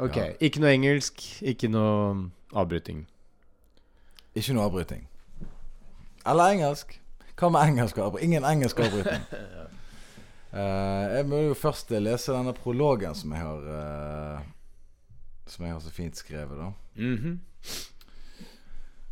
Ok, 0.00 0.16
Ja. 0.16 0.26
Ikke 0.40 0.60
noe 0.62 0.70
engelsk, 0.72 1.20
ikke 1.42 1.68
noe 1.68 2.30
avbryting. 2.56 3.02
Ikke 4.34 4.54
noe 4.56 4.64
avbryting. 4.64 5.02
Eller 6.26 6.54
engelsk. 6.54 6.96
Hva 7.36 7.48
med 7.52 7.68
engelsk 7.68 7.98
avbryting? 7.98 8.30
Ingen 8.30 8.44
engelsk 8.48 8.80
avbryting. 8.80 9.22
uh, 10.52 11.04
jeg 11.16 11.26
må 11.28 11.42
jo 11.48 11.54
først 11.58 11.90
lese 11.90 12.32
denne 12.32 12.52
prologen 12.56 13.14
som 13.14 13.32
jeg 13.32 13.40
har 13.44 13.68
uh, 13.68 14.40
Som 15.46 15.64
jeg 15.66 15.72
har 15.74 15.80
så 15.84 15.90
fint 15.90 16.16
skrevet, 16.16 16.56
da. 16.58 16.72
Mhm. 16.96 17.40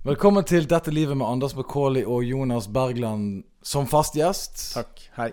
Velkommen 0.07 0.45
til 0.47 0.65
Dette 0.71 0.91
livet 0.95 1.17
med 1.19 1.27
Anders 1.27 1.57
McCauley 1.57 2.05
og 2.07 2.23
Jonas 2.25 2.69
Bergland 2.69 3.43
som 3.63 3.87
fast 3.91 4.15
gjest. 4.17 4.75
Takk. 4.75 5.03
Hei. 5.19 5.33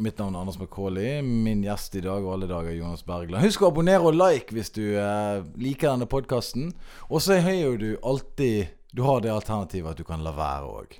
Mitt 0.00 0.18
navn 0.18 0.34
er 0.34 0.40
Anders 0.40 0.58
McCauley. 0.58 1.20
Min 1.22 1.62
gjest 1.64 1.94
i 1.98 2.00
dag 2.04 2.24
og 2.24 2.32
alle 2.34 2.48
dager 2.48 2.70
er 2.72 2.78
Jonas 2.78 3.02
Bergland. 3.04 3.42
Husk 3.44 3.60
å 3.62 3.68
abonnere 3.68 4.00
og 4.08 4.16
like 4.16 4.54
hvis 4.56 4.70
du 4.72 4.82
eh, 4.96 5.42
liker 5.60 5.90
denne 5.92 6.08
podkasten. 6.08 6.70
Og 7.10 7.20
så 7.24 7.36
har 7.44 7.56
jo 7.58 7.74
du 7.80 7.90
alltid 8.02 8.76
Du 8.96 9.04
har 9.06 9.20
det 9.22 9.30
alternativet 9.30 9.92
at 9.92 9.98
du 10.00 10.02
kan 10.04 10.22
la 10.24 10.32
være 10.34 10.66
òg. 10.66 10.96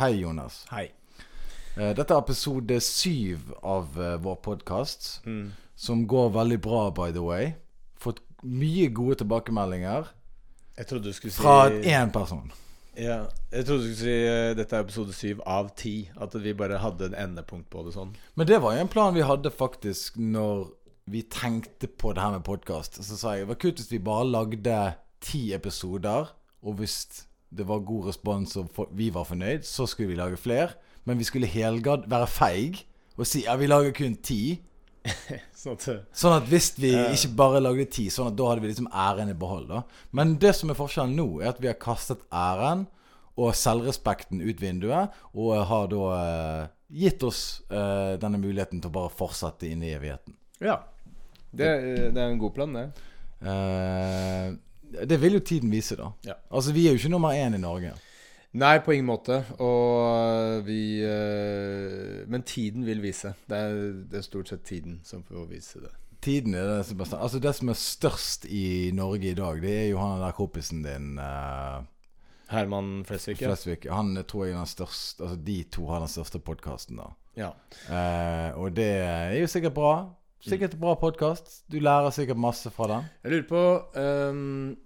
hei, 0.00 0.12
Jonas. 0.18 0.64
Hei. 0.72 0.88
Eh, 1.76 1.92
dette 1.94 2.10
er 2.12 2.18
episode 2.24 2.80
syv 2.82 3.52
av 3.62 3.94
eh, 4.00 4.16
vår 4.20 4.40
podkast, 4.42 5.20
Mm. 5.24 5.52
som 5.76 6.06
går 6.06 6.32
veldig 6.34 6.60
bra, 6.60 6.90
by 6.90 7.12
the 7.12 7.22
way. 7.22 7.54
Fått 7.96 8.18
mye 8.42 8.88
gode 8.90 9.14
tilbakemeldinger 9.22 10.08
Jeg 10.76 10.86
trodde 10.86 11.04
du 11.04 11.12
skulle 11.12 11.32
si 11.32 11.40
fra 11.42 11.68
én 11.70 12.10
person. 12.12 12.50
Ja, 12.98 13.22
jeg 13.48 13.64
trodde 13.64 13.86
du 13.86 13.94
skulle 13.94 14.04
si 14.04 14.16
uh, 14.28 14.52
dette 14.56 14.76
er 14.76 14.84
episode 14.84 15.14
syv 15.16 15.40
av 15.48 15.70
ti. 15.78 16.10
At 16.20 16.34
vi 16.36 16.52
bare 16.56 16.80
hadde 16.82 17.08
en 17.08 17.18
endepunkt 17.24 17.70
på 17.72 17.84
det 17.86 17.94
sånn. 17.96 18.12
Men 18.36 18.48
det 18.48 18.60
var 18.62 18.76
jo 18.76 18.84
en 18.84 18.92
plan 18.92 19.16
vi 19.16 19.24
hadde 19.24 19.52
faktisk 19.54 20.18
når 20.20 20.68
vi 21.12 21.24
tenkte 21.32 21.88
på 21.88 22.12
det 22.12 22.22
her 22.22 22.36
med 22.36 22.46
podkast. 22.46 23.00
Så 23.02 23.18
sa 23.18 23.34
jeg 23.34 23.46
det 23.46 23.52
var 23.54 23.60
kult 23.64 23.80
hvis 23.80 23.92
vi 23.94 24.02
bare 24.02 24.28
lagde 24.28 24.78
ti 25.22 25.42
episoder, 25.56 26.30
og 26.62 26.78
hvis 26.78 27.26
det 27.52 27.66
var 27.68 27.84
god 27.84 28.08
respons 28.10 28.54
og 28.60 28.86
vi 28.96 29.10
var 29.14 29.26
fornøyd, 29.28 29.64
så 29.66 29.86
skulle 29.86 30.12
vi 30.12 30.20
lage 30.20 30.40
flere. 30.40 30.72
Men 31.04 31.18
vi 31.18 31.26
skulle 31.26 31.50
helgard 31.50 32.06
være 32.10 32.28
feig 32.30 32.84
og 33.18 33.26
si 33.28 33.42
ja, 33.44 33.56
vi 33.60 33.68
lager 33.68 33.92
kun 33.96 34.14
ti. 34.24 34.60
Sånn 35.62 35.76
at 35.76 35.86
eh, 35.90 36.02
Sånn 36.14 36.36
at 36.36 36.48
hvis 36.50 36.72
vi 36.78 36.92
ikke 36.94 37.32
bare 37.38 37.62
lagde 37.62 37.86
ti, 37.90 38.08
sånn 38.12 38.30
at 38.30 38.36
da 38.38 38.50
hadde 38.50 38.64
vi 38.64 38.70
liksom 38.70 38.90
æren 38.90 39.30
i 39.32 39.38
behold. 39.38 39.68
da 39.70 39.82
Men 40.14 40.36
det 40.42 40.54
som 40.58 40.70
er 40.70 40.78
forskjellen 40.78 41.16
nå, 41.18 41.28
er 41.42 41.52
at 41.52 41.62
vi 41.62 41.70
har 41.70 41.78
kastet 41.82 42.22
æren 42.28 42.86
og 43.40 43.54
selvrespekten 43.56 44.42
ut 44.44 44.60
vinduet, 44.60 45.14
og 45.32 45.54
har 45.70 45.86
da 45.88 46.08
eh, 46.18 46.64
gitt 46.92 47.22
oss 47.24 47.62
eh, 47.72 48.18
denne 48.20 48.40
muligheten 48.40 48.82
til 48.82 48.90
å 48.90 48.96
bare 48.98 49.14
fortsette 49.16 49.70
inn 49.70 49.84
i 49.86 49.94
evigheten. 49.96 50.36
Ja. 50.60 50.82
Det, 51.50 51.68
eh, 51.68 52.10
det 52.12 52.20
er 52.20 52.28
en 52.28 52.40
god 52.40 52.54
plan, 52.56 52.76
det. 52.76 52.84
Eh, 53.40 54.52
det 55.08 55.18
vil 55.22 55.38
jo 55.38 55.44
tiden 55.44 55.72
vise, 55.72 55.96
da. 55.96 56.10
Ja. 56.28 56.36
Altså, 56.52 56.74
vi 56.76 56.86
er 56.86 56.94
jo 56.94 57.00
ikke 57.00 57.14
nummer 57.14 57.32
én 57.36 57.56
i 57.56 57.60
Norge. 57.60 57.94
Nei, 58.52 58.74
på 58.84 58.92
ingen 58.92 59.08
måte. 59.08 59.38
Og 59.64 60.66
vi 60.66 61.00
eh, 61.06 62.22
Men 62.28 62.44
tiden 62.44 62.84
vil 62.86 63.00
vise. 63.04 63.32
Det 63.48 63.58
er, 63.58 63.80
det 64.10 64.20
er 64.20 64.26
stort 64.26 64.52
sett 64.52 64.66
tiden 64.68 65.00
som 65.08 65.24
får 65.24 65.48
vise 65.50 65.80
det. 65.80 65.92
Tiden 66.22 66.54
er 66.54 66.68
det 66.68 66.84
som 66.86 67.00
er 67.00 67.08
størst. 67.08 67.22
Altså, 67.24 67.40
det 67.42 67.54
som 67.58 67.72
er 67.72 67.80
størst 67.80 68.44
i 68.46 68.66
Norge 68.94 69.32
i 69.32 69.38
dag, 69.38 69.58
det 69.62 69.72
er 69.80 69.88
jo 69.90 69.98
han 69.98 70.20
der 70.22 70.36
kompisen 70.36 70.84
din, 70.84 71.16
uh, 71.18 71.82
Herman 72.52 73.00
Flesvig. 73.08 73.40
ja. 73.40 73.48
Flesvig. 73.48 73.88
Han 73.90 74.14
tror 74.28 74.44
jeg 74.44 74.54
er 74.54 74.60
den 74.60 74.70
største 74.70 75.24
Altså, 75.24 75.40
de 75.48 75.56
to 75.72 75.88
har 75.90 76.04
den 76.04 76.12
største 76.12 76.38
podkasten, 76.38 77.00
da. 77.00 77.10
Ja. 77.34 77.50
Uh, 77.88 78.60
og 78.62 78.76
det 78.76 78.92
er 79.02 79.38
jo 79.40 79.50
sikkert 79.50 79.74
bra. 79.74 79.94
Sikkert 80.42 80.74
bra 80.78 80.94
podkast. 80.98 81.62
Du 81.70 81.78
lærer 81.78 82.10
sikkert 82.10 82.38
masse 82.42 82.70
fra 82.74 82.88
den. 82.90 83.04
Jeg 83.22 83.30
lurer 83.32 83.44
på 83.46 83.60
ehm, 84.00 84.70
eh, 84.70 84.76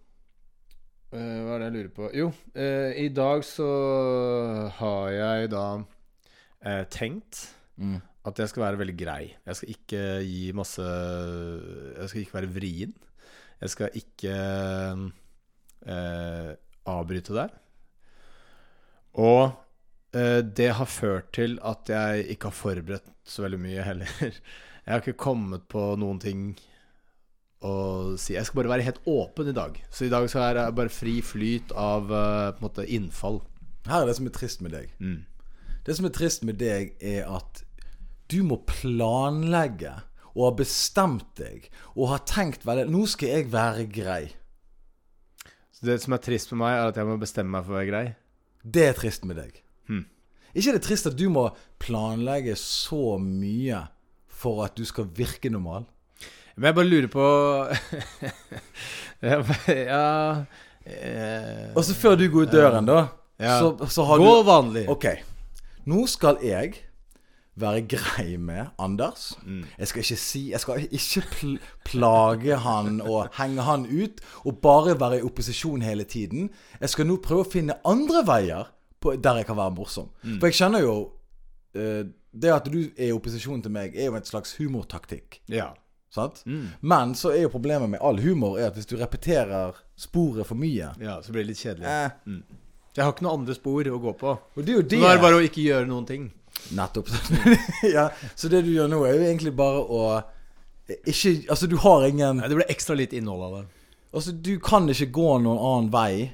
Hva 1.16 1.54
er 1.56 1.62
det 1.62 1.66
jeg 1.68 1.74
lurer 1.76 1.92
på? 1.96 2.08
Jo, 2.16 2.26
eh, 2.54 2.92
i 3.04 3.08
dag 3.14 3.44
så 3.46 3.66
har 4.78 5.10
jeg 5.14 5.50
da 5.54 5.66
eh, 6.62 6.84
tenkt 6.92 7.46
Mm. 7.76 7.98
at 8.24 8.38
jeg 8.40 8.48
skal 8.48 8.62
være 8.62 8.78
veldig 8.80 8.94
grei. 8.96 9.22
Jeg 9.44 9.56
skal 9.58 9.72
ikke 9.74 10.02
gi 10.24 10.44
masse 10.56 10.80
Jeg 10.80 12.08
skal 12.08 12.20
ikke 12.22 12.36
være 12.38 12.48
vrien. 12.54 12.94
Jeg 13.60 13.68
skal 13.74 13.98
ikke 14.00 14.36
eh, 15.92 16.50
avbryte 16.88 17.36
deg. 17.36 17.52
Og 19.20 19.42
eh, 20.16 20.40
det 20.40 20.70
har 20.78 20.88
ført 20.88 21.28
til 21.36 21.58
at 21.64 21.92
jeg 21.92 22.26
ikke 22.32 22.48
har 22.50 22.56
forberedt 22.62 23.12
så 23.28 23.44
veldig 23.44 23.60
mye 23.60 23.84
heller. 23.84 24.08
Jeg 24.86 24.92
har 24.94 25.02
ikke 25.02 25.18
kommet 25.18 25.64
på 25.68 25.80
noen 25.98 26.20
ting 26.22 26.42
å 27.64 28.16
si. 28.20 28.34
Jeg 28.36 28.46
skal 28.46 28.60
bare 28.60 28.74
være 28.74 28.86
helt 28.86 29.00
åpen 29.08 29.50
i 29.50 29.56
dag. 29.56 29.78
Så 29.90 30.06
i 30.06 30.12
dag 30.12 30.28
så 30.30 30.42
jeg 30.42 30.58
det 30.58 30.66
bare 30.76 30.92
fri 30.92 31.18
flyt 31.24 31.72
av 31.72 32.10
eh, 32.10 32.50
på 32.52 32.60
en 32.60 32.66
måte 32.66 32.86
innfall. 32.86 33.40
Her 33.86 34.02
er 34.02 34.10
det 34.10 34.16
som 34.18 34.28
er 34.28 34.34
trist 34.36 34.64
med 34.64 34.74
deg. 34.76 34.90
Mm. 35.00 35.22
Det 35.86 35.96
som 35.96 36.08
er 36.08 36.14
trist 36.14 36.44
med 36.46 36.58
deg, 36.60 36.96
er 37.00 37.28
at 37.30 37.62
du 38.32 38.40
må 38.42 38.58
planlegge 38.66 39.94
og 40.34 40.42
ha 40.48 40.52
bestemt 40.58 41.28
deg 41.38 41.68
og 41.94 42.10
ha 42.10 42.18
tenkt 42.26 42.66
veldig 42.66 42.90
Nå 42.92 43.06
skal 43.08 43.32
jeg 43.32 43.52
være 43.52 43.86
grei. 43.88 44.24
Så 45.72 45.86
det 45.88 46.00
som 46.02 46.16
er 46.16 46.22
trist 46.24 46.52
med 46.52 46.64
meg, 46.64 46.74
er 46.74 46.90
at 46.90 46.98
jeg 46.98 47.08
må 47.08 47.16
bestemme 47.20 47.52
meg 47.54 47.66
for 47.66 47.76
å 47.76 47.78
være 47.78 47.90
grei. 47.90 48.04
Det 48.66 48.84
er 48.88 48.96
trist 48.98 49.26
med 49.28 49.38
deg. 49.38 49.60
Hmm. 49.88 50.06
Ikke 50.56 50.72
er 50.72 50.78
det 50.78 50.86
trist 50.88 51.08
at 51.08 51.18
du 51.18 51.28
må 51.30 51.46
planlegge 51.82 52.56
så 52.58 53.16
mye 53.22 53.84
for 54.26 54.64
at 54.66 54.76
du 54.76 54.84
skal 54.88 55.08
virke 55.16 55.52
normal? 55.52 55.86
Men 56.56 56.70
jeg 56.70 56.74
bare 56.78 56.88
lurer 56.88 57.08
på 57.12 57.24
Ja, 59.26 60.44
eh, 60.86 61.70
Og 61.76 61.84
så 61.84 61.94
før 61.96 62.16
du 62.16 62.26
går 62.32 62.46
ut 62.48 62.52
døren, 62.52 62.86
da, 62.88 63.06
Ja. 63.40 63.58
så, 63.60 63.86
så 63.90 64.04
har 64.08 64.18
Gå 64.18 64.34
du 64.38 64.46
vanlig. 64.48 64.88
Ok. 64.88 65.06
Nå 65.86 66.06
skal 66.08 66.38
jeg 66.42 66.74
være 67.56 67.82
grei 67.88 68.36
med 68.36 68.66
Anders. 68.78 69.34
Mm. 69.44 69.64
Jeg 69.78 69.88
skal 69.88 70.02
ikke 70.02 70.16
si 70.20 70.42
Jeg 70.50 70.60
skal 70.60 70.88
ikke 70.90 71.22
pl 71.32 71.54
plage 71.84 72.56
han 72.60 73.00
og 73.00 73.28
henge 73.38 73.62
han 73.64 73.86
ut 73.86 74.20
og 74.44 74.58
bare 74.62 74.96
være 75.00 75.18
i 75.20 75.22
opposisjon 75.24 75.82
hele 75.82 76.04
tiden. 76.04 76.50
Jeg 76.80 76.88
skal 76.92 77.06
nå 77.08 77.16
prøve 77.24 77.46
å 77.46 77.50
finne 77.50 77.78
andre 77.84 78.24
veier 78.26 78.68
på, 79.00 79.16
der 79.16 79.36
jeg 79.42 79.46
kan 79.46 79.56
være 79.56 79.74
morsom. 79.76 80.10
Mm. 80.22 80.38
For 80.40 80.46
jeg 80.50 80.54
skjønner 80.60 80.84
jo 80.84 80.96
uh, 81.76 82.04
Det 82.36 82.52
at 82.52 82.68
du 82.68 82.82
er 82.98 83.08
i 83.08 83.12
opposisjon 83.16 83.62
til 83.64 83.72
meg, 83.72 83.96
er 83.96 84.10
jo 84.10 84.16
et 84.18 84.28
slags 84.28 84.56
humortaktikk. 84.58 85.40
Ja. 85.48 85.70
Mm. 86.46 86.68
Men 86.80 87.14
så 87.18 87.32
er 87.34 87.42
jo 87.42 87.48
problemet 87.52 87.90
med 87.90 88.00
all 88.00 88.16
humor 88.22 88.58
Er 88.58 88.70
at 88.70 88.76
hvis 88.78 88.86
du 88.88 88.94
repeterer 88.96 89.74
sporet 89.96 90.46
for 90.48 90.56
mye 90.56 90.92
ja, 91.02 91.18
så 91.22 91.32
blir 91.34 91.44
det 91.44 91.50
litt 91.50 91.60
kjedelig. 91.60 91.84
eh, 91.84 92.38
Jeg 92.96 93.04
har 93.04 93.12
ikke 93.12 93.26
noen 93.26 93.40
andre 93.42 93.54
spor 93.58 93.90
å 93.90 93.98
gå 94.00 94.12
på. 94.16 94.30
Og 94.56 94.64
det 94.64 94.72
er 94.72 94.78
jo 94.78 94.86
det 94.88 95.00
nå 95.02 95.08
er 95.10 95.18
det 95.18 95.24
bare 95.26 95.40
å 95.40 95.44
ikke 95.44 95.64
gjøre 95.66 95.86
noen 95.90 96.06
ting. 96.08 96.30
Nettopp. 96.72 97.10
ja, 97.96 98.06
så 98.34 98.48
det 98.48 98.62
du 98.64 98.70
gjør 98.72 98.88
nå, 98.88 99.02
er 99.04 99.18
jo 99.18 99.26
egentlig 99.28 99.52
bare 99.58 99.82
å 99.84 100.00
ikke 100.88 101.50
Altså, 101.50 101.66
du 101.66 101.76
har 101.82 102.06
ingen 102.06 102.38
Nei, 102.40 102.48
det 102.48 102.56
blir 102.60 102.70
ekstra 102.72 102.96
litt 102.96 103.12
innhold 103.12 103.42
av 103.42 103.56
det. 103.58 103.64
Altså, 104.16 104.32
du 104.32 104.54
kan 104.62 104.88
ikke 104.88 105.10
gå 105.12 105.30
noen 105.42 105.58
annen 105.60 105.90
vei 105.92 106.30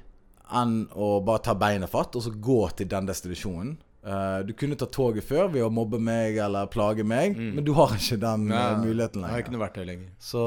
enn 0.52 0.74
å 0.92 1.16
bare 1.24 1.40
ta 1.46 1.54
beinet 1.56 1.90
fatt 1.90 2.14
og 2.18 2.22
så 2.22 2.30
gå 2.36 2.60
til 2.76 2.86
den 2.90 3.06
destinasjonen. 3.08 3.78
Eh, 4.02 4.38
du 4.46 4.52
kunne 4.58 4.74
ta 4.74 4.88
toget 4.90 5.22
før 5.22 5.46
ved 5.52 5.62
å 5.62 5.70
mobbe 5.70 6.00
meg 6.02 6.38
eller 6.42 6.66
plage 6.70 7.04
meg, 7.06 7.36
men 7.38 7.62
du 7.62 7.70
har 7.76 7.92
ikke 7.94 8.18
den 8.22 8.48
eh, 8.50 8.72
muligheten 8.82 9.22
Jeg 9.22 9.30
har 9.30 9.44
ikke 9.44 9.54
lenger. 9.54 9.76
noe 9.76 9.86
lenger. 9.86 10.08
Så 10.18 10.42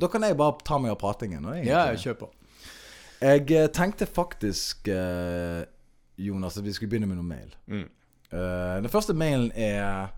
da 0.00 0.08
kan 0.08 0.24
jeg 0.24 0.38
bare 0.40 0.64
ta 0.64 0.78
meg 0.80 0.94
av 0.94 1.00
pratingen. 1.02 1.44
Ja, 1.60 1.84
jeg 1.92 2.00
kjør 2.06 2.16
på. 2.24 2.30
Jeg 3.20 3.44
eh, 3.52 3.68
tenkte 3.72 4.08
faktisk, 4.08 4.88
uh, 4.88 5.62
Jonas, 6.20 6.56
at 6.58 6.64
vi 6.64 6.72
skulle 6.76 6.92
begynne 6.92 7.08
med 7.08 7.20
noe 7.20 7.28
mail. 7.28 7.52
Mm. 7.68 7.84
Uh, 8.32 8.80
den 8.82 8.92
første 8.92 9.16
mailen 9.16 9.50
er 9.54 10.12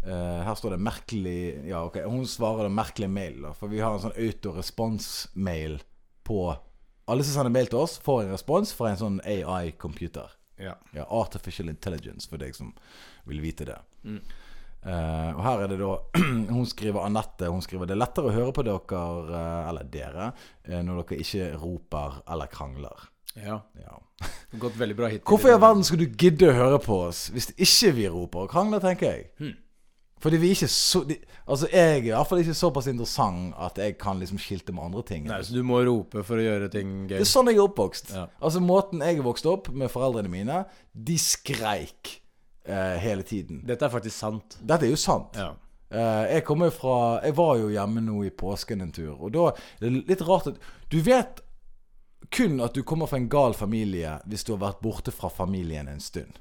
Her 0.00 0.56
står 0.56 0.72
det 0.72 0.80
'merkelig' 0.80 1.66
Ja, 1.68 1.82
ok, 1.84 1.98
hun 2.08 2.24
svarer 2.24 2.64
det 2.64 2.72
'merkelig 2.72 3.10
mail', 3.10 3.42
da. 3.42 3.50
For 3.52 3.68
vi 3.68 3.82
har 3.84 3.92
en 3.92 4.00
sånn 4.00 4.16
autorespons-mail 4.16 5.82
på 6.24 6.56
Alle 7.10 7.24
som 7.26 7.34
sender 7.34 7.52
mail 7.52 7.66
til 7.66 7.82
oss, 7.82 7.98
får 7.98 8.22
en 8.22 8.32
respons 8.32 8.72
fra 8.72 8.90
en 8.90 8.96
sånn 8.96 9.20
AI-computer. 9.26 10.39
Ja. 10.60 10.76
Ja, 10.96 11.06
Artificial 11.20 11.72
Intelligence, 11.72 12.28
for 12.28 12.40
deg 12.40 12.54
som 12.56 12.72
vil 13.28 13.42
vite 13.42 13.66
det. 13.68 13.78
Mm. 14.04 14.20
Uh, 14.80 15.30
og 15.36 15.40
her 15.44 15.62
er 15.64 15.68
det 15.68 15.76
da 15.76 15.90
Hun 16.56 16.64
skriver 16.64 17.02
Anette 17.04 17.50
Hun 17.52 17.60
skriver 17.60 17.84
det 17.84 17.92
er 17.92 17.98
lettere 18.00 18.30
å 18.30 18.32
høre 18.32 18.54
på 18.56 18.62
dere, 18.64 19.00
eh, 19.28 19.66
eller 19.68 19.90
dere, 19.92 20.30
eh, 20.64 20.80
når 20.80 21.02
dere 21.02 21.18
ikke 21.20 21.48
roper 21.60 22.22
eller 22.32 22.48
krangler. 22.48 23.08
ja. 23.36 23.58
Ja. 23.76 23.98
Gått 24.60 24.76
veldig 24.80 24.96
bra 24.96 25.08
hittil. 25.08 25.24
Hvorfor 25.28 25.48
i 25.48 25.52
all 25.54 25.60
verden 25.62 25.84
skulle 25.86 26.08
du 26.08 26.16
gidde 26.18 26.48
å 26.48 26.56
høre 26.56 26.80
på 26.82 26.96
oss 27.10 27.26
hvis 27.34 27.50
ikke 27.54 27.92
vi 27.98 28.08
roper 28.08 28.46
og 28.46 28.54
krangler, 28.54 28.80
tenker 28.82 29.12
jeg? 29.12 29.28
Hmm. 29.40 29.52
Fordi 30.20 30.36
vi 30.40 30.50
er 30.50 30.58
ikke 30.58 30.68
så 30.72 31.02
de, 31.08 31.16
Altså, 31.50 31.66
jeg 31.72 31.90
er 31.90 31.96
i 32.04 32.10
hvert 32.12 32.28
fall 32.28 32.42
ikke 32.42 32.54
såpass 32.54 32.86
interessant 32.90 33.54
at 33.58 33.78
jeg 33.80 33.96
kan 33.98 34.20
liksom 34.20 34.38
skilte 34.38 34.74
med 34.76 34.84
andre 34.84 35.02
ting. 35.08 35.24
Nei, 35.26 35.40
så 35.42 35.56
du 35.56 35.64
må 35.66 35.80
rope 35.86 36.22
for 36.26 36.38
å 36.38 36.44
gjøre 36.44 36.68
ting 36.70 36.92
gøy? 37.08 37.16
Det 37.16 37.24
er 37.24 37.30
sånn 37.30 37.50
jeg 37.50 37.58
er 37.58 37.64
oppvokst. 37.64 38.12
Ja. 38.14 38.26
Altså 38.38 38.62
Måten 38.62 39.02
jeg 39.02 39.18
er 39.18 39.26
vokst 39.26 39.48
opp 39.50 39.72
med 39.74 39.90
foreldrene 39.90 40.30
mine, 40.30 40.60
de 40.94 41.16
skreik 41.18 42.20
eh, 42.68 42.96
hele 43.02 43.26
tiden. 43.26 43.64
Dette 43.66 43.88
er 43.88 43.92
faktisk 43.96 44.14
sant. 44.14 44.60
Dette 44.62 44.86
er 44.86 44.94
jo 44.94 45.00
sant. 45.00 45.40
Ja. 45.40 45.50
Eh, 45.90 46.24
jeg 46.36 46.44
kommer 46.46 46.70
fra 46.70 47.18
Jeg 47.24 47.34
var 47.34 47.56
jo 47.58 47.70
hjemme 47.72 48.04
nå 48.04 48.20
i 48.28 48.30
påsken 48.30 48.84
en 48.84 48.92
tur, 48.94 49.16
og 49.18 49.32
da 49.34 49.48
det 49.80 49.88
er 49.88 49.96
litt 50.12 50.22
rart 50.22 50.52
at 50.52 50.60
Du 50.92 51.00
vet 51.02 51.42
kun 52.30 52.60
at 52.62 52.76
du 52.76 52.84
kommer 52.86 53.10
fra 53.10 53.18
en 53.18 53.26
gal 53.32 53.56
familie 53.58 54.20
hvis 54.30 54.46
du 54.46 54.52
har 54.54 54.62
vært 54.68 54.84
borte 54.84 55.10
fra 55.10 55.32
familien 55.32 55.88
en 55.90 55.98
stund. 56.04 56.38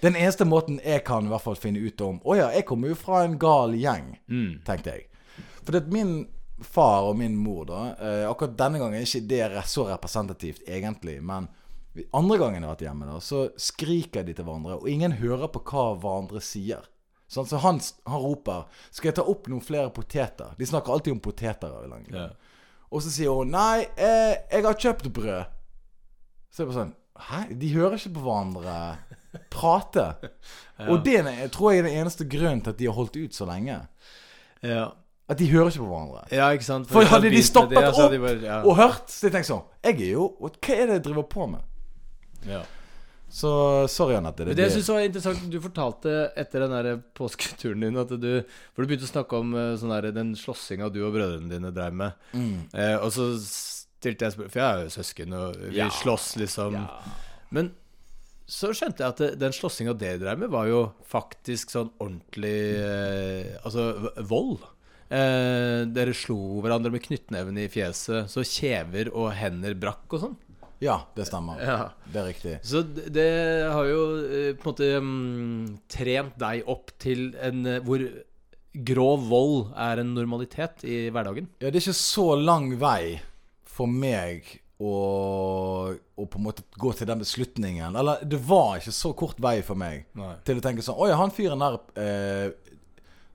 Den 0.00 0.16
eneste 0.16 0.46
måten 0.48 0.80
jeg 0.84 1.04
kan 1.04 1.26
i 1.26 1.30
hvert 1.32 1.44
fall 1.44 1.58
finne 1.60 1.80
ut 1.84 2.00
om 2.00 2.20
Å 2.24 2.36
ja, 2.38 2.50
jeg 2.54 2.64
kommer 2.68 2.88
jo 2.88 2.98
fra 2.98 3.24
en 3.26 3.38
gal 3.40 3.74
gjeng, 3.76 4.14
tenkte 4.64 4.94
jeg. 4.96 5.08
For 5.60 5.76
at 5.76 5.90
min 5.92 6.28
far 6.64 7.08
og 7.08 7.16
min 7.16 7.36
mor, 7.40 7.64
da 7.68 7.80
eh, 7.96 8.28
Akkurat 8.28 8.56
denne 8.58 8.80
gangen 8.80 8.98
er 8.98 9.06
ikke 9.06 9.28
det 9.28 9.64
så 9.68 9.86
representativt, 9.88 10.62
egentlig. 10.68 11.18
Men 11.24 11.48
andre 12.16 12.38
gangen 12.38 12.62
jeg 12.62 12.68
har 12.68 12.76
vært 12.76 12.86
hjemme, 12.86 13.08
da 13.10 13.18
så 13.24 13.44
skriker 13.58 14.24
de 14.24 14.34
til 14.36 14.46
hverandre, 14.46 14.78
og 14.80 14.88
ingen 14.88 15.16
hører 15.20 15.50
på 15.52 15.62
hva 15.70 15.90
hverandre 16.00 16.42
sier. 16.44 16.84
Sånn, 17.30 17.46
så 17.46 17.60
han, 17.62 17.78
han 18.10 18.22
roper 18.24 18.66
'Skal 18.90 19.10
jeg 19.10 19.16
ta 19.20 19.22
opp 19.22 19.46
noen 19.48 19.62
flere 19.62 19.90
poteter?' 19.94 20.56
De 20.58 20.66
snakker 20.66 20.92
alltid 20.92 21.12
om 21.12 21.20
poteter. 21.22 21.70
lang 21.86 22.06
Og 22.90 23.02
så 23.02 23.10
sier 23.10 23.30
hun 23.30 23.50
'Nei, 23.50 23.86
eh, 23.96 24.34
jeg 24.50 24.64
har 24.64 24.74
kjøpt 24.74 25.12
brød'. 25.12 25.46
Så 26.50 26.62
er 26.62 26.66
det 26.66 26.74
bare 26.74 26.80
sånn 26.80 26.96
Hæ? 27.20 27.40
De 27.54 27.68
hører 27.74 27.94
ikke 27.98 28.14
på 28.16 28.22
hverandre 28.24 28.98
prate. 29.50 30.06
Og 30.90 31.04
det 31.04 31.20
tror 31.52 31.72
jeg 31.72 31.82
er 31.82 31.88
den 31.90 31.98
eneste 32.00 32.24
grunnen 32.30 32.62
til 32.64 32.70
at 32.74 32.78
de 32.80 32.86
har 32.88 32.96
holdt 32.96 33.16
ut 33.20 33.36
så 33.36 33.46
lenge. 33.48 33.76
Ja. 34.64 34.88
At 35.30 35.38
de 35.38 35.46
hører 35.52 35.68
ikke 35.70 35.84
på 35.84 35.88
hverandre. 35.92 36.24
ja, 36.34 36.48
ikke 36.56 36.66
sant? 36.66 36.88
For 36.90 37.04
For 37.04 37.12
hadde 37.14 37.30
de 37.30 37.42
stoppet 37.46 37.76
det, 37.78 37.84
hadde 37.94 38.10
de 38.10 38.18
opp 38.18 38.24
bare- 38.26 38.42
ja. 38.48 38.56
og 38.66 38.76
hørt, 38.80 39.06
så 39.12 39.28
jeg 39.28 39.32
tenker 39.36 39.46
sånn 39.52 39.62
Jeg 39.86 40.00
er 40.02 40.12
jo 40.16 40.24
Hva 40.40 40.50
er 40.74 40.86
det 40.90 40.96
jeg 40.98 41.02
driver 41.06 41.22
på 41.30 41.46
med? 41.52 41.62
ja. 42.50 42.62
Så 43.30 43.86
sorry, 43.86 44.16
Anette. 44.18 44.42
Det, 44.42 44.56
det 44.58 44.64
jeg 44.64 44.72
synes 44.74 44.88
var 44.90 45.04
interessant 45.06 45.44
Du 45.52 45.60
fortalte 45.62 46.14
etter 46.34 46.64
den 46.64 46.72
der 46.74 46.96
påsketuren 47.14 47.84
din 47.86 47.96
at 48.02 48.10
du 48.10 48.42
For 48.74 48.82
du 48.82 48.88
begynte 48.90 49.06
å 49.06 49.12
snakke 49.12 49.38
om 49.38 49.52
eh, 49.54 49.76
sånn 49.78 49.92
der, 49.94 50.08
den 50.16 50.32
slåssinga 50.34 50.88
du 50.90 50.98
og 51.06 51.14
brødrene 51.14 51.46
dine 51.52 51.70
drev 51.70 51.94
med. 51.94 52.16
Mm. 52.34 52.56
Eh, 52.74 52.96
og 52.98 53.12
så 53.14 53.28
stilte 53.38 54.26
jeg 54.26 54.34
spørsmål 54.34 54.50
For 54.50 54.62
jeg 54.64 54.66
er 54.66 54.82
jo 54.82 54.94
søsken, 54.96 55.36
og 55.38 55.60
vi 55.62 55.78
Ja. 55.78 55.86
slåss 55.94 56.26
liksom. 56.42 56.80
Men 57.54 57.70
så 58.50 58.72
skjønte 58.74 59.04
jeg 59.04 59.14
at 59.14 59.38
den 59.38 59.54
slåssinga 59.54 59.94
dere 59.98 60.18
drev 60.18 60.42
med, 60.42 60.50
var 60.52 60.66
jo 60.66 60.82
faktisk 61.06 61.70
sånn 61.70 61.92
ordentlig 62.00 62.58
eh, 62.82 63.56
Altså 63.62 64.10
vold. 64.26 64.64
Eh, 65.10 65.86
dere 65.90 66.14
slo 66.14 66.60
hverandre 66.62 66.92
med 66.94 67.02
knyttneven 67.02 67.58
i 67.62 67.68
fjeset, 67.70 68.30
så 68.30 68.46
kjever 68.46 69.10
og 69.14 69.32
hender 69.38 69.74
brakk 69.78 70.18
og 70.18 70.24
sånn. 70.24 70.38
Ja, 70.80 70.96
det 71.16 71.26
stemmer. 71.28 71.60
Ja. 71.60 71.90
Det 72.08 72.20
er 72.22 72.28
riktig. 72.30 72.54
Så 72.64 72.80
det, 72.86 73.10
det 73.12 73.30
har 73.68 73.86
jo 73.88 74.02
eh, 74.24 74.52
på 74.56 74.64
en 74.64 74.70
måte 74.70 74.90
um, 74.96 75.64
trent 75.92 76.38
deg 76.40 76.70
opp 76.72 76.94
til 77.02 77.34
en 77.42 77.66
eh, 77.68 77.82
hvor 77.84 78.06
grov 78.86 79.26
vold 79.28 79.74
er 79.74 80.00
en 80.00 80.14
normalitet 80.16 80.86
i 80.88 81.02
hverdagen. 81.12 81.50
Ja, 81.60 81.68
det 81.68 81.82
er 81.82 81.84
ikke 81.84 82.00
så 82.00 82.32
lang 82.38 82.72
vei 82.80 83.18
for 83.68 83.90
meg 83.90 84.46
å 84.80 86.24
på 86.30 86.38
en 86.38 86.44
måte 86.46 86.62
gå 86.80 86.92
til 86.96 87.08
den 87.08 87.20
beslutningen. 87.20 87.96
Eller 88.00 88.22
det 88.24 88.38
var 88.48 88.78
ikke 88.80 88.92
så 88.96 89.12
kort 89.16 89.40
vei 89.42 89.58
for 89.66 89.76
meg 89.78 90.06
Nei. 90.16 90.34
til 90.46 90.60
å 90.60 90.64
tenke 90.64 90.84
sånn 90.84 90.98
Oi, 91.00 91.10
han 91.16 91.32
fyren 91.34 91.60
der 91.60 91.78
eh, 92.00 92.50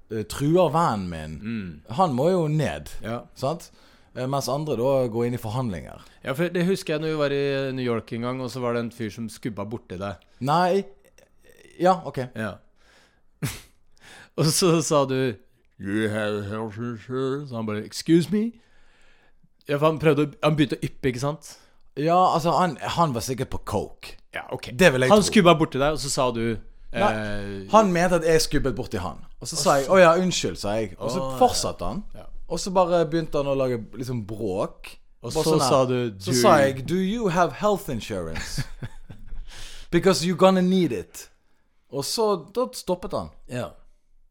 eh, 0.09 0.23
truer 0.31 0.71
vennen 0.73 1.09
min. 1.11 1.65
Han 1.99 2.15
må 2.17 2.29
jo 2.33 2.45
ned. 2.51 2.89
Ja. 3.05 3.23
Sant? 3.37 3.69
Eh, 4.15 4.25
Mens 4.31 4.49
andre 4.49 4.77
da 4.79 4.91
går 5.11 5.27
inn 5.27 5.37
i 5.37 5.41
forhandlinger. 5.41 6.01
ja, 6.23 6.33
for 6.33 6.49
det 6.49 6.65
husker 6.65 6.95
jeg 6.95 7.03
når 7.03 7.13
vi 7.13 7.21
var 7.21 7.35
i 7.35 7.45
New 7.77 7.85
York 7.85 8.13
en 8.13 8.21
gang, 8.29 8.41
og 8.41 8.49
så 8.53 8.61
var 8.63 8.73
det 8.73 8.85
en 8.85 8.91
fyr 8.95 9.09
som 9.13 9.29
skubba 9.29 9.65
borti 9.69 9.97
deg. 10.01 10.21
Nei 10.39 10.85
Ja, 11.79 11.97
OK. 12.07 12.21
Ja. 12.35 12.53
og 14.39 14.45
så 14.55 14.77
sa 14.81 15.05
du 15.05 15.35
You 15.77 16.07
have 16.07 16.45
health 16.47 16.77
insurance? 16.79 17.49
Så 17.49 17.55
han 17.59 17.65
bare 17.67 17.83
Excuse 17.83 18.31
me? 18.31 18.53
Ja, 19.67 19.77
for 19.77 19.85
han 19.89 19.99
prøvde 19.99 20.27
Han 20.43 20.55
begynte 20.55 20.77
å 20.77 20.83
yppe, 20.85 21.09
ikke 21.09 21.19
sant? 21.23 21.57
Ja, 21.97 22.33
altså, 22.35 22.51
han, 22.51 22.77
han 22.81 23.13
var 23.15 23.21
sikkert 23.21 23.49
på 23.49 23.57
coke. 23.65 24.15
Ja, 24.35 24.41
ok 24.51 24.69
Det 24.73 24.91
vil 24.93 25.01
jeg 25.05 25.09
Han 25.11 25.21
tro. 25.21 25.29
skubba 25.31 25.53
borti 25.55 25.79
deg, 25.79 25.93
og 25.95 25.99
så 25.99 26.09
sa 26.11 26.31
du 26.31 26.57
Nei, 26.95 27.01
eh, 27.13 27.71
Han 27.71 27.91
mente 27.91 28.15
at 28.19 28.23
jeg 28.27 28.41
skubbet 28.41 28.75
borti 28.75 28.97
han. 28.99 29.17
Og 29.41 29.47
så 29.47 29.55
sa 29.55 29.73
jeg 29.79 29.87
'Å 29.89 29.97
ja, 29.99 30.13
unnskyld', 30.15 30.57
sa 30.57 30.75
jeg. 30.79 30.95
Og 30.99 31.11
så 31.11 31.19
Å, 31.19 31.31
ja. 31.31 31.37
fortsatte 31.37 31.85
han. 31.85 32.03
Ja. 32.15 32.23
Og 32.47 32.59
så 32.59 32.71
bare 32.71 33.05
begynte 33.05 33.37
han 33.37 33.47
å 33.47 33.55
lage 33.57 33.79
liksom 33.97 34.25
bråk. 34.27 34.97
Og 35.23 35.33
Bare 35.33 35.43
så 35.43 35.43
sånn 35.43 35.61
her. 35.61 35.69
sa 35.69 35.85
du, 35.85 36.13
Så 36.19 36.31
«Do 36.31 36.37
sa 36.41 36.49
you-» 36.57 36.61
jeg 36.65 36.85
'Do 36.87 36.95
you 36.95 37.27
have 37.29 37.53
health 37.53 37.89
insurance?' 37.89 38.63
Because 39.91 40.25
you're 40.25 40.37
gonna 40.37 40.61
need 40.61 40.91
it. 40.91 41.29
Og 41.91 42.03
så 42.05 42.45
Da 42.53 42.67
stoppet 42.73 43.11
han. 43.11 43.29
Ja. 43.49 43.69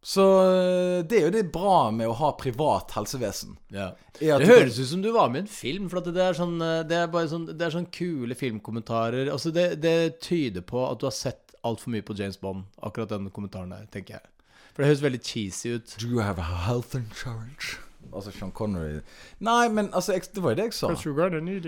Så 0.04 0.24
øh, 0.44 0.98
det 1.08 1.16
er 1.16 1.22
jo 1.30 1.32
det 1.32 1.46
bra 1.52 1.88
med 1.96 2.10
å 2.10 2.16
ha 2.18 2.34
privat 2.36 2.92
helsevesen. 2.92 3.54
Ja. 3.72 3.94
Det 4.20 4.48
høres 4.50 4.76
ut 4.78 4.90
som 4.90 5.00
du 5.02 5.08
var 5.14 5.30
med 5.32 5.40
i 5.40 5.46
en 5.46 5.52
film. 5.52 5.86
For 5.88 6.02
at 6.02 6.10
det 6.12 6.20
er 6.22 6.36
sånn 6.36 6.58
eh, 6.60 6.82
Det 6.86 6.98
er 7.00 7.08
bare 7.10 7.30
sånn 7.30 7.46
Det 7.48 7.64
er 7.64 7.72
sånn 7.72 7.88
kule 7.94 8.36
filmkommentarer. 8.36 9.30
Altså 9.32 9.52
det, 9.54 9.80
det 9.82 10.20
tyder 10.24 10.66
på 10.68 10.84
at 10.90 11.00
du 11.00 11.08
har 11.08 11.16
sett 11.16 11.56
altfor 11.64 11.94
mye 11.94 12.04
på 12.04 12.12
James 12.18 12.36
Bond, 12.36 12.66
akkurat 12.84 13.08
den 13.14 13.30
kommentaren 13.32 13.72
der, 13.72 13.88
tenker 13.88 14.18
jeg. 14.18 14.28
For 14.74 14.82
det 14.82 14.90
høres 14.90 15.02
veldig 15.06 15.22
cheesy 15.24 15.72
ut. 15.78 15.96
Do 16.02 16.10
you 16.12 16.20
have 16.20 16.38
a 16.42 16.50
health 16.66 16.92
insurance? 16.98 17.78
Altså 18.12 18.30
Sean 18.34 18.50
Connery 18.52 18.98
Nei, 19.40 19.68
men 19.72 19.88
altså 19.96 20.12
jeg, 20.12 20.26
Det 20.34 20.42
var 20.42 20.52
jo 20.52 20.58
det 20.58 20.66
jeg 20.68 20.74
sa. 20.76 20.90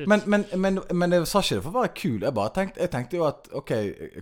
Men, 0.06 0.20
men, 0.26 0.44
men, 0.52 0.80
men 0.92 1.12
jeg 1.16 1.26
sa 1.30 1.40
ikke 1.40 1.56
det 1.56 1.64
for 1.64 1.72
å 1.72 1.80
være 1.80 1.94
kul. 1.96 2.18
Jeg 2.20 2.36
bare 2.36 2.52
tenkte, 2.58 2.82
jeg 2.84 2.92
tenkte 2.92 3.16
jo 3.16 3.24
at 3.24 3.48
OK, 3.56 3.72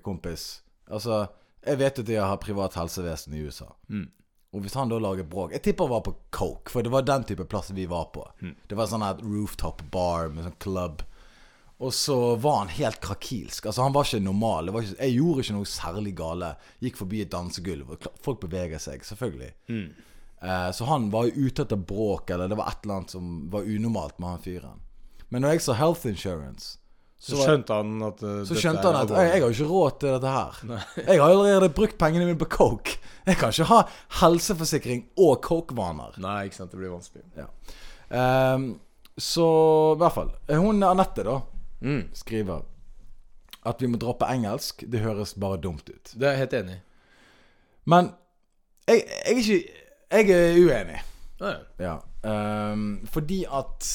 kompis. 0.06 0.44
Altså, 0.86 1.24
jeg 1.66 1.78
vet 1.80 1.98
at 1.98 2.06
de 2.06 2.14
har 2.20 2.36
privat 2.42 2.74
helsevesen 2.78 3.34
i 3.34 3.40
USA. 3.46 3.70
Og 4.54 4.62
hvis 4.62 4.74
han 4.78 4.88
da 4.88 5.00
lager 5.02 5.26
bråk 5.26 5.50
Jeg 5.56 5.62
tipper 5.64 5.88
han 5.88 5.90
var 5.96 6.04
på 6.06 6.12
coke, 6.30 6.70
for 6.70 6.82
det 6.86 6.92
var 6.94 7.02
den 7.02 7.24
type 7.26 7.44
plass 7.50 7.70
vi 7.74 7.86
var 7.90 8.04
på. 8.14 8.22
Det 8.68 8.76
var 8.78 8.86
sånn 8.86 9.02
her 9.02 9.18
rooftop 9.22 9.82
bar 9.90 10.28
med 10.30 10.44
sånn 10.46 10.58
club. 10.62 11.02
Og 11.82 11.90
så 11.92 12.36
var 12.38 12.60
han 12.60 12.68
helt 12.68 13.00
krakilsk. 13.02 13.66
Altså 13.66 13.82
Han 13.82 13.92
var 13.92 14.04
ikke 14.06 14.22
normal. 14.22 14.66
Det 14.66 14.72
var 14.76 14.82
ikke, 14.86 15.00
jeg 15.02 15.16
gjorde 15.16 15.40
ikke 15.42 15.56
noe 15.56 15.66
særlig 15.72 16.12
gale. 16.16 16.50
Gikk 16.80 16.96
forbi 17.00 17.22
et 17.24 17.32
dansegulv, 17.32 17.90
og 17.96 18.06
folk 18.22 18.40
beveger 18.44 18.78
seg, 18.78 19.02
selvfølgelig. 19.04 19.50
Eh, 20.44 20.70
så 20.76 20.84
han 20.86 21.10
var 21.10 21.26
jo 21.26 21.48
ute 21.48 21.64
etter 21.66 21.76
bråk, 21.76 22.30
eller 22.30 22.48
det 22.48 22.56
var 22.60 22.70
et 22.70 22.84
eller 22.84 23.00
annet 23.00 23.10
som 23.16 23.50
var 23.50 23.66
unormalt 23.66 24.18
med 24.22 24.28
han 24.28 24.44
fyren. 24.44 24.80
Men 25.30 25.42
når 25.42 25.56
jeg 25.56 25.64
sa 25.66 25.72
health 25.80 26.06
insurance, 26.06 26.78
Så 27.24 27.38
skjønte 27.40 27.76
han 27.78 28.02
at 28.04 28.20
uh, 28.22 28.42
så 28.44 28.56
skjønte 28.58 28.84
han 28.84 28.98
at 29.00 29.12
jeg, 29.14 29.28
jeg 29.30 29.40
har 29.40 29.48
jo 29.48 29.54
ikke 29.56 29.68
råd 29.70 29.94
til 30.02 30.10
dette 30.12 30.32
her. 30.34 30.58
Jeg 31.08 31.20
har 31.22 31.30
allerede 31.30 31.70
brukt 31.72 31.96
pengene 32.00 32.26
mine 32.28 32.38
på 32.40 32.48
coke. 32.52 32.98
Jeg 33.24 33.38
kan 33.40 33.54
ikke 33.54 33.68
ha 33.70 33.78
helseforsikring 34.20 35.06
og 35.24 35.38
coke-vaner. 35.46 36.18
Nei, 36.20 36.36
ikke 36.50 36.58
sant. 36.60 36.74
Det 36.74 36.80
blir 36.82 36.92
vanskelig. 36.92 37.24
Ja. 37.38 37.46
Um, 38.54 38.66
så 39.16 39.46
i 39.94 39.98
hvert 40.02 40.16
fall. 40.18 40.30
Hun 40.52 40.82
Anette, 40.84 41.24
da, 41.24 41.40
Mm. 41.84 42.04
skriver 42.16 42.62
at 43.68 43.80
vi 43.82 43.88
må 43.92 43.98
droppe 44.00 44.28
engelsk. 44.32 44.84
Det 44.88 45.00
høres 45.00 45.34
bare 45.40 45.56
dumt 45.60 45.88
ut. 45.88 46.12
Det 46.14 46.28
er 46.28 46.32
jeg 46.36 46.42
helt 46.44 46.54
enig 46.60 46.76
i. 46.76 46.82
Men 47.92 48.10
jeg, 48.88 49.02
jeg 49.08 49.32
er 49.32 49.40
ikke 49.40 49.58
Jeg 50.14 50.30
er 50.30 50.58
uenig. 50.60 51.00
Ja, 51.40 51.54
Ja. 51.80 51.94
Ehm, 52.24 53.06
fordi 53.12 53.44
at 53.44 53.88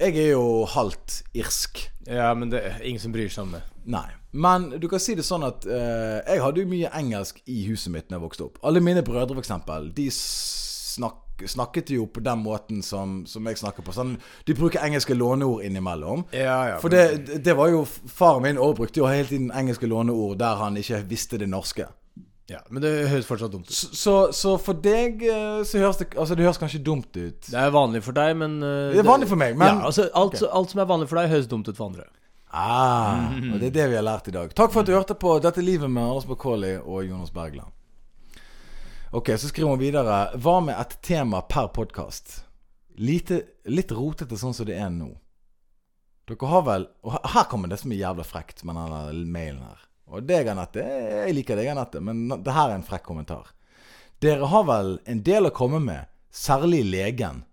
jeg 0.00 0.16
er 0.16 0.30
jo 0.32 0.64
halvt 0.64 1.20
irsk. 1.36 1.82
Ja, 2.08 2.32
men 2.34 2.50
det 2.52 2.62
er 2.64 2.80
ingen 2.82 3.02
som 3.02 3.12
bryr 3.12 3.28
seg 3.28 3.44
om 3.46 3.56
det. 3.58 3.62
Nei. 3.90 4.08
Men 4.30 4.70
du 4.80 4.86
kan 4.88 5.02
si 5.02 5.16
det 5.18 5.26
sånn 5.26 5.44
at 5.44 5.66
eh, 5.66 6.20
jeg 6.22 6.42
hadde 6.44 6.62
jo 6.62 6.70
mye 6.70 6.92
engelsk 6.96 7.40
i 7.50 7.64
huset 7.68 7.92
mitt 7.92 8.08
da 8.08 8.16
jeg 8.16 8.24
vokste 8.24 8.46
opp. 8.46 8.60
Alle 8.66 8.82
mine 8.84 9.02
brødre, 9.04 9.36
eksempel, 9.42 9.90
de 9.96 10.06
snak, 10.14 11.44
snakket 11.50 11.92
jo 11.94 12.06
på 12.12 12.22
den 12.24 12.42
måten 12.44 12.80
som, 12.86 13.20
som 13.28 13.48
jeg 13.48 13.60
snakker 13.60 13.84
på. 13.84 13.94
Sånn, 13.96 14.14
de 14.46 14.56
bruker 14.56 14.84
engelske 14.84 15.16
låneord 15.16 15.64
innimellom. 15.66 16.24
Ja, 16.36 16.58
ja. 16.74 16.80
For 16.82 16.92
det, 16.92 17.42
det 17.44 17.56
var 17.58 17.72
jo 17.72 17.84
Faren 17.88 18.46
min 18.46 18.60
også 18.60 18.80
brukte 18.82 19.02
jo 19.02 19.10
hele 19.10 19.28
tiden 19.28 19.50
engelske 19.52 19.90
låneord 19.90 20.38
der 20.40 20.60
han 20.62 20.78
ikke 20.80 21.02
visste 21.10 21.40
det 21.40 21.50
norske. 21.50 21.90
Ja, 22.50 22.58
men 22.68 22.82
det 22.82 22.90
høres 23.12 23.28
fortsatt 23.28 23.52
dumt 23.52 23.68
ut. 23.68 23.74
Så, 23.76 23.90
så, 23.94 24.14
så 24.34 24.54
for 24.58 24.78
deg 24.82 25.22
eh, 25.22 25.60
så 25.68 25.78
høres 25.78 26.00
det 26.00 26.08
Altså 26.16 26.34
det 26.34 26.46
høres 26.48 26.58
kanskje 26.58 26.80
dumt 26.82 27.10
ut. 27.14 27.44
Det 27.46 27.54
er 27.54 27.70
vanlig 27.74 28.02
for 28.02 28.16
deg, 28.16 28.32
men 28.40 28.56
uh, 28.64 28.90
Det 28.90 29.04
er 29.04 29.06
vanlig 29.06 29.28
for 29.30 29.38
meg, 29.38 29.54
men 29.60 29.70
ja, 29.70 29.84
altså, 29.86 30.08
alt, 30.18 30.40
alt 30.50 30.72
som 30.74 30.82
er 30.82 30.88
vanlig 30.90 31.06
for 31.10 31.20
deg, 31.20 31.30
høres 31.30 31.50
dumt 31.50 31.70
ut 31.70 31.76
for 31.78 31.92
andre. 31.92 32.08
Ah, 32.50 33.28
og 33.52 33.60
det 33.62 33.68
er 33.68 33.74
det 33.76 33.84
vi 33.92 33.98
har 34.00 34.02
lært 34.02 34.26
i 34.26 34.34
dag. 34.34 34.50
Takk 34.58 34.72
for 34.74 34.82
at 34.82 34.88
du 34.90 34.96
hørte 34.96 35.14
på 35.14 35.36
Dette 35.38 35.62
livet 35.62 35.86
med 35.86 36.02
Anders 36.02 36.26
Bakkoli 36.26 36.72
og 36.80 37.04
Jonas 37.06 37.30
Bergland. 37.30 37.70
Ok, 39.14 39.30
så 39.38 39.50
skriver 39.50 39.70
hun 39.70 39.78
videre 39.80 40.18
Hva 40.38 40.56
med 40.62 40.74
et 40.78 40.96
tema 41.06 41.42
per 41.46 41.70
podkast? 41.74 42.40
Litt 42.98 43.94
rotete 43.94 44.38
sånn 44.38 44.54
som 44.54 44.66
det 44.66 44.76
er 44.82 44.90
nå. 44.90 45.12
Dere 46.30 46.50
har 46.50 46.66
vel 46.66 46.88
Og 47.06 47.14
her- 47.14 47.46
kommer 47.50 47.70
det 47.70 47.78
som 47.80 47.92
er 47.92 48.02
jævla 48.02 48.26
frekt 48.26 48.64
med 48.64 48.74
denne 48.78 49.24
mailen 49.30 49.62
her. 49.62 49.86
Og 50.10 50.26
deg, 50.26 50.48
Anette. 50.50 50.82
Jeg 50.82 51.36
liker 51.36 51.58
deg, 51.60 51.70
Anette, 51.72 52.00
men 52.02 52.26
det 52.30 52.54
her 52.56 52.72
er 52.72 52.78
en 52.80 52.86
frekk 52.86 53.06
kommentar. 53.06 53.52
Dere 54.20 54.48
har 54.52 54.66
vel 54.68 54.96
en 55.08 55.22
del 55.24 55.48
å 55.48 55.54
komme 55.54 55.78
med, 55.80 56.10
særlig 56.34 56.82
legen. 56.90 57.44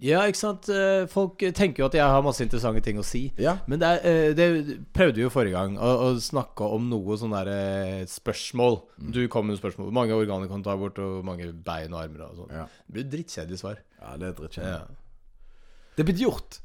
Ja, 0.00 0.22
ikke 0.24 0.40
sant. 0.40 0.68
Eh, 0.72 1.04
Folk 1.12 1.42
tenker 1.56 1.82
jo 1.82 1.88
at 1.90 1.96
jeg 1.98 2.08
har 2.08 2.22
masse 2.24 2.40
interessante 2.40 2.80
ting 2.84 2.96
å 3.00 3.04
si. 3.04 3.26
Ja. 3.40 3.58
Men 3.68 3.82
det, 3.82 3.88
er, 3.88 4.06
eh, 4.08 4.30
det 4.36 4.78
prøvde 4.96 5.20
vi 5.20 5.26
jo 5.26 5.32
forrige 5.32 5.58
gang, 5.58 5.74
å, 5.76 5.90
å 6.06 6.22
snakke 6.24 6.64
om 6.76 6.86
noe 6.88 7.18
sånn 7.20 7.34
derre 7.36 8.06
spørsmål. 8.08 8.80
Mm. 8.96 9.10
Du 9.16 9.20
kom 9.32 9.50
med 9.50 9.60
spørsmål. 9.60 9.90
Hvor 9.90 9.98
mange 10.00 10.16
organer 10.16 10.48
kan 10.48 10.64
du 10.64 10.68
ta 10.70 10.76
bort, 10.80 10.98
og 11.04 11.20
mange 11.28 11.50
bein 11.52 11.92
og 11.92 12.00
armer 12.00 12.24
og 12.30 12.40
sånn. 12.42 12.56
Ja. 12.62 12.64
Det 12.88 12.96
blir 12.96 13.10
drittkjedelig 13.12 13.60
svar. 13.60 13.84
ja, 14.00 14.16
det 14.16 14.30
er 14.30 14.36
drittkjedelig. 14.40 14.72
Ja. 14.72 15.86
Det 15.96 16.04
er 16.04 16.08
blitt 16.08 16.24
gjort. 16.24 16.60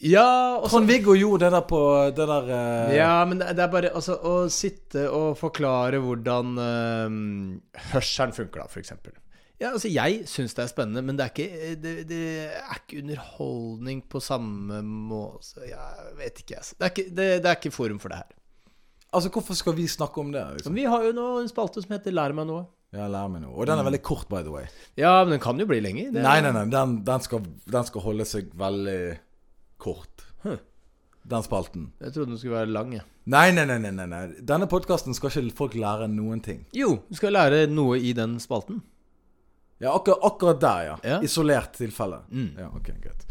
Ja, 0.00 0.56
og 0.56 0.70
Trond-Viggo 0.72 1.12
gjorde 1.18 1.44
det 1.44 1.52
der 1.52 1.64
på 1.68 1.80
det 2.16 2.26
der 2.30 2.46
uh... 2.48 2.92
Ja, 2.96 3.16
men 3.28 3.42
det 3.42 3.50
det 3.58 3.64
er 3.66 3.72
bare 3.72 3.90
altså, 3.92 4.16
å 4.16 4.46
sitte 4.52 5.02
og 5.12 5.34
forklare 5.36 6.00
hvordan 6.00 6.54
uh, 6.56 7.18
hørselen 7.92 8.32
funker, 8.36 8.62
da, 8.62 8.80
eksempel. 8.80 9.12
Ja, 9.60 9.74
altså, 9.74 9.90
jeg 9.92 10.22
syns 10.30 10.56
det 10.56 10.64
er 10.64 10.70
spennende, 10.72 11.02
men 11.04 11.18
det 11.18 11.26
er 11.26 11.34
ikke, 11.34 11.72
det, 11.82 11.94
det 12.08 12.20
er 12.48 12.78
ikke 12.78 13.02
underholdning 13.02 14.00
på 14.08 14.22
samme 14.24 14.80
måte 14.86 15.68
Jeg 15.68 16.14
vet 16.16 16.40
ikke, 16.46 16.62
altså. 16.62 16.78
Det 16.78 16.86
er 16.86 16.94
ikke, 16.94 17.08
det, 17.18 17.30
er 17.44 17.58
ikke 17.58 17.74
forum 17.74 18.00
for 18.00 18.14
det 18.14 18.22
her. 18.22 18.30
Altså, 19.12 19.28
hvorfor 19.34 19.58
skal 19.58 19.76
vi 19.76 19.84
snakke 19.90 20.22
om 20.22 20.32
det? 20.32 20.46
Liksom? 20.56 20.80
Vi 20.80 20.88
har 20.88 21.04
jo 21.04 21.12
nå 21.12 21.26
en 21.42 21.50
spalte 21.50 21.84
som 21.84 21.92
heter 21.92 22.14
Lær 22.16 22.32
meg 22.32 22.48
noe. 22.48 22.64
Ja, 22.96 23.04
lær 23.10 23.28
meg 23.30 23.44
noe. 23.44 23.52
Og 23.52 23.68
den 23.68 23.78
er 23.78 23.86
veldig 23.86 24.00
kort, 24.06 24.30
by 24.32 24.40
the 24.46 24.54
way. 24.54 24.64
Ja, 24.98 25.18
men 25.26 25.36
den 25.36 25.42
kan 25.44 25.60
jo 25.60 25.68
bli 25.68 25.82
lenger. 25.84 26.08
Det- 26.14 26.24
Nei, 26.24 26.38
nei, 26.40 26.54
nei. 26.56 26.64
Den, 26.72 27.02
den, 27.04 27.26
skal, 27.26 27.44
den 27.76 27.90
skal 27.90 28.06
holde 28.06 28.24
seg 28.26 28.48
veldig 28.58 29.00
kort. 29.80 30.26
Huh. 30.44 30.60
Den 31.30 31.44
spalten. 31.44 31.90
Jeg 32.00 32.14
trodde 32.14 32.32
den 32.32 32.40
skulle 32.40 32.60
være 32.60 32.72
lang. 32.72 32.94
nei, 33.24 33.50
nei. 33.52 33.66
nei, 33.66 33.78
nei, 33.78 34.06
nei. 34.06 34.22
Denne 34.46 34.68
podkasten 34.70 35.14
skal 35.16 35.30
ikke 35.30 35.56
folk 35.56 35.76
lære 35.76 36.08
noen 36.08 36.40
ting. 36.44 36.64
Jo, 36.76 36.98
du 37.08 37.18
skal 37.18 37.36
lære 37.36 37.66
noe 37.70 37.98
i 38.00 38.14
den 38.16 38.38
spalten. 38.40 38.80
Ja, 39.80 39.94
akkurat, 39.94 40.18
akkurat 40.22 40.60
der, 40.60 40.82
ja. 40.84 40.96
Ja. 41.04 41.20
Isolert 41.24 41.72
tilfelle. 41.78 42.20
Mm. 42.28 42.50
Ja, 42.58 42.68
ok, 42.76 42.90
greit. 43.00 43.24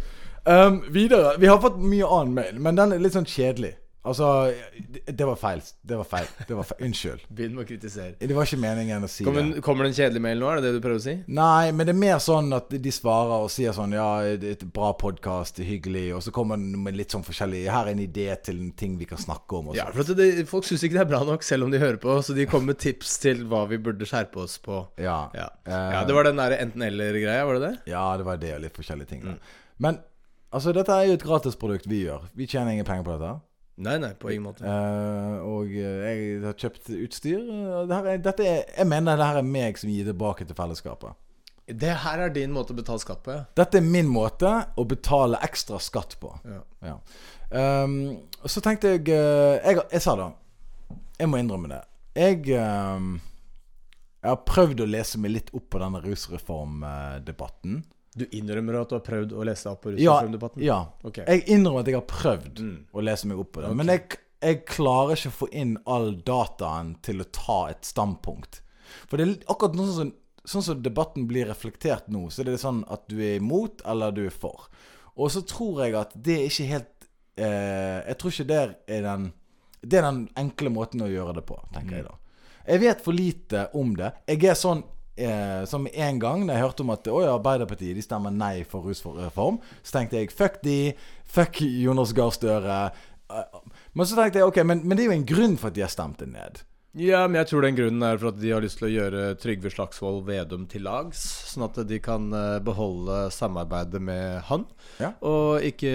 Um, 0.46 0.80
videre. 0.94 1.36
Vi 1.38 1.50
har 1.50 1.60
fått 1.62 1.78
mye 1.78 2.08
annen 2.08 2.34
mail, 2.34 2.58
men 2.60 2.78
den 2.80 2.96
er 2.96 3.04
litt 3.04 3.14
sånn 3.14 3.28
kjedelig. 3.30 3.76
Altså, 4.10 4.28
det, 5.06 5.26
var 5.30 5.38
feil. 5.40 5.62
Det 5.86 5.98
var 6.00 6.08
feil. 6.10 6.28
Det 6.50 6.56
var 6.58 6.66
feil. 6.68 6.82
Unnskyld. 6.88 7.24
Begynn 7.38 7.56
med 7.56 7.64
å 7.64 7.68
kritisere. 7.70 8.16
Det 8.20 8.36
var 8.36 8.48
ikke 8.50 8.60
meningen 8.64 9.06
å 9.06 9.10
si 9.12 9.26
Kommer, 9.28 9.46
det. 9.54 9.62
kommer 9.66 9.86
det 9.86 9.92
en 9.94 9.98
kjedelig 10.00 10.22
mail 10.26 10.42
nå? 10.42 10.50
Er 10.50 10.60
det 10.60 10.66
det 10.70 10.80
du 10.80 10.84
prøver 10.84 11.00
å 11.00 11.04
si? 11.06 11.14
Nei, 11.40 11.72
men 11.76 11.88
det 11.88 11.94
er 11.94 12.00
mer 12.02 12.20
sånn 12.26 12.50
at 12.58 12.74
de 12.74 12.94
svarer 12.96 13.46
og 13.46 13.52
sier 13.54 13.76
sånn 13.78 13.94
Ja, 13.96 14.08
det 14.42 14.50
er 14.52 14.58
et 14.58 14.66
bra 14.76 14.90
podkast, 15.00 15.62
hyggelig. 15.64 16.08
Og 16.18 16.24
så 16.26 16.34
kommer 16.36 16.60
den 16.60 16.74
med 16.84 16.98
litt 17.00 17.14
sånn 17.16 17.24
forskjellig 17.28 17.64
Her 17.70 17.88
er 17.88 17.94
en 17.94 18.04
idé 18.04 18.28
til 18.50 18.60
en 18.66 18.74
ting 18.84 18.98
vi 19.00 19.08
kan 19.10 19.22
snakke 19.22 19.62
om. 19.62 19.72
Ja, 19.78 19.88
sånn. 19.94 20.00
for 20.02 20.20
det, 20.20 20.30
Folk 20.50 20.68
syns 20.68 20.84
ikke 20.88 20.98
det 21.00 21.06
er 21.06 21.12
bra 21.14 21.24
nok, 21.30 21.46
selv 21.46 21.70
om 21.70 21.72
de 21.74 21.80
hører 21.82 22.02
på. 22.02 22.18
Så 22.26 22.34
de 22.38 22.48
kommer 22.50 22.74
med 22.74 22.82
tips 22.82 23.18
til 23.24 23.46
hva 23.52 23.64
vi 23.70 23.78
burde 23.78 24.08
skjerpe 24.10 24.42
oss 24.44 24.58
på. 24.66 24.84
ja. 24.98 25.20
Ja, 25.38 25.50
Eh, 25.70 25.90
ja 25.94 26.04
Det 26.08 26.16
var 26.16 26.26
den 26.26 26.40
der 26.40 26.56
enten-eller-greia, 26.64 27.44
var 27.46 27.60
det 27.60 27.68
det? 27.68 27.92
ja, 27.92 28.04
det 28.18 28.26
var 28.26 28.38
det 28.42 28.54
og 28.56 28.62
litt 28.64 28.74
forskjellige 28.74 29.10
ting. 29.12 29.22
Mm. 29.28 29.36
Men 29.86 30.00
altså, 30.52 30.72
dette 30.74 30.90
er 30.96 31.06
jo 31.12 31.18
et 31.20 31.24
gratisprodukt 31.24 31.86
vi 31.92 32.00
gjør. 32.08 32.26
Vi 32.34 32.48
tjener 32.50 32.72
ingen 32.74 32.88
penger 32.88 33.06
på 33.06 33.14
dette. 33.20 33.36
Nei, 33.80 33.96
nei, 34.04 34.12
på 34.20 34.32
ingen 34.34 34.50
måte. 34.50 34.66
Uh, 34.68 35.40
og 35.48 35.72
eh, 35.72 36.04
jeg 36.04 36.44
har 36.44 36.56
kjøpt 36.60 36.90
utstyr. 36.98 37.40
Dette 37.88 38.00
er, 38.12 38.22
dette 38.26 38.46
er, 38.46 38.62
jeg 38.76 38.88
mener 38.92 39.20
det 39.20 39.28
her 39.30 39.40
er 39.40 39.48
meg 39.48 39.80
som 39.80 39.92
gir 39.94 40.10
tilbake 40.10 40.48
til 40.48 40.58
fellesskapet. 40.58 41.16
Det 41.70 41.94
her 42.04 42.24
er 42.26 42.34
din 42.34 42.52
måte 42.52 42.74
å 42.74 42.80
betale 42.80 43.00
skatt 43.00 43.22
på, 43.24 43.34
ja. 43.36 43.44
Dette 43.56 43.78
er 43.78 43.86
min 43.86 44.10
måte 44.10 44.50
å 44.76 44.86
betale 44.90 45.40
ekstra 45.46 45.80
skatt 45.84 46.18
på. 46.22 46.34
ja. 46.50 46.64
Ja. 46.86 46.98
Um, 47.50 48.20
så 48.46 48.62
tenkte 48.62 48.92
jeg, 48.94 49.08
eh, 49.10 49.56
jeg 49.66 49.80
Jeg 49.90 50.02
sa 50.06 50.14
da 50.14 50.28
Jeg 51.18 51.32
må 51.32 51.40
innrømme 51.42 51.72
det. 51.72 51.80
Jeg 52.14 52.44
um, 52.62 53.16
Jeg 54.22 54.30
har 54.30 54.44
prøvd 54.46 54.84
å 54.84 54.88
lese 54.90 55.18
meg 55.18 55.34
litt 55.34 55.50
opp 55.58 55.66
på 55.74 55.82
denne 55.82 56.02
rusreformdebatten. 56.04 57.80
Du 58.20 58.26
innrømmer 58.36 58.80
at 58.82 58.90
du 58.92 58.96
har 58.98 59.04
prøvd 59.06 59.34
å 59.40 59.46
lese 59.48 59.64
deg 59.68 59.72
opp 59.78 59.82
på 59.86 59.94
Ja, 59.98 60.16
rusreformdebatten? 60.20 60.64
ja. 60.66 60.80
Okay. 61.08 61.26
Jeg 61.28 61.46
innrømmer 61.56 61.80
at 61.86 61.92
jeg 61.92 61.96
har 62.00 62.08
prøvd 62.10 62.60
Mm. 62.66 62.78
å 62.94 63.04
lese 63.08 63.28
meg 63.32 63.40
opp 63.40 63.52
på 63.56 63.62
det. 63.64 63.70
Okay. 63.72 63.80
Men 63.82 63.88
jeg, 63.94 64.20
jeg 64.42 64.62
klarer 64.66 65.16
ikke 65.16 65.32
å 65.34 65.38
få 65.40 65.50
inn 65.64 65.78
all 65.88 66.12
dataen 66.28 66.96
til 67.06 67.22
å 67.24 67.28
ta 67.32 67.60
et 67.72 67.82
standpunkt. 67.88 68.62
For 69.08 69.18
det 69.18 69.28
er 69.28 69.36
akkurat 69.54 69.76
noe 69.78 69.94
sånn, 69.94 70.14
sånn 70.50 70.64
som 70.66 70.82
debatten 70.82 71.28
blir 71.30 71.46
reflektert 71.50 72.08
nå, 72.10 72.28
så 72.34 72.42
er 72.42 72.52
det 72.52 72.60
sånn 72.62 72.84
at 72.90 73.08
du 73.12 73.18
er 73.22 73.38
imot 73.40 73.82
eller 73.86 74.12
du 74.16 74.24
er 74.26 74.34
for. 74.34 74.68
Og 75.16 75.30
så 75.32 75.44
tror 75.46 75.84
jeg 75.86 75.94
at 76.00 76.14
det 76.16 76.38
er 76.40 76.48
ikke 76.48 76.70
helt 76.70 77.08
eh, 77.38 78.00
Jeg 78.08 78.18
tror 78.20 78.32
ikke 78.32 78.48
det 78.48 78.76
er 78.88 79.02
den 79.04 79.34
Det 79.82 79.98
er 80.00 80.02
den 80.12 80.30
enkle 80.36 80.70
måten 80.76 81.02
å 81.02 81.08
gjøre 81.12 81.36
det 81.36 81.46
på, 81.48 81.56
tenker 81.74 81.96
jeg 82.02 82.06
da. 82.08 82.16
Jeg 82.68 82.80
vet 82.82 83.02
for 83.02 83.14
lite 83.16 83.62
om 83.80 83.94
det. 83.96 84.10
Jeg 84.28 84.44
er 84.52 84.58
sånn 84.60 84.84
eh, 85.20 85.66
som 85.70 85.86
en 85.92 86.20
gang 86.24 86.48
da 86.48 86.56
jeg 86.56 86.66
hørte 86.66 86.86
om 86.86 86.94
at 86.96 87.10
Å 87.12 87.20
ja, 87.26 87.36
Arbeiderpartiet 87.36 88.00
de 88.00 88.06
stemmer 88.06 88.32
nei 88.34 88.64
for 88.68 88.88
rusreform, 88.88 89.60
så 89.84 89.98
tenkte 90.00 90.22
jeg 90.22 90.32
fuck 90.34 90.62
de, 90.66 90.80
fuck 91.30 91.62
Jonas 91.66 92.16
Gahr 92.18 92.32
Støre. 92.36 92.80
Eh, 93.30 93.62
Men 93.94 94.08
så 94.10 94.18
tenkte 94.18 94.40
jeg 94.42 94.50
ok, 94.50 94.64
men, 94.66 94.82
men 94.88 94.98
det 94.98 95.06
er 95.06 95.12
jo 95.14 95.20
en 95.20 95.30
grunn 95.36 95.56
for 95.60 95.70
at 95.70 95.78
de 95.78 95.86
har 95.86 95.92
stemt 95.94 96.20
det 96.24 96.32
ned. 96.34 96.64
Ja, 96.98 97.20
men 97.30 97.38
jeg 97.38 97.52
tror 97.52 97.62
den 97.62 97.76
grunnen 97.78 98.02
er 98.02 98.18
for 98.18 98.32
at 98.32 98.40
de 98.42 98.50
har 98.50 98.64
lyst 98.66 98.80
til 98.80 98.88
å 98.88 98.90
gjøre 98.90 99.26
Trygve 99.38 99.70
Slagsvold 99.70 100.24
Vedum 100.26 100.64
til 100.72 100.82
lags, 100.88 101.22
sånn 101.52 101.68
at 101.68 101.78
de 101.86 102.00
kan 102.02 102.26
eh, 102.34 102.56
beholde 102.66 103.20
samarbeidet 103.32 104.02
med 104.02 104.40
han. 104.48 104.66
Ja. 104.98 105.12
Og 105.22 105.62
ikke 105.70 105.94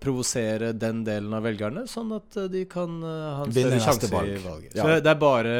provosere 0.00 0.72
den 0.72 1.02
delen 1.06 1.36
av 1.36 1.44
velgerne, 1.44 1.84
sånn 1.90 2.16
at 2.16 2.40
de 2.52 2.64
kan 2.70 2.96
eh, 3.04 3.28
ha 3.42 3.44
en 3.44 3.52
større 3.52 3.82
sjanse 3.84 4.08
i 4.08 4.40
valget. 4.40 4.72
Ja. 4.72 4.86
Så 4.88 4.98
det 5.04 5.12
er 5.12 5.20
bare 5.20 5.54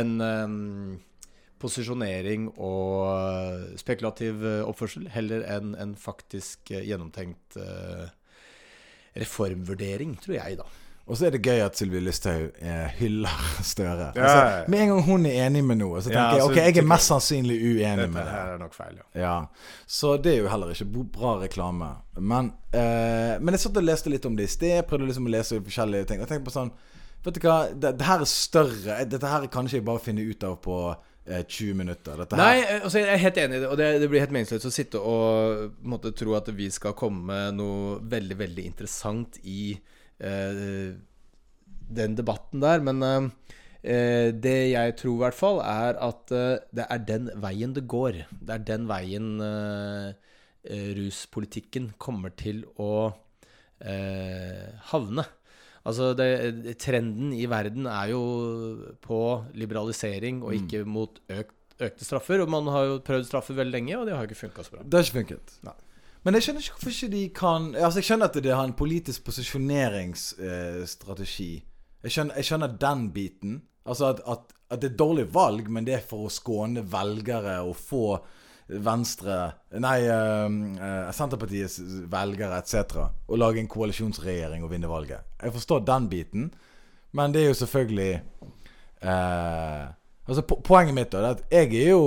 en 0.00 0.14
em, 0.24 0.56
posisjonering 1.62 2.48
og 2.58 3.06
eh, 3.14 3.76
spekulativ 3.80 4.42
eh, 4.44 4.60
oppførsel, 4.66 5.06
heller 5.14 5.44
enn 5.54 5.76
en 5.78 5.94
faktisk 5.98 6.72
eh, 6.74 6.82
gjennomtenkt 6.90 7.58
reformvurdering, 9.18 10.16
tror 10.22 10.38
jeg, 10.38 10.56
da. 10.60 10.68
Og 11.10 11.18
så 11.18 11.26
er 11.26 11.34
det 11.34 11.40
gøy 11.42 11.58
at 11.64 11.76
Sylvi 11.76 11.98
Listhaug 12.00 12.52
hyller 13.00 13.40
Støre. 13.72 14.12
Ja, 14.14 14.22
Altså, 14.22 14.70
med 14.70 14.84
en 14.84 14.92
gang 14.92 15.02
hun 15.08 15.26
er 15.26 15.40
enig 15.48 15.64
med 15.66 15.80
noe, 15.80 15.98
så 16.00 16.12
tenker 16.12 16.22
Ja, 16.22 16.36
jeg 16.38 16.46
ok, 16.46 16.58
jeg 16.62 16.78
er 16.78 16.86
mest 16.92 17.10
sannsynlig 17.10 17.56
uenig 17.58 18.06
med 18.06 18.20
det. 18.22 18.30
her 18.30 18.52
er 18.54 18.60
nok 18.62 18.76
feil, 18.76 18.94
ja. 19.00 19.06
Ja, 19.18 19.34
Så 19.90 20.14
det 20.22 20.36
er 20.36 20.44
jo 20.44 20.48
heller 20.52 20.70
ikke 20.72 21.04
bra 21.18 21.34
reklame. 21.42 21.90
Men, 22.16 22.52
eh, 22.72 23.34
men 23.42 23.50
jeg 23.56 23.64
satt 23.66 23.82
og 23.82 23.88
leste 23.88 24.14
litt 24.14 24.28
om 24.30 24.38
det 24.38 24.46
i 24.46 24.54
sted. 24.54 24.78
Prøvde 24.88 25.10
liksom 25.10 25.26
å 25.26 25.34
lese 25.34 25.58
forskjellige 25.60 26.08
ting. 26.12 26.22
Og 26.22 26.28
jeg 26.28 26.36
tenkte 26.36 26.50
på 26.50 26.56
sånn 26.60 26.72
Vet 27.22 27.36
du 27.38 27.44
hva, 27.46 27.56
det, 27.70 27.92
det 28.00 28.06
her 28.06 28.22
er 28.24 28.26
større. 28.26 28.94
Dette 29.06 29.28
her 29.30 29.44
kan 29.46 29.66
ikke 29.68 29.76
jeg 29.78 29.84
bare 29.86 30.00
finne 30.02 30.24
ut 30.26 30.42
av 30.46 30.56
på 30.64 30.78
20 31.24 31.74
minutter. 31.78 32.18
Dette 32.18 32.36
her 32.36 32.42
Nei, 32.42 32.64
eh, 32.64 32.82
altså 32.82 32.98
jeg 33.02 33.12
er 33.12 33.22
helt 33.22 33.38
enig 33.38 33.58
i 33.58 33.62
det. 33.62 33.70
Og 33.70 33.78
det, 33.78 33.88
det 34.02 34.10
blir 34.10 34.24
helt 34.24 34.34
meningsløst 34.34 34.66
å 34.66 34.74
sitte 34.74 35.02
og 35.02 35.78
måtte, 35.86 36.14
tro 36.18 36.34
at 36.38 36.50
vi 36.56 36.68
skal 36.74 36.96
komme 36.98 37.22
med 37.30 37.58
noe 37.60 37.96
veldig, 38.10 38.38
veldig 38.40 38.66
interessant 38.72 39.38
i 39.46 39.72
eh, 40.18 40.92
den 42.02 42.16
debatten 42.18 42.62
der. 42.64 42.82
Men 42.82 43.06
eh, 43.06 43.28
eh, 43.82 44.28
det 44.34 44.56
jeg 44.72 44.96
tror 44.98 45.14
i 45.14 45.22
hvert 45.24 45.38
fall, 45.38 45.62
er 45.62 46.00
at 46.02 46.34
eh, 46.34 46.56
det 46.74 46.88
er 46.88 47.06
den 47.12 47.30
veien 47.44 47.76
det 47.76 47.86
går. 47.86 48.24
Det 48.32 48.56
er 48.56 48.66
den 48.72 48.88
veien 48.90 49.34
eh, 49.46 50.08
eh, 50.66 50.88
ruspolitikken 50.98 51.92
kommer 52.02 52.34
til 52.34 52.64
å 52.82 53.12
eh, 53.78 54.74
havne. 54.90 55.28
Altså 55.82 56.12
det, 56.14 56.78
Trenden 56.78 57.32
i 57.34 57.42
verden 57.50 57.88
er 57.90 58.12
jo 58.12 58.20
på 59.02 59.16
liberalisering 59.58 60.38
og 60.46 60.54
ikke 60.54 60.84
mot 60.86 61.18
økt, 61.26 61.74
økte 61.82 62.06
straffer. 62.06 62.38
Og 62.44 62.48
man 62.52 62.68
har 62.70 62.84
jo 62.86 63.00
prøvd 63.02 63.26
straffer 63.26 63.54
veldig 63.58 63.74
lenge, 63.74 63.96
og 63.98 64.06
det 64.06 64.14
har 64.14 64.22
jo 64.22 64.28
ikke 64.30 64.44
funka 64.44 64.62
så 64.62 64.70
bra. 64.76 64.82
Det 64.84 64.94
har 64.98 65.04
ikke 65.08 65.20
funket. 65.20 65.46
Nei. 65.66 65.78
Men 66.22 66.34
jeg 66.38 66.42
skjønner 66.46 66.62
ikke 66.62 66.76
hvorfor 66.76 66.94
ikke 66.94 67.14
de 67.16 67.24
kan 67.34 67.62
Altså 67.74 67.98
Jeg 67.98 68.06
skjønner 68.06 68.26
at 68.30 68.38
det 68.44 68.54
har 68.54 68.66
en 68.68 68.78
politisk 68.78 69.18
posisjoneringsstrategi. 69.26 71.52
jeg, 72.02 72.10
skjønner, 72.14 72.34
jeg 72.38 72.46
skjønner 72.46 72.70
den 72.84 73.00
biten. 73.14 73.52
Altså 73.82 74.04
at, 74.12 74.18
at, 74.30 74.42
at 74.70 74.78
det 74.82 74.88
er 74.92 75.02
dårlig 75.02 75.26
valg, 75.34 75.64
men 75.70 75.84
det 75.86 75.94
er 75.96 76.04
for 76.06 76.18
å 76.28 76.30
skåne 76.30 76.82
velgere 76.92 77.54
og 77.66 77.76
få 77.76 78.18
Venstre 78.68 79.38
Nei, 79.82 79.98
eh, 80.06 80.58
eh, 80.78 81.10
Senterpartiets 81.16 81.80
velgere 82.12 82.60
etc. 82.60 83.06
Å 83.28 83.38
lage 83.40 83.62
en 83.62 83.70
koalisjonsregjering 83.70 84.64
og 84.64 84.72
vinne 84.72 84.90
valget. 84.90 85.26
Jeg 85.42 85.54
forstår 85.56 85.84
den 85.88 86.08
biten, 86.12 86.50
men 87.12 87.34
det 87.34 87.42
er 87.42 87.50
jo 87.50 87.58
selvfølgelig 87.62 88.12
eh, 89.02 89.84
Altså 90.22 90.44
po 90.46 90.60
Poenget 90.64 90.96
mitt 90.96 91.10
da, 91.12 91.20
er 91.20 91.34
at 91.34 91.42
jeg 91.50 91.72
er 91.82 91.90
jo 91.90 92.04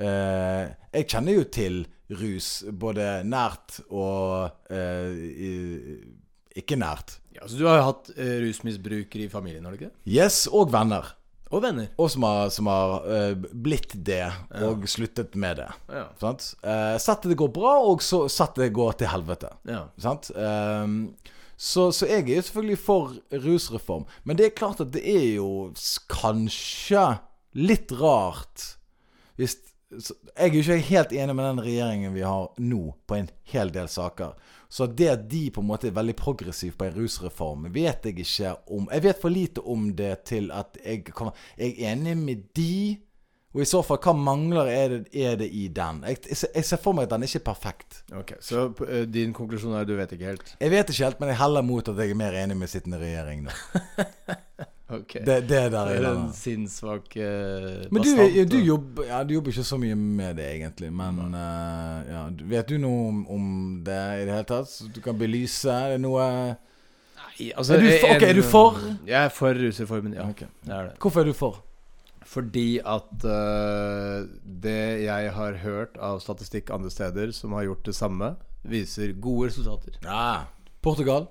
eh, 0.00 0.70
Jeg 0.96 1.08
kjenner 1.12 1.36
jo 1.36 1.46
til 1.52 1.82
rus, 2.10 2.64
både 2.74 3.20
nært 3.22 3.76
og 3.86 4.72
eh, 4.72 5.12
i, 5.14 5.50
ikke 6.58 6.78
nært. 6.80 7.20
Ja, 7.36 7.46
så 7.46 7.54
Du 7.54 7.68
har 7.68 7.78
jo 7.78 7.88
hatt 7.92 8.10
eh, 8.16 8.40
rusmisbrukere 8.42 9.28
i 9.28 9.30
familien, 9.30 9.64
har 9.64 9.74
du 9.74 9.78
ikke 9.78 9.92
det? 9.92 10.02
Yes, 10.10 10.48
og 10.50 10.72
venner. 10.72 11.12
Og 11.50 11.64
venner. 11.64 11.88
Og 11.98 12.10
som 12.12 12.24
har, 12.28 12.48
som 12.54 12.68
har 12.70 13.06
uh, 13.10 13.48
blitt 13.50 13.96
det, 14.06 14.22
og 14.62 14.84
sluttet 14.90 15.34
med 15.34 15.58
det. 15.58 15.66
Ja. 15.90 16.04
Sant? 16.20 16.52
Uh, 16.62 16.94
sett 17.02 17.26
det 17.26 17.38
går 17.40 17.50
bra, 17.54 17.74
og 17.90 18.04
så 18.06 18.22
sett 18.30 18.60
det 18.60 18.70
går 18.76 19.00
til 19.00 19.10
helvete. 19.10 19.50
ja. 19.66 19.84
Sant? 19.98 20.30
Um, 20.36 21.02
så, 21.60 21.90
så 21.92 22.06
jeg 22.08 22.22
er 22.24 22.38
jo 22.38 22.42
selvfølgelig 22.46 22.78
for 22.80 23.16
rusreform. 23.42 24.06
Men 24.24 24.38
det 24.38 24.46
er 24.46 24.54
klart 24.56 24.78
at 24.80 24.94
det 24.94 25.02
er 25.04 25.26
jo 25.34 25.48
kanskje 26.08 27.02
litt 27.52 27.92
rart 28.00 28.78
hvis 29.36 29.58
Jeg 29.90 30.46
er 30.46 30.54
jo 30.54 30.62
ikke 30.62 30.86
helt 30.86 31.12
enig 31.12 31.34
med 31.34 31.46
den 31.48 31.60
regjeringen 31.64 32.12
vi 32.14 32.22
har 32.22 32.52
nå, 32.62 32.94
på 33.10 33.16
en 33.18 33.28
hel 33.50 33.72
del 33.74 33.88
saker. 33.90 34.36
Så 34.70 34.86
det 34.86 35.08
at 35.10 35.22
de 35.30 35.48
på 35.50 35.60
en 35.64 35.66
måte 35.66 35.88
er 35.90 35.94
veldig 35.96 36.14
progressive 36.16 36.76
på 36.78 36.86
en 36.86 36.94
rusreform, 36.94 37.64
vet 37.74 38.04
jeg 38.06 38.20
ikke 38.22 38.52
om 38.70 38.84
Jeg 38.92 39.02
vet 39.02 39.18
for 39.20 39.34
lite 39.34 39.64
om 39.66 39.88
det 39.98 40.12
til 40.30 40.50
at 40.54 40.78
jeg 40.84 41.04
kan 41.10 41.32
Jeg 41.58 41.74
er 41.80 41.92
enig 41.96 42.16
med 42.16 42.44
de. 42.56 42.98
Og 43.50 43.64
i 43.64 43.66
så 43.66 43.80
fall, 43.82 43.98
hva 43.98 44.12
mangler 44.14 44.68
er 44.70 44.92
det, 44.92 45.00
er 45.26 45.32
det 45.40 45.48
i 45.58 45.64
den? 45.74 46.04
Jeg, 46.06 46.20
jeg, 46.54 46.62
ser- 46.68 46.78
for 46.78 46.94
meg 46.94 47.08
at 47.08 47.16
den 47.16 47.24
ikke 47.26 47.40
er 47.40 47.46
perfekt. 47.48 47.96
Ok, 48.14 48.30
Så 48.46 48.68
eh, 48.86 49.08
din 49.10 49.32
konklusjon 49.34 49.74
er 49.74 49.88
du 49.88 49.96
vet 49.98 50.12
ikke 50.14 50.28
helt? 50.30 50.52
Jeg 50.60 50.70
vet 50.70 50.92
ikke 50.94 51.04
helt, 51.08 51.18
men 51.24 51.32
jeg 51.32 51.40
heller 51.42 51.66
mot 51.66 51.88
at 51.90 51.98
jeg 51.98 52.14
er 52.14 52.20
mer 52.20 52.36
enig 52.44 52.56
med 52.60 52.70
sittende 52.70 53.02
regjering 53.02 53.42
nå. 53.48 53.56
Ok 54.90 55.12
Det, 55.26 55.36
det 55.48 55.60
der 55.72 55.90
er 55.94 56.00
den. 56.02 56.32
sinnssvake 56.34 57.26
Men 57.90 58.02
du, 58.02 58.10
du, 58.50 58.56
jobber, 58.58 59.04
ja, 59.06 59.22
du 59.24 59.34
jobber 59.36 59.52
ikke 59.54 59.64
så 59.64 59.78
mye 59.78 59.94
med 59.94 60.36
det, 60.40 60.48
egentlig. 60.56 60.90
Men 60.92 61.20
uh, 61.34 62.00
ja, 62.10 62.24
vet 62.50 62.68
du 62.72 62.78
noe 62.82 63.08
om, 63.12 63.22
om 63.30 63.46
det 63.86 64.00
i 64.22 64.26
det 64.26 64.34
hele 64.34 64.48
tatt? 64.50 64.68
Så 64.72 64.88
du 64.90 65.00
kan 65.04 65.18
belyse? 65.18 65.70
Er 65.70 65.94
det 65.96 66.00
noe 66.04 66.26
Nei, 67.20 67.50
altså, 67.56 67.74
Er 67.76 67.80
du 67.84 67.90
for- 68.00 68.14
okay, 68.16 68.28
er 68.28 68.34
du 68.34 68.42
for? 68.42 68.78
Jeg 69.06 69.24
er 69.24 69.32
for 69.32 69.54
rusreformen, 69.62 70.14
ja. 70.18 70.26
Okay. 70.28 70.46
Det 70.66 70.74
er 70.74 70.88
det. 70.90 70.94
Hvorfor 71.00 71.20
er 71.22 71.30
du 71.30 71.32
for? 71.36 71.60
Fordi 72.30 72.78
at 72.78 73.24
uh, 73.24 74.26
det 74.44 75.02
jeg 75.06 75.32
har 75.34 75.56
hørt 75.64 75.96
av 75.98 76.20
statistikk 76.22 76.70
andre 76.74 76.90
steder 76.92 77.32
som 77.34 77.54
har 77.56 77.64
gjort 77.70 77.86
det 77.88 77.94
samme, 77.96 78.34
viser 78.62 79.14
gode 79.18 79.48
resultater. 79.48 79.96
Ja. 80.04 80.44
Portugal? 80.84 81.26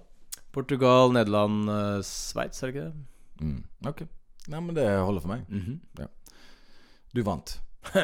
Portugal, 0.51 1.13
Nederland, 1.13 1.69
uh, 1.69 2.01
Sveits, 2.03 2.63
er 2.63 2.71
det 2.71 2.75
ikke 2.75 2.87
det? 2.89 3.05
Mm. 3.41 3.63
Ok. 3.88 4.05
Nei, 4.50 4.62
men 4.65 4.75
det 4.77 4.88
holder 4.88 5.25
for 5.25 5.34
meg. 5.34 5.46
Mhm. 5.50 5.79
Du 7.15 7.24
vant. 7.25 7.55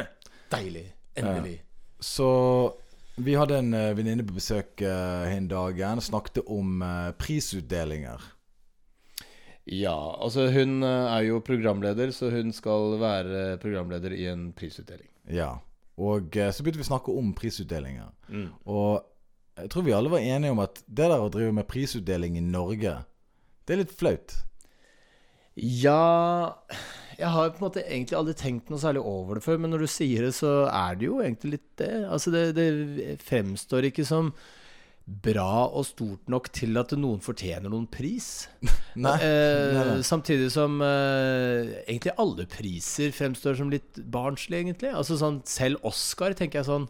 Deilig. 0.54 0.88
Endelig. 1.16 1.60
Så 2.02 2.28
vi 3.16 3.36
hadde 3.38 3.60
en 3.62 3.72
uh, 3.72 3.94
venninne 3.96 4.24
på 4.26 4.36
besøk 4.36 4.82
uh, 4.84 5.24
en 5.30 5.46
dagen. 5.48 6.02
Snakket 6.04 6.42
om 6.46 6.82
uh, 6.82 7.12
prisutdelinger. 7.18 8.32
Ja, 9.66 10.16
altså 10.22 10.46
hun 10.54 10.82
eh, 10.86 11.06
er 11.10 11.24
jo 11.26 11.40
programleder, 11.42 12.12
så 12.14 12.30
hun 12.30 12.52
skal 12.54 13.00
være 13.00 13.56
programleder 13.58 14.14
i 14.14 14.28
en 14.30 14.52
prisutdeling. 14.54 15.08
Ja. 15.26 15.56
Og 15.98 16.36
eh, 16.38 16.52
så 16.54 16.62
begynte 16.62 16.78
vi 16.78 16.86
å 16.86 16.92
snakke 16.92 17.14
om 17.18 17.32
prisutdelinger. 17.34 18.12
Mm. 18.30 18.52
Og 18.70 19.02
jeg 19.58 19.72
tror 19.72 19.86
vi 19.88 19.96
alle 19.96 20.12
var 20.12 20.22
enige 20.22 20.54
om 20.54 20.62
at 20.62 20.78
det 20.86 21.08
der 21.10 21.18
å 21.18 21.32
drive 21.34 21.56
med 21.56 21.66
prisutdeling 21.66 22.38
i 22.38 22.44
Norge, 22.46 22.94
det 23.66 23.74
er 23.74 23.82
litt 23.82 23.96
flaut. 23.98 24.36
Ja 25.56 26.52
Jeg 27.16 27.30
har 27.32 27.48
på 27.54 27.60
en 27.62 27.64
måte 27.64 27.84
egentlig 27.86 28.18
aldri 28.18 28.34
tenkt 28.36 28.68
noe 28.68 28.80
særlig 28.82 29.00
over 29.08 29.38
det 29.38 29.44
før, 29.46 29.56
men 29.62 29.72
når 29.72 29.86
du 29.86 29.88
sier 29.88 30.26
det, 30.26 30.34
så 30.36 30.66
er 30.68 30.98
det 31.00 31.08
jo 31.08 31.22
egentlig 31.24 31.54
litt 31.56 31.70
det. 31.80 31.92
Altså, 32.12 32.32
det, 32.34 32.42
det 32.58 33.16
fremstår 33.24 33.88
ikke 33.88 34.04
som 34.04 34.34
bra 35.06 35.68
og 35.70 35.84
stort 35.86 36.28
nok 36.28 36.48
til 36.50 36.76
at 36.80 36.90
noen 36.98 37.20
fortjener 37.22 37.70
noen 37.72 37.86
pris. 37.88 38.48
Nei. 38.98 39.14
Eh, 39.22 39.70
Nei, 39.72 39.84
nei. 39.94 40.02
Samtidig 40.04 40.50
som 40.52 40.76
eh, 40.82 41.72
egentlig 41.86 42.12
alle 42.20 42.46
priser 42.50 43.14
fremstår 43.16 43.56
som 43.62 43.70
litt 43.72 44.00
barnslige, 44.12 44.64
egentlig. 44.66 44.92
Altså 44.92 45.16
sånn, 45.20 45.40
Selv 45.48 45.84
Oscar 45.88 46.34
tenker 46.36 46.60
jeg 46.60 46.68
sånn 46.68 46.88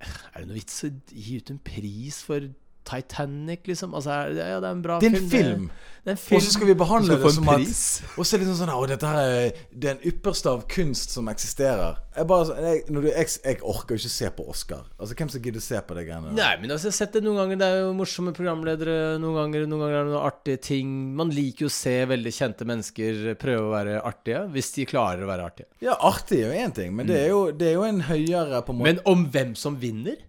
Er 0.00 0.40
det 0.40 0.46
noe 0.46 0.56
vits 0.60 0.78
å 0.86 0.92
gi 1.12 1.40
ut 1.40 1.50
en 1.52 1.60
pris 1.64 2.22
for 2.24 2.48
Titanic, 2.88 3.66
liksom? 3.68 3.94
Altså, 3.94 4.10
ja, 4.34 4.58
det 4.60 4.66
er 4.66 4.72
en 4.74 4.82
bra 4.82 4.98
Det 5.00 5.10
er 5.12 5.16
film. 5.20 5.24
en 5.24 5.30
film! 5.30 5.70
Det 6.00 6.08
er 6.08 6.16
en 6.16 6.16
film. 6.16 6.36
Og 6.38 6.42
så 6.46 6.52
skal 6.54 6.66
vi 6.70 6.74
behandle 6.80 7.16
det 7.20 7.30
som 7.34 7.48
at. 7.52 7.72
Og 8.16 8.24
så 8.24 8.32
er 8.36 8.40
det 8.40 8.46
liksom 8.46 8.56
sånn 8.62 8.70
Å, 8.72 8.84
dette 8.88 9.08
her 9.10 9.18
er 9.20 9.58
den 9.84 9.98
ypperste 10.08 10.48
av 10.48 10.62
kunst 10.72 11.12
som 11.12 11.28
eksisterer. 11.28 11.98
Jeg 12.16 12.24
bare 12.30 12.54
jeg, 12.64 12.78
når 12.88 13.04
du, 13.04 13.08
jeg, 13.10 13.28
jeg 13.44 13.58
orker 13.68 13.94
jo 13.94 14.00
ikke 14.00 14.12
se 14.14 14.30
på 14.38 14.46
Oscar. 14.48 14.86
Altså, 14.96 15.14
hvem 15.18 15.28
som 15.34 15.42
gidder 15.44 15.60
se 15.60 15.82
på 15.84 15.98
det 15.98 16.06
greiene? 16.08 16.32
Nei, 16.38 16.54
men 16.62 16.72
altså, 16.72 16.88
jeg 16.88 16.94
har 16.94 16.98
sett 17.02 17.18
det 17.18 17.22
noen 17.26 17.36
ganger. 17.42 17.60
Det 17.60 17.68
er 17.68 17.82
jo 17.82 17.92
morsomme 17.98 18.32
programledere. 18.36 18.96
Noen 19.20 19.36
ganger, 19.42 19.66
noen 19.68 19.84
ganger 19.84 19.98
er 20.00 20.08
det 20.08 20.14
noen 20.14 20.30
artige 20.30 20.62
ting. 20.70 20.96
Man 21.20 21.34
liker 21.36 21.66
jo 21.66 21.70
å 21.70 21.76
se 21.76 21.94
veldig 22.14 22.32
kjente 22.38 22.70
mennesker 22.72 23.20
prøve 23.44 23.68
å 23.68 23.74
være 23.76 24.00
artige, 24.00 24.46
hvis 24.56 24.72
de 24.78 24.88
klarer 24.88 25.26
å 25.26 25.30
være 25.34 25.50
artige. 25.52 25.68
Ja, 25.84 25.98
artig 26.00 26.40
er 26.40 26.48
jo 26.48 26.64
én 26.64 26.74
ting, 26.80 26.96
men 26.96 27.12
det 27.12 27.20
er 27.26 27.30
jo, 27.34 27.44
det 27.52 27.68
er 27.74 27.76
jo 27.76 27.84
en 27.92 28.00
høyere 28.08 28.64
på 28.64 28.72
en 28.72 28.80
måte 28.80 28.88
Men 28.88 29.04
om 29.12 29.28
hvem 29.36 29.52
som 29.58 29.76
vinner 29.84 30.16
er- 30.16 30.26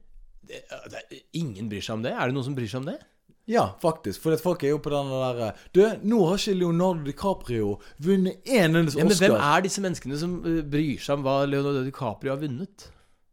Ingen 1.37 1.71
bryr 1.71 1.83
seg 1.83 1.99
om 1.99 2.05
det. 2.05 2.13
Er 2.13 2.29
det 2.29 2.37
noen 2.37 2.47
som 2.49 2.57
bryr 2.57 2.69
seg 2.71 2.83
om 2.83 2.91
det? 2.91 2.99
Ja, 3.49 3.65
faktisk. 3.81 4.21
For 4.23 4.37
folk 4.39 4.63
er 4.63 4.75
jo 4.75 4.79
på 4.83 4.91
den 4.93 5.09
derre 5.11 5.51
Du, 5.73 5.81
nå 6.07 6.21
har 6.29 6.39
ikke 6.39 6.55
Leonardo 6.59 7.03
DiCaprio 7.07 7.75
vunnet 8.03 8.45
én 8.45 8.77
eneste 8.77 9.01
Ja, 9.01 9.07
men 9.07 9.17
hvem 9.17 9.35
er 9.35 9.63
disse 9.65 9.83
menneskene 9.83 10.19
som 10.21 10.39
uh, 10.45 10.61
bryr 10.61 11.01
seg 11.01 11.17
om 11.17 11.25
hva 11.25 11.41
Leonardo 11.49 11.83
DiCaprio 11.87 12.35
har 12.35 12.41
vunnet? 12.41 12.89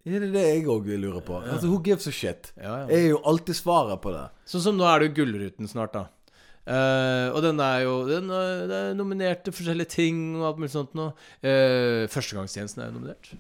Er 0.09 0.23
det 0.25 0.31
det 0.33 0.45
jeg 0.47 0.69
òg 0.73 0.87
lurer 0.89 1.21
på? 1.25 1.43
Altså, 1.43 1.69
Who 1.69 1.83
gives 1.85 2.09
a 2.09 2.15
shit? 2.15 2.53
Ja, 2.57 2.79
ja. 2.83 2.87
Er 2.97 3.11
jo 3.11 3.19
alltid 3.29 3.59
svaret 3.59 4.01
på 4.01 4.15
det. 4.15 4.25
Sånn 4.49 4.65
som 4.65 4.79
nå 4.79 4.87
er 4.89 5.03
det 5.03 5.11
jo 5.11 5.19
Gullruten 5.19 5.69
snart, 5.69 5.93
da. 5.93 6.07
Uh, 6.69 7.29
og 7.33 7.41
den 7.41 7.61
er 7.65 7.79
jo 7.87 7.93
Den 8.05 8.27
er, 8.29 8.73
er 8.77 8.97
nominert 8.97 9.41
til 9.45 9.55
forskjellige 9.57 9.89
ting 9.95 10.19
og 10.37 10.51
alt 10.51 10.59
mulig 10.61 10.73
sånt 10.73 10.97
nå. 10.97 11.11
Uh, 11.45 12.09
Førstegangstjenesten 12.13 12.85
er 12.85 12.91
jo 12.91 12.97
nominert. 12.97 13.33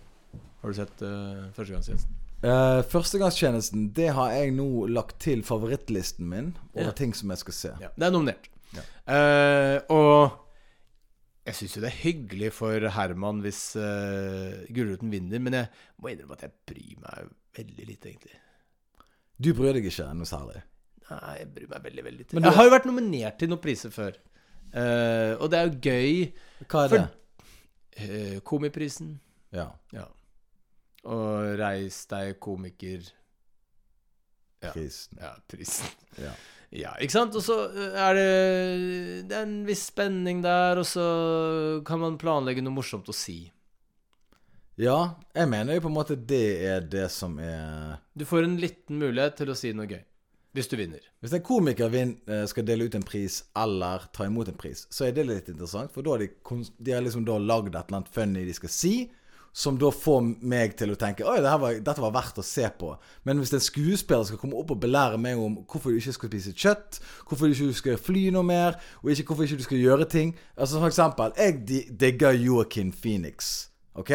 Har 0.63 0.73
du 0.73 0.77
sett 0.77 1.05
uh, 1.05 1.49
Førstegangstjenesten? 1.57 2.18
Uh, 2.39 2.83
Førstegangstjenesten, 2.87 3.89
det 3.97 4.13
har 4.15 4.31
jeg 4.31 4.53
nå 4.55 4.87
lagt 4.95 5.17
til 5.25 5.41
favorittlisten 5.43 6.29
min 6.31 6.53
over 6.75 6.85
Ja. 6.93 6.93
ting 6.93 7.13
som 7.15 7.31
jeg 7.35 7.39
skal 7.39 7.53
se. 7.57 7.73
Ja, 7.83 7.89
det 7.97 8.07
er 8.07 8.13
nominert. 8.15 8.47
Eh, 9.09 9.81
og 9.89 10.37
jeg 11.49 11.55
syns 11.57 11.75
jo 11.75 11.81
det 11.81 11.89
er 11.89 12.03
hyggelig 12.05 12.51
for 12.53 12.85
Herman 12.93 13.41
hvis 13.41 13.75
uh, 13.81 14.67
Gulruten 14.71 15.11
vinner, 15.11 15.41
men 15.41 15.57
jeg 15.57 15.69
må 15.99 16.11
innrømme 16.13 16.37
at 16.37 16.43
jeg 16.45 16.53
bryr 16.69 16.99
meg 17.01 17.31
veldig 17.57 17.87
lite, 17.89 18.11
egentlig. 18.13 18.37
Du 19.41 19.55
bryr 19.57 19.73
deg 19.79 19.89
ikke 19.89 20.07
noe 20.15 20.29
særlig? 20.29 20.61
Nei, 21.09 21.35
jeg 21.41 21.49
bryr 21.57 21.71
meg 21.73 21.83
veldig, 21.89 22.05
veldig 22.05 22.19
lite. 22.21 22.35
Men 22.37 22.43
du- 22.45 22.49
Jeg 22.51 22.57
har 22.59 22.65
jo 22.69 22.75
vært 22.77 22.87
nominert 22.91 23.39
til 23.41 23.49
noen 23.49 23.63
priser 23.65 23.91
før. 23.91 24.13
uh, 24.77 25.35
og 25.41 25.51
det 25.51 25.59
er 25.59 25.67
jo 25.67 25.81
gøy. 25.89 26.33
Hva 26.69 26.85
er 26.85 26.89
For- 26.89 26.99
det? 26.99 27.09
Eh, 27.99 28.41
komiprisen. 28.47 29.19
Ja. 29.51 29.71
Ja. 29.93 30.05
Og 31.05 31.59
Reis 31.61 32.05
deg 32.11 32.39
komiker 32.43 33.05
Ja. 34.59 34.73
Prisen. 34.75 35.19
Ja, 35.23 35.37
prisen. 35.47 35.87
Ja. 36.19 36.33
Ja, 36.75 36.91
ikke 37.01 37.15
sant? 37.15 37.37
Og 37.39 37.41
så 37.47 37.55
eh, 37.71 37.95
er 37.97 38.17
det 38.19 39.29
Det 39.31 39.37
er 39.39 39.47
en 39.47 39.61
viss 39.65 39.87
spenning 39.89 40.43
der, 40.45 40.77
og 40.83 40.85
så 40.85 41.05
kan 41.87 42.03
man 42.03 42.19
planlegge 42.21 42.61
noe 42.65 42.75
morsomt 42.77 43.09
å 43.09 43.15
si. 43.17 43.51
ja, 44.79 45.15
jeg 45.35 45.49
mener 45.49 45.75
jo 45.75 45.81
på 45.87 45.89
en 45.91 45.97
måte 45.97 46.15
det 46.17 46.43
er 46.67 46.81
det 46.87 47.09
som 47.11 47.39
er 47.39 47.97
Du 48.15 48.25
får 48.29 48.45
en 48.45 48.59
liten 48.61 48.99
mulighet 49.01 49.37
til 49.41 49.51
å 49.51 49.57
si 49.57 49.73
noe 49.73 49.87
gøy. 49.89 50.03
Hvis 50.55 50.69
du 50.69 50.77
vinner. 50.77 51.01
Hvis 51.23 51.33
en 51.37 51.43
komiker 51.45 51.95
eh, 51.95 52.45
skal 52.51 52.65
dele 52.67 52.85
ut 52.89 52.95
en 52.95 53.03
pris 53.07 53.45
eller 53.57 54.05
ta 54.13 54.27
imot 54.27 54.49
en 54.49 54.57
pris, 54.59 54.87
så 54.91 55.07
er 55.07 55.13
det 55.17 55.25
litt 55.29 55.49
interessant. 55.49 55.93
For 55.95 56.03
da 56.03 56.17
har 56.17 56.25
de, 56.25 56.31
de 56.79 56.93
har 56.93 57.03
liksom 57.05 57.25
lagd 57.25 57.75
et 57.75 57.81
eller 57.81 57.99
annet 58.01 58.13
funny 58.13 58.45
de 58.45 58.55
skal 58.57 58.73
si, 58.73 58.95
som 59.59 59.79
da 59.79 59.91
får 59.91 60.21
meg 60.47 60.77
til 60.79 60.93
å 60.95 60.99
tenke 60.99 61.27
Oi, 61.27 61.41
dette 61.43 61.57
var, 61.59 61.79
dette 61.83 62.03
var 62.05 62.13
verdt 62.15 62.39
å 62.39 62.47
se 62.47 62.69
på. 62.79 62.93
Men 63.27 63.41
hvis 63.43 63.55
en 63.57 63.65
skuespiller 63.65 64.29
skal 64.29 64.39
komme 64.39 64.59
opp 64.61 64.71
og 64.75 64.83
belære 64.85 65.19
meg 65.19 65.41
om 65.43 65.57
hvorfor 65.65 65.91
du 65.91 65.99
ikke 65.99 66.15
skal 66.15 66.31
spise 66.31 66.55
kjøtt, 66.55 67.01
hvorfor 67.27 67.51
du 67.51 67.57
ikke 67.57 67.81
skal 67.81 67.99
fly 67.99 68.29
noe 68.35 68.47
mer, 68.47 68.79
og 69.03 69.11
ikke 69.11 69.33
hvorfor 69.33 69.49
ikke 69.49 69.59
du 69.59 69.67
skal 69.67 69.83
gjøre 69.83 70.07
ting 70.11 70.31
Altså 70.59 70.79
For 70.79 70.91
eksempel, 70.91 71.35
jeg 71.39 71.89
digger 71.99 72.37
Joaquin 72.39 72.93
Phoenix. 72.93 73.69
Ok? 73.99 74.13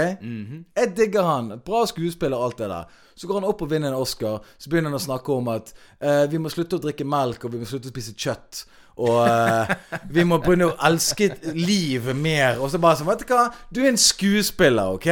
Jeg 0.80 0.94
digger 0.98 1.28
han. 1.28 1.58
Bra 1.66 1.84
skuespiller, 1.90 2.38
og 2.38 2.52
alt 2.52 2.64
det 2.64 2.70
der. 2.72 3.02
Så 3.16 3.30
går 3.30 3.42
han 3.42 3.50
opp 3.50 3.62
og 3.62 3.70
vinner 3.72 3.92
en 3.92 4.00
Oscar. 4.02 4.40
Så 4.58 4.72
begynner 4.72 4.94
han 4.94 5.00
å 5.00 5.04
snakke 5.04 5.36
om 5.36 5.52
at 5.54 5.74
eh, 6.00 6.24
vi 6.32 6.42
må 6.42 6.52
slutte 6.54 6.80
å 6.80 6.84
drikke 6.84 7.06
melk, 7.06 7.46
og 7.46 7.54
vi 7.54 7.62
må 7.62 7.70
slutte 7.70 7.92
å 7.92 7.94
spise 7.94 8.16
kjøtt. 8.18 8.64
Og 9.04 9.20
eh, 9.28 9.74
vi 10.16 10.26
må 10.28 10.40
begynne 10.42 10.72
å 10.72 10.76
elske 10.88 11.32
livet 11.54 12.18
mer. 12.18 12.62
Og 12.62 12.72
så 12.72 12.82
bare 12.82 13.00
sånn, 13.00 13.10
vet 13.12 13.26
du 13.26 13.34
hva? 13.34 13.48
Du 13.74 13.84
er 13.84 13.92
en 13.92 14.02
skuespiller, 14.02 14.98
OK? 14.98 15.10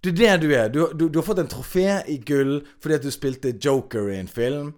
Det 0.00 0.14
er 0.14 0.16
det 0.16 0.36
du 0.42 0.54
er. 0.56 0.68
Du, 0.72 0.80
du, 0.96 1.08
du 1.12 1.20
har 1.20 1.26
fått 1.26 1.42
en 1.42 1.50
trofé 1.50 2.00
i 2.08 2.16
gull 2.24 2.60
fordi 2.80 2.96
at 2.96 3.04
du 3.04 3.12
spilte 3.12 3.52
Joker 3.60 4.08
i 4.08 4.20
en 4.20 4.30
film. 4.30 4.72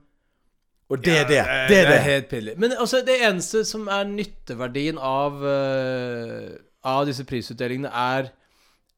Og 0.93 1.01
det 1.01 1.15
er 1.23 1.29
det. 1.29 1.41
Det 1.71 1.79
er 1.79 1.89
det. 1.89 1.99
helt 2.05 2.29
pillig. 2.29 2.55
Men 2.61 2.75
altså, 2.79 3.01
det 3.07 3.17
eneste 3.25 3.63
som 3.65 3.87
er 3.89 4.05
nytteverdien 4.11 4.99
av, 4.99 5.39
uh, 5.41 6.51
av 6.85 7.07
disse 7.09 7.25
prisutdelingene, 7.25 7.89
er 7.89 8.29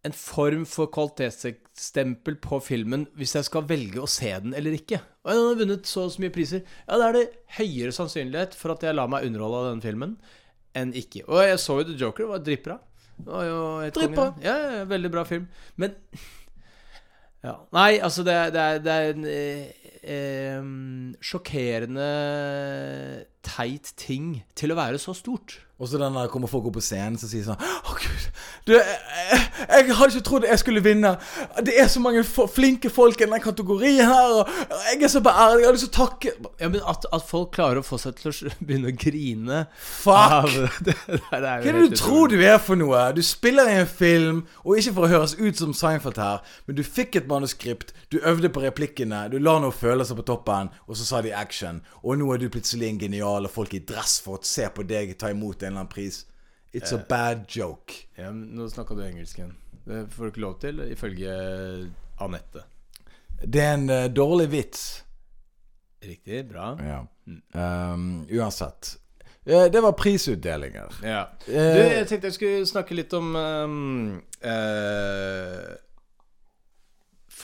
en 0.04 0.14
form 0.16 0.64
for 0.68 0.90
kvalitetsstempel 0.92 2.36
på 2.44 2.58
filmen 2.64 3.06
hvis 3.16 3.34
jeg 3.38 3.46
skal 3.48 3.66
velge 3.68 4.02
å 4.02 4.08
se 4.10 4.30
den 4.44 4.56
eller 4.56 4.76
ikke. 4.76 5.00
Og 5.24 5.32
den 5.32 5.46
har 5.48 5.60
vunnet 5.62 5.88
så 5.88 6.06
og 6.06 6.12
så 6.14 6.24
mye 6.24 6.34
priser. 6.34 6.64
Ja, 6.84 6.98
da 7.00 7.08
er 7.08 7.18
det 7.18 7.26
høyere 7.56 7.94
sannsynlighet 7.96 8.56
for 8.58 8.74
at 8.74 8.84
jeg 8.84 8.96
lar 8.96 9.08
meg 9.12 9.24
underholde 9.28 9.62
av 9.62 9.70
den 9.72 9.84
filmen 9.84 10.16
enn 10.76 10.92
ikke. 10.98 11.24
Og 11.28 11.40
jeg 11.46 11.62
så 11.62 11.78
jo 11.80 11.88
The 11.88 11.96
Joker, 12.00 12.26
det 12.26 12.32
var 12.34 12.44
dritbra. 12.44 12.78
Dritbra. 13.94 14.28
Ja, 14.44 14.54
ja, 14.58 14.84
veldig 14.90 15.10
bra 15.14 15.24
film. 15.28 15.46
Men 15.80 15.94
ja. 17.46 17.56
Nei, 17.76 17.90
altså, 18.02 18.26
det, 18.26 18.36
det, 18.56 18.60
er, 18.60 18.84
det 18.84 18.94
er 18.98 19.14
en 19.14 19.28
eh, 20.04 20.56
eh, 20.58 21.14
sjokkerende 21.24 22.08
teit 23.44 23.92
ting 24.00 24.42
til 24.56 24.72
å 24.72 24.78
være 24.78 25.00
så 25.02 25.14
stort. 25.16 25.60
Og 25.82 25.88
så 25.90 25.98
den 25.98 26.14
der 26.14 26.28
kommer 26.30 26.46
folk 26.46 26.68
opp 26.68 26.76
på 26.78 26.82
scenen 26.84 27.16
og 27.18 27.26
sier 27.26 27.42
sånn 27.42 27.58
Å, 27.58 27.94
gud. 27.98 28.26
Du, 28.64 28.72
jeg, 28.76 28.84
jeg, 29.26 29.40
jeg 29.74 29.96
hadde 29.98 30.14
ikke 30.14 30.26
trodd 30.28 30.44
jeg 30.46 30.60
skulle 30.62 30.82
vinne. 30.84 31.10
Det 31.66 31.74
er 31.82 31.88
så 31.90 32.00
mange 32.00 32.22
flinke 32.22 32.92
folk 32.94 33.18
i 33.18 33.26
den 33.26 33.42
kategorien 33.42 34.06
her. 34.06 34.36
Og 34.38 34.84
jeg 34.92 35.02
er 35.02 35.10
så 35.10 35.22
beæret. 35.24 35.64
Jeg 35.64 35.66
har 35.66 35.74
lyst 35.74 35.88
til 35.88 35.90
å 35.90 35.96
takke 35.96 36.34
Ja, 36.62 36.70
men 36.70 36.78
at, 36.78 37.08
at 37.10 37.26
folk 37.26 37.50
klarer 37.56 37.82
å 37.82 37.86
få 37.86 37.98
seg 38.00 38.20
til 38.20 38.30
å 38.30 38.52
begynne 38.62 38.92
å 38.92 38.96
grine 39.02 39.64
Fuck! 39.74 40.14
av 40.38 40.54
det, 40.86 40.94
det 41.10 41.18
Hva 41.32 41.42
er 41.42 41.66
det 41.66 41.88
du 41.90 41.98
tror 41.98 42.30
du 42.30 42.38
er 42.38 42.60
for 42.62 42.78
noe? 42.78 43.02
Du 43.18 43.20
spiller 43.26 43.72
i 43.72 43.76
en 43.82 43.90
film, 43.90 44.44
og 44.62 44.78
ikke 44.78 44.94
for 44.94 45.08
å 45.08 45.12
høres 45.16 45.34
ut 45.40 45.58
som 45.58 45.74
Seinfeld 45.74 46.22
her, 46.22 46.54
men 46.68 46.78
du 46.78 46.84
fikk 46.86 47.18
et 47.18 47.28
manuskript, 47.28 47.90
du 48.14 48.20
øvde 48.22 48.48
på 48.54 48.62
replikkene, 48.62 49.26
du 49.34 49.40
la 49.42 49.58
noen 49.94 50.06
følelser 50.06 50.18
på 50.18 50.26
toppen, 50.26 50.70
og 50.88 50.96
så 50.96 51.04
sa 51.06 51.22
de 51.22 51.32
action. 51.34 51.82
Og 52.02 52.18
nå 52.18 52.30
er 52.34 52.38
du 52.38 52.48
plutselig 52.50 52.88
en 52.88 52.98
genial, 52.98 53.46
og 53.46 53.50
folk 53.50 53.74
i 53.74 53.82
dress 53.86 54.20
for 54.24 54.38
å 54.38 54.44
se 54.44 54.66
på 54.68 54.82
deg 54.82 55.16
ta 55.18 55.30
imot 55.30 55.62
en 55.62 55.68
eller 55.68 55.84
annen 55.84 55.92
pris. 55.92 56.26
It's 56.74 56.92
a 56.92 56.98
bad 56.98 57.46
joke. 57.48 57.94
Ja, 58.18 58.32
Nå 58.32 58.66
snakka 58.68 58.94
du 58.94 59.04
engelsk 59.04 59.38
igjen. 59.38 59.54
Det 59.84 60.08
får 60.10 60.24
du 60.24 60.30
ikke 60.32 60.42
lov 60.42 60.58
til, 60.60 60.80
ifølge 60.90 61.32
Anette. 62.24 62.64
Det 63.44 63.62
er 63.62 63.74
en 63.76 63.88
uh, 63.90 64.08
dårlig 64.10 64.48
vits. 64.50 65.04
Riktig. 66.04 66.48
Bra. 66.50 66.74
Ja. 66.82 67.00
Um, 67.54 68.24
uansett. 68.26 68.96
Eh, 69.46 69.66
det 69.72 69.80
var 69.80 69.92
prisutdelinger. 69.92 70.94
Ja. 71.04 71.28
Du, 71.46 71.52
Eh, 71.52 71.98
jeg 71.98 72.06
tenkte 72.08 72.30
jeg 72.30 72.36
skulle 72.38 72.66
snakke 72.66 72.96
litt 72.96 73.12
om 73.12 73.34
um, 73.36 74.22
eh, 74.40 75.74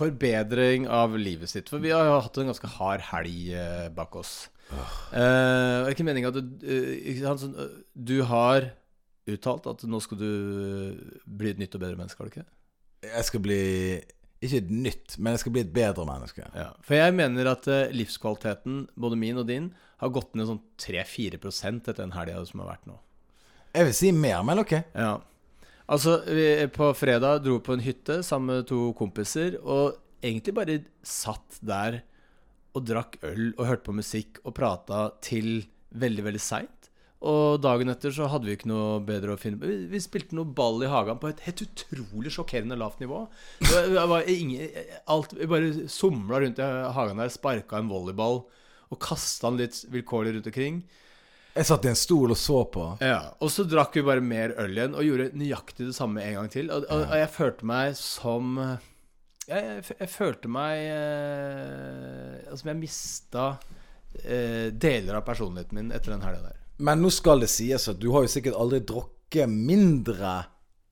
Forbedring 0.00 0.88
av 0.88 1.16
livet 1.20 1.52
sitt. 1.52 1.70
For 1.72 1.82
vi 1.82 1.92
har 1.94 2.08
jo 2.08 2.18
hatt 2.24 2.40
en 2.40 2.50
ganske 2.50 2.72
hard 2.78 3.04
helg 3.12 3.52
eh, 3.52 3.88
bak 3.94 4.16
oss. 4.20 4.34
Det 4.70 5.20
er 5.20 5.90
ikke 5.90 6.06
meninga 6.06 6.30
at 6.30 6.38
du, 6.38 6.62
eh, 6.62 7.60
du 7.94 8.16
har 8.30 8.70
uttalt 9.30 9.68
at 9.70 9.84
nå 9.86 10.00
skal 10.02 10.18
du 10.18 10.30
bli 11.26 11.52
et 11.52 11.60
nytt 11.60 11.76
og 11.76 11.82
bedre 11.82 11.98
menneske, 11.98 12.18
har 12.18 12.30
du 12.30 12.34
ikke? 12.34 12.48
jeg 13.00 13.24
skal 13.24 13.40
bli 13.44 13.60
ikke 14.40 14.58
et 14.62 14.72
nytt, 14.72 15.14
men 15.20 15.34
jeg 15.34 15.42
skal 15.42 15.52
bli 15.54 15.62
et 15.64 15.72
bedre 15.72 16.04
menneske. 16.08 16.44
Ja. 16.56 16.70
For 16.84 16.96
jeg 16.96 17.14
mener 17.16 17.50
at 17.50 17.66
livskvaliteten, 17.92 18.86
både 18.96 19.18
min 19.20 19.40
og 19.40 19.48
din, 19.48 19.70
har 20.00 20.12
gått 20.14 20.36
ned 20.36 20.48
sånn 20.48 20.62
3-4% 20.80 21.90
etter 21.90 22.00
den 22.00 22.14
helga 22.16 22.40
som 22.48 22.62
har 22.62 22.70
vært 22.72 22.88
nå. 22.88 22.96
Jeg 23.76 23.86
vil 23.86 23.96
si 23.96 24.12
mer, 24.16 24.40
men 24.46 24.62
ok. 24.62 24.72
Ja. 24.96 25.12
Altså, 25.90 26.20
vi, 26.30 26.46
på 26.70 26.92
fredag 26.94 27.42
dro 27.42 27.58
på 27.64 27.74
en 27.74 27.82
hytte 27.82 28.20
sammen 28.26 28.60
med 28.60 28.68
to 28.70 28.92
kompiser, 28.98 29.56
og 29.58 29.98
egentlig 30.22 30.54
bare 30.54 30.78
satt 31.02 31.58
der 31.66 32.02
og 32.76 32.84
drakk 32.86 33.16
øl 33.26 33.48
og 33.56 33.64
hørte 33.66 33.88
på 33.88 33.96
musikk 33.98 34.38
og 34.44 34.54
prata 34.54 35.08
til 35.24 35.64
veldig, 35.98 36.26
veldig 36.28 36.42
seint. 36.42 36.76
Og 37.26 37.58
dagen 37.60 37.90
etter 37.92 38.14
så 38.14 38.30
hadde 38.32 38.48
vi 38.48 38.54
ikke 38.56 38.70
noe 38.70 39.00
bedre 39.04 39.34
å 39.34 39.40
finne 39.40 39.58
på. 39.60 39.68
Vi, 39.68 39.90
vi 39.90 40.00
spilte 40.00 40.36
noe 40.38 40.48
ball 40.56 40.80
i 40.86 40.88
hagen 40.88 41.18
på 41.20 41.28
et 41.28 41.42
helt 41.44 41.64
utrolig 41.66 42.32
sjokkerende 42.32 42.78
lavt 42.80 43.02
nivå. 43.02 43.26
Det 43.66 44.06
var, 44.08 44.24
ingen, 44.30 44.70
alt, 45.10 45.34
vi 45.36 45.50
bare 45.50 45.90
somla 45.92 46.40
rundt 46.40 46.62
i 46.62 46.70
hagen 46.96 47.20
der, 47.20 47.34
sparka 47.34 47.82
en 47.82 47.90
volleyball 47.90 48.44
og 48.90 49.02
kasta 49.02 49.50
den 49.50 49.60
litt 49.60 49.82
vilkårlig 49.92 50.38
rundt 50.38 50.48
omkring. 50.48 50.80
Jeg 51.54 51.66
satt 51.66 51.86
i 51.86 51.90
en 51.90 51.98
stol 51.98 52.30
og 52.30 52.38
så 52.38 52.60
på. 52.70 52.84
Ja, 53.02 53.34
Og 53.42 53.50
så 53.50 53.64
drakk 53.66 53.96
vi 53.98 54.04
bare 54.06 54.22
mer 54.22 54.54
øl 54.60 54.76
igjen 54.76 54.94
og 54.94 55.06
gjorde 55.06 55.30
nøyaktig 55.38 55.88
det 55.88 55.96
samme 55.96 56.22
en 56.22 56.36
gang 56.38 56.52
til. 56.52 56.70
Og, 56.70 56.86
og, 56.86 57.02
og 57.08 57.16
jeg 57.18 57.32
følte 57.34 57.66
meg 57.70 57.96
som 57.98 58.60
Jeg, 59.48 59.64
jeg, 59.64 59.96
jeg 59.98 60.10
følte 60.12 60.50
meg 60.52 60.84
eh, 60.94 62.54
Som 62.54 62.70
jeg 62.70 62.78
mista 62.78 63.46
eh, 64.22 64.70
deler 64.70 65.18
av 65.18 65.26
personligheten 65.26 65.80
min 65.80 65.90
etter 65.96 66.14
den 66.14 66.22
helga 66.26 66.52
der. 66.52 66.60
Men 66.80 67.02
nå 67.02 67.10
skal 67.12 67.42
det 67.42 67.50
sies 67.52 67.88
at 67.90 67.98
du 68.00 68.08
har 68.14 68.24
jo 68.24 68.32
sikkert 68.32 68.56
aldri 68.56 68.80
drukket 68.88 69.50
mindre, 69.50 70.38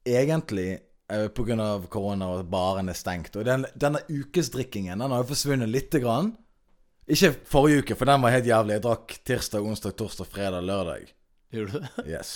egentlig, 0.05 0.83
pga. 1.09 1.29
på 1.33 1.47
grunn 1.47 1.63
av 1.65 1.87
korona 1.89 2.29
og 2.35 2.51
baren 2.53 2.91
er 2.93 2.99
stengt. 2.99 3.39
Og 3.39 3.47
den, 3.49 3.65
denne 3.75 4.03
ukesdrikkingen 4.11 5.01
den 5.01 5.15
har 5.15 5.23
jo 5.23 5.31
forsvunnet 5.31 5.71
lite 5.71 6.03
grann. 6.05 6.35
Ikke 7.09 7.31
forrige 7.49 7.83
uke, 7.83 7.97
for 7.97 8.09
den 8.09 8.21
var 8.23 8.35
helt 8.35 8.49
jævlig. 8.49 8.75
Jeg 8.77 8.85
drakk 8.85 9.15
tirsdag, 9.27 9.65
onsdag, 9.65 9.95
torsdag, 9.97 10.29
fredag, 10.29 10.65
lørdag. 10.69 11.09
Gjorde 11.55 11.73
du 11.73 11.81
det? 11.81 12.05
Yes. 12.13 12.33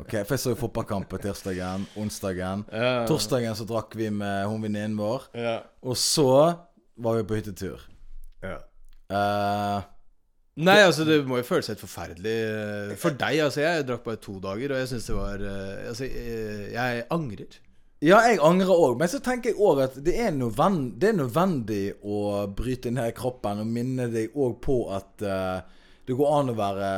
Ok, 0.00 0.14
For 0.24 0.32
jeg 0.32 0.40
så 0.40 0.54
fotballkamp 0.56 1.08
på 1.10 1.20
tirsdagen, 1.20 1.84
onsdagen. 2.00 2.64
Ja. 2.72 3.02
Torsdagen 3.08 3.56
så 3.58 3.66
drakk 3.68 3.92
vi 3.98 4.08
med 4.08 4.46
hun 4.48 4.64
venninnen 4.64 4.96
vår. 4.96 5.26
Ja. 5.36 5.58
Og 5.84 5.98
så 6.00 6.28
var 6.96 7.18
vi 7.18 7.26
på 7.28 7.40
hyttetur. 7.40 7.88
ja. 8.44 8.60
Uh, 9.12 9.82
Nei, 10.62 10.78
altså 10.84 11.04
det 11.08 11.18
må 11.28 11.38
jo 11.40 11.44
føles 11.48 11.68
helt 11.68 11.80
forferdelig 11.80 12.32
eh, 12.44 12.90
for 13.00 13.16
deg. 13.16 13.38
Altså 13.40 13.62
Jeg 13.62 13.86
drakk 13.88 14.02
bare 14.04 14.20
to 14.20 14.34
dager, 14.40 14.74
og 14.74 14.82
jeg 14.82 14.90
syns 14.90 15.06
det 15.08 15.14
var 15.16 15.44
eh, 15.48 15.86
Altså, 15.88 16.08
jeg 16.74 17.04
angrer. 17.16 17.56
Ja, 18.02 18.18
jeg 18.26 18.40
angrer 18.42 18.72
òg, 18.74 18.96
men 18.98 19.06
så 19.10 19.20
tenker 19.22 19.52
jeg 19.52 19.60
òg 19.62 19.84
at 19.84 19.98
det 20.02 20.16
er, 20.18 20.32
nødvend, 20.34 20.96
det 20.98 21.12
er 21.12 21.18
nødvendig 21.20 21.82
å 22.02 22.48
bryte 22.50 22.90
ned 22.90 23.12
kroppen 23.14 23.60
og 23.62 23.68
minne 23.70 24.08
deg 24.10 24.34
òg 24.34 24.56
på 24.64 24.78
at 24.96 25.22
uh, 25.22 25.60
det 26.08 26.16
går 26.18 26.32
an 26.40 26.50
å 26.50 26.56
være 26.58 26.88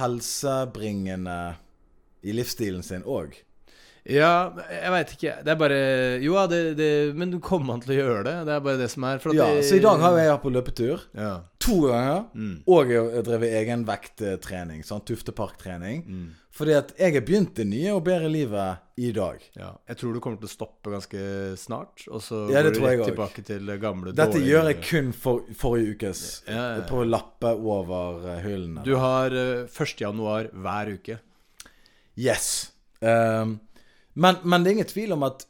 helsebringende 0.00 1.36
i 2.26 2.34
livsstilen 2.34 2.82
sin 2.84 3.06
òg. 3.06 3.38
Ja, 4.10 4.50
jeg 4.72 4.90
veit 4.94 5.10
ikke. 5.14 5.32
Det 5.44 5.50
er 5.52 5.58
bare 5.60 5.78
Jo, 6.24 6.32
ja, 6.38 6.46
det, 6.48 6.60
det, 6.78 6.90
men 7.14 7.30
du 7.30 7.36
kommer 7.44 7.78
til 7.84 7.92
å 7.94 7.98
gjøre 7.98 8.22
det. 8.26 8.34
Det 8.48 8.54
er 8.54 8.62
bare 8.64 8.80
det 8.80 8.88
som 8.90 9.04
er. 9.04 9.20
Ja, 9.36 9.50
det- 9.54 9.66
så 9.68 9.76
i 9.76 9.82
dag 9.84 10.00
har 10.00 10.16
jeg 10.18 10.30
vært 10.32 10.42
på 10.46 10.52
løpetur 10.54 11.02
ja. 11.14 11.34
To 11.70 11.78
ganger. 11.86 12.20
Mm. 12.34 12.52
Og 12.66 12.92
jeg 12.92 13.06
har 13.14 13.26
drevet 13.26 13.56
egenvekttrening, 13.60 14.84
sånn 14.86 15.02
Tufteparktrening. 15.08 16.04
Mm. 16.04 16.28
Fordi 16.60 16.74
at 16.74 16.90
jeg 16.98 17.14
har 17.14 17.24
begynt 17.24 17.54
det 17.56 17.66
nye 17.70 17.92
og 17.94 18.02
bedre 18.08 18.28
livet 18.28 19.00
i 19.00 19.12
dag. 19.16 19.44
ja. 19.56 19.70
Jeg 19.88 20.00
tror 20.00 20.14
du 20.14 20.20
kommer 20.20 20.40
til 20.42 20.50
å 20.50 20.52
stoppe 20.52 20.92
ganske 20.92 21.20
snart, 21.56 22.04
og 22.10 22.22
så 22.24 22.42
Ja, 22.50 22.64
går 22.66 22.74
du 22.74 22.80
rett 22.84 23.04
tilbake 23.06 23.44
til 23.46 23.70
det 23.70 23.78
gamle 23.80 24.12
Dette 24.12 24.34
dårlige 24.34 24.50
gjør 24.50 24.68
jeg 24.68 24.80
kun 24.88 25.12
for 25.12 25.54
forrige 25.56 25.94
ukes. 25.94 26.24
Ja, 26.48 26.64
ja. 26.76 26.82
På 26.90 27.00
å 27.04 27.06
lappe 27.06 27.54
over 27.54 28.26
eh, 28.34 28.42
hyllene. 28.44 28.84
Du 28.84 28.96
har 29.00 29.32
eh, 29.32 29.70
1. 29.70 29.94
januar 30.02 30.50
hver 30.52 30.92
uke. 30.98 31.20
Yes. 32.18 32.72
Um, 33.00 33.60
men, 34.12 34.42
men 34.42 34.64
det 34.64 34.70
er 34.72 34.78
ingen 34.80 34.90
tvil 34.90 35.14
om 35.16 35.24
at 35.30 35.46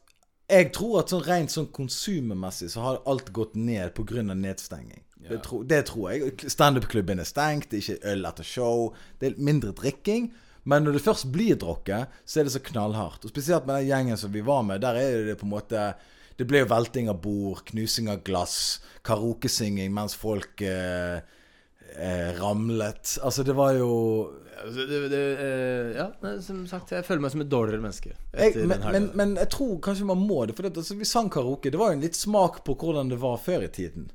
jeg 0.51 0.71
tror 0.75 1.01
at 1.01 1.13
sånn 1.13 1.25
rent 1.27 1.53
sånn 1.53 1.71
konsummessig 1.75 2.71
så 2.73 2.85
har 2.85 3.03
alt 3.09 3.33
gått 3.35 3.57
ned 3.59 3.95
pga. 3.95 4.23
nedstenging. 4.35 5.03
Det, 5.29 5.41
tro, 5.45 5.63
det 5.63 5.85
tror 5.91 6.11
jeg. 6.11 6.37
Standup-klubben 6.51 7.21
er 7.21 7.29
stengt, 7.29 7.71
det 7.71 7.81
er 7.81 7.85
ikke 7.85 8.13
øl 8.13 8.31
etter 8.31 8.47
show. 8.47 8.87
Det 9.21 9.31
er 9.31 9.43
mindre 9.51 9.75
drikking. 9.77 10.31
Men 10.69 10.85
når 10.85 10.99
det 10.99 11.05
først 11.05 11.29
blir 11.33 11.59
drukket, 11.61 12.21
så 12.25 12.41
er 12.41 12.49
det 12.49 12.55
så 12.55 12.63
knallhardt. 12.65 13.25
Og 13.25 13.33
Spesielt 13.33 13.67
med 13.67 13.81
den 13.81 13.91
gjengen 13.91 14.21
som 14.21 14.33
vi 14.33 14.45
var 14.45 14.63
med. 14.67 14.83
Der 14.85 14.99
er 15.01 15.25
det 15.31 15.39
på 15.41 15.49
en 15.49 15.55
måte 15.57 15.93
Det 16.39 16.47
ble 16.49 16.63
jo 16.63 16.71
velting 16.71 17.09
av 17.13 17.19
bord, 17.21 17.67
knusing 17.69 18.07
av 18.09 18.23
glass, 18.25 18.81
karaokesynging 19.05 19.91
mens 19.93 20.15
folk 20.17 20.63
eh, 20.65 21.21
eh, 21.97 22.31
ramlet. 22.39 23.19
Altså, 23.21 23.45
det 23.45 23.57
var 23.57 23.75
jo 23.77 23.91
Altså, 24.61 24.87
det, 24.89 25.01
det, 25.13 25.21
eh, 25.41 25.99
ja, 25.99 26.07
som 26.45 26.63
sagt, 26.69 26.93
jeg 26.93 27.05
føler 27.05 27.23
meg 27.25 27.33
som 27.33 27.45
et 27.45 27.49
dårligere 27.53 27.81
menneske 27.81 28.11
jeg, 28.13 28.67
men, 28.69 28.83
men, 28.93 29.07
men 29.17 29.31
jeg 29.41 29.49
tror 29.53 29.79
kanskje 29.85 30.09
man 30.09 30.21
må 30.21 30.43
det. 30.49 30.57
For 30.57 30.65
det, 30.65 30.75
altså, 30.81 30.97
vi 30.97 31.09
sang 31.09 31.29
karaoke. 31.33 31.73
Det 31.73 31.81
var 31.81 31.93
jo 31.93 31.99
en 31.99 32.05
litt 32.05 32.17
smak 32.17 32.63
på 32.65 32.77
hvordan 32.81 33.13
det 33.13 33.21
var 33.21 33.37
før 33.41 33.69
i 33.69 33.71
tiden. 33.73 34.09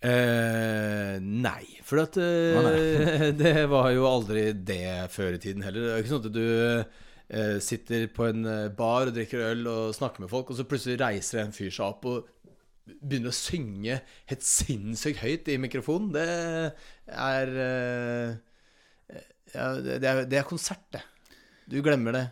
Eh, 0.00 1.18
nei, 1.20 1.66
for 1.84 2.00
at 2.00 2.16
eh, 2.16 2.56
ah, 2.56 2.64
nei. 2.70 3.30
det 3.36 3.66
var 3.68 3.90
jo 3.92 4.06
aldri 4.08 4.46
det 4.56 5.10
før 5.12 5.36
i 5.36 5.40
tiden 5.42 5.64
heller. 5.66 5.84
Det 5.84 5.92
er 5.92 6.04
ikke 6.04 6.12
sånn 6.14 6.28
at 6.30 6.36
du 6.36 6.46
eh, 6.80 7.56
sitter 7.60 8.06
på 8.16 8.30
en 8.30 8.48
eh, 8.48 8.68
bar 8.76 9.10
og 9.10 9.16
drikker 9.18 9.44
øl 9.50 9.68
og 9.68 9.96
snakker 9.96 10.24
med 10.24 10.32
folk, 10.32 10.50
og 10.52 10.56
så 10.56 10.68
plutselig 10.68 11.00
reiser 11.02 11.44
en 11.44 11.52
fyr 11.56 11.68
seg 11.68 11.84
opp 11.90 12.08
og 12.08 12.30
begynner 12.90 13.30
å 13.30 13.36
synge 13.36 14.00
helt 14.32 14.46
sinnssykt 14.46 15.20
høyt 15.20 15.52
i 15.52 15.60
mikrofonen. 15.60 16.10
Det 16.16 16.24
er 17.20 17.54
eh, 17.66 18.34
ja, 19.52 19.68
det, 19.84 20.00
det 20.00 20.10
er, 20.10 20.24
det 20.30 20.40
er 20.40 20.48
konsert, 20.48 20.86
det. 20.96 21.04
Du 21.70 21.78
glemmer 21.84 22.16
det. 22.16 22.26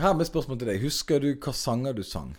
Her 0.00 0.14
med 0.16 0.26
spørsmål 0.28 0.58
til 0.60 0.72
deg. 0.72 0.82
Husker 0.82 1.22
du 1.22 1.30
hva 1.36 1.54
sanger 1.54 1.94
du 1.96 2.02
sang? 2.06 2.34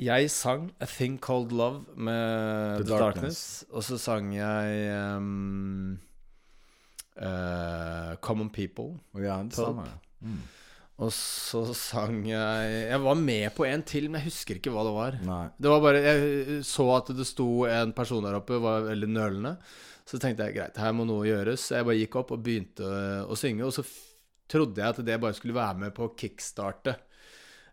Jeg 0.00 0.30
sang 0.32 0.68
A 0.82 0.88
Thing 0.88 1.18
Called 1.22 1.52
Love 1.52 1.84
med 1.96 2.82
The 2.82 2.90
Darkness. 2.90 3.04
Darkness. 3.04 3.42
Og 3.70 3.86
så 3.86 3.98
sang 4.00 4.32
jeg 4.34 4.90
um, 5.18 5.94
uh, 7.20 8.14
Common 8.24 8.50
People. 8.50 8.98
Ja, 9.18 9.40
det 9.42 9.58
samme. 9.58 9.86
Mm. 10.20 10.42
Og 11.02 11.10
så 11.10 11.64
sang 11.74 12.20
jeg 12.28 12.74
Jeg 12.86 13.00
var 13.02 13.16
med 13.18 13.48
på 13.56 13.64
en 13.66 13.82
til, 13.82 14.06
men 14.08 14.20
jeg 14.20 14.30
husker 14.30 14.60
ikke 14.60 14.72
hva 14.74 14.84
det 14.86 14.94
var. 14.94 15.18
Nei. 15.26 15.46
Det 15.58 15.72
var 15.72 15.82
bare 15.82 16.02
Jeg 16.04 16.60
så 16.68 16.86
at 16.94 17.10
det 17.16 17.26
sto 17.26 17.48
en 17.66 17.94
person 17.96 18.24
der 18.24 18.38
oppe, 18.38 18.60
var 18.62 18.86
veldig 18.86 19.10
nølende. 19.10 19.56
Så 20.04 20.20
tenkte 20.20 20.46
jeg 20.46 20.58
greit, 20.58 20.78
her 20.78 20.92
må 20.94 21.06
noe 21.08 21.26
gjøres. 21.26 21.64
Så 21.66 21.78
jeg 21.78 21.88
bare 21.88 22.00
gikk 22.02 22.18
opp 22.20 22.34
og 22.36 22.44
begynte 22.44 22.84
å 23.24 23.38
synge. 23.38 23.66
Og 23.66 23.74
så 23.74 23.86
trodde 24.50 24.80
jeg 24.80 24.92
at 24.92 25.02
det 25.06 25.20
bare 25.22 25.36
skulle 25.36 25.56
være 25.56 25.86
med 25.86 25.94
på 25.96 26.06
å 26.06 26.14
kickstarte 26.18 26.92
eh, 26.94 27.13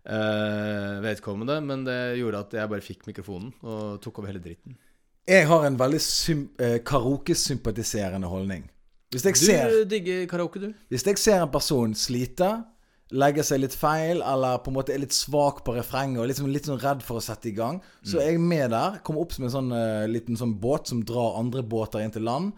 vedkommende, 0.02 1.60
men 1.62 1.84
det 1.86 2.18
gjorde 2.18 2.40
at 2.42 2.54
jeg 2.58 2.70
bare 2.72 2.82
fikk 2.82 3.04
mikrofonen 3.06 3.52
og 3.62 4.00
tok 4.02 4.20
over 4.20 4.32
hele 4.32 4.42
dritten. 4.42 4.74
Jeg 5.30 5.46
har 5.46 5.66
en 5.68 5.78
veldig 5.78 6.00
karaoke-sympatiserende 6.02 6.84
karaokesympatiserende 6.90 8.28
holdning. 8.28 8.64
Hvis 9.12 9.26
jeg 9.26 9.38
ser 9.38 9.70
Du 9.70 9.84
digger 9.90 10.26
karaoke, 10.26 10.60
du. 10.60 10.74
Hvis 10.90 11.06
jeg 11.06 11.18
ser 11.20 11.44
en 11.44 11.52
person 11.52 11.94
slite, 11.96 12.50
legge 13.12 13.44
seg 13.44 13.60
litt 13.60 13.76
feil, 13.76 14.22
eller 14.24 14.62
på 14.64 14.72
en 14.72 14.78
måte 14.78 14.94
er 14.96 15.02
litt 15.04 15.16
svak 15.16 15.66
på 15.66 15.76
refrenget 15.76 16.22
og 16.24 16.30
liksom 16.32 16.48
litt 16.52 16.70
sånn 16.70 16.80
redd 16.80 17.04
for 17.04 17.20
å 17.20 17.24
sette 17.24 17.52
i 17.52 17.56
gang, 17.56 17.82
så 18.08 18.22
er 18.22 18.32
jeg 18.32 18.44
med 18.44 18.72
der. 18.72 19.02
Kommer 19.04 19.26
opp 19.26 19.36
som 19.36 19.46
en 19.46 19.54
sånn 19.54 19.74
uh, 19.76 20.08
liten 20.08 20.40
sånn 20.40 20.56
båt 20.64 20.92
som 20.92 21.04
drar 21.04 21.40
andre 21.42 21.64
båter 21.64 22.06
inn 22.06 22.16
til 22.16 22.26
land. 22.28 22.56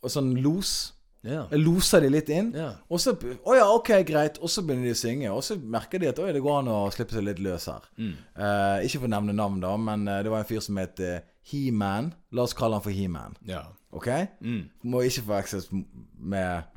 Og 0.00 0.12
sånn 0.12 0.32
los. 0.40 0.94
Ja. 1.26 1.42
Jeg 1.52 1.60
loser 1.60 2.00
de 2.00 2.08
litt 2.12 2.30
inn. 2.32 2.48
Yeah. 2.56 2.78
Og 2.88 3.00
så 3.02 3.12
Å 3.12 3.56
ja, 3.56 3.66
ok, 3.74 3.92
greit. 4.08 4.38
Og 4.40 4.52
så 4.52 4.64
begynner 4.64 4.88
de 4.88 4.94
å 4.94 5.00
synge. 5.00 5.32
Og 5.34 5.42
så 5.44 5.58
merker 5.60 6.00
de 6.00 6.08
at 6.08 6.20
oi, 6.22 6.30
det 6.32 6.40
går 6.44 6.62
an 6.62 6.70
å 6.72 6.78
slippe 6.94 7.16
seg 7.16 7.26
litt 7.26 7.42
løs 7.44 7.68
her. 7.68 7.90
Eh, 8.00 8.86
ikke 8.86 9.02
for 9.02 9.10
å 9.10 9.12
nevne 9.12 9.36
navn, 9.36 9.60
da, 9.62 9.74
men 9.80 10.08
uh, 10.08 10.20
det 10.24 10.32
var 10.32 10.44
en 10.44 10.48
fyr 10.48 10.64
som 10.64 10.80
het 10.80 11.02
uh, 11.04 11.18
He-Man. 11.50 12.14
La 12.36 12.46
oss 12.46 12.56
kalle 12.56 12.78
han 12.78 12.86
for 12.86 12.96
He-Man. 12.96 13.36
Yeah. 13.48 13.68
Ok? 13.92 14.08
Mm. 14.40 14.64
Må 14.88 15.04
ikke 15.04 15.26
forveksles 15.28 15.70
med 15.70 16.76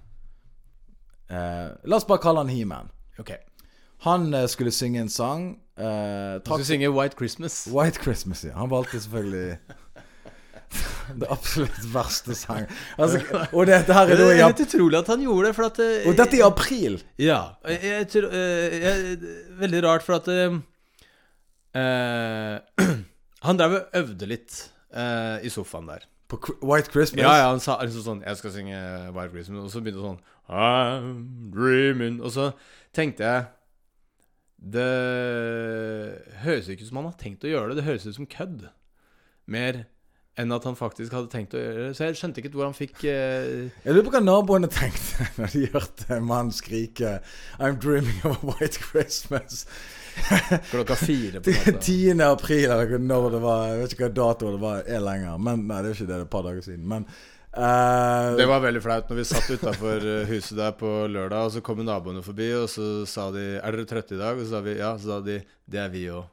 La 1.34 1.98
oss 1.98 2.06
bare 2.06 2.22
kalle 2.22 2.44
han 2.44 2.52
He-Man. 2.52 2.92
Ok. 3.22 3.32
Han 4.04 4.28
skulle 4.52 4.74
synge 4.76 5.00
en 5.02 5.10
sang. 5.10 5.46
han 5.78 6.44
skulle 6.44 6.68
synge 6.68 6.92
White 6.94 7.16
Christmas. 7.18 7.64
White 7.72 8.04
Christmas, 8.04 8.44
ja. 8.46 8.52
Han 8.60 8.70
valgte 8.70 9.00
selvfølgelig 9.00 9.58
det 11.20 11.28
absolutt 11.32 11.86
verste 11.94 12.36
sang. 12.38 12.68
Altså, 12.98 13.22
og 13.52 13.68
dette 13.70 13.94
her 13.96 14.06
Det 14.10 14.16
er 14.16 14.22
da 14.22 14.28
Det 14.28 14.36
er 14.38 14.46
helt 14.46 14.64
utrolig 14.66 15.00
at 15.00 15.10
han 15.14 15.22
gjorde 15.26 15.48
det, 15.48 15.56
for 15.58 15.66
at 15.70 15.82
eh, 15.84 16.08
Og 16.10 16.18
dette 16.18 16.38
i 16.38 16.44
april. 16.46 16.94
Ja. 17.22 17.42
Jeg, 17.68 17.80
jeg, 17.84 18.24
eh, 18.30 18.78
jeg, 18.84 19.18
veldig 19.62 19.82
rart, 19.88 20.06
for 20.06 20.14
at 20.20 20.28
eh, 20.34 20.52
Han 23.48 23.60
drev 23.60 23.72
og 23.80 23.98
øvde 24.00 24.26
litt 24.30 24.52
uh, 24.96 25.38
i 25.44 25.50
sofaen 25.52 25.90
der. 25.90 26.06
På 26.32 26.40
White 26.64 26.92
Christmas. 26.94 27.24
Ja, 27.26 27.34
ja, 27.42 27.50
han 27.52 27.60
sa 27.62 27.76
liksom 27.84 28.06
sånn 28.06 28.22
Jeg 28.24 28.40
skal 28.40 28.54
synge 28.54 28.78
White 29.12 29.34
Christmas, 29.34 29.66
og 29.68 29.74
så 29.74 29.82
begynte 29.84 30.00
han 30.00 30.14
sånn 30.14 30.24
I'm 30.54 31.52
dreaming 31.54 32.18
Og 32.24 32.34
så 32.36 32.50
tenkte 32.96 33.24
jeg 33.28 33.46
Det 34.74 34.88
høres 36.44 36.70
ikke 36.72 36.84
ut 36.86 36.90
som 36.90 37.02
han 37.02 37.10
har 37.10 37.20
tenkt 37.20 37.44
å 37.44 37.52
gjøre 37.52 37.72
det. 37.72 37.82
Det 37.82 37.88
høres 37.90 38.08
ut 38.08 38.16
som 38.16 38.30
kødd. 38.32 38.70
Mer 39.52 39.84
enn 40.42 40.54
at 40.56 40.64
han 40.66 40.78
faktisk 40.78 41.14
hadde 41.14 41.30
tenkt 41.30 41.54
å 41.54 41.62
gjøre 41.62 41.82
det. 41.88 41.90
Så 41.98 42.08
jeg 42.08 42.18
skjønte 42.18 42.42
ikke 42.42 42.54
hvor 42.56 42.66
han 42.66 42.78
fikk 42.78 43.04
eh, 43.06 43.68
Jeg 43.86 43.94
lurer 43.94 44.08
på 44.08 44.14
hva 44.16 44.22
naboene 44.24 44.70
tenkte 44.74 45.28
når 45.38 45.52
de 45.54 45.66
hørte 45.76 46.08
en 46.16 46.26
mann 46.30 46.50
skrike 46.56 47.20
'I'm 47.60 47.78
dreaming 47.82 48.18
of 48.26 48.40
a 48.42 48.54
white 48.54 48.80
Christmas'. 48.82 49.66
klokka 50.72 50.96
fire 50.96 51.42
på 51.42 51.50
natta. 51.54 51.80
10. 51.80 52.22
april, 52.22 52.66
eller 52.72 52.98
når 53.02 53.30
det 53.34 53.44
var. 53.46 53.68
Jeg 53.68 53.80
vet 53.84 53.94
ikke 53.96 54.10
hva 54.10 54.16
dato 54.22 54.52
det 54.54 54.62
var, 54.62 54.84
er 54.86 55.06
lenger. 55.06 55.38
Men 55.42 55.64
Nei, 55.70 55.80
det 55.82 55.92
er 55.92 55.94
jo 55.94 55.98
ikke 56.00 56.10
det, 56.10 56.14
det 56.14 56.20
er 56.20 56.28
et 56.28 56.36
par 56.38 56.50
dager 56.50 56.66
siden. 56.66 56.90
Men 56.96 57.08
Uh, 57.54 58.34
Det 58.34 58.48
var 58.50 58.64
veldig 58.64 58.80
flaut 58.82 59.12
når 59.12 59.18
vi 59.20 59.24
satt 59.30 59.50
utafor 59.54 60.02
huset 60.26 60.58
der 60.58 60.72
på 60.74 60.90
lørdag, 61.06 61.38
og 61.46 61.52
så 61.54 61.62
kom 61.62 61.84
naboene 61.86 62.24
forbi, 62.26 62.48
og 62.58 62.66
så 62.66 63.06
sa 63.06 63.28
de 63.30 63.60
'Er 63.62 63.76
dere 63.76 63.86
trøtte 63.86 64.16
i 64.16 64.18
dag?' 64.18 64.40
Og 64.40 64.48
så 64.48 64.56
sa 64.56 64.62
vi 64.66 64.74
ja. 64.80 64.98
Så 64.98 65.06
sa 65.06 65.20
de 65.22 65.36
'Det 65.70 65.80
er 65.80 65.90
vi 65.94 66.08
òg'. 66.10 66.26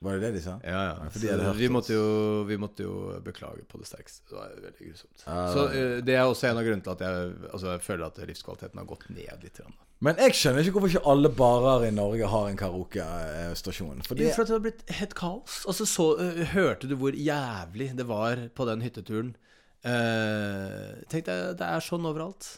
Var 0.00 0.14
det 0.14 0.28
det 0.28 0.30
de 0.36 0.40
sa? 0.44 0.52
Ja, 0.62 0.82
ja. 0.86 1.10
Så 1.10 1.52
vi, 1.58 1.68
måtte 1.68 1.96
jo, 1.96 2.42
vi 2.46 2.58
måtte 2.60 2.84
jo 2.84 3.16
beklage 3.24 3.64
på 3.66 3.80
det 3.80 3.88
sterkeste. 3.88 4.28
Det 4.30 4.36
var 4.36 4.52
veldig 4.62 4.90
grusomt. 4.92 5.24
Ja, 5.24 5.38
Så 5.54 5.64
det 5.72 5.80
eh, 5.80 5.96
det 6.06 6.14
er 6.14 6.26
også 6.26 6.46
en 6.46 6.60
av 6.60 6.68
grunnene 6.68 6.86
til 6.86 6.94
at 6.94 7.02
jeg, 7.02 7.32
altså, 7.50 7.72
jeg 7.72 7.82
føler 7.82 8.04
at 8.06 8.20
livskvaliteten 8.30 8.78
har 8.78 8.86
gått 8.92 9.08
ned 9.10 9.42
litt. 9.42 9.58
grann. 9.58 9.74
Men 10.06 10.22
jeg 10.22 10.36
skjønner 10.38 10.62
ikke 10.62 10.76
hvorfor 10.76 10.92
ikke 10.92 11.10
alle 11.10 11.32
barer 11.40 11.88
i 11.88 11.90
Norge 11.96 12.30
har 12.30 12.46
en 12.46 12.60
karaokestasjon. 12.60 14.06
Fordi... 14.06 14.30
For 14.36 14.44
at 14.46 14.52
det 14.52 14.54
har 14.54 14.64
blitt 14.68 14.86
helt 15.00 15.18
kaos. 15.18 15.58
Altså, 15.66 15.88
så 15.90 16.08
uh, 16.20 16.40
Hørte 16.54 16.86
du 16.86 16.94
hvor 17.00 17.18
jævlig 17.18 17.90
det 17.98 18.06
var 18.06 18.46
på 18.54 18.70
den 18.70 18.86
hytteturen? 18.86 19.34
Uh, 19.82 20.94
Tenk 21.10 21.26
deg, 21.26 21.58
det 21.58 21.66
er 21.66 21.82
sånn 21.82 22.06
overalt. 22.06 22.52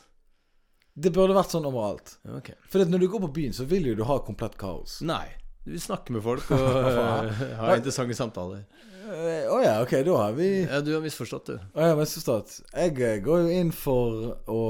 Det 1.01 1.13
burde 1.17 1.33
vært 1.33 1.57
sånn 1.57 1.65
overalt. 1.71 2.19
Okay. 2.43 2.61
For 2.69 2.85
når 2.85 3.01
du 3.01 3.09
går 3.15 3.25
på 3.25 3.35
byen, 3.41 3.57
så 3.57 3.65
vil 3.65 3.89
jo 3.89 3.97
du 3.97 4.05
ha 4.05 4.21
komplett 4.27 4.61
kaos. 4.61 5.01
Nei. 5.01 5.31
Du 5.65 5.75
vil 5.75 5.83
snakke 5.83 6.15
med 6.15 6.25
folk 6.25 6.51
og 6.57 6.69
eh, 6.91 7.43
ha 7.61 7.75
interessante 7.77 8.17
samtaler. 8.17 8.63
Å 9.11 9.57
oh, 9.57 9.61
ja, 9.65 9.75
ok, 9.83 9.97
da 10.07 10.17
har 10.21 10.37
vi 10.37 10.49
Ja, 10.63 10.79
du 10.87 10.93
har 10.95 11.03
misforstått, 11.03 11.51
du. 11.51 11.57
Oh, 11.75 11.83
ja, 11.83 11.97
misforstått. 11.99 12.61
Jeg 12.71 12.95
eh, 13.03 13.19
går 13.25 13.45
jo 13.45 13.59
inn 13.61 13.73
for 13.75 14.31
å 14.51 14.63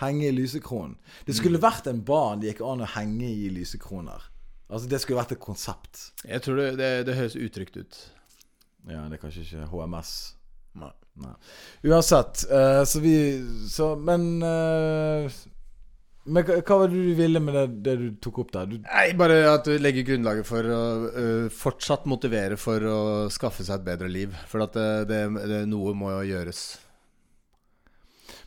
henge 0.00 0.30
i 0.30 0.34
lysekronen. 0.34 0.96
Det 1.26 1.36
skulle 1.36 1.60
vært 1.60 1.90
en 1.90 2.00
barn 2.06 2.40
det 2.40 2.54
gikk 2.54 2.64
an 2.64 2.86
å 2.86 2.88
henge 2.94 3.28
i 3.28 3.50
lysekroner. 3.52 4.30
Altså, 4.70 4.88
det 4.88 5.00
skulle 5.02 5.20
vært 5.20 5.34
et 5.36 5.42
konsept. 5.42 6.06
Jeg 6.24 6.42
tror 6.44 6.60
det, 6.60 6.70
det, 6.80 6.90
det 7.08 7.18
høres 7.18 7.36
utrygt 7.36 7.76
ut. 7.76 8.00
Ja, 8.88 9.04
det 9.10 9.18
er 9.18 9.22
kanskje 9.22 9.44
ikke 9.44 9.68
HMS. 9.72 10.14
Nei. 10.80 10.92
Nei. 11.20 11.32
Uansett, 11.90 12.46
uh, 12.48 12.84
så 12.86 13.00
vi 13.02 13.14
Så, 13.68 13.92
men 13.98 14.38
eh, 14.46 15.26
Men 16.24 16.44
hva, 16.44 16.58
hva 16.60 16.76
var 16.82 16.90
det 16.92 17.00
du 17.00 17.14
ville 17.16 17.40
med 17.40 17.56
det, 17.56 17.64
det 17.86 17.94
du 17.96 18.08
tok 18.20 18.42
opp 18.42 18.52
der? 18.52 18.68
Du, 18.68 18.76
Nei, 18.84 19.06
bare 19.16 19.38
at 19.54 19.64
du 19.64 19.72
legger 19.80 20.04
grunnlaget 20.10 20.48
for 20.48 20.68
å 20.68 20.82
uh, 21.14 21.48
fortsatt 21.54 22.04
motivere 22.10 22.58
for 22.60 22.84
å 22.84 23.00
skaffe 23.32 23.64
seg 23.64 23.80
et 23.80 23.86
bedre 23.88 24.10
liv. 24.12 24.36
For 24.50 24.66
at 24.66 24.76
det, 24.76 24.90
det, 25.08 25.22
det, 25.48 25.64
noe 25.70 25.96
må 25.96 26.12
jo 26.18 26.28
gjøres. 26.34 26.62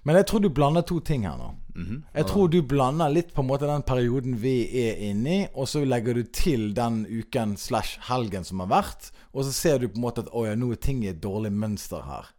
men 0.03 0.17
jeg 0.19 0.27
tror 0.27 0.41
du 0.43 0.49
blander 0.51 0.85
to 0.85 0.99
ting 0.99 1.25
her 1.25 1.37
nå. 1.39 1.49
Mhm. 1.73 2.03
Jeg 2.13 2.27
tror 2.29 2.49
du 2.53 2.59
blander 2.61 3.09
litt 3.09 3.33
på 3.33 3.41
en 3.41 3.49
måte 3.49 3.65
den 3.65 3.85
perioden 3.87 4.35
vi 4.37 4.55
er 4.83 5.01
inne 5.09 5.33
i, 5.33 5.41
og 5.55 5.65
så 5.71 5.81
legger 5.81 6.13
du 6.13 6.23
til 6.29 6.73
den 6.77 7.07
uken 7.09 7.57
slash 7.57 7.97
helgen 8.11 8.45
som 8.45 8.61
har 8.61 8.69
vært, 8.69 9.09
og 9.33 9.47
så 9.47 9.55
ser 9.55 9.81
du 9.81 9.87
på 9.87 9.97
en 9.97 10.05
måte 10.05 10.27
at 10.27 10.29
å 10.29 10.45
ja, 10.45 10.53
nå 10.53 10.69
er 10.75 10.81
ting 10.83 11.01
i 11.01 11.09
et 11.09 11.23
dårlig 11.23 11.49
mønster 11.55 12.05
her. 12.05 12.29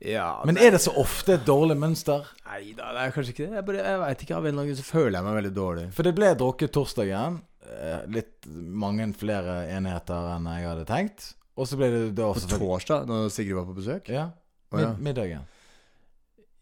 Ja, 0.00 0.40
Men 0.48 0.56
er 0.56 0.70
det 0.72 0.80
så 0.80 0.94
ofte 0.96 1.34
et 1.36 1.42
dårlig 1.44 1.76
mønster? 1.76 2.24
Nei 2.48 2.70
da, 2.72 2.86
det 2.96 3.02
er 3.02 3.12
kanskje 3.12 3.34
ikke 3.34 3.46
det. 3.50 3.58
Jeg, 3.58 3.64
bare, 3.68 3.82
jeg 3.84 3.98
vet 4.00 4.22
ikke. 4.24 4.36
Av 4.38 4.46
en 4.46 4.48
eller 4.48 4.62
annen 4.62 4.70
grunn 4.72 4.78
så 4.80 4.86
føler 4.88 5.18
jeg 5.18 5.26
meg 5.26 5.36
veldig 5.36 5.52
dårlig. 5.58 5.84
For 5.98 6.08
det 6.08 6.14
ble 6.16 6.30
drukket 6.40 6.72
torsdagen. 6.72 7.36
eh, 7.68 8.00
Litt 8.16 8.48
mange 8.48 9.10
flere 9.20 9.58
enheter 9.76 10.30
enn 10.36 10.48
jeg 10.54 10.68
hadde 10.70 10.86
tenkt. 10.88 11.26
Og 11.60 11.68
så 11.68 11.76
ble 11.76 11.90
det 11.92 12.02
da 12.16 12.30
På 12.32 12.40
torsdag, 12.56 13.04
når 13.10 13.28
Sigrid 13.34 13.58
var 13.58 13.66
på 13.68 13.76
besøk? 13.76 14.08
Ja, 14.08 14.30
mid 14.72 15.02
middagen. 15.04 15.44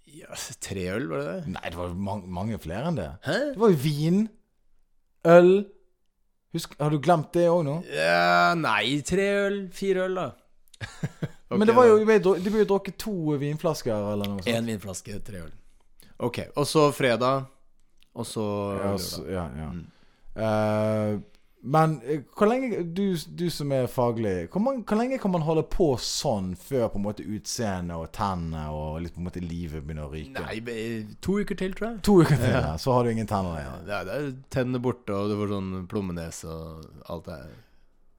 Ja, 0.09 0.35
tre 0.65 0.89
øl, 0.97 1.07
var 1.13 1.23
det 1.23 1.33
det? 1.45 1.53
Nei, 1.55 1.69
det 1.71 1.79
var 1.79 1.95
man 1.95 2.25
mange 2.41 2.59
flere 2.59 2.89
enn 2.91 2.97
det. 2.99 3.11
Hæ? 3.29 3.39
Det 3.55 3.61
var 3.63 3.71
jo 3.75 3.81
vin, 3.85 4.23
øl 5.29 5.53
Husk, 6.57 6.73
Har 6.81 6.91
du 6.91 6.97
glemt 7.05 7.29
det 7.37 7.45
òg 7.53 7.61
nå? 7.67 7.75
Ja, 7.93 8.55
nei, 8.57 9.03
tre 9.07 9.27
øl. 9.47 9.59
Fire 9.77 10.07
øl, 10.09 10.15
da. 10.17 10.31
Ok, 11.49 11.59
Men 11.59 11.71
det 11.71 11.75
var 11.77 11.87
jo, 11.89 11.99
det 12.05 12.51
ble 12.51 12.61
jo 12.61 12.69
drukket 12.69 12.99
to 13.01 13.37
vinflasker 13.41 13.95
eller 13.95 14.29
noe 14.29 14.43
sånt. 14.43 14.53
En 14.53 14.69
vinflaske, 14.69 15.17
tre 15.25 15.47
øl. 15.47 15.55
Ok. 16.19 16.43
Og 16.57 16.67
så 16.69 16.91
fredag. 16.93 17.47
Og 18.19 18.27
så 18.27 18.45
Ja, 18.83 18.93
så, 18.99 19.25
ja, 19.31 19.49
ja. 19.57 19.71
Mm. 19.73 19.87
Uh, 20.39 21.21
men 21.61 22.01
eh, 22.07 22.21
hvor 22.39 22.47
lenge 22.47 22.83
du, 22.95 23.17
du 23.35 23.49
som 23.51 23.73
er 23.75 23.89
faglig 23.91 24.47
hvor, 24.53 24.63
man, 24.63 24.85
hvor 24.87 25.01
lenge 25.01 25.19
kan 25.19 25.33
man 25.35 25.43
holde 25.43 25.65
på 25.67 25.89
sånn 25.99 26.53
før 26.55 26.87
på 26.93 27.01
en 27.01 27.05
måte 27.09 27.25
utseendet 27.27 27.99
og 27.99 28.13
tennene 28.15 28.69
og 28.71 29.01
litt 29.03 29.17
på 29.17 29.23
en 29.23 29.27
måte 29.27 29.43
livet 29.43 29.83
begynner 29.83 30.07
å 30.07 30.13
ryke? 30.13 30.45
Nei, 30.45 31.09
to 31.25 31.41
uker 31.43 31.59
til, 31.59 31.75
tror 31.75 31.91
jeg. 31.91 32.01
To 32.07 32.21
uker 32.23 32.39
til, 32.39 32.55
ja. 32.55 32.77
så 32.79 32.95
har 32.95 33.05
du 33.05 33.11
ingen 33.11 33.31
tenner 33.31 33.59
igjen. 33.59 33.89
Er, 33.89 34.07
det 34.07 34.19
er 34.21 34.31
tennene 34.55 34.83
borte, 34.83 35.17
og 35.17 35.33
du 35.33 35.39
får 35.41 35.55
sånn 35.57 35.73
plommenes 35.91 36.41
og 36.47 36.87
alt 37.11 37.27
det 37.27 37.41
her. 37.41 37.57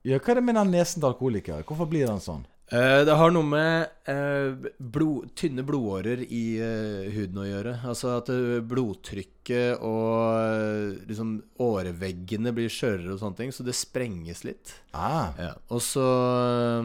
Ja, 0.10 0.20
hva 0.20 0.34
er 0.34 0.40
det 0.42 0.48
med 0.50 0.60
den 0.60 0.76
nesen 0.76 1.00
til 1.00 1.12
alkoholikere? 1.14 1.68
Hvorfor 1.68 1.88
blir 1.92 2.12
den 2.12 2.24
sånn? 2.24 2.44
Eh, 2.72 3.00
det 3.08 3.16
har 3.18 3.32
noe 3.34 3.48
med 3.50 4.10
eh, 4.12 4.68
blod, 4.78 5.32
tynne 5.40 5.64
blodårer 5.66 6.22
i 6.22 6.42
eh, 6.62 7.08
huden 7.16 7.40
å 7.42 7.46
gjøre. 7.48 7.72
Altså 7.90 8.12
at 8.20 8.30
blodtrykket 8.70 9.82
og 9.82 11.00
liksom 11.10 11.32
åreveggene 11.66 12.54
blir 12.54 12.70
skjørere 12.70 13.16
og 13.16 13.22
sånne 13.24 13.40
ting, 13.40 13.54
så 13.56 13.66
det 13.66 13.74
sprenges 13.78 14.44
litt. 14.46 14.76
Ah, 14.94 15.32
Ja. 15.40 15.54
Og 15.74 15.82
så 15.82 16.04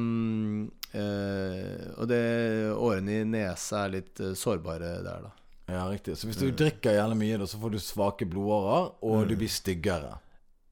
mm, 0.01 0.71
eh, 0.97 1.85
Og 1.99 2.09
det 2.09 2.23
årene 2.75 3.19
i 3.21 3.27
nesa 3.29 3.85
er 3.85 3.97
litt 3.99 4.23
sårbare 4.41 4.95
der, 5.05 5.27
da. 5.29 5.33
ja, 5.75 5.83
riktig. 5.93 6.17
Så 6.17 6.29
hvis 6.31 6.41
du 6.41 6.49
drikker 6.51 6.97
gjerne 6.97 7.19
mye, 7.19 7.37
da, 7.41 7.49
så 7.51 7.61
får 7.61 7.77
du 7.77 7.81
svake 7.83 8.29
blodårer, 8.29 8.89
og 9.05 9.29
du 9.29 9.37
blir 9.37 9.53
styggere. 9.53 10.17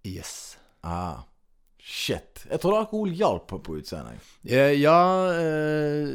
Yes. 0.08 0.56
Ah, 0.82 1.20
shit. 1.82 2.44
Jeg 2.46 2.62
trodde 2.62 2.78
alkohol 2.84 3.10
hjalp 3.18 3.48
på, 3.50 3.58
på 3.66 3.76
utseendet. 3.80 4.22
Eh, 4.46 4.76
ja, 4.78 4.94
eh, 5.34 6.12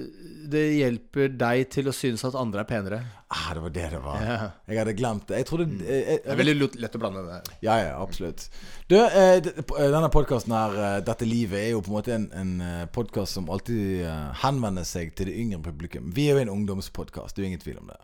det 0.47 0.63
hjelper 0.77 1.34
deg 1.36 1.67
til 1.75 1.91
å 1.91 1.93
synes 1.95 2.23
at 2.27 2.38
andre 2.39 2.63
er 2.63 2.69
penere. 2.69 2.99
Ah, 3.27 3.51
det 3.56 3.63
var 3.65 3.73
det 3.75 3.88
det 3.91 4.01
var. 4.06 4.23
Ja. 4.23 4.49
Jeg 4.71 4.80
hadde 4.80 4.95
glemt 4.95 5.27
det. 5.27 5.41
Jeg 5.41 5.49
trodde 5.49 5.67
jeg, 5.84 6.01
jeg, 6.08 6.23
Det 6.23 6.34
er 6.34 6.41
veldig 6.41 6.69
lett 6.80 6.95
å 6.95 7.01
blande 7.03 7.23
det. 7.27 7.39
Ja, 7.65 7.77
ja, 7.84 7.93
absolutt. 7.99 8.47
Du, 8.88 8.95
eh, 9.03 9.39
denne 9.43 10.12
podkasten 10.13 10.56
her, 10.56 11.01
Dette 11.08 11.27
livet, 11.27 11.60
er 11.65 11.73
jo 11.75 11.84
på 11.84 11.91
en 11.91 11.99
måte 11.99 12.15
en, 12.15 12.30
en 12.32 12.91
podkast 12.95 13.39
som 13.39 13.51
alltid 13.51 14.06
henvender 14.43 14.88
seg 14.88 15.15
til 15.19 15.32
det 15.32 15.39
yngre 15.39 15.63
publikum. 15.67 16.13
Vi 16.15 16.30
er 16.32 16.38
jo 16.38 16.47
en 16.47 16.56
ungdomspodkast, 16.60 17.36
det 17.36 17.43
er 17.43 17.49
jo 17.49 17.53
ingen 17.56 17.65
tvil 17.67 17.82
om 17.84 17.91
det. 17.91 17.99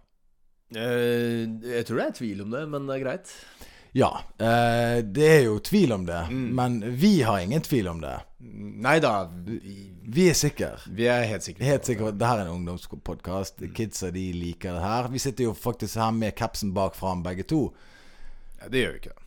Eh, 0.73 1.45
jeg 1.76 1.86
tror 1.88 1.99
det 1.99 2.08
er 2.08 2.17
tvil 2.17 2.43
om 2.45 2.54
det, 2.54 2.63
men 2.71 2.89
det 2.89 2.97
er 2.97 3.06
greit. 3.06 3.34
Ja. 3.93 4.10
eh, 4.41 4.99
det 5.06 5.27
er 5.29 5.41
jo 5.45 5.60
tvil 5.62 5.91
om 5.93 6.06
det. 6.08 6.21
Men 6.32 6.79
vi 6.97 7.21
har 7.21 7.39
ingen 7.43 7.62
tvil 7.62 7.88
om 7.91 7.99
det. 8.01 8.15
Nei 8.84 8.97
da, 8.99 9.12
vi, 9.45 9.60
Vi 10.03 10.25
er 10.29 10.34
sikre. 10.36 10.71
vi 10.89 11.06
er 11.08 11.23
helt 11.29 11.43
sikre. 11.45 11.63
Helt 11.63 11.86
sikre. 11.88 12.12
det 12.12 12.27
her 12.27 12.41
er 12.41 12.47
en 12.49 12.58
ungdomspodkast. 12.58 13.62
Kidsa 13.75 14.10
de 14.12 14.25
liker 14.34 14.73
det 14.75 14.82
her. 14.84 15.08
Vi 15.13 15.19
sitter 15.21 15.43
jo 15.47 15.53
faktisk 15.53 15.95
her 16.01 16.12
med 16.12 16.36
capsen 16.36 16.73
bak 16.73 16.95
fram, 16.95 17.21
begge 17.23 17.43
to. 17.47 17.67
Ja, 18.62 18.67
det 18.69 18.82
gjør 18.84 18.91
vi 18.97 19.03
ikke. 19.03 19.19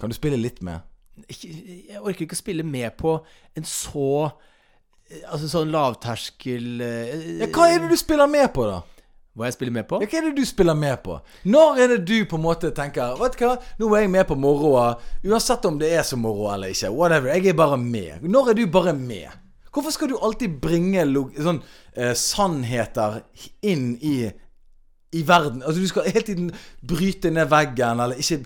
Kan 0.00 0.10
du 0.10 0.16
spille 0.16 0.36
litt 0.40 0.62
med? 0.62 0.80
Jeg 1.28 2.00
orker 2.00 2.24
ikke 2.24 2.34
å 2.34 2.40
spille 2.40 2.64
med 2.66 2.96
på 2.98 3.18
en 3.56 3.64
så 3.68 4.32
Altså 5.28 5.44
sånn 5.52 5.68
lavterskel 5.68 6.80
eh, 6.80 7.10
Ja, 7.42 7.48
hva 7.52 7.66
er 7.68 7.82
det 7.82 7.90
du 7.92 7.98
spiller 8.00 8.30
med 8.32 8.48
på, 8.54 8.64
da? 8.64 8.78
Hva 9.32 9.48
jeg 9.48 9.56
spiller 9.56 9.72
med 9.72 9.86
på? 9.88 10.00
Ja, 10.02 10.08
hva 10.10 10.18
er 10.18 10.26
det 10.28 10.34
du 10.36 10.44
spiller 10.48 10.76
med 10.76 10.98
på? 11.04 11.16
Når 11.48 11.78
er 11.80 11.92
det 11.94 12.00
du 12.08 12.16
på 12.28 12.36
en 12.36 12.44
måte 12.44 12.72
tenker 12.76 13.14
Vet 13.20 13.38
du 13.38 13.46
hva, 13.46 13.54
nå 13.80 13.88
er 13.96 14.04
jeg 14.04 14.12
med 14.12 14.26
på 14.28 14.36
moroa. 14.36 14.90
Uansett 15.24 15.64
om 15.68 15.78
det 15.80 15.92
er 15.96 16.04
så 16.04 16.18
moro 16.20 16.50
eller 16.52 16.74
ikke. 16.74 16.92
Whatever. 16.92 17.32
Jeg 17.32 17.54
er 17.54 17.56
bare 17.56 17.78
med. 17.80 18.26
Når 18.28 18.52
er 18.52 18.60
du 18.60 18.66
bare 18.72 18.92
med? 18.96 19.32
Hvorfor 19.72 19.94
skal 19.94 20.12
du 20.12 20.18
alltid 20.20 20.60
bringe 20.60 21.06
sånn 21.40 21.62
eh, 21.96 22.12
sannheter 22.18 23.22
inn 23.64 23.94
i 24.04 24.16
i 25.12 25.22
verden. 25.28 25.62
Altså 25.62 25.80
Du 25.80 25.88
skal 25.88 26.08
hele 26.08 26.24
tiden 26.24 26.52
bryte 26.88 27.30
ned 27.30 27.50
veggen, 27.52 28.00
eller 28.00 28.16
ikke 28.16 28.44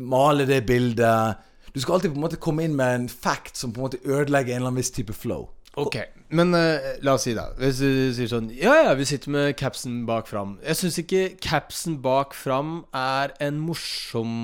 male 0.00 0.46
det 0.48 0.62
bildet. 0.66 1.36
Du 1.74 1.80
skal 1.80 1.98
alltid 1.98 2.14
på 2.14 2.16
en 2.16 2.24
måte 2.24 2.40
komme 2.40 2.64
inn 2.64 2.76
med 2.76 2.94
en 2.94 3.08
fact 3.08 3.56
som 3.56 3.72
på 3.72 3.80
en 3.80 3.88
måte 3.88 4.00
ødelegger 4.04 4.54
en 4.54 4.62
eller 4.62 4.72
annen 4.72 4.80
viss 4.80 4.90
type 4.90 5.12
flow. 5.12 5.48
Ok, 5.76 5.98
men 6.30 6.52
uh, 6.52 6.88
la 7.04 7.14
oss 7.16 7.24
si 7.24 7.32
da 7.36 7.46
Hvis 7.56 7.78
du 7.80 8.10
sier 8.16 8.28
sånn 8.28 8.50
Ja, 8.52 8.74
ja, 8.84 8.94
vi 8.98 9.06
sitter 9.08 9.32
med 9.32 9.54
capsen 9.56 10.02
bak 10.08 10.28
fram. 10.28 10.58
Jeg 10.60 10.76
syns 10.76 10.98
ikke 11.00 11.22
capsen 11.40 11.98
bak 12.04 12.36
fram 12.36 12.82
er 12.96 13.32
en 13.44 13.60
morsom 13.64 14.34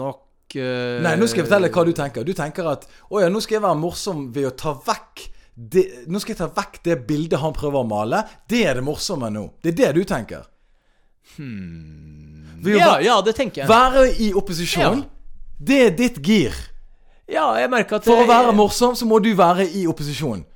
nok 0.00 0.56
uh, 0.56 1.00
Nei, 1.04 1.16
nå 1.20 1.28
skal 1.28 1.42
jeg 1.42 1.50
fortelle 1.50 1.72
hva 1.74 1.84
du 1.84 1.92
tenker. 1.96 2.24
Du 2.24 2.32
tenker 2.36 2.70
at 2.72 2.86
Å 2.88 3.24
ja, 3.24 3.28
nå 3.32 3.42
skal 3.44 3.58
jeg 3.58 3.66
være 3.66 3.80
morsom 3.82 4.28
ved 4.32 4.48
å 4.48 4.54
ta 4.56 4.72
vekk 4.86 5.26
det, 5.58 5.84
Nå 6.08 6.22
skal 6.22 6.36
jeg 6.36 6.40
ta 6.40 6.48
vekk 6.54 6.80
det 6.86 6.96
bildet 7.08 7.42
han 7.42 7.56
prøver 7.56 7.82
å 7.82 7.88
male. 7.88 8.22
Det 8.48 8.62
er 8.70 8.78
det 8.78 8.86
morsomme 8.86 9.28
nå. 9.34 9.48
Det 9.60 9.74
er 9.74 9.78
det 9.82 9.92
du 9.98 10.04
tenker. 10.08 10.46
Hmm. 11.36 12.62
Ja, 12.64 12.98
ja, 13.02 13.20
det 13.22 13.34
tenker 13.36 13.62
jeg. 13.62 13.68
være 13.70 14.08
i 14.22 14.32
opposisjon, 14.38 15.04
det 15.58 15.78
er 15.84 15.96
ditt 15.98 16.18
gir. 16.24 16.54
Ja, 17.28 17.52
jeg 17.60 17.70
merker 17.70 17.98
at 17.98 18.06
For 18.08 18.22
å 18.22 18.28
være 18.28 18.54
morsom, 18.56 18.96
så 18.96 19.06
må 19.06 19.18
du 19.22 19.30
være 19.36 19.66
i 19.66 19.84
opposisjon. 19.90 20.46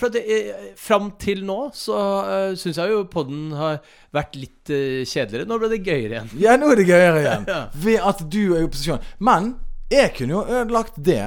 For 0.00 0.08
at 0.08 0.16
det, 0.16 0.72
Fram 0.80 1.10
til 1.20 1.42
nå 1.48 1.58
så 1.76 1.98
uh, 1.98 2.54
syns 2.58 2.80
jeg 2.80 2.92
jo 2.92 3.02
podden 3.12 3.50
har 3.58 3.80
vært 4.14 4.38
litt 4.38 4.72
uh, 4.72 5.02
kjedeligere. 5.04 5.48
Nå 5.48 5.58
ble 5.60 5.70
det 5.74 5.82
gøyere 5.84 6.16
igjen. 6.16 6.32
Ja, 6.40 6.56
nå 6.60 6.72
er 6.72 6.80
det 6.80 6.88
gøyere 6.88 7.20
igjen. 7.24 7.46
Ja. 7.50 7.60
Ved 7.84 8.08
at 8.12 8.24
du 8.32 8.42
er 8.54 8.62
i 8.62 8.66
opposisjon. 8.68 9.04
Men 9.20 9.54
jeg 9.92 10.14
kunne 10.16 10.38
jo 10.38 10.44
ødelagt 10.48 10.96
det 10.96 11.22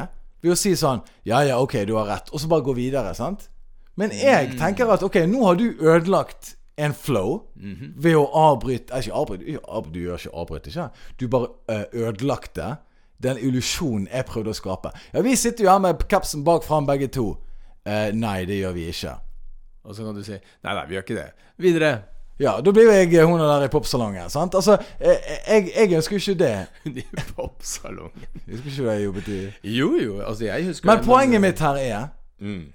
ved 0.45 0.54
å 0.54 0.58
si 0.60 0.73
sånn 0.78 1.04
Ja, 1.28 1.41
ja, 1.45 1.60
ok, 1.62 1.82
du 1.89 1.95
har 1.99 2.10
rett. 2.10 2.32
Og 2.34 2.41
så 2.41 2.49
bare 2.51 2.65
gå 2.65 2.75
videre, 2.78 3.13
sant? 3.17 3.49
Men 3.95 4.12
jeg 4.12 4.58
tenker 4.60 4.89
at 4.91 5.04
ok, 5.06 5.21
nå 5.32 5.45
har 5.45 5.60
du 5.60 5.69
ødelagt 5.80 6.56
en 6.75 6.91
flow 6.91 7.38
ved 7.56 8.17
å 8.19 8.25
avbryte 8.36 8.91
eh, 8.91 9.06
Ikke 9.06 9.15
avbryte, 9.15 9.93
du 9.93 9.99
gjør 10.01 10.19
ikke 10.19 10.34
avbryte, 10.41 10.73
ikke? 10.73 10.88
Du 11.21 11.30
bare 11.32 11.47
eh, 11.71 11.86
ødelagte 12.04 12.73
den 13.23 13.39
illusjonen 13.39 14.10
jeg 14.12 14.28
prøvde 14.28 14.51
å 14.51 14.58
skape. 14.58 14.91
Ja, 15.13 15.21
vi 15.23 15.38
sitter 15.39 15.63
jo 15.63 15.71
her 15.71 15.80
med 15.80 16.04
capsen 16.12 16.43
bak 16.43 16.65
fram, 16.67 16.84
begge 16.89 17.08
to. 17.15 17.30
Eh, 17.86 18.10
nei, 18.17 18.39
det 18.50 18.60
gjør 18.63 18.76
vi 18.76 18.89
ikke. 18.89 19.15
Og 19.86 19.95
så 19.95 20.06
kan 20.06 20.17
du 20.17 20.24
si 20.26 20.34
Nei, 20.34 20.74
nei, 20.74 20.84
vi 20.89 20.98
gjør 20.98 21.06
ikke 21.06 21.17
det. 21.21 21.30
Videre. 21.62 21.93
Ja, 22.39 22.58
da 22.60 22.71
blir 22.76 22.89
jeg 22.91 23.26
hun 23.26 23.39
der 23.39 23.63
i 23.63 23.71
popsalongen, 23.71 24.30
sant? 24.30 24.56
Altså, 24.56 24.76
eh, 25.00 25.21
jeg, 25.48 25.69
jeg 25.78 25.93
ønsker 25.95 26.15
ikke 26.15 26.34
det. 26.39 26.56
I 26.86 27.04
popsalongen. 27.36 28.26
Jeg 28.48 28.58
husker 28.58 28.71
ikke 28.71 28.88
hva 28.88 28.95
jeg 28.98 29.06
jobbet 29.06 29.30
i 29.32 29.38
Jo, 29.78 29.91
jo. 30.02 30.17
Altså, 30.21 30.50
jeg 30.50 30.65
husker 30.65 30.89
Men 30.89 31.06
poenget 31.06 31.41
mitt 31.41 31.62
her 31.63 31.80
er 31.80 32.02
mm. 32.41 32.65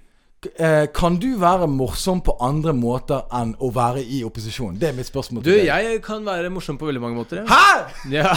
eh, 0.55 0.87
Kan 0.95 1.19
du 1.21 1.27
være 1.39 1.67
morsom 1.69 2.23
på 2.25 2.37
andre 2.41 2.73
måter 2.73 3.27
enn 3.37 3.53
å 3.61 3.69
være 3.75 4.01
i 4.01 4.23
opposisjon? 4.25 4.79
Det 4.81 4.89
er 4.89 4.97
mitt 4.97 5.11
spørsmål 5.11 5.43
Du, 5.43 5.51
til 5.51 5.59
deg. 5.59 5.69
jeg 5.69 6.01
kan 6.07 6.25
være 6.25 6.49
morsom 6.49 6.79
på 6.81 6.89
veldig 6.89 7.03
mange 7.03 7.21
måter. 7.21 7.43
Ja. 7.43 7.45
Hæ?! 7.51 8.17
Ja. 8.17 8.33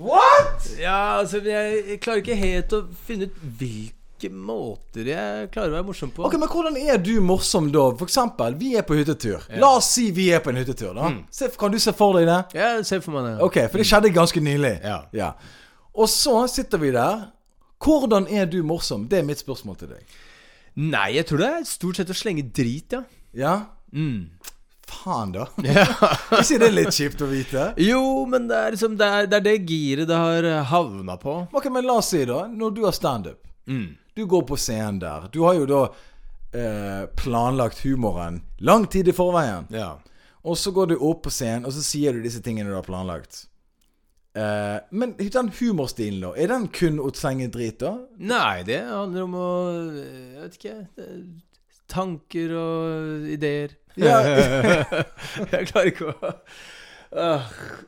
What?! 0.00 0.72
ja, 0.80 1.20
altså 1.20 1.38
jeg, 1.44 1.84
jeg 1.92 2.00
klarer 2.02 2.24
ikke 2.24 2.40
helt 2.40 2.74
å 2.74 2.82
finne 3.06 3.30
ut 3.30 3.38
hvilke 4.16 4.32
måter 4.34 5.06
jeg 5.10 5.50
klarer 5.52 5.70
å 5.72 5.76
være 5.76 5.86
morsom 5.86 6.10
på. 6.14 6.24
Ok, 6.26 6.36
Men 6.40 6.48
hvordan 6.48 6.76
er 6.80 6.98
du 6.98 7.20
morsom 7.20 7.70
da? 7.72 7.84
For 7.98 8.06
eksempel, 8.08 8.54
vi 8.58 8.74
er 8.76 8.82
på 8.86 8.96
hyttetur. 8.96 9.44
La 9.60 9.74
oss 9.76 9.90
si 9.92 10.10
vi 10.10 10.30
er 10.32 10.40
på 10.40 10.50
en 10.50 10.56
hyttetur. 10.56 10.94
da 10.96 11.10
se, 11.30 11.48
Kan 11.58 11.72
du 11.72 11.78
se 11.78 11.92
for 11.92 12.16
deg 12.16 12.26
det? 12.26 12.38
Jeg 12.56 12.84
ser 12.86 13.00
for 13.04 13.12
meg 13.12 13.28
det. 13.28 13.34
Ok, 13.44 13.58
For 13.70 13.78
det 13.78 13.86
skjedde 13.86 14.12
ganske 14.14 14.40
nylig. 14.40 14.80
Ja. 15.12 15.32
Og 15.94 16.08
så 16.08 16.46
sitter 16.48 16.78
vi 16.78 16.90
der. 16.92 17.28
Hvordan 17.82 18.26
er 18.32 18.46
du 18.46 18.62
morsom? 18.64 19.06
Det 19.08 19.18
er 19.18 19.22
mitt 19.28 19.38
spørsmål 19.38 19.76
til 19.76 19.88
deg. 19.92 20.16
Nei, 20.76 21.14
jeg 21.16 21.26
tror 21.28 21.38
det 21.40 21.48
er 21.52 21.64
stort 21.68 21.96
sett 21.96 22.10
å 22.12 22.16
slenge 22.16 22.42
drit, 22.52 22.92
ja. 22.92 23.02
Ja? 23.36 23.54
Mm. 23.92 24.30
Faen, 24.86 25.32
da. 25.32 25.46
Er 25.66 26.40
ikke 26.40 26.58
det 26.62 26.68
er 26.68 26.74
litt 26.76 26.94
kjipt 26.94 27.20
å 27.24 27.28
vite? 27.28 27.66
Jo, 27.82 28.24
men 28.28 28.46
det 28.48 28.56
er 28.56 28.74
liksom 28.76 28.94
Det 28.96 29.06
er 29.06 29.26
det, 29.26 29.40
er 29.40 29.44
det 29.48 29.54
giret 29.68 30.08
det 30.08 30.16
har 30.20 30.44
eh, 30.46 30.62
havna 30.70 31.16
på. 31.20 31.34
Ok, 31.52 31.66
Men 31.74 31.84
la 31.88 31.96
oss 32.00 32.12
si, 32.14 32.22
da, 32.28 32.46
når 32.48 32.74
du 32.76 32.84
har 32.86 32.96
standup 32.96 33.42
Mm. 33.66 33.96
Du 34.16 34.24
går 34.26 34.42
på 34.48 34.56
scenen 34.56 34.98
der. 35.02 35.28
Du 35.32 35.42
har 35.44 35.58
jo 35.58 35.66
da 35.68 35.80
eh, 36.56 37.02
planlagt 37.20 37.82
humoren 37.84 38.40
lang 38.64 38.86
tid 38.88 39.10
i 39.12 39.14
forveien. 39.16 39.66
Ja. 39.68 39.98
Og 40.46 40.56
så 40.56 40.72
går 40.72 40.94
du 40.94 40.96
opp 40.96 41.26
på 41.26 41.32
scenen, 41.34 41.66
og 41.68 41.74
så 41.76 41.82
sier 41.84 42.16
du 42.16 42.22
disse 42.24 42.40
tingene 42.40 42.70
du 42.72 42.78
har 42.78 42.86
planlagt. 42.86 43.42
Eh, 44.36 44.78
men 44.90 45.12
den 45.18 45.50
humorstilen, 45.58 46.22
da? 46.24 46.30
Er 46.32 46.48
den 46.54 46.64
kun 46.72 46.96
å 47.02 47.10
slenge 47.16 47.50
drit, 47.52 47.76
da? 47.82 47.92
Nei, 48.16 48.62
det 48.68 48.82
handler 48.88 49.26
om 49.26 49.36
å 49.36 49.50
Jeg 49.98 50.40
vet 50.46 50.56
ikke 50.60 50.76
eh, 51.04 51.20
Tanker 51.92 52.56
og 52.56 53.28
ideer. 53.36 53.76
Ja. 54.00 54.18
jeg 55.52 55.68
klarer 55.68 55.92
ikke 55.92 56.08
å 56.08 56.32
Ah, 57.14 57.40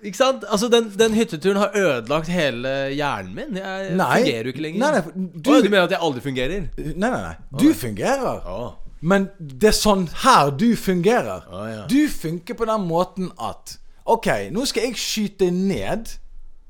Ikke 0.02 0.16
sant? 0.16 0.44
Altså, 0.48 0.68
den, 0.68 0.92
den 0.98 1.14
hytteturen 1.14 1.57
har 1.57 1.70
ødelagt 1.74 2.28
hele 2.28 2.68
hjernen 2.94 3.35
min. 3.35 3.57
Jeg 3.57 3.96
Nei. 3.96 4.18
fungerer 4.22 4.42
jo 4.42 4.52
ikke 4.54 4.62
lenger. 4.62 4.78
Nei, 4.81 4.90
nei, 4.92 5.31
du- 5.42 5.50
Å, 5.50 5.62
du 5.62 5.68
mener 5.70 5.83
at 5.88 5.90
jeg 5.90 5.98
aldri 6.02 6.20
fungerer? 6.20 6.68
Nei, 6.78 7.11
nei, 7.11 7.22
nei. 7.22 7.35
Du 7.59 7.72
fungerer. 7.74 8.40
Oh. 8.46 8.72
Men 9.00 9.28
det 9.38 9.68
er 9.72 9.76
sånn 9.78 10.09
her 10.24 10.50
du 10.50 10.68
fungerer. 10.76 11.44
Ja. 11.50 11.85
Du 11.90 12.09
funker 12.09 12.54
på 12.59 12.64
den 12.66 12.87
måten 12.88 13.31
at 13.38 13.76
Ok, 14.09 14.26
nå 14.50 14.64
skal 14.66 14.87
jeg 14.87 14.94
skyte 14.96 15.50
ned 15.52 16.09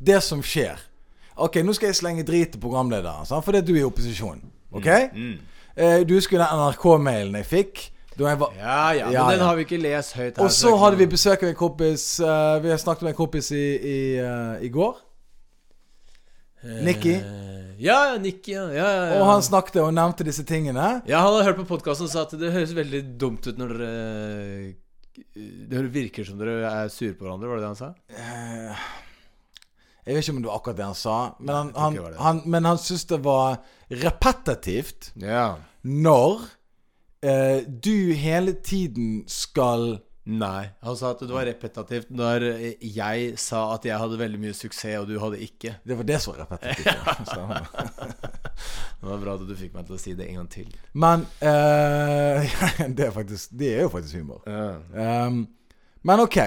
det 0.02 0.22
som 0.26 0.40
skjer. 0.42 0.80
Ok, 1.38 1.60
nå 1.62 1.72
skal 1.76 1.92
jeg 1.92 1.94
slenge 2.00 2.24
drit 2.26 2.50
til 2.50 2.60
programlederen, 2.60 3.24
sant? 3.28 3.44
fordi 3.46 3.60
du 3.62 3.74
er 3.76 3.84
i 3.84 3.86
opposisjon. 3.86 4.40
Ok? 4.72 4.88
Mm, 5.14 5.36
Eh, 5.78 6.00
du 6.02 6.14
husker 6.16 6.38
den 6.38 6.48
NRK-mailen 6.58 7.36
jeg 7.38 7.46
fikk? 7.46 7.90
Ja, 8.58 8.92
ja, 8.96 9.10
Ja, 9.12 9.26
men 9.26 9.38
den 9.38 9.46
har 9.46 9.56
vi 9.58 9.64
ikke 9.66 9.78
lest 9.80 10.16
høyt 10.18 10.36
her. 10.36 10.44
Og 10.44 10.50
så 10.54 10.72
hadde 10.80 10.98
vi 11.00 11.06
besøk 11.06 11.42
av 11.44 11.52
en 11.52 11.58
kompis 11.58 12.06
uh, 12.20 12.58
Vi 12.62 12.72
har 12.72 12.80
snakket 12.82 13.06
med 13.06 13.14
en 13.14 13.18
kompis 13.18 13.52
i, 13.54 13.64
i, 13.78 13.98
uh, 14.22 14.56
i 14.64 14.70
går. 14.74 14.96
Nikki. 16.82 17.14
Eh, 17.14 17.54
Ja, 17.78 18.16
Nikki. 18.18 18.56
Ja, 18.56 18.66
ja, 18.74 18.86
ja. 18.90 19.18
Og 19.20 19.26
han 19.28 19.42
snakket 19.46 19.76
og 19.84 19.92
nevnte 19.94 20.24
disse 20.26 20.42
tingene. 20.42 21.02
Ja, 21.06 21.20
han 21.22 21.30
hadde 21.36 21.44
hørt 21.46 21.60
på 21.60 21.68
podkasten 21.76 22.08
og 22.08 22.10
sa 22.10 22.24
at 22.26 22.34
det 22.40 22.50
høres 22.50 22.72
veldig 22.74 23.04
dumt 23.20 23.46
ut 23.46 23.60
når 23.60 23.76
dere 23.78 24.72
Det 25.70 25.84
virker 25.94 26.26
som 26.26 26.40
dere 26.40 26.56
er 26.66 26.90
sure 26.90 27.14
på 27.14 27.22
hverandre, 27.26 27.46
var 27.50 27.60
det 27.60 27.62
det 27.62 27.70
han 27.70 27.78
sa? 27.78 27.92
Jeg 30.08 30.16
vet 30.16 30.24
ikke 30.24 30.34
om 30.34 30.42
det 30.42 30.48
var 30.50 30.58
akkurat 30.58 30.78
det 30.78 30.86
han 30.88 30.98
sa, 30.98 31.16
men 31.38 31.54
han, 31.54 31.70
han, 31.76 31.96
han, 32.18 32.42
men 32.48 32.64
han 32.66 32.78
syntes 32.80 33.06
det 33.10 33.18
var 33.26 33.58
repetitivt 33.90 35.10
Ja. 35.20 35.58
når 35.84 36.46
eh, 37.22 37.64
du 37.66 38.12
hele 38.14 38.52
tiden 38.62 39.24
skal 39.30 40.00
Nei. 40.28 40.68
Han 40.84 40.96
sa 40.96 41.14
at 41.14 41.22
det 41.24 41.32
var 41.32 41.46
repetitivt 41.48 42.10
når 42.12 42.44
jeg 42.84 43.30
sa 43.40 43.62
at 43.72 43.86
jeg 43.88 43.96
hadde 43.96 44.18
veldig 44.20 44.40
mye 44.42 44.52
suksess, 44.52 44.98
og 45.00 45.06
du 45.08 45.14
hadde 45.22 45.38
ikke. 45.40 45.78
Det 45.88 45.96
var 45.96 46.04
det 46.04 46.18
som 46.20 46.34
var 46.34 46.42
repetitivt. 46.44 47.32
ja. 47.32 47.62
Det 48.98 49.06
var 49.06 49.20
bra 49.22 49.36
at 49.38 49.44
du 49.46 49.52
fikk 49.54 49.76
meg 49.76 49.86
til 49.86 49.94
å 49.94 50.00
si 50.02 50.12
det 50.18 50.26
en 50.26 50.40
gang 50.40 50.48
til. 50.50 50.72
Men 50.98 51.22
uh, 51.38 52.56
det, 52.96 53.04
er 53.06 53.12
faktisk, 53.14 53.52
det 53.56 53.68
er 53.76 53.84
jo 53.86 53.92
faktisk 53.92 54.18
humor. 54.18 54.42
Um, 54.50 55.44
men 56.02 56.22
ok. 56.24 56.38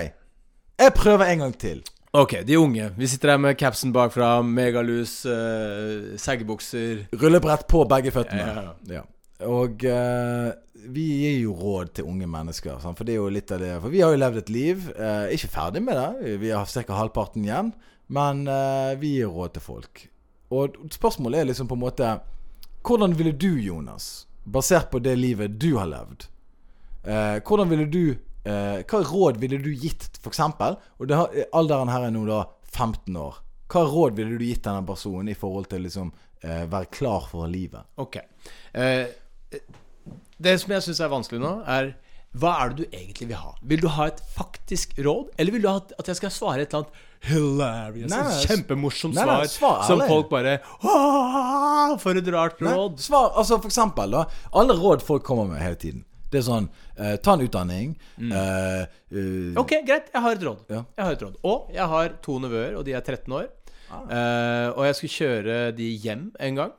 Jeg 0.82 0.94
prøver 0.98 1.32
en 1.32 1.46
gang 1.46 1.56
til. 1.56 1.80
Ok, 2.12 2.36
de 2.44 2.60
unge. 2.60 2.90
Vi 3.00 3.08
sitter 3.08 3.34
her 3.34 3.40
med 3.40 3.56
capsen 3.58 3.94
bakfra, 3.96 4.42
megalus, 4.44 5.22
uh, 5.24 6.12
seggebukser. 6.20 7.06
Rullebrett 7.16 7.64
på 7.72 7.86
begge 7.88 8.12
føttene. 8.12 8.44
Ja. 8.44 8.76
Ja. 9.00 9.06
Og 9.48 9.84
uh, 9.86 10.52
vi 10.92 11.06
gir 11.22 11.38
jo 11.44 11.56
råd 11.58 11.94
til 11.98 12.10
unge 12.10 12.28
mennesker. 12.30 12.80
Sant? 12.82 12.98
For 12.98 13.08
det 13.08 13.16
er 13.16 13.22
jo 13.22 13.34
litt 13.34 13.52
av 13.54 13.62
det 13.62 13.74
For 13.82 13.94
vi 13.94 14.02
har 14.04 14.14
jo 14.14 14.22
levd 14.22 14.42
et 14.42 14.52
liv. 14.54 14.88
Uh, 14.98 15.28
ikke 15.34 15.52
ferdig 15.52 15.84
med 15.86 15.98
det. 15.98 16.36
Vi 16.42 16.52
har 16.54 16.66
ca. 16.70 16.98
halvparten 16.98 17.46
igjen. 17.46 17.72
Men 18.12 18.44
uh, 18.50 18.98
vi 19.02 19.16
gir 19.18 19.32
råd 19.32 19.56
til 19.56 19.66
folk. 19.66 20.04
Og 20.52 20.82
spørsmålet 20.92 21.42
er 21.42 21.52
liksom 21.52 21.70
på 21.70 21.78
en 21.78 21.86
måte 21.86 22.18
Hvordan 22.82 23.14
ville 23.16 23.32
du, 23.38 23.54
Jonas, 23.62 24.26
basert 24.44 24.90
på 24.92 25.00
det 25.00 25.14
livet 25.20 25.60
du 25.62 25.76
har 25.78 25.86
levd, 25.86 26.26
hvordan 27.46 27.70
ville 27.70 27.86
du 27.90 28.16
Hva 28.42 29.02
råd 29.06 29.38
ville 29.42 29.60
du 29.62 29.70
gitt, 29.70 30.18
eksempel? 30.26 30.80
Og 30.98 31.08
det 31.10 31.18
har, 31.18 31.38
alderen 31.54 31.90
her 31.94 32.08
er 32.08 32.14
nå 32.14 32.24
da 32.26 32.40
15 32.74 33.16
år. 33.22 33.38
Hva 33.70 33.86
råd 33.86 34.18
ville 34.18 34.38
du 34.38 34.46
gitt 34.48 34.66
denne 34.66 34.82
personen 34.86 35.30
i 35.30 35.38
forhold 35.38 35.70
til 35.70 35.86
liksom 35.86 36.10
være 36.42 36.90
klar 36.94 37.30
for 37.30 37.46
livet? 37.50 37.86
Ok. 38.02 38.18
Eh, 38.74 39.06
det 40.42 40.56
som 40.62 40.74
jeg 40.74 40.86
syns 40.88 41.02
er 41.04 41.12
vanskelig 41.12 41.42
nå, 41.42 41.52
er 41.70 41.94
hva 42.40 42.52
er 42.64 42.72
det 42.72 42.86
du 42.86 42.94
egentlig 42.96 43.28
vil 43.28 43.40
ha? 43.42 43.50
Vil 43.68 43.82
du 43.84 43.90
ha 43.92 44.06
et 44.08 44.20
faktisk 44.38 44.94
råd, 45.04 45.34
eller 45.38 45.52
vil 45.52 45.64
du 45.66 45.68
ha 45.68 45.82
at- 45.82 46.08
jeg 46.08 46.16
skal 46.16 46.32
svare 46.32 46.62
et 46.64 46.74
eller 46.74 46.86
annet 46.86 47.10
hilarious, 47.28 48.10
Nei, 48.10 48.22
nei, 48.24 48.46
kjempemorsomt 48.48 49.14
nei, 49.14 49.26
svar, 49.26 49.44
svar 49.52 49.84
som 49.86 50.00
folk 50.08 50.30
bare 50.32 50.56
For 52.00 52.16
et 52.18 52.32
rart 52.34 52.64
råd. 52.64 52.98
Svar, 53.04 53.34
altså 53.36 53.60
for 53.60 53.68
eksempel 53.70 54.16
da 54.16 54.24
Alle 54.54 54.74
råd 54.74 55.04
folk 55.06 55.24
kommer 55.28 55.46
med 55.52 55.62
hele 55.62 55.76
tiden 55.76 56.06
Det 56.32 56.40
er 56.40 56.48
sånn 56.48 56.70
eh, 56.98 57.18
Ta 57.22 57.36
en 57.36 57.44
utdanning 57.46 57.94
eh, 58.18 58.88
uh, 58.88 59.60
Ok, 59.60 59.76
greit. 59.86 60.08
Jeg 60.14 60.22
har 60.24 60.32
et 60.32 60.46
råd. 60.48 60.64
Ja. 60.72 60.86
Jeg 60.98 61.06
har 61.06 61.12
et 61.12 61.26
råd 61.28 61.36
Og 61.44 61.70
jeg 61.76 61.88
har 61.94 62.16
to 62.24 62.40
nevøer, 62.40 62.78
og 62.80 62.86
de 62.88 62.96
er 62.96 63.02
13 63.04 63.36
år. 63.36 63.50
Eh, 63.92 64.70
og 64.72 64.86
jeg 64.88 64.96
skulle 64.96 65.18
kjøre 65.20 65.58
de 65.76 65.90
hjem 66.00 66.30
en 66.40 66.56
gang. 66.62 66.72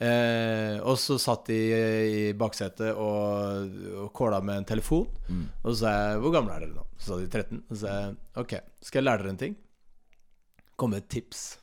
Eh, 0.00 0.78
og 0.80 0.96
så 0.96 1.18
satt 1.20 1.50
de 1.50 1.56
i 1.60 2.20
baksetet 2.32 2.96
og, 2.96 3.74
og 4.00 4.12
kåla 4.16 4.38
med 4.40 4.62
en 4.62 4.68
telefon. 4.70 5.04
Og 5.60 5.74
så 5.74 5.76
sa 5.82 5.90
jeg 5.92 6.20
'Hvor 6.22 6.32
gamle 6.32 6.54
er 6.56 6.60
dere 6.64 6.72
nå?' 6.74 6.86
Så 6.96 7.06
sa 7.12 7.18
de 7.20 7.28
13. 7.28 7.62
Og 7.68 7.76
så 7.76 7.80
sa 7.80 7.88
jeg 8.00 8.16
'Ok, 8.36 8.52
skal 8.80 8.98
jeg 9.02 9.04
lære 9.04 9.22
dere 9.22 9.30
en 9.30 9.42
ting?' 9.44 9.56
Kom 10.76 10.90
med 10.90 11.02
et 11.02 11.08
tips 11.10 11.58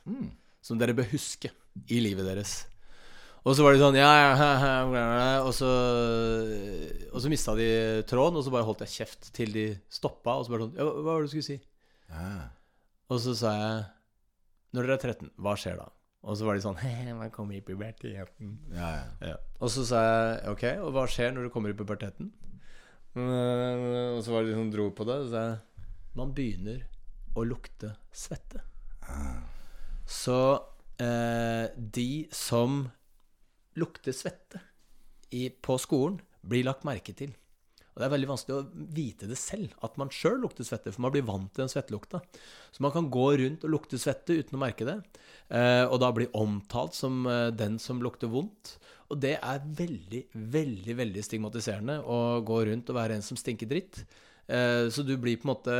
som 0.62 0.78
dere 0.78 0.94
bør 0.94 1.10
huske 1.10 1.50
i 1.90 1.98
livet 1.98 2.24
deres. 2.24 2.66
Og 3.44 3.56
så 3.56 3.64
var 3.64 3.72
de 3.72 3.80
sånn 3.80 3.96
Ja, 3.96 4.12
ja, 4.22 4.30
ja, 4.92 5.42
Og 5.42 5.52
så 5.54 5.66
Og 7.12 7.20
så 7.22 7.28
mista 7.30 7.54
de 7.56 8.02
tråden, 8.06 8.36
og 8.38 8.44
så 8.44 8.50
bare 8.50 8.66
holdt 8.66 8.84
jeg 8.86 9.06
kjeft 9.06 9.32
til 9.32 9.52
de 9.52 9.66
stoppa. 9.90 10.38
Og 10.38 10.46
så 10.46 10.50
bare 10.52 10.66
sånn 10.66 10.76
Ja, 10.76 10.84
hva 10.84 11.02
var 11.02 11.22
det 11.22 11.30
du 11.30 11.34
skulle 11.34 11.50
si? 11.50 11.60
ja. 12.10 12.50
Og 13.10 13.18
så 13.20 13.34
sa 13.34 13.52
jeg 13.56 13.84
Når 14.74 14.82
dere 14.86 14.98
er 14.98 15.02
13, 15.14 15.30
hva 15.38 15.56
skjer 15.56 15.78
da? 15.80 15.88
Og 16.26 16.36
så 16.36 16.46
var 16.48 16.58
de 16.58 16.64
sånn 16.64 16.78
man 17.20 17.30
kommer 17.34 17.58
i 17.58 17.62
puberteten. 17.64 18.56
Ja, 18.74 18.90
ja. 18.96 19.32
Ja. 19.32 19.36
Og 19.62 19.70
så 19.74 19.84
sa 19.86 20.02
jeg 20.02 20.52
ok, 20.52 20.64
og 20.84 20.92
hva 20.96 21.06
skjer 21.10 21.34
når 21.34 21.48
du 21.48 21.52
kommer 21.54 21.72
i 21.72 21.78
puberteten? 21.78 22.32
Mm, 23.14 24.16
Og 24.16 24.22
så 24.24 24.34
var 24.34 24.44
det 24.44 24.52
de 24.52 24.58
som 24.58 24.70
dro 24.72 24.90
på 24.94 25.06
det. 25.08 25.18
Og 25.22 25.28
så 25.28 25.34
sa 25.34 25.44
jeg 25.48 25.64
man 26.18 26.32
begynner 26.34 26.82
å 27.38 27.44
lukte 27.46 27.92
svette. 28.10 28.64
Så 30.08 30.38
eh, 30.98 31.68
de 31.76 32.26
som 32.34 32.80
lukter 33.78 34.16
svette 34.16 34.58
i, 35.30 35.46
på 35.50 35.76
skolen, 35.78 36.18
blir 36.42 36.66
lagt 36.66 36.86
merke 36.88 37.14
til. 37.14 37.34
Og 37.98 38.02
det 38.04 38.06
er 38.06 38.12
veldig 38.12 38.28
vanskelig 38.30 38.54
å 38.54 38.86
vite 38.94 39.26
det 39.26 39.36
selv, 39.40 39.72
at 39.82 39.96
man 39.98 40.12
sjøl 40.14 40.36
lukter 40.44 40.62
svette, 40.62 40.92
for 40.94 41.02
man 41.02 41.10
blir 41.16 41.24
vant 41.26 41.48
til 41.50 41.64
den 41.64 41.72
svettelukta. 41.72 42.20
Så 42.70 42.84
man 42.84 42.92
kan 42.94 43.08
gå 43.10 43.24
rundt 43.40 43.66
og 43.66 43.72
lukte 43.74 43.98
svette 43.98 44.36
uten 44.38 44.54
å 44.54 44.60
merke 44.62 44.86
det, 44.86 44.94
eh, 45.50 45.82
og 45.82 45.98
da 45.98 46.12
bli 46.14 46.28
omtalt 46.38 46.94
som 46.94 47.26
eh, 47.26 47.48
den 47.50 47.80
som 47.82 47.98
lukter 48.04 48.30
vondt. 48.30 48.76
Og 49.10 49.18
det 49.18 49.34
er 49.42 49.66
veldig, 49.82 50.22
veldig 50.54 50.96
veldig 51.00 51.26
stigmatiserende 51.26 51.98
å 52.06 52.38
gå 52.46 52.60
rundt 52.70 52.94
og 52.94 53.00
være 53.00 53.18
en 53.18 53.26
som 53.26 53.40
stinker 53.40 53.66
dritt. 53.66 54.04
Eh, 54.46 54.86
så 54.94 55.02
du 55.02 55.16
blir 55.18 55.40
på 55.40 55.48
en 55.48 55.54
måte 55.56 55.76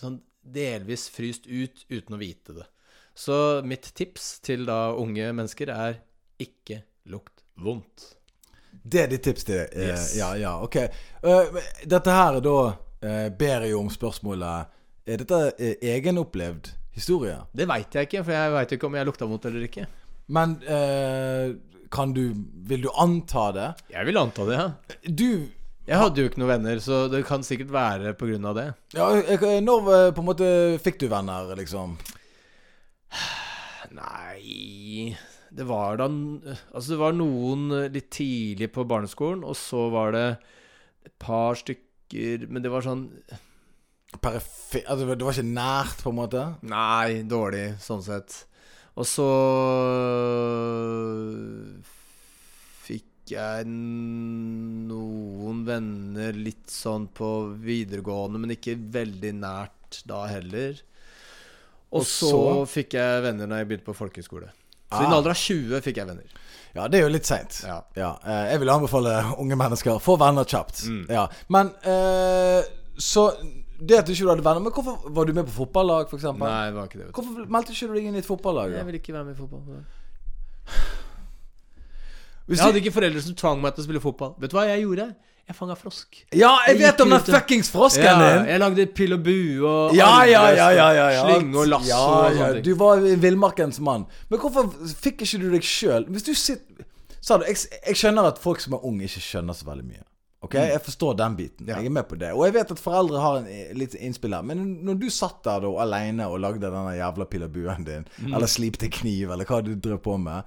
sånn 0.00 0.22
delvis 0.40 1.10
fryst 1.12 1.44
ut 1.44 1.84
uten 1.92 2.16
å 2.16 2.22
vite 2.22 2.56
det. 2.56 2.68
Så 3.12 3.60
mitt 3.66 3.92
tips 3.98 4.38
til 4.46 4.64
da 4.64 4.94
unge 4.96 5.28
mennesker 5.34 5.74
er 5.74 6.00
ikke 6.40 6.80
lukt 7.12 7.44
vondt. 7.60 8.14
Det 8.84 9.02
er 9.02 9.10
ditt 9.12 9.24
tips 9.26 9.44
til 9.44 9.58
det. 9.60 9.68
Eh, 9.74 9.88
Yes. 9.92 10.16
Ja, 10.18 10.32
ja, 10.38 10.54
ok. 10.64 10.76
Eh, 10.76 11.58
dette 11.88 12.14
her 12.14 12.38
er 12.38 12.44
da 12.44 12.56
eh, 13.02 13.28
ber 13.30 13.66
jeg 13.66 13.76
om 13.78 13.90
spørsmålet 13.90 14.74
Er 15.08 15.22
dette 15.22 15.40
egenopplevd 15.80 16.72
historie? 16.92 17.36
Det 17.56 17.66
veit 17.68 17.94
jeg 17.94 18.08
ikke, 18.08 18.24
for 18.24 18.34
jeg 18.36 18.52
veit 18.52 18.72
ikke 18.76 18.88
om 18.90 18.96
jeg 18.98 19.08
lukta 19.08 19.28
vondt 19.28 19.46
eller 19.48 19.64
ikke. 19.68 19.86
Men 20.28 20.58
kan 21.88 22.10
du 22.12 22.34
Vil 22.68 22.82
du 22.84 22.90
anta 22.92 23.46
det? 23.56 23.68
Jeg 23.94 24.04
vil 24.04 24.18
anta 24.20 24.44
det, 24.44 24.58
ja. 24.58 24.66
Du 25.08 25.48
Jeg 25.88 25.96
hadde 26.02 26.20
jo 26.20 26.28
ikke 26.28 26.42
noen 26.42 26.50
venner, 26.50 26.82
så 26.84 27.06
det 27.08 27.22
kan 27.24 27.40
sikkert 27.42 27.70
være 27.72 28.12
av 28.12 28.54
det. 28.58 28.66
ja, 28.92 29.06
Når 29.64 30.12
på 30.12 30.20
en 30.20 30.28
måte 30.28 30.50
fikk 30.84 31.00
du 31.00 31.08
venner, 31.08 31.54
liksom? 31.56 31.96
Nei 33.96 35.16
Det 35.58 35.66
var 35.66 35.98
da 35.98 36.06
Altså, 36.06 36.92
det 36.94 36.98
var 37.00 37.16
noen 37.18 37.64
eh, 37.74 37.88
litt 37.94 38.10
tidlig 38.14 38.68
på 38.74 38.84
barneskolen, 38.88 39.42
og 39.44 39.56
så 39.58 39.88
var 39.90 40.14
det 40.14 40.26
et 41.08 41.14
par 41.22 41.58
stykker 41.58 42.46
Men 42.48 42.62
det 42.64 42.70
var 42.72 42.86
sånn 42.86 43.06
Perifer... 44.22 44.84
altså, 44.88 45.04
det 45.12 45.26
var 45.26 45.34
ikke 45.36 45.50
nært, 45.50 45.98
på 46.04 46.12
en 46.14 46.16
måte? 46.22 46.44
Nei, 46.64 47.20
dårlig, 47.28 47.66
sånn 47.84 48.00
sett. 48.06 48.38
Og 48.98 49.04
så 49.06 49.26
fikk 52.86 53.32
jeg 53.34 53.66
noen 54.88 55.60
venner 55.68 56.32
litt 56.38 56.72
sånn 56.72 57.04
på 57.14 57.28
videregående, 57.62 58.40
men 58.42 58.54
ikke 58.56 58.78
veldig 58.96 59.34
nært 59.42 60.00
da 60.08 60.22
heller. 60.32 60.80
Og, 61.92 62.00
Og 62.00 62.04
så, 62.08 62.30
så- 62.32 62.64
fikk 62.68 62.96
jeg 62.98 63.22
venner 63.28 63.46
når 63.48 63.62
jeg 63.62 63.68
begynte 63.70 63.88
på 63.90 63.96
folkehøyskole. 64.00 64.50
Så 64.88 65.02
i 65.02 65.04
den 65.04 65.12
alderen 65.12 65.18
alder 65.18 65.34
av 65.34 65.40
20 65.42 65.82
fikk 65.84 66.00
jeg 66.00 66.08
venner. 66.08 66.36
Ja, 66.76 66.86
det 66.88 66.98
er 67.00 67.06
jo 67.06 67.12
litt 67.12 67.28
seint. 67.28 67.60
Ja. 67.66 67.78
eh, 68.24 68.44
jeg 68.52 68.60
vil 68.62 68.70
anbefale 68.72 69.14
unge 69.40 69.56
mennesker 69.58 70.00
få 70.02 70.16
venner 70.20 70.48
kjapt. 70.48 70.84
Mm. 70.88 71.06
Ja. 71.12 71.26
Men 71.52 71.72
eh, 71.82 72.62
Så 72.98 73.28
det 73.78 74.00
at 74.00 74.08
du 74.08 74.12
ikke 74.12 74.26
hadde 74.26 74.42
venner 74.42 74.64
Men 74.64 74.74
hvorfor 74.74 75.12
var 75.14 75.28
du 75.28 75.32
med 75.36 75.46
på 75.46 75.54
fotballag, 75.60 76.08
f.eks.? 76.10 76.24
Nei, 76.40 76.66
det 76.70 76.74
var 76.78 76.88
ikke 76.90 77.00
det. 77.02 77.08
Du. 77.10 77.12
Hvorfor 77.20 77.50
meldte 77.56 77.74
ikke 77.76 77.90
du 77.90 77.94
deg 77.98 78.08
inn 78.10 78.18
i 78.18 78.22
et 78.24 78.28
fotballag? 78.28 78.74
Jeg 78.74 78.88
vil 78.88 78.98
ikke 78.98 79.14
være 79.16 79.28
med 79.28 79.36
i 79.36 79.38
fotball. 79.38 79.84
Hvis 82.48 82.58
Jeg 82.58 82.64
hadde 82.66 82.80
ikke 82.82 82.94
foreldre 82.96 83.22
som 83.22 83.34
tvang 83.36 83.60
meg 83.62 83.74
til 83.76 83.84
å 83.84 83.86
spille 83.86 84.00
fotball. 84.02 84.34
Vet 84.40 84.50
du 84.52 84.56
hva 84.56 84.64
jeg 84.70 84.82
gjorde? 84.86 85.08
Jeg 85.48 85.56
fanga 85.56 85.74
frosk. 85.80 86.16
ja, 86.36 86.50
jeg 86.66 86.74
Jeg 86.76 86.80
vet 86.82 87.00
om 87.00 87.12
den 87.14 87.22
fuckings 87.24 87.70
frosken 87.72 88.04
Ja, 88.04 88.16
din! 88.20 88.48
jeg 88.50 88.60
lagde 88.60 88.84
pil 88.92 89.14
og 89.16 89.22
bue 89.24 89.68
og 89.68 89.94
Ja, 89.96 90.10
ja, 90.28 90.42
ja, 90.52 90.66
ja, 90.76 90.88
og 90.88 91.12
ja. 91.14 91.22
Slinge 91.24 91.56
og 91.62 91.70
lasso 91.72 91.88
ja, 91.88 92.00
og 92.02 92.36
sånne 92.36 92.50
ting. 92.58 92.64
Du 92.66 92.74
var 92.82 93.00
villmarkens 93.22 93.80
mann. 93.80 94.04
Men 94.28 94.42
hvorfor 94.42 94.68
fikk 95.00 95.24
ikke 95.24 95.40
du 95.40 95.48
deg 95.54 95.64
sjøl 95.64 96.04
Hvis 96.12 96.26
du 96.28 96.34
sitter 96.36 96.84
Sa 97.24 97.38
du, 97.40 97.46
jeg, 97.48 97.56
jeg 97.86 97.96
skjønner 97.96 98.28
at 98.28 98.38
folk 98.40 98.60
som 98.60 98.76
er 98.76 98.84
unge, 98.86 99.08
ikke 99.08 99.20
skjønner 99.24 99.56
så 99.56 99.66
veldig 99.66 99.84
mye. 99.88 100.04
Ok, 100.46 100.54
Jeg 100.54 100.80
forstår 100.84 101.16
den 101.18 101.34
biten. 101.36 101.66
Jeg 101.66 101.88
er 101.88 101.90
med 101.90 102.06
på 102.08 102.16
det. 102.20 102.28
Og 102.36 102.44
jeg 102.46 102.54
vet 102.54 102.70
at 102.76 102.78
foreldre 102.80 103.18
har 103.20 103.38
en, 103.40 103.48
eh, 103.50 103.72
litt 103.74 103.96
innspill 103.98 104.36
her. 104.36 104.44
Men 104.46 104.60
når 104.86 105.00
du 105.00 105.08
satt 105.10 105.40
der 105.44 105.64
da 105.64 105.72
aleine 105.82 106.28
og 106.30 106.38
lagde 106.44 106.62
denne 106.62 106.92
jævla 106.94 107.26
pil 107.28 107.42
og 107.48 107.50
buen 107.56 107.84
din, 107.88 108.06
eller 108.28 108.46
slipte 108.46 108.86
kniv, 109.00 109.32
eller 109.34 109.48
hva 109.50 109.58
du 109.66 109.72
drev 109.74 109.98
på 110.04 110.14
med, 110.22 110.44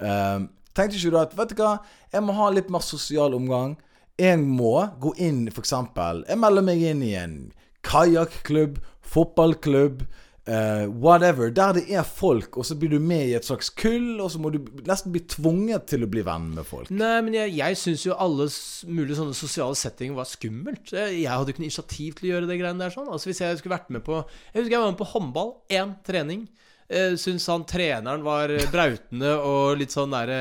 eh, 0.00 0.46
tenkte 0.76 0.98
ikke 0.98 1.14
du 1.14 1.20
at 1.20 1.36
Vet 1.38 1.54
du 1.54 1.62
hva, 1.62 1.76
jeg 2.12 2.24
må 2.26 2.36
ha 2.36 2.50
litt 2.54 2.70
mer 2.72 2.84
sosial 2.84 3.36
omgang. 3.36 3.76
Jeg 4.20 4.38
må 4.38 4.76
gå 5.02 5.10
inn, 5.18 5.48
eksempel 5.50 6.20
Jeg 6.28 6.38
melder 6.38 6.62
meg 6.62 6.82
inn 6.86 7.00
i 7.02 7.16
en 7.18 7.38
kajakklubb, 7.84 8.78
fotballklubb, 9.14 10.04
Uh, 10.44 10.84
whatever. 10.92 11.48
Der 11.48 11.72
det 11.72 11.84
er 11.88 12.02
folk, 12.02 12.58
og 12.58 12.66
så 12.68 12.74
blir 12.76 12.90
du 12.92 12.98
med 13.00 13.30
i 13.30 13.32
et 13.32 13.46
slags 13.46 13.70
kull, 13.70 14.20
og 14.20 14.28
så 14.30 14.36
må 14.38 14.50
du 14.52 14.58
nesten 14.84 15.12
bli 15.14 15.22
tvunget 15.24 15.86
til 15.88 16.04
å 16.04 16.08
bli 16.12 16.20
venn 16.20 16.50
med 16.52 16.66
folk. 16.68 16.90
Nei, 16.92 17.22
men 17.24 17.32
jeg, 17.32 17.54
jeg 17.56 17.78
syns 17.80 18.04
jo 18.04 18.18
alle 18.20 18.50
mulige 18.84 19.16
sånne 19.16 19.32
sosiale 19.38 19.78
settinger 19.80 20.18
var 20.18 20.28
skummelt. 20.28 20.92
Jeg, 20.92 21.22
jeg 21.22 21.30
hadde 21.32 21.54
ikke 21.54 21.64
noe 21.64 21.70
initiativ 21.70 22.18
til 22.18 22.28
å 22.28 22.32
gjøre 22.34 22.50
det 22.50 22.58
greiene 22.60 22.84
der 22.84 22.92
sånn. 22.92 23.08
Altså 23.08 23.30
Hvis 23.30 23.40
jeg 23.40 23.62
skulle 23.62 23.78
vært 23.78 23.88
med 23.96 24.04
på 24.04 24.20
Jeg 24.20 24.58
husker 24.58 24.76
jeg 24.76 24.84
var 24.84 24.92
med 24.92 25.00
på 25.00 25.08
håndball. 25.14 25.50
Én 25.72 25.96
trening. 26.04 26.44
Eh, 26.88 27.14
syns 27.16 27.46
han 27.48 27.64
treneren 27.68 28.24
var 28.26 28.52
eh, 28.52 28.68
brautende 28.72 29.32
og 29.40 29.78
litt 29.80 29.94
sånn 29.94 30.12
derre 30.12 30.40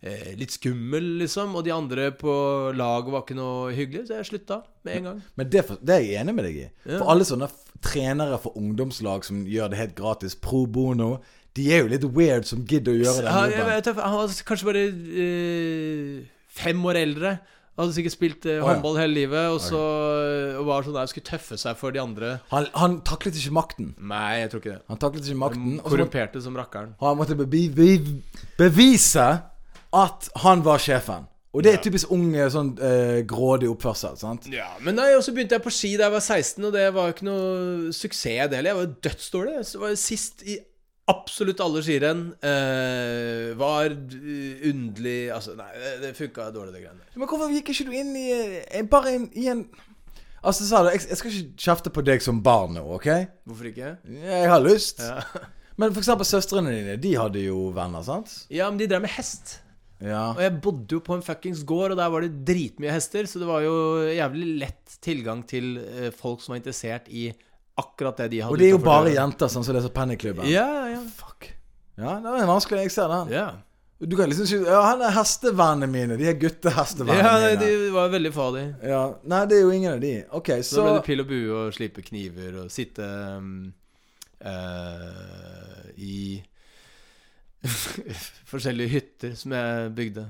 eh, 0.00 0.30
Litt 0.40 0.54
skummel, 0.54 1.18
liksom. 1.20 1.52
Og 1.58 1.66
de 1.66 1.74
andre 1.74 2.08
på 2.16 2.32
laget 2.72 3.12
var 3.12 3.26
ikke 3.26 3.36
noe 3.36 3.74
hyggelig, 3.76 4.06
så 4.08 4.16
jeg 4.16 4.30
slutta 4.30 4.62
med 4.86 4.96
en 4.96 5.10
gang. 5.10 5.18
Men 5.36 5.50
det, 5.52 5.66
det 5.84 5.96
er 5.96 6.06
jeg 6.06 6.22
enig 6.22 6.36
med 6.38 6.48
deg 6.48 6.56
i. 6.62 6.68
Ja. 6.86 6.94
For 6.94 7.12
alle 7.12 7.28
sånne 7.28 7.50
trenere 7.84 8.38
for 8.40 8.56
ungdomslag 8.60 9.26
som 9.28 9.44
gjør 9.48 9.72
det 9.72 9.80
helt 9.80 9.94
gratis, 9.98 10.36
pro 10.40 10.64
bono, 10.64 11.18
de 11.56 11.66
er 11.74 11.82
jo 11.82 11.90
litt 11.92 12.06
weird 12.16 12.48
som 12.48 12.64
gidder 12.64 12.94
å 12.94 13.00
gjøre 13.00 13.24
det. 13.26 13.30
Ja, 13.30 13.68
jeg 13.76 13.94
han 14.00 14.16
var 14.16 14.34
kanskje 14.48 14.68
bare 14.70 14.84
øh, 14.88 16.18
fem 16.60 16.84
år 16.86 17.00
eldre. 17.02 17.36
Hadde 17.78 17.94
sikkert 17.96 18.12
spilt 18.12 18.46
eh, 18.50 18.58
håndball 18.64 18.98
hele 18.98 19.14
livet, 19.14 19.46
og 19.54 19.60
så 19.62 19.80
og 20.60 20.66
var 20.68 20.84
sånn 20.84 20.96
der 20.98 21.08
skulle 21.08 21.28
tøffe 21.30 21.56
seg 21.60 21.78
for 21.80 21.94
de 21.94 22.02
andre. 22.02 22.32
Han, 22.50 22.66
han 22.76 22.98
taklet 23.06 23.38
ikke 23.38 23.54
makten. 23.56 23.92
Nei, 23.96 24.40
jeg 24.42 24.50
tror 24.52 24.62
ikke 24.64 24.74
det. 24.74 24.82
Han 24.90 25.00
taklet 25.00 25.30
ikke 25.30 25.40
makten. 25.40 25.64
Og 25.64 25.70
så 25.70 25.78
måtte, 25.78 25.94
Korrumperte 25.94 26.42
som 26.44 26.58
rakkeren. 26.60 26.94
han 27.00 27.20
måtte 27.20 27.38
bevi, 27.38 27.68
bevi, 27.72 28.18
bevise 28.58 29.28
at 29.96 30.30
han 30.44 30.64
var 30.66 30.82
sjefen. 30.82 31.26
Og 31.50 31.64
det 31.66 31.72
er 31.72 31.80
typisk 31.82 32.12
ung, 32.14 32.28
sånn 32.52 32.76
eh, 32.78 33.20
grådig 33.26 33.66
oppførsel. 33.72 34.14
sant? 34.20 34.44
Ja, 34.52 34.68
men 34.86 34.94
nei, 34.94 35.08
og 35.16 35.24
så 35.26 35.32
begynte 35.34 35.56
jeg 35.56 35.64
på 35.64 35.72
ski 35.74 35.96
da 35.98 36.06
jeg 36.06 36.14
var 36.14 36.22
16, 36.22 36.66
og 36.68 36.74
det 36.76 36.84
var 36.94 37.08
jo 37.08 37.14
ikke 37.16 37.26
noe 37.26 37.94
suksess 37.96 38.50
det 38.52 38.60
heller. 38.60 38.70
Jeg 38.70 38.78
var 38.78 38.86
jo 38.86 38.98
dødsdårlig. 39.08 39.56
Så 39.66 39.80
var 39.82 39.90
jeg 39.90 40.02
sist 40.04 40.44
i 40.46 40.60
absolutt 41.10 41.60
alle 41.64 41.82
skirenn. 41.84 42.24
Eh, 42.46 43.50
var 43.60 43.92
underlig 43.92 45.20
Altså, 45.34 45.54
nei, 45.58 45.70
det, 45.76 45.92
det 46.04 46.16
funka 46.18 46.50
dårlig, 46.54 46.74
det 46.76 46.82
greiene 46.86 47.02
der. 47.02 47.14
Men 47.18 47.30
hvorfor 47.30 47.54
gikk 47.54 47.72
ikke 47.74 47.88
du 47.90 47.94
inn 48.00 48.12
i 48.18 48.26
eh, 48.32 48.82
Bare 48.90 49.14
inn, 49.18 49.30
i 49.38 49.48
en 49.52 49.64
Altså, 50.40 50.64
sa 50.64 50.80
du, 50.86 50.92
jeg, 50.94 51.04
jeg 51.10 51.20
skal 51.20 51.32
ikke 51.34 51.64
kjefte 51.66 51.90
på 51.92 52.04
deg 52.06 52.22
som 52.24 52.38
barn 52.44 52.72
nå, 52.78 52.84
OK? 52.96 53.08
Hvorfor 53.44 53.66
ikke? 53.68 53.90
Jeg 54.08 54.46
har 54.48 54.62
lyst. 54.64 55.02
Ja. 55.04 55.20
Men 55.80 55.92
for 55.92 56.02
eksempel 56.02 56.28
søstrene 56.28 56.72
dine, 56.72 56.94
de 57.00 57.10
hadde 57.16 57.42
jo 57.44 57.66
venner, 57.76 58.04
sant? 58.04 58.32
ja, 58.52 58.66
men 58.68 58.76
de 58.80 58.88
drev 58.90 59.00
med 59.00 59.12
hest. 59.14 59.54
Ja. 60.00 60.30
Og 60.34 60.40
jeg 60.44 60.56
bodde 60.64 60.96
jo 60.96 61.00
på 61.04 61.16
en 61.16 61.24
fuckings 61.24 61.62
gård, 61.68 61.94
og 61.94 62.00
der 62.00 62.10
var 62.12 62.24
det 62.24 62.42
dritmye 62.48 62.92
hester, 62.92 63.28
så 63.28 63.40
det 63.40 63.48
var 63.48 63.64
jo 63.64 63.74
jævlig 64.12 64.48
lett 64.60 64.98
tilgang 65.04 65.40
til 65.48 65.78
eh, 65.80 66.10
folk 66.12 66.44
som 66.44 66.52
var 66.52 66.60
interessert 66.60 67.08
i 67.08 67.30
akkurat 67.80 68.20
det 68.22 68.28
de 68.34 68.42
hadde. 68.44 68.52
Og 68.54 68.60
det 68.60 68.68
er 68.68 68.76
jo 68.76 68.82
bare 68.84 69.10
jenter, 69.16 69.50
sånn 69.52 69.64
som 69.66 69.76
leser 69.76 69.92
Pennyklubben. 69.96 70.46
Ja, 70.50 70.68
ja, 70.92 71.00
Fuck. 71.16 71.50
Ja, 72.00 72.18
det 72.24 72.36
er 72.42 72.48
vanskelig. 72.48 72.86
Jeg 72.88 72.94
ser 72.96 73.10
den. 73.16 73.34
ja. 73.34 73.48
Du 74.00 74.14
kan 74.16 74.30
liksom 74.30 74.46
ikke 74.48 74.70
Ja, 74.72 74.78
han 74.86 75.02
er 75.04 75.10
hestevennene 75.12 75.84
mine. 75.92 76.16
De 76.16 76.24
er 76.30 76.38
guttehestevennene 76.40 77.20
Ja, 77.20 77.50
mine. 77.50 77.58
de 77.60 77.90
var 77.92 78.08
veldig 78.08 78.30
farlige. 78.32 78.70
Ja, 78.88 79.00
Nei, 79.28 79.40
det 79.50 79.58
er 79.58 79.66
jo 79.66 79.74
ingen 79.76 79.92
av 79.92 80.00
de. 80.00 80.12
Ok, 80.38 80.48
Så 80.64 80.70
så 80.78 80.80
da 80.80 80.86
ble 80.86 80.94
det 80.94 81.04
pil 81.10 81.20
og 81.20 81.28
bue 81.28 81.58
og 81.66 81.74
slipe 81.76 82.04
kniver 82.06 82.56
og 82.62 82.70
sitte 82.72 83.04
um, 83.36 83.50
uh, 84.40 85.84
i 86.00 86.40
forskjellige 88.50 88.88
hytter 88.94 89.34
som 89.36 89.52
jeg 89.52 89.92
bygde. 90.00 90.24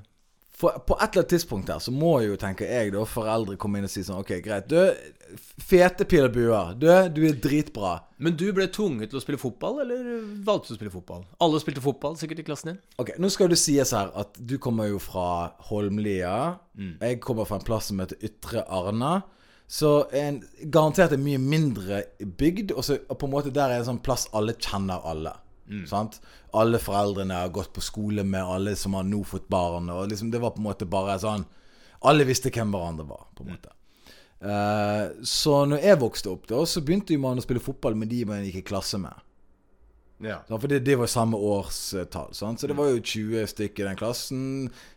For, 0.60 0.76
På 0.84 0.96
et 0.98 1.06
eller 1.06 1.22
annet 1.22 1.32
tidspunkt 1.32 1.70
her 1.72 1.80
så 1.80 1.92
må 1.94 2.18
jo, 2.24 2.36
tenker 2.40 2.68
jeg, 2.68 2.92
da 2.92 3.04
foreldre 3.08 3.56
komme 3.60 3.80
inn 3.80 3.88
og 3.88 3.92
si 3.92 4.02
sånn 4.04 4.20
Ok, 4.20 4.34
greit. 4.44 4.68
Du, 4.68 5.38
fete 5.64 6.06
pil 6.08 6.26
og 6.26 6.34
buer. 6.34 6.74
Du, 6.76 6.86
du 7.16 7.22
er 7.28 7.38
dritbra. 7.40 7.96
Men 8.20 8.36
du 8.36 8.46
ble 8.56 8.66
tvunget 8.72 9.12
til 9.12 9.20
å 9.20 9.24
spille 9.24 9.40
fotball, 9.40 9.80
eller 9.84 10.06
valgte 10.44 10.72
du 10.72 10.76
å 10.76 10.78
spille 10.80 10.92
fotball? 10.92 11.24
Alle 11.40 11.60
spilte 11.62 11.84
fotball 11.84 12.18
sikkert 12.20 12.42
i 12.42 12.46
klassen 12.50 12.74
din? 12.74 12.80
Ok, 13.00 13.14
Nå 13.22 13.30
skal 13.32 13.52
det 13.52 13.60
sies 13.62 13.94
her 13.96 14.12
at 14.20 14.36
du 14.36 14.58
kommer 14.62 14.90
jo 14.90 15.00
fra 15.02 15.54
Holmlia. 15.70 16.56
Mm. 16.76 16.96
Jeg 16.98 17.20
kommer 17.24 17.48
fra 17.48 17.60
en 17.60 17.66
plass 17.66 17.88
som 17.88 18.02
heter 18.02 18.20
Ytre 18.28 18.66
Arna. 18.68 19.20
Så 19.70 20.10
en, 20.18 20.42
garantert 20.66 21.14
en 21.14 21.22
mye 21.22 21.38
mindre 21.40 22.02
bygd. 22.18 22.74
Og 22.74 22.84
så 22.84 22.98
på 23.06 23.28
en 23.28 23.32
måte 23.32 23.54
der 23.54 23.70
er 23.70 23.80
en 23.80 23.92
sånn 23.92 24.04
plass 24.04 24.26
alle 24.36 24.58
kjenner 24.58 25.06
alle. 25.06 25.36
Mm. 25.70 25.84
Sant? 25.86 26.18
Alle 26.52 26.78
foreldrene 26.82 27.34
har 27.42 27.52
gått 27.54 27.72
på 27.72 27.82
skole 27.84 28.24
med 28.24 28.42
alle 28.44 28.76
som 28.76 28.94
har 28.94 29.04
nå 29.06 29.22
fått 29.24 29.48
barn. 29.48 29.90
Og 29.90 30.08
liksom 30.10 30.30
det 30.30 30.40
var 30.42 30.54
på 30.54 30.62
en 30.62 30.68
måte 30.70 30.88
bare 30.88 31.18
sånn 31.22 31.44
Alle 32.08 32.24
visste 32.24 32.50
hvem 32.50 32.72
hverandre 32.72 33.04
var. 33.08 33.26
på 33.34 33.44
en 33.44 33.54
måte 33.54 33.76
Uh, 34.40 35.20
Så 35.20 35.66
når 35.68 35.82
jeg 35.84 35.98
vokste 36.00 36.30
opp, 36.32 36.46
da 36.48 36.62
så 36.64 36.80
begynte 36.80 37.18
man 37.20 37.36
å 37.36 37.42
spille 37.44 37.60
fotball 37.60 37.92
med 37.94 38.08
de 38.08 38.22
man 38.24 38.40
gikk 38.46 38.62
i 38.62 38.68
klasse 38.70 38.96
med. 38.96 39.12
Ja. 40.20 40.38
Ja, 40.48 40.56
for 40.56 40.68
det, 40.68 40.78
det 40.84 40.96
var 40.96 41.06
samme 41.12 41.36
årstall. 41.36 42.32
Sant? 42.32 42.60
Så 42.60 42.66
det 42.68 42.76
var 42.76 42.88
jo 42.88 43.02
20 43.04 43.46
stykker 43.52 43.84
i 43.84 43.88
den 43.90 43.96
klassen. 44.00 44.42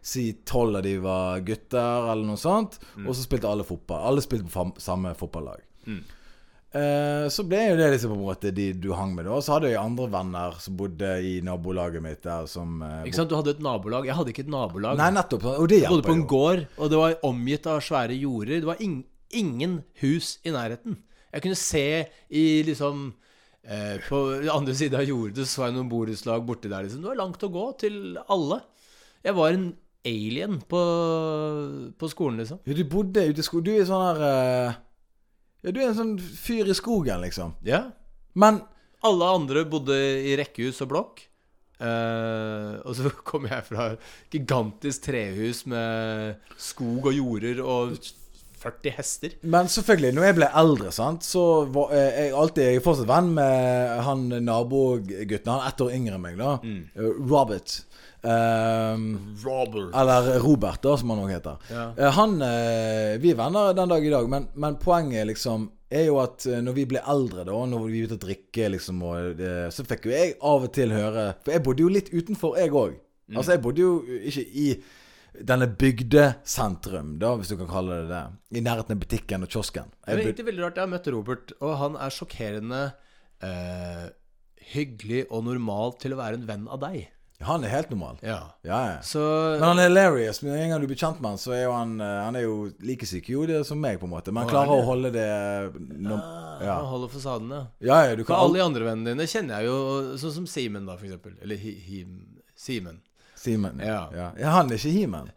Si 0.04 0.30
12 0.47 0.80
av 0.80 0.84
de 0.84 0.97
var 1.04 1.43
gutter, 1.47 2.10
eller 2.12 2.24
noe 2.28 2.39
sånt. 2.39 2.80
Og 3.04 3.12
så 3.16 3.24
spilte 3.24 3.47
alle 3.51 3.64
fotball. 3.68 4.04
Alle 4.14 4.24
spilte 4.24 4.47
på 4.47 4.66
samme 4.84 5.12
fotballag. 5.20 5.64
Eh, 6.74 7.28
så 7.30 7.43
ble 7.45 7.59
jo 7.67 7.74
det 7.78 7.88
liksom 7.93 8.15
på 8.15 8.15
en 8.17 8.26
måte 8.26 8.49
de 8.55 8.71
du 8.74 8.89
hang 8.97 9.11
med. 9.13 9.28
da 9.28 9.36
Og 9.38 9.43
så 9.45 9.55
hadde 9.55 9.69
jeg 9.69 9.78
andre 9.78 10.07
venner 10.09 10.55
som 10.61 10.78
bodde 10.78 11.09
i 11.21 11.34
nabolaget 11.45 12.01
mitt 12.01 12.24
der 12.26 12.47
som 12.49 12.80
uh, 12.82 13.03
Ikke 13.05 13.19
sant, 13.19 13.30
Du 13.30 13.36
hadde 13.38 13.53
et 13.53 13.61
nabolag. 13.61 14.07
Jeg 14.09 14.17
hadde 14.17 14.34
ikke 14.34 14.45
et 14.47 14.53
nabolag. 14.53 14.97
Nei, 14.97 15.11
nettopp. 15.13 15.45
Og 15.53 15.67
det 15.69 15.84
Jeg 15.84 15.91
bodde 15.93 16.07
på 16.07 16.15
en 16.17 16.24
jo. 16.24 16.30
gård, 16.32 16.63
og 16.78 16.89
det 16.89 16.97
var 16.97 17.17
omgitt 17.30 17.69
av 17.69 17.82
svære 17.86 18.17
jorder. 18.17 18.61
Det 18.63 18.69
var 18.71 18.82
in 18.82 19.03
ingen 19.34 19.80
hus 20.01 20.38
i 20.45 20.51
nærheten. 20.53 20.99
Jeg 21.34 21.41
kunne 21.41 21.57
se 21.57 21.86
i 22.30 22.43
liksom 22.65 23.05
uh, 23.13 23.95
På 24.05 24.19
andre 24.53 24.76
siden 24.78 24.99
av 24.99 25.07
jordet 25.09 25.47
så 25.49 25.67
jeg 25.67 25.74
noen 25.74 25.89
borettslag 25.89 26.45
borti 26.45 26.69
der. 26.69 26.86
liksom 26.86 27.01
Det 27.05 27.09
var 27.11 27.21
langt 27.21 27.45
å 27.45 27.51
gå 27.53 27.67
til 27.82 28.17
alle. 28.34 28.59
Jeg 29.26 29.38
var 29.38 29.53
en 29.53 29.69
alien 30.05 30.57
på, 30.69 30.82
på 31.97 32.09
skolen, 32.11 32.41
liksom. 32.41 32.59
Ja, 32.65 32.74
du 32.74 32.84
bodde 32.89 33.28
ute 33.30 33.45
i 33.45 33.45
skolen. 33.45 33.69
Du 33.69 33.71
er 33.78 33.86
sånn 33.88 34.03
her 34.09 34.74
Ja, 35.64 35.72
du 35.72 35.80
er 35.80 35.89
en 35.89 35.99
sånn 35.99 36.16
fyr 36.20 36.68
i 36.68 36.76
skogen, 36.76 37.22
liksom. 37.24 37.55
Ja. 37.68 37.86
Men 38.36 38.64
Alle 39.03 39.28
andre 39.36 39.66
bodde 39.68 39.95
i 40.24 40.36
rekkehus 40.39 40.78
og 40.86 40.93
blokk. 40.93 41.24
Eh, 41.84 42.74
og 42.88 42.93
så 42.95 43.11
kom 43.30 43.47
jeg 43.49 43.66
fra 43.68 43.89
et 43.93 44.36
gigantisk 44.38 45.09
trehus 45.09 45.66
med 45.68 46.38
skog 46.55 47.09
og 47.11 47.18
jorder 47.18 47.59
og 47.64 47.97
40 48.64 48.95
hester. 48.95 49.34
Men 49.43 49.68
selvfølgelig, 49.68 50.14
når 50.16 50.28
jeg 50.30 50.38
ble 50.38 50.49
eldre, 50.61 50.93
sant, 50.95 51.28
så 51.28 51.43
var 51.74 51.91
eh, 51.97 52.20
jeg 52.22 52.38
alltid 52.39 52.70
Jeg 52.70 52.80
er 52.80 52.86
fortsatt 52.86 53.09
venn 53.11 53.34
med 53.36 53.91
han 54.07 54.24
nabogutten. 54.45 55.51
Han 55.51 55.66
er 55.66 55.74
ett 55.74 55.84
år 55.84 55.95
yngre 55.97 56.16
enn 56.16 56.24
meg, 56.24 56.39
da. 56.39 56.53
Mm. 56.64 56.86
Robert. 57.28 57.82
Ehm, 58.24 59.36
Robber. 59.43 59.89
eller 59.99 60.39
Robert, 60.39 60.82
da, 60.82 60.95
som 60.97 61.09
han 61.11 61.24
òg 61.26 61.32
heter. 61.34 61.57
Ja. 61.69 61.86
Eh, 61.97 62.11
han 62.15 62.38
eh, 62.41 63.17
Vi 63.19 63.34
er 63.34 63.39
venner 63.39 63.74
den 63.76 63.91
dag 63.91 64.05
i 64.05 64.11
dag, 64.13 64.30
men, 64.32 64.47
men 64.55 64.78
poenget 64.80 65.28
liksom 65.28 65.67
er 65.93 66.07
jo 66.07 66.17
at 66.24 66.45
eh, 66.47 66.61
når 66.63 66.78
vi 66.78 66.86
ble 66.93 67.03
eldre, 67.03 67.43
da, 67.49 67.57
når 67.67 67.84
vi 67.84 67.97
begynte 67.97 68.17
å 68.17 68.24
drikke, 68.24 68.71
liksom, 68.78 69.03
og, 69.03 69.43
så 69.76 69.86
fikk 69.89 70.07
jo 70.07 70.15
jeg 70.15 70.36
av 70.39 70.67
og 70.69 70.74
til 70.74 70.95
høre 70.95 71.30
For 71.43 71.55
jeg 71.55 71.65
bodde 71.67 71.84
jo 71.84 71.91
litt 71.91 72.11
utenfor, 72.13 72.57
jeg 72.61 72.71
òg. 72.71 72.99
Altså, 73.34 73.55
jeg 73.55 73.63
bodde 73.63 73.82
jo 73.84 73.93
ikke 74.30 74.43
i 74.61 74.67
denne 75.34 75.67
bygdesentrum, 75.67 77.15
da, 77.21 77.34
hvis 77.39 77.51
du 77.51 77.57
kan 77.57 77.69
kalle 77.71 78.03
det 78.03 78.09
det. 78.11 78.24
I 78.59 78.63
nærheten 78.63 78.95
av 78.95 79.01
butikken 79.01 79.45
og 79.45 79.49
kiosken. 79.51 79.89
Det 79.97 80.13
er 80.13 80.19
Jeg 80.19 80.28
egentlig 80.30 80.47
veldig 80.51 80.63
rart. 80.63 80.78
Jeg 80.78 80.86
har 80.86 80.91
møtt 80.91 81.09
Robert, 81.15 81.53
og 81.59 81.74
han 81.80 81.97
er 81.97 82.13
sjokkerende 82.13 82.82
eh, 83.43 84.05
hyggelig 84.74 85.26
og 85.30 85.47
normal 85.49 85.97
til 86.01 86.13
å 86.13 86.21
være 86.21 86.39
en 86.39 86.47
venn 86.47 86.69
av 86.69 86.84
deg. 86.86 87.07
Han 87.41 87.63
er 87.65 87.71
helt 87.73 87.89
normal. 87.89 88.19
Ja. 88.21 88.39
Ja, 88.61 88.79
ja. 88.91 89.01
Så 89.01 89.19
Men 89.59 89.63
han 89.63 89.79
er 89.79 89.89
hilarious. 89.89 90.41
Med 90.41 90.53
en 90.61 90.69
gang 90.69 90.81
du 90.81 90.88
blir 90.88 90.99
kjent 90.99 91.19
med 91.19 91.34
han, 91.34 91.39
så 91.41 91.55
er 91.55 91.63
jo 91.65 91.71
han 91.75 91.95
eh, 91.99 92.19
Han 92.23 92.38
er 92.39 92.45
jo 92.45 92.57
like 92.86 93.07
syk 93.09 93.29
jo, 93.34 93.45
det 93.49 93.57
er 93.59 93.65
som 93.67 93.81
meg, 93.81 93.99
på 93.99 94.07
en 94.07 94.13
måte. 94.13 94.31
Men 94.31 94.45
han 94.45 94.51
klarer 94.53 94.75
er 94.75 94.84
å 94.84 94.88
holde 94.88 95.11
det 95.15 95.25
no, 95.97 96.19
ja. 96.61 96.77
han 96.77 96.91
holder 96.91 97.11
fasaden, 97.11 97.51
ja. 97.51 97.63
ja, 97.89 97.97
ja, 98.09 98.15
du 98.15 98.23
For 98.23 98.38
alle 98.38 98.61
de 98.61 98.65
andre 98.67 98.88
vennene 98.88 99.15
dine 99.15 99.27
kjenner 99.27 99.59
jeg 99.59 99.71
jo, 99.71 99.79
sånn 100.21 100.38
som 100.38 100.47
Simen, 100.49 100.88
da, 100.88 100.95
for 100.99 101.09
eksempel. 101.09 101.36
Eller 101.43 101.59
hi, 101.59 101.73
him, 101.88 102.15
Simen. 102.55 103.01
Simen. 103.43 103.81
Ja. 103.84 104.05
Han 104.53 104.71
er 104.71 104.79
ikke 104.79 104.93
He-Man. 104.93 105.34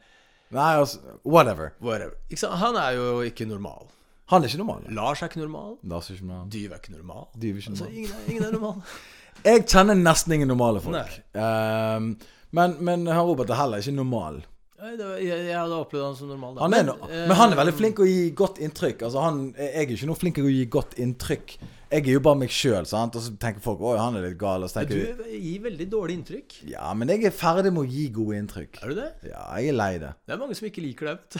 Nei, 0.55 0.73
altså 0.79 1.19
Whatever. 1.27 1.73
Whatever. 1.83 2.15
Han 2.63 2.79
er 2.79 2.95
jo 2.95 3.21
ikke 3.27 3.49
normal. 3.51 3.89
Han 4.31 4.43
er 4.43 4.51
ikke 4.51 4.59
normal. 4.59 4.87
Lars 4.95 5.23
er 5.23 5.31
ikke 5.31 5.43
normal. 5.43 5.77
Lars 5.87 6.11
er 6.11 6.19
ikke 6.19 6.27
normal. 6.27 6.49
Dyv 6.51 6.73
er 6.73 6.81
ikke 6.81 6.95
normal. 6.97 7.29
Dyv 7.35 7.53
er 7.53 7.61
ikke 7.61 7.71
Altså, 7.71 7.85
normal. 7.85 7.99
ingen, 7.99 8.11
er, 8.11 8.31
ingen 8.31 8.45
er 8.45 8.53
normal. 8.53 8.83
Jeg 9.47 9.63
kjenner 9.71 9.99
nesten 9.99 10.35
ingen 10.35 10.51
normale 10.51 10.83
folk. 10.83 11.17
Um, 11.33 12.13
men, 12.57 12.77
men 12.83 13.07
han 13.07 13.25
Robert 13.29 13.51
er 13.53 13.61
heller 13.61 13.83
ikke 13.83 13.95
normal. 13.95 14.43
Jeg, 14.77 15.25
jeg 15.25 15.57
hadde 15.57 15.77
opplevd 15.81 16.05
han 16.05 16.17
som 16.19 16.29
normal. 16.29 16.57
Da. 16.57 16.67
Han 16.67 16.75
er 16.77 16.91
eh, 16.93 17.23
men 17.31 17.39
han 17.39 17.55
er 17.55 17.59
veldig 17.63 17.73
flink 17.79 18.03
å 18.03 18.07
gi 18.09 18.29
godt 18.37 18.61
inntrykk. 18.63 19.07
Altså 19.09 19.23
han, 19.25 19.41
Jeg 19.57 19.73
er 19.73 19.95
ikke 19.95 20.09
noe 20.11 20.21
flink 20.21 20.37
til 20.37 20.49
å 20.49 20.53
gi 20.53 20.67
godt 20.73 20.99
inntrykk. 21.01 21.57
Jeg 21.87 22.03
er 22.03 22.17
jo 22.17 22.21
bare 22.27 22.41
meg 22.43 22.53
sjøl, 22.53 22.83
og 22.83 23.17
så 23.17 23.33
tenker 23.41 23.63
folk 23.63 23.81
at 23.89 24.01
han 24.03 24.19
er 24.19 24.27
litt 24.27 24.39
gal. 24.41 24.67
Og 24.67 24.71
så 24.71 24.83
Men 24.83 24.91
du 24.91 25.31
gir 25.33 25.63
veldig 25.65 25.87
dårlig 25.91 26.19
inntrykk. 26.19 26.59
Ja, 26.75 26.91
men 26.99 27.13
jeg 27.15 27.25
er 27.31 27.35
ferdig 27.35 27.73
med 27.73 27.87
å 27.87 27.89
gi 27.89 28.09
gode 28.15 28.41
inntrykk. 28.43 28.81
Er 28.83 28.93
du 28.93 29.01
det? 29.01 29.11
Ja, 29.31 29.45
jeg 29.57 29.73
er 29.73 29.79
lei 29.79 29.93
det. 30.03 30.13
Det 30.27 30.37
er 30.37 30.43
mange 30.43 30.59
som 30.59 30.69
ikke 30.69 30.85
liker 30.85 31.13
deg. 31.13 31.39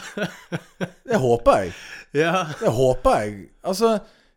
Det 1.11 1.21
håper 1.27 1.65
jeg. 1.67 1.75
ja. 2.23 2.47
Det 2.63 2.73
håper 2.79 3.19
jeg. 3.21 3.37
Altså 3.67 3.97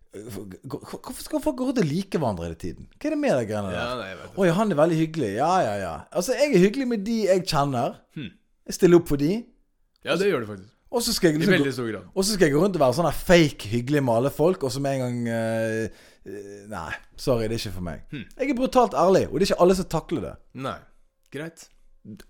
Hvorfor 0.10 1.22
skal 1.22 1.42
folk 1.44 1.60
gå 1.60 1.68
rundt 1.68 1.82
og 1.84 1.86
like 1.86 2.18
hverandre 2.18 2.48
hele 2.48 2.58
tiden? 2.58 2.88
Hva 2.98 3.10
er 3.10 3.14
det 3.14 3.20
med 3.22 3.36
de 3.38 3.46
greiene 3.52 3.76
ja, 3.76 3.86
nei, 4.00 4.08
jeg 4.10 4.18
vet. 4.24 4.40
Oi, 4.42 4.48
han 4.58 4.74
er 4.74 4.80
veldig 4.80 4.98
hyggelig. 5.04 5.30
Ja, 5.38 5.52
ja, 5.62 5.76
ja. 5.78 5.94
Altså, 6.10 6.34
jeg 6.40 6.56
er 6.56 6.64
hyggelig 6.66 6.88
med 6.90 7.06
de 7.06 7.18
jeg 7.28 7.46
kjenner. 7.46 8.00
Hmm. 8.18 8.32
Jeg 8.66 8.78
stiller 8.80 9.02
opp 9.02 9.10
for 9.12 9.22
de. 9.22 9.32
Ja, 10.08 10.18
det 10.18 10.32
gjør 10.32 10.46
du 10.46 10.50
faktisk. 10.50 10.76
Og 10.90 11.04
så 11.06 11.14
skal 11.14 11.36
liksom 11.38 11.54
skal 12.34 12.48
jeg 12.48 12.54
gå 12.56 12.62
rundt 12.64 12.78
og 12.80 12.82
være 12.82 12.98
sånn 12.98 13.12
fake 13.14 13.70
hyggelig 13.70 14.02
med 14.02 14.16
alle 14.16 14.32
folk, 14.34 14.64
og 14.66 14.74
så 14.74 14.82
med 14.82 14.98
en 14.98 15.04
gang 15.04 15.20
eh, 15.36 16.06
Nei, 16.70 16.90
sorry, 17.18 17.46
det 17.46 17.60
er 17.60 17.62
ikke 17.62 17.76
for 17.78 17.86
meg. 17.86 18.02
Hmm. 18.10 18.26
Jeg 18.34 18.50
er 18.50 18.58
brutalt 18.58 18.98
ærlig, 18.98 19.28
og 19.30 19.38
det 19.38 19.46
er 19.46 19.52
ikke 19.52 19.64
alle 19.66 19.78
som 19.78 19.88
takler 19.94 20.26
det. 20.26 20.34
Nei. 20.66 20.80
Greit. 21.34 21.70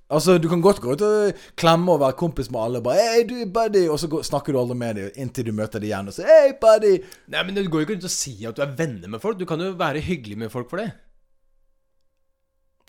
Altså, 0.10 0.38
Du 0.42 0.48
kan 0.50 0.62
godt 0.62 0.82
gå 0.82 0.94
ut 0.96 1.02
og 1.06 1.44
klemme 1.60 1.92
og 1.94 2.02
være 2.02 2.18
kompis 2.20 2.50
med 2.52 2.62
alle, 2.62 2.82
og 2.82 2.88
bare 2.90 2.98
hey, 3.04 3.24
du, 3.30 3.36
buddy', 3.60 3.90
og 3.90 4.00
så 4.00 4.10
går, 4.12 4.26
snakker 4.28 4.54
du 4.54 4.60
aldri 4.60 4.78
med 4.78 4.96
dem 4.96 5.12
inntil 5.16 5.46
du 5.46 5.52
møter 5.52 5.80
dem 5.80 5.90
igjen 5.90 6.08
og 6.12 6.14
sier 6.18 6.28
hey, 6.32 6.54
buddy'. 6.64 7.04
Nei, 7.28 7.44
men 7.44 7.56
Du 7.56 7.64
går 7.70 7.84
jo 7.84 7.88
ikke 7.88 7.98
rundt 7.98 8.10
og 8.10 8.16
sier 8.18 8.50
at 8.50 8.58
du 8.60 8.66
er 8.66 8.76
venner 8.78 9.08
med 9.08 9.22
folk. 9.22 9.40
Du 9.40 9.46
kan 9.46 9.62
jo 9.62 9.72
være 9.80 10.04
hyggelig 10.04 10.38
med 10.38 10.52
folk 10.52 10.70
for 10.70 10.78
det. 10.84 10.92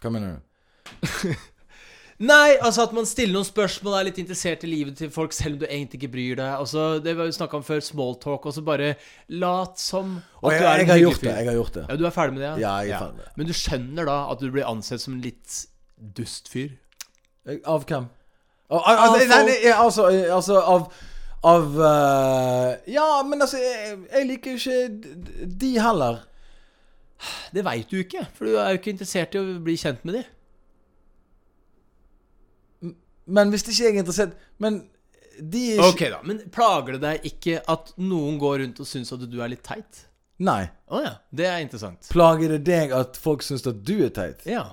Hva 0.01 0.11
mener 0.11 0.37
du? 0.37 1.35
Nei, 2.21 2.59
altså 2.61 2.83
at 2.85 2.91
man 2.93 3.07
stiller 3.09 3.33
noen 3.33 3.49
spørsmål, 3.49 3.95
er 3.97 4.07
litt 4.11 4.19
interessert 4.21 4.65
i 4.67 4.69
livet 4.69 4.99
til 4.99 5.09
folk, 5.13 5.33
selv 5.33 5.57
om 5.57 5.63
du 5.63 5.65
egentlig 5.65 6.03
ikke 6.03 6.11
bryr 6.13 6.35
deg. 6.37 6.51
Altså, 6.53 6.99
Det 7.01 7.15
var 7.17 7.31
jo 7.31 7.33
snakka 7.33 7.57
om 7.57 7.65
før, 7.65 7.81
smalltalk, 7.81 8.45
og 8.45 8.53
så 8.53 8.65
bare 8.65 8.91
lat 9.41 9.81
som 9.81 10.19
at 10.19 10.43
Og 10.45 10.53
jeg, 10.53 10.61
du 10.61 10.67
er 10.67 10.75
en 10.75 10.81
jeg 10.81 10.91
har 10.91 11.01
gjort 11.01 11.23
det. 11.25 11.33
Jeg 11.33 11.49
har 11.49 11.57
gjort 11.57 11.79
det. 11.79 11.85
Ja, 11.89 11.97
Du 11.97 12.05
er 12.05 12.11
ferdig 12.13 12.37
med 12.37 12.45
det? 12.45 12.53
Ja, 12.61 12.75
jeg 12.85 12.93
er 12.93 13.05
ferdig 13.07 13.17
med 13.17 13.25
det. 13.25 13.33
Men 13.41 13.49
du 13.49 13.55
skjønner 13.57 14.11
da 14.11 14.19
at 14.35 14.45
du 14.45 14.51
blir 14.53 14.69
ansett 14.69 15.01
som 15.01 15.17
litt 15.17 15.57
dust 16.01 16.49
fyr? 16.53 16.71
Jeg- 17.47 17.63
Av 17.67 17.85
hvem? 17.89 18.09
Av, 18.71 18.81
av, 18.81 18.99
av, 18.99 19.17
nei, 19.19 19.45
nei, 19.49 19.73
altså, 19.73 20.09
eh, 20.15 20.29
altså 20.35 20.61
av 20.63 20.91
Av 21.43 21.79
uh, 21.81 22.77
Ja, 22.87 23.23
men 23.27 23.41
altså 23.43 23.57
Jeg, 23.59 23.97
jeg 24.13 24.27
liker 24.29 24.59
ikke 24.59 25.47
de 25.61 25.71
heller. 25.81 26.21
Det 27.53 27.65
veit 27.67 27.91
du 27.91 27.97
ikke, 28.01 28.27
for 28.37 28.47
du 28.47 28.55
er 28.61 28.71
jo 28.75 28.79
ikke 28.81 28.93
interessert 28.95 29.35
i 29.35 29.41
å 29.41 29.59
bli 29.65 29.75
kjent 29.81 30.05
med 30.09 30.21
de 30.21 30.23
Men 33.27 33.51
hvis 33.53 33.67
ikke 33.67 33.83
jeg 33.85 33.95
er 33.97 34.03
interessert 34.05 34.37
Men 34.63 34.83
de 35.41 35.65
er 35.73 35.81
ikke 35.81 35.89
Ok, 35.89 36.05
da. 36.13 36.21
Men 36.29 36.41
plager 36.53 36.97
det 36.97 37.03
deg 37.05 37.27
ikke 37.33 37.61
at 37.73 37.93
noen 38.01 38.39
går 38.41 38.61
rundt 38.65 38.81
og 38.83 38.89
syns 38.89 39.13
at 39.17 39.23
du 39.25 39.39
er 39.41 39.53
litt 39.53 39.65
teit? 39.65 40.05
Nei. 40.41 40.63
Å 40.89 41.01
ja. 41.05 41.13
Det 41.33 41.47
er 41.49 41.61
interessant. 41.65 42.07
Plager 42.13 42.55
det 42.57 42.63
deg 42.67 42.93
at 42.97 43.17
folk 43.21 43.45
syns 43.45 43.65
at 43.69 43.81
du 43.85 43.99
er 44.07 44.13
teit? 44.17 44.45
Ja. 44.49 44.67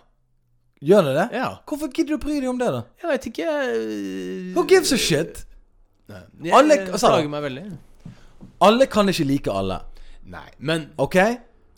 Gjør 0.86 1.08
det 1.08 1.14
det? 1.18 1.26
Ja. 1.40 1.48
Hvorfor 1.66 1.90
gidder 1.90 2.14
du 2.14 2.18
å 2.20 2.22
bry 2.22 2.36
deg 2.40 2.50
om 2.52 2.60
det, 2.62 2.68
da? 2.76 2.84
Jeg 3.02 3.10
vet 3.10 3.28
ikke 3.32 3.48
øh, 3.50 4.54
Who 4.56 4.64
gives 4.70 4.94
a 4.94 5.00
shit? 5.02 5.44
Nei. 6.08 6.22
Jeg, 6.46 6.54
Alle- 6.54 6.80
altså 6.92 7.10
plager 7.12 7.32
meg 7.34 7.44
veldig. 7.48 7.66
Alle 8.68 8.88
kan 8.90 9.10
ikke 9.10 9.26
like 9.28 9.52
alle. 9.54 9.82
Nei, 10.28 10.48
men 10.60 10.90
Ok? 11.02 11.18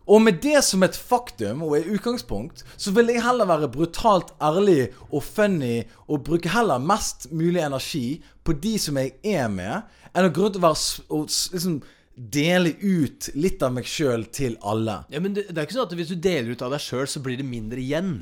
Og 0.10 0.24
med 0.26 0.40
det 0.42 0.64
som 0.66 0.82
et 0.82 0.96
faktum 0.98 1.60
og 1.68 1.76
i 1.78 1.84
utgangspunkt, 1.94 2.64
så 2.82 2.90
vil 2.96 3.12
jeg 3.14 3.22
heller 3.22 3.46
være 3.46 3.68
brutalt 3.70 4.32
ærlig 4.42 4.88
og 5.14 5.22
funny 5.22 5.84
og 6.10 6.24
bruke 6.26 6.50
heller 6.50 6.82
mest 6.82 7.28
mulig 7.30 7.62
energi 7.62 8.18
på 8.44 8.56
de 8.58 8.72
som 8.82 8.98
jeg 8.98 9.12
er 9.22 9.46
med, 9.54 9.84
enn 10.18 10.26
å 10.26 10.32
gå 10.34 10.48
rundt 10.48 10.58
og, 10.58 10.64
være, 10.66 11.06
og 11.14 11.30
liksom 11.54 11.76
dele 12.18 12.74
ut 12.82 13.30
litt 13.38 13.62
av 13.62 13.76
meg 13.78 13.86
sjøl 13.86 14.26
til 14.34 14.58
alle. 14.66 15.04
Ja, 15.14 15.22
men 15.22 15.38
det, 15.38 15.46
det 15.54 15.62
er 15.62 15.70
ikke 15.70 15.78
sånn 15.78 15.86
at 15.86 15.94
hvis 16.02 16.10
du 16.10 16.18
deler 16.18 16.56
ut 16.58 16.66
av 16.66 16.74
deg 16.74 16.82
sjøl, 16.88 17.06
så 17.06 17.22
blir 17.22 17.38
det 17.38 17.46
mindre 17.46 17.78
igjen. 17.80 18.16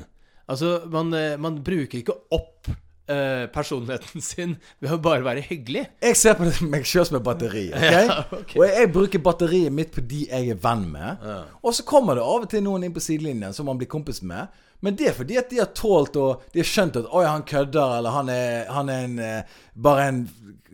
Altså, 0.48 0.78
man, 0.90 1.12
eh, 1.14 1.36
man 1.40 1.58
bruker 1.64 2.00
ikke 2.00 2.14
opp 2.34 2.70
eh, 3.08 3.46
personligheten 3.52 4.22
sin 4.24 4.54
ved 4.80 4.94
å 4.94 5.00
bare 5.02 5.24
være 5.26 5.42
hyggelig. 5.48 5.84
Jeg 6.04 6.16
ser 6.16 6.38
på 6.38 6.48
det 6.48 6.68
meg 6.68 6.86
sjøl 6.88 7.06
som 7.08 7.18
et 7.20 7.26
batteri. 7.26 7.66
Okay? 7.78 8.06
Ja, 8.08 8.22
okay. 8.30 8.56
Og 8.56 8.64
jeg, 8.66 8.76
jeg 8.80 8.92
bruker 8.94 9.24
batteriet 9.24 9.74
mitt 9.74 9.92
på 9.94 10.04
de 10.04 10.24
jeg 10.28 10.54
er 10.54 10.62
venn 10.62 10.86
med. 10.92 11.26
Og 11.62 11.76
så 11.76 11.84
kommer 11.88 12.18
det 12.18 12.24
av 12.24 12.46
og 12.46 12.48
til 12.52 12.64
noen 12.64 12.86
inn 12.88 12.96
på 12.96 13.04
sidelinjen 13.04 13.56
som 13.56 13.68
man 13.68 13.80
blir 13.80 13.90
kompis 13.92 14.22
med. 14.22 14.48
Men 14.80 14.94
det 14.94 15.08
er 15.10 15.16
fordi 15.16 15.36
at 15.40 15.50
de 15.50 15.58
har 15.58 15.72
tålt 15.74 16.14
og 16.22 16.44
De 16.54 16.60
har 16.62 16.68
skjønt 16.68 16.96
at 17.00 17.08
'oi, 17.10 17.24
han 17.26 17.42
kødder', 17.42 17.96
eller 17.98 18.14
'han 18.14 18.28
er, 18.30 18.68
han 18.70 18.88
er 18.88 19.04
en, 19.04 19.18
eh, 19.18 19.42
bare 19.74 20.08
en 20.08 20.20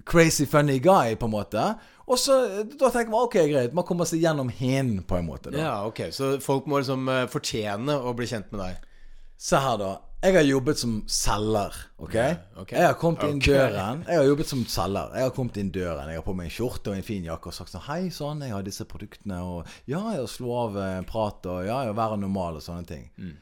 crazy 0.05 0.45
funny 0.45 0.79
guy', 0.79 1.17
på 1.17 1.25
en 1.25 1.33
måte. 1.33 1.75
Og 2.07 2.19
så 2.19 2.65
Da 2.79 2.91
tenker 2.91 3.11
man 3.11 3.25
ok, 3.25 3.33
greit. 3.49 3.75
Man 3.75 3.85
kommer 3.85 4.05
seg 4.05 4.21
gjennom 4.21 4.51
hin, 4.51 5.03
på 5.09 5.17
en 5.17 5.27
måte. 5.27 5.51
da 5.51 5.59
Ja, 5.59 5.87
ok, 5.87 6.13
Så 6.13 6.39
folk 6.41 6.67
må 6.67 6.79
liksom 6.79 7.09
fortjene 7.29 7.97
å 7.97 8.15
bli 8.15 8.27
kjent 8.27 8.53
med 8.53 8.61
deg. 8.61 8.77
Se 9.37 9.61
her, 9.61 9.79
da. 9.81 9.93
Jeg 10.25 10.39
har 10.39 10.47
jobbet 10.49 10.79
som 10.81 10.93
selger. 11.11 11.75
Ok? 12.01 12.15
okay. 12.57 12.79
Jeg 12.79 12.87
har 12.87 12.95
kommet 12.97 13.27
inn 13.29 13.41
okay. 13.43 13.59
døren. 13.59 14.05
Jeg 14.09 14.17
har 14.17 14.25
jobbet 14.25 14.49
som 14.49 14.63
selger. 14.73 15.11
Jeg 15.19 15.27
har 15.27 15.33
kommet 15.37 15.59
inn 15.61 15.73
døren 15.75 16.09
Jeg 16.09 16.17
har 16.17 16.25
på 16.25 16.35
meg 16.39 16.49
en 16.49 16.55
skjorte 16.55 16.93
og 16.93 16.97
en 16.97 17.05
fin 17.05 17.27
jakke 17.27 17.51
og 17.51 17.57
sagt 17.57 17.75
sånn 17.75 17.85
Hei, 17.85 18.07
sånn, 18.15 18.41
jeg 18.47 18.55
har 18.55 18.65
disse 18.65 18.87
produktene, 18.89 19.43
og 19.45 19.91
ja, 19.91 20.01
jeg 20.17 20.31
slå 20.33 20.55
av 20.63 20.79
eh, 20.81 20.95
en 21.03 21.09
prat, 21.09 21.45
og 21.53 21.67
ja, 21.69 21.83
jeg 21.85 21.97
være 21.99 22.17
normal, 22.23 22.57
og 22.57 22.65
sånne 22.65 22.89
ting. 22.89 23.05
Mm. 23.21 23.35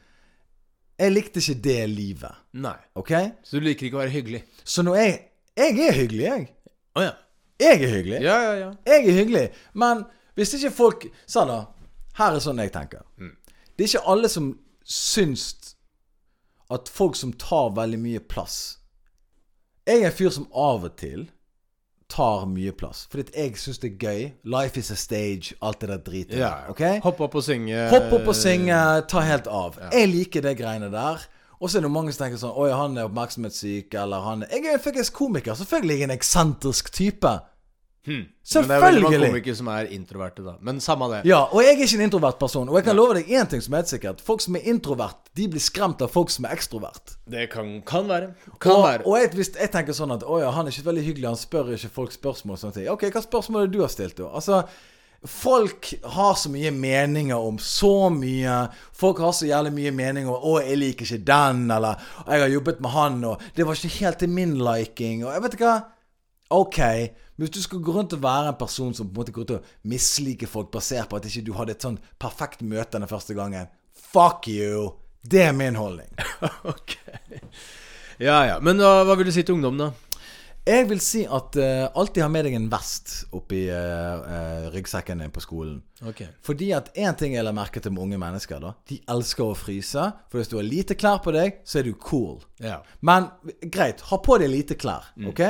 Jeg 1.03 1.13
likte 1.13 1.39
ikke 1.39 1.55
det 1.69 1.79
livet. 1.93 2.41
Nei. 2.65 2.75
Ok? 2.99 3.13
Så 3.47 3.61
du 3.61 3.69
liker 3.69 3.87
ikke 3.87 4.01
å 4.01 4.03
være 4.03 4.15
hyggelig? 4.17 4.43
Så 4.63 4.83
når 4.83 4.99
jeg 4.99 5.21
Jeg 5.55 5.79
er 5.87 5.93
hyggelig, 5.93 6.23
jeg. 6.25 6.49
Å 6.97 7.05
ja. 7.05 7.13
Jeg 7.61 7.79
er 7.79 7.91
hyggelig. 7.93 8.19
Ja, 8.25 8.37
ja, 8.41 8.53
ja. 8.57 8.69
Jeg 8.89 9.07
er 9.07 9.17
hyggelig. 9.21 9.47
Men 9.77 10.03
hvis 10.35 10.55
ikke 10.57 10.73
folk 10.73 11.07
Sa 11.29 11.45
da. 11.47 11.59
Her 12.17 12.35
er 12.35 12.43
sånn 12.43 12.59
jeg 12.61 12.73
tenker. 12.73 13.05
Mm. 13.17 13.35
Det 13.73 13.85
er 13.85 13.89
ikke 13.89 14.09
alle 14.13 14.29
som 14.29 14.51
syns 14.85 15.53
at 16.73 16.89
folk 16.91 17.15
som 17.19 17.33
tar 17.33 17.71
veldig 17.77 17.99
mye 18.01 18.19
plass 18.19 18.79
Jeg 19.87 20.01
er 20.01 20.11
en 20.11 20.15
fyr 20.15 20.31
som 20.31 20.47
av 20.51 20.85
og 20.87 20.97
til 20.99 21.27
tar 22.13 22.45
mye 22.45 22.71
plass. 22.77 23.07
Fordi 23.11 23.31
jeg 23.33 23.57
syns 23.57 23.79
det 23.81 23.93
er 23.93 24.01
gøy. 24.03 24.25
Life 24.45 24.79
is 24.79 24.91
a 24.93 24.97
stage. 24.99 25.55
Alt 25.61 25.81
det 25.81 25.89
der 25.89 26.01
dritet. 26.05 26.37
ja. 26.37 26.49
der, 26.49 26.69
ok? 26.69 26.83
Hopp 27.03 27.21
opp 27.25 27.37
og 27.39 27.43
synge. 27.43 27.87
Hopp 27.89 28.13
opp 28.13 28.27
og 28.29 28.35
synge, 28.37 28.77
ta 29.09 29.23
helt 29.25 29.49
av. 29.49 29.79
Jeg 29.91 30.11
liker 30.11 30.45
det 30.45 30.57
greiene 30.59 30.91
der. 30.93 31.25
Og 31.63 31.71
så 31.71 31.79
er 31.79 31.85
det 31.85 31.93
mange 31.95 32.11
som 32.11 32.25
tenker 32.25 32.41
sånn 32.41 32.57
Oi, 32.59 32.69
han 32.75 32.97
er 32.99 33.07
oppmerksomhetssyk, 33.07 33.93
eller 33.95 34.25
han 34.25 34.41
Jeg 34.51 34.67
er 34.73 34.81
faktisk 34.83 35.15
komiker. 35.15 35.55
Selvfølgelig 35.55 35.95
er 35.95 36.01
jeg 36.01 36.09
en 36.09 36.17
eksentrisk 36.17 36.91
type. 36.93 37.33
Hmm. 38.03 38.25
Men 38.25 38.65
det 38.67 38.75
er 38.75 38.81
Selvfølgelig. 38.83 39.29
komikere 39.31 39.55
som 39.55 39.67
er 39.71 39.87
introverte, 39.95 40.43
da. 40.43 40.57
Men 40.59 40.81
samme 40.83 41.07
det. 41.07 41.21
Ja, 41.29 41.45
og 41.45 41.63
jeg 41.63 41.77
er 41.77 41.83
ikke 41.85 41.95
en 41.95 42.05
introvert 42.09 42.39
person. 42.39 42.67
Og 42.67 42.75
jeg 42.75 42.83
kan 42.83 42.97
love 42.97 43.15
deg 43.15 43.29
én 43.31 43.47
ting 43.47 43.61
som 43.63 43.73
er 43.73 43.83
helt 43.83 43.93
sikkert. 43.93 44.19
Folk 44.21 44.43
som 44.43 44.57
er 44.59 44.67
introvert, 44.67 45.29
de 45.39 45.47
blir 45.47 45.63
skremt 45.63 46.03
av 46.03 46.11
folk 46.11 46.33
som 46.33 46.43
er 46.45 46.51
ekstrovert. 46.57 47.15
Det 47.31 47.47
kan, 47.53 47.77
kan 47.87 48.09
være. 48.11 48.33
Kan 48.59 48.75
og, 48.75 48.83
være. 48.83 49.05
og 49.07 49.21
jeg, 49.21 49.31
hvis 49.39 49.53
jeg 49.55 49.71
tenker 49.71 49.95
sånn 49.95 50.11
at 50.17 50.25
Å 50.27 50.41
ja, 50.41 50.51
han 50.51 50.67
er 50.67 50.75
ikke 50.75 50.89
veldig 50.89 51.05
hyggelig, 51.07 51.29
han 51.31 51.39
spør 51.39 51.71
ikke 51.77 51.93
folk 52.01 52.11
spørsmål 52.17 52.57
og 52.57 52.63
sånne 52.65 52.79
ting. 52.81 52.89
Ok, 52.91 53.07
hva 53.07 53.23
spørsmål 53.23 53.63
er 53.63 53.71
det 53.71 53.77
du 53.77 53.85
har 53.85 53.95
stilt, 53.95 54.19
da? 54.19 54.33
Altså 54.35 54.65
Folk 55.23 55.93
har 56.03 56.33
så 56.35 56.49
mye 56.51 56.71
meninger 56.75 57.39
om 57.39 57.55
så 57.55 58.09
mye. 58.11 58.57
Folk 58.91 59.21
har 59.23 59.31
så 59.31 59.47
jævlig 59.47 59.71
mye 59.71 59.91
meninger 59.95 60.27
om 60.27 60.43
'Å, 60.43 60.67
jeg 60.67 60.77
liker 60.77 61.05
ikke 61.05 61.23
den', 61.23 61.71
eller 61.71 61.95
'Jeg 62.27 62.41
har 62.41 62.49
jobbet 62.51 62.81
med 62.81 62.91
han', 62.91 63.23
og 63.23 63.41
'Det 63.55 63.65
var 63.65 63.73
ikke 63.73 63.99
helt 64.03 64.19
til 64.19 64.29
min 64.29 64.57
liking', 64.57 65.23
og 65.23 65.31
jeg 65.33 65.43
vet 65.43 65.53
ikke 65.53 65.71
hva. 65.71 65.83
Ok, 66.51 66.79
hvis 67.37 67.53
du 67.53 67.61
skal 67.63 67.81
gå 67.81 67.95
rundt 67.95 68.13
og 68.13 68.23
være 68.23 68.51
en 68.51 68.59
person 68.59 68.93
som 68.93 69.09
på 69.09 69.15
en 69.15 69.21
måte 69.21 69.33
går 69.35 69.45
rundt 69.45 69.55
og 69.57 69.89
misliker 69.89 70.49
folk 70.49 70.71
basert 70.73 71.09
på 71.09 71.17
at 71.17 71.29
ikke 71.29 71.45
du 71.47 71.53
hadde 71.57 71.73
et 71.75 71.85
sånn 71.85 71.97
perfekt 72.21 72.61
møte 72.61 72.99
den 72.99 73.09
første 73.09 73.37
gangen 73.37 73.71
Fuck 74.13 74.47
you! 74.51 74.91
Det 75.23 75.41
er 75.47 75.53
min 75.55 75.77
holdning. 75.79 76.09
ok. 76.73 76.97
Ja, 78.21 78.43
ja. 78.45 78.57
Men 78.61 78.81
hva, 78.81 79.05
hva 79.07 79.15
vil 79.17 79.29
du 79.29 79.33
si 79.33 79.45
til 79.45 79.55
ungdom, 79.55 79.79
da? 79.79 79.93
Jeg 80.63 80.85
vil 80.87 80.99
si 81.03 81.25
at 81.27 81.57
uh, 81.59 81.89
alltid 81.99 82.23
ha 82.23 82.29
med 82.31 82.45
deg 82.47 82.53
en 82.55 82.69
vest 82.71 83.25
oppi 83.35 83.65
uh, 83.67 84.69
ryggsekken 84.71 85.19
din 85.19 85.33
på 85.35 85.41
skolen. 85.43 85.81
Ok. 86.07 86.21
Fordi 86.43 86.69
at 86.75 86.87
én 86.95 87.17
ting 87.19 87.35
jeg 87.35 87.43
la 87.43 87.51
merke 87.55 87.81
til 87.83 87.91
med 87.91 88.05
unge 88.05 88.19
mennesker, 88.21 88.61
da 88.63 88.71
De 88.87 89.01
elsker 89.11 89.43
å 89.43 89.57
fryse. 89.59 90.05
For 90.31 90.39
hvis 90.39 90.51
du 90.51 90.55
har 90.55 90.67
lite 90.67 90.95
klær 90.99 91.19
på 91.23 91.33
deg, 91.35 91.59
så 91.67 91.81
er 91.81 91.89
du 91.89 91.97
cool. 91.99 92.37
Ja. 92.63 92.79
Men 93.03 93.27
greit, 93.75 94.05
ha 94.07 94.21
på 94.23 94.39
deg 94.39 94.53
lite 94.53 94.79
klær. 94.79 95.11
Ok? 95.27 95.43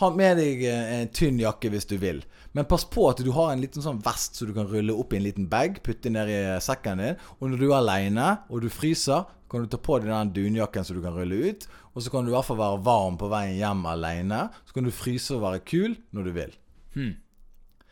Ha 0.00 0.08
med 0.16 0.38
deg 0.40 0.62
eh, 0.64 0.92
en 1.00 1.10
tynn 1.12 1.40
jakke 1.40 1.70
hvis 1.72 1.88
du 1.90 1.96
vil. 2.00 2.22
Men 2.56 2.66
pass 2.70 2.86
på 2.88 3.04
at 3.10 3.20
du 3.22 3.30
har 3.36 3.52
en 3.52 3.60
liten 3.62 3.84
sånn 3.84 4.00
vest 4.02 4.38
så 4.38 4.48
du 4.48 4.54
kan 4.56 4.68
rulle 4.70 4.94
opp 4.96 5.12
i 5.12 5.18
en 5.20 5.26
liten 5.26 5.46
bag, 5.50 5.82
putte 5.86 6.10
ned 6.10 6.30
i 6.32 6.40
sekken 6.64 7.02
din. 7.02 7.20
Og 7.38 7.52
når 7.52 7.60
du 7.60 7.66
er 7.68 7.76
aleine 7.78 8.30
og 8.48 8.64
du 8.64 8.70
fryser, 8.72 9.28
kan 9.50 9.64
du 9.64 9.70
ta 9.70 9.80
på 9.82 9.98
deg 10.00 10.10
den 10.10 10.32
dunjakken 10.34 10.86
så 10.86 10.94
du 10.96 11.02
kan 11.04 11.14
rulle 11.16 11.50
ut. 11.50 11.66
Og 11.94 12.04
så 12.04 12.12
kan 12.12 12.24
du 12.24 12.30
i 12.32 12.34
hvert 12.36 12.46
fall 12.46 12.58
være 12.60 12.82
varm 12.86 13.18
på 13.20 13.28
veien 13.30 13.58
hjem 13.58 13.82
aleine. 13.90 14.44
Så 14.66 14.76
kan 14.76 14.86
du 14.86 14.94
fryse 14.94 15.34
og 15.36 15.44
være 15.44 15.62
kul 15.66 15.98
når 16.16 16.28
du 16.30 16.32
vil. 16.38 16.56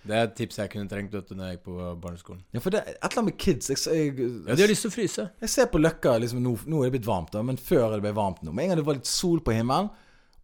Det 0.09 0.17
er 0.17 0.25
et 0.29 0.35
tips 0.39 0.61
jeg 0.63 0.71
kunne 0.73 0.89
trengt 0.89 1.13
vet 1.13 1.29
du, 1.29 1.35
når 1.37 1.51
jeg 1.51 1.59
gikk 1.59 1.65
på 1.67 1.89
barneskolen. 2.01 2.41
Ja, 2.55 2.63
for 2.65 2.73
det 2.73 2.81
er 2.81 2.95
et 2.95 3.03
eller 3.03 3.21
annet 3.21 3.35
med 3.35 3.41
kids. 3.43 3.69
Jeg, 3.69 3.81
jeg, 3.85 4.29
Ja, 4.47 4.55
De 4.57 4.65
har 4.65 4.71
lyst 4.71 4.87
til 4.87 4.93
å 4.93 4.95
fryse. 4.95 5.27
Jeg 5.43 5.53
ser 5.53 5.69
på 5.69 5.81
Løkka 5.83 6.15
liksom, 6.23 6.41
nå, 6.41 6.55
nå 6.71 6.81
er 6.81 6.89
det 6.89 6.97
blitt 6.97 7.09
varmt, 7.11 7.35
da, 7.35 7.43
men 7.45 7.61
før 7.61 7.97
det 7.97 8.05
ble 8.07 8.15
varmt 8.17 8.41
nå. 8.47 8.55
Med 8.55 8.65
en 8.65 8.73
gang 8.73 8.81
det 8.81 8.87
var 8.89 8.97
litt 8.97 9.11
sol 9.11 9.43
på 9.45 9.53
himmelen 9.59 9.91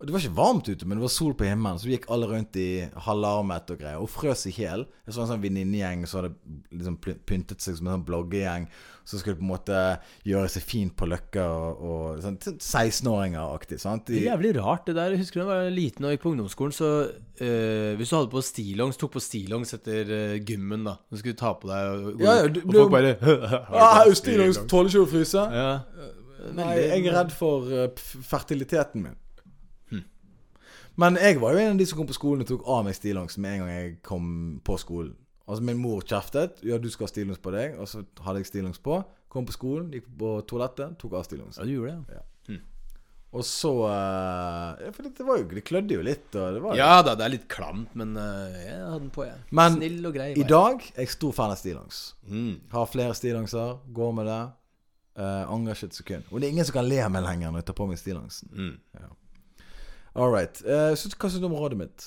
Og 0.01 0.09
det 0.09 0.13
var 0.13 0.21
ikke 0.25 0.37
varmt 0.37 0.67
ute, 0.69 0.85
men 0.91 0.99
det 0.99 1.05
var 1.05 1.13
sol 1.15 1.33
på 1.39 1.47
himmelen, 1.47 1.79
så 1.81 1.87
vi 1.87 1.95
gikk 1.95 2.09
alle 2.13 2.27
rundt 2.29 2.57
i 2.61 2.65
halvarmet 3.07 3.71
og 3.73 3.79
greier. 3.81 4.01
Og 4.03 4.11
frøs 4.11 4.43
i 4.51 4.53
hjel. 4.53 4.83
Jeg 5.07 5.15
så 5.15 5.23
en 5.23 5.29
sånn 5.31 5.41
venninnegjeng 5.45 6.03
som 6.11 6.19
hadde 6.21 6.35
liksom 6.75 6.97
pyntet 7.25 7.63
seg 7.65 7.79
som 7.79 7.87
en 7.89 7.95
sånn 7.95 8.05
bloggegjeng. 8.09 8.67
Som 9.07 9.21
skulle 9.23 9.39
på 9.39 9.45
en 9.47 9.53
måte 9.53 9.79
gjøre 10.27 10.51
seg 10.51 10.67
fint 10.67 10.95
på 10.99 11.07
Løkka 11.09 11.45
og, 11.47 11.81
og 11.89 12.21
sånn 12.25 12.37
16-åringer-aktig. 12.43 13.79
sant? 13.81 14.07
Det 14.11 14.19
er 14.23 14.29
jævlig 14.33 14.53
rart. 14.59 14.85
det 14.89 14.97
der 14.99 15.15
Jeg 15.15 15.23
husker 15.23 15.41
da 15.41 15.47
jeg 15.47 15.53
var 15.71 15.75
liten 15.79 16.05
og 16.09 16.15
gikk 16.15 16.23
på 16.27 16.33
ungdomsskolen, 16.35 16.73
så 16.75 16.91
øh, 17.41 17.97
Hvis 17.97 18.11
du 18.13 18.17
hadde 18.19 18.33
på 18.35 18.45
stillongs, 18.51 18.97
tok 19.01 19.15
på 19.17 19.23
stillongs 19.25 19.75
etter 19.79 20.11
øh, 20.19 20.37
gymmen, 20.45 20.85
da 20.91 20.97
Du 21.11 21.21
skulle 21.21 21.39
ta 21.39 21.53
på 21.55 21.71
deg 21.71 21.91
og, 22.11 22.23
Ja, 22.25 22.37
ja, 22.43 22.49
du- 22.49 22.63
og 22.67 22.75
folk 22.75 22.95
bare 22.99 23.17
ah, 23.73 24.05
Stillongs 24.21 24.61
tåler 24.69 24.91
ikke 24.93 25.05
å 25.07 25.11
fryse. 25.17 25.45
Ja. 25.55 25.69
Nei, 26.55 26.73
jeg 26.81 27.07
er 27.07 27.15
redd 27.23 27.31
for 27.33 27.71
eh, 27.73 27.89
fertiliteten 28.29 29.05
min. 29.07 29.21
Men 31.01 31.19
jeg 31.19 31.41
var 31.43 31.55
jo 31.55 31.63
en 31.63 31.75
av 31.75 31.79
de 31.79 31.87
som 31.91 31.99
kom 31.99 32.09
på 32.09 32.17
skolen 32.17 32.45
og 32.45 32.51
tok 32.51 32.69
av 32.71 32.85
meg 32.87 32.95
stillongs 32.95 33.39
med 33.43 33.57
en 33.57 33.65
gang 33.65 33.73
jeg 33.75 33.97
kom 34.07 34.27
på 34.65 34.79
skolen. 34.79 35.15
Altså 35.45 35.65
Min 35.67 35.81
mor 35.83 36.01
kjeftet. 36.01 36.63
'Ja, 36.65 36.79
du 36.79 36.89
skal 36.91 37.05
ha 37.05 37.13
stillongs 37.13 37.43
på 37.43 37.53
deg.' 37.53 37.79
Og 37.79 37.89
så 37.89 38.05
hadde 38.25 38.41
jeg 38.41 38.47
stillongs 38.47 38.79
på. 38.79 39.03
Kom 39.29 39.45
på 39.45 39.53
skolen, 39.53 39.91
gikk 39.93 40.07
på 40.19 40.37
toalettet, 40.47 40.97
tok 40.99 41.19
av 41.19 41.25
stillongs. 41.27 41.59
ja, 41.59 41.65
du 41.65 41.75
gjorde 41.75 41.99
det. 42.07 42.15
ja. 42.15 42.23
Og 43.35 43.43
så 43.43 43.71
eh, 43.89 44.85
ja, 44.87 44.91
For 44.95 45.07
det, 45.07 45.25
var 45.27 45.41
jo 45.41 45.47
Det 45.51 45.65
klødde 45.67 45.97
jo 45.97 46.03
litt. 46.07 46.29
Det 46.33 46.61
var. 46.63 46.77
Ja 46.79 47.01
da, 47.03 47.17
det 47.19 47.27
er 47.27 47.33
litt 47.35 47.49
klamt, 47.51 47.95
men 47.99 48.15
eh, 48.21 48.61
jeg 48.69 48.77
hadde 48.79 49.01
den 49.03 49.15
på, 49.15 49.25
jeg. 49.27 49.41
Men 49.51 49.79
Snill 49.81 50.11
og 50.11 50.15
grei. 50.15 50.29
I 50.39 50.47
dag 50.49 50.85
er 50.95 51.03
jeg 51.03 51.15
stor 51.17 51.35
fan 51.35 51.55
av 51.55 51.59
stillongs. 51.59 52.05
mm. 52.29 52.53
Har 52.75 52.87
flere 52.91 53.17
stillongser, 53.19 53.81
går 53.97 54.15
med 54.21 54.31
det. 54.31 54.45
Uh, 55.15 55.47
angrer 55.47 55.77
ikke 55.79 55.93
et 55.93 55.95
sekund. 55.95 56.31
Og 56.33 56.41
det 56.41 56.49
er 56.49 56.55
ingen 56.57 56.67
som 56.67 56.75
kan 56.75 56.89
le 56.91 56.97
av 56.99 57.11
meg 57.15 57.23
lenger 57.23 57.53
når 57.53 57.63
jeg 57.63 57.67
tar 57.69 57.77
på 57.79 57.87
meg 57.87 58.01
stillongsen. 58.01 58.49
Mm. 58.51 59.11
All 60.15 60.31
right. 60.31 60.61
Uh, 60.63 60.93
hva 60.95 61.29
syns 61.31 61.41
du 61.43 61.49
om 61.49 61.57
rådet 61.59 61.79
mitt? 61.79 62.07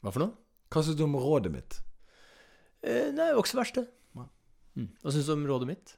Hva 0.00 0.12
for 0.14 0.24
noe? 0.24 0.32
Hva 0.72 0.82
syns 0.86 0.96
du 0.98 1.04
om 1.04 1.16
rådet 1.20 1.52
mitt? 1.52 1.80
Eh, 2.86 3.12
nei, 3.12 3.28
det 3.28 3.34
var 3.34 3.42
ikke 3.42 3.52
så 3.52 3.60
verst, 3.60 3.78
det. 3.80 3.86
Mm. 4.76 4.90
Hva 5.02 5.12
syns 5.12 5.28
du 5.28 5.32
om 5.34 5.46
rådet 5.48 5.68
mitt? 5.70 5.94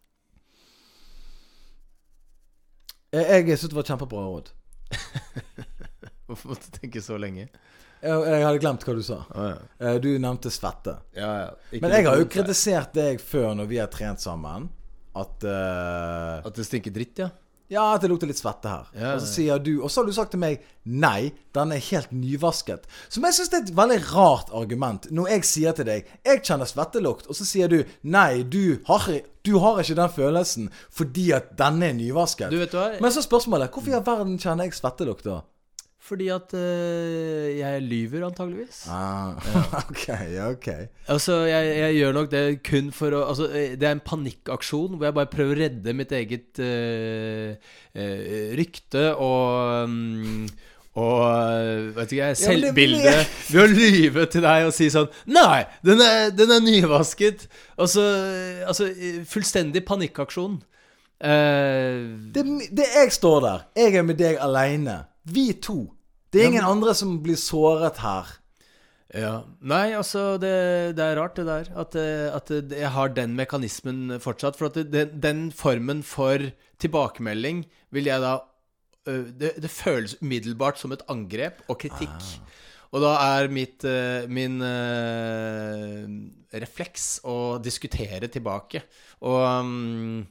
Jeg, 3.14 3.48
jeg 3.48 3.58
syns 3.58 3.72
det 3.72 3.78
var 3.78 3.86
et 3.86 3.90
kjempebra 3.92 4.22
råd. 4.28 4.52
Hvorfor 6.28 6.52
måtte 6.52 6.68
du 6.68 6.78
tenke 6.78 7.02
så 7.04 7.18
lenge? 7.20 7.48
Jeg, 7.98 8.14
jeg 8.14 8.44
hadde 8.44 8.60
glemt 8.62 8.84
hva 8.86 8.94
du 8.94 9.02
sa. 9.02 9.18
Ah, 9.34 9.48
ja. 9.50 9.60
Eh, 9.88 9.96
Du 10.04 10.10
nevnte 10.22 10.52
svette. 10.54 10.98
Ja, 11.16 11.30
ja. 11.42 11.78
Men 11.82 11.94
jeg 11.96 12.06
har 12.06 12.20
jo 12.20 12.28
kritisert 12.30 12.94
deg 12.98 13.22
før 13.22 13.56
når 13.58 13.70
vi 13.72 13.80
har 13.82 13.90
trent 13.92 14.22
sammen, 14.22 14.68
at 15.18 15.46
uh, 15.48 16.46
At 16.46 16.54
det 16.54 16.66
stinker 16.68 16.94
dritt, 16.94 17.24
ja? 17.24 17.30
Ja, 17.68 17.84
at 17.94 18.04
det 18.04 18.08
lukter 18.08 18.30
litt 18.30 18.40
svette 18.40 18.70
her. 18.70 18.86
Ja. 18.96 19.14
Og 19.14 19.22
så 19.22 19.28
sier 19.28 19.60
du 19.60 19.82
Og 19.82 19.90
så 19.92 20.00
har 20.00 20.08
du 20.08 20.14
sagt 20.16 20.32
til 20.32 20.40
meg 20.40 20.62
Nei, 20.88 21.34
den 21.52 21.74
er 21.74 21.82
helt 21.90 22.14
nyvasket. 22.16 22.86
Som 23.12 23.26
jeg 23.28 23.36
syns 23.36 23.52
er 23.52 23.60
et 23.66 23.74
veldig 23.76 23.98
rart 24.08 24.52
argument. 24.56 25.10
Når 25.12 25.28
jeg 25.34 25.44
sier 25.50 25.76
til 25.76 25.88
deg 25.90 26.08
Jeg 26.24 26.44
kjenner 26.48 26.70
svettelukt, 26.70 27.28
og 27.28 27.36
så 27.36 27.44
sier 27.48 27.68
du 27.68 27.82
Nei, 28.08 28.42
du 28.42 28.80
har, 28.88 29.04
du 29.44 29.52
har 29.60 29.82
ikke 29.82 29.98
den 30.00 30.16
følelsen 30.16 30.72
fordi 30.88 31.28
at 31.36 31.52
denne 31.60 31.90
er 31.90 31.98
nyvasket. 31.98 32.48
Du 32.52 32.60
vet 32.60 32.74
hva? 32.74 32.88
Men 33.02 33.12
så 33.12 33.20
er 33.20 33.28
spørsmålet 33.28 33.74
Hvorfor 33.74 33.92
i 33.92 33.98
all 33.98 34.06
verden 34.06 34.40
kjenner 34.40 34.68
jeg 34.68 34.78
svettelukt 34.80 35.28
da? 35.28 35.42
Fordi 36.08 36.28
at 36.32 36.54
eh, 36.56 37.58
jeg 37.58 37.82
lyver, 37.84 38.22
antageligvis. 38.30 38.86
Ah, 38.88 39.36
ok, 39.82 40.06
ok. 40.46 40.68
Altså, 41.12 41.42
jeg, 41.50 41.74
jeg 41.82 41.98
gjør 41.98 42.16
nok 42.16 42.30
det 42.32 42.44
kun 42.64 42.88
for 42.96 43.12
å 43.12 43.26
Altså, 43.28 43.50
eh, 43.52 43.74
det 43.76 43.88
er 43.88 43.98
en 43.98 44.04
panikkaksjon 44.06 44.96
hvor 44.96 45.08
jeg 45.10 45.16
bare 45.18 45.30
prøver 45.32 45.52
å 45.52 45.60
redde 45.66 45.94
mitt 45.98 46.14
eget 46.16 46.62
eh, 46.64 47.60
eh, 47.92 48.56
rykte 48.56 49.10
og 49.20 49.84
um, 49.84 50.48
og 50.98 51.94
vet 51.94 52.10
ikke 52.10 52.24
jeg, 52.24 52.34
Ja, 52.34 52.38
selvbilde 52.40 53.12
ved 53.52 53.60
å 53.62 53.66
lyve 53.70 54.24
til 54.32 54.42
deg 54.42 54.64
og 54.66 54.72
si 54.74 54.88
sånn 54.90 55.06
Nei, 55.30 55.60
den 55.86 56.02
er, 56.02 56.32
den 56.34 56.50
er 56.56 56.64
nyvasket. 56.64 57.44
Og 57.78 57.90
så 57.92 58.06
Altså, 58.66 58.88
eh, 58.90 59.20
fullstendig 59.28 59.84
panikkaksjon. 59.86 60.58
Uh, 61.18 62.18
Det, 62.34 62.44
det 62.70 62.88
jeg 62.94 63.14
står 63.14 63.38
der. 63.44 63.62
Jeg 63.78 64.00
er 64.00 64.04
med 64.06 64.18
deg 64.20 64.40
aleine. 64.42 65.00
Vi 65.28 65.52
to. 65.62 65.80
Det 66.32 66.42
er 66.42 66.50
ingen 66.52 66.68
andre 66.68 66.94
som 66.96 67.16
blir 67.24 67.38
såret 67.40 68.00
her. 68.02 68.34
Ja. 69.16 69.32
Nei, 69.64 69.94
altså, 69.96 70.36
det, 70.40 70.52
det 70.98 71.04
er 71.04 71.16
rart, 71.16 71.38
det 71.38 71.46
der. 71.48 71.70
At, 71.80 71.96
eh, 71.96 72.28
at 72.34 72.52
jeg 72.52 72.92
har 72.92 73.14
den 73.16 73.36
mekanismen 73.38 74.18
fortsatt. 74.20 74.58
For 74.60 74.68
at 74.68 74.76
det, 74.92 75.08
den, 75.22 75.48
formen 75.52 76.02
for 76.04 76.50
tilbakemelding 76.82 77.64
vil 77.94 78.10
jeg 78.10 78.22
da 78.24 78.38
det, 79.08 79.54
det 79.56 79.70
føles 79.72 80.18
umiddelbart 80.20 80.76
som 80.76 80.92
et 80.92 81.04
angrep 81.08 81.62
og 81.72 81.78
kritikk. 81.80 82.26
Og 82.92 83.00
da 83.04 83.14
er 83.38 83.48
mitt, 83.52 83.84
øh, 83.84 84.28
min 84.28 84.60
refleks 86.56 87.18
å 87.28 87.58
diskutere 87.60 88.28
tilbake. 88.32 88.80
Og, 89.18 89.42
um, 89.42 90.22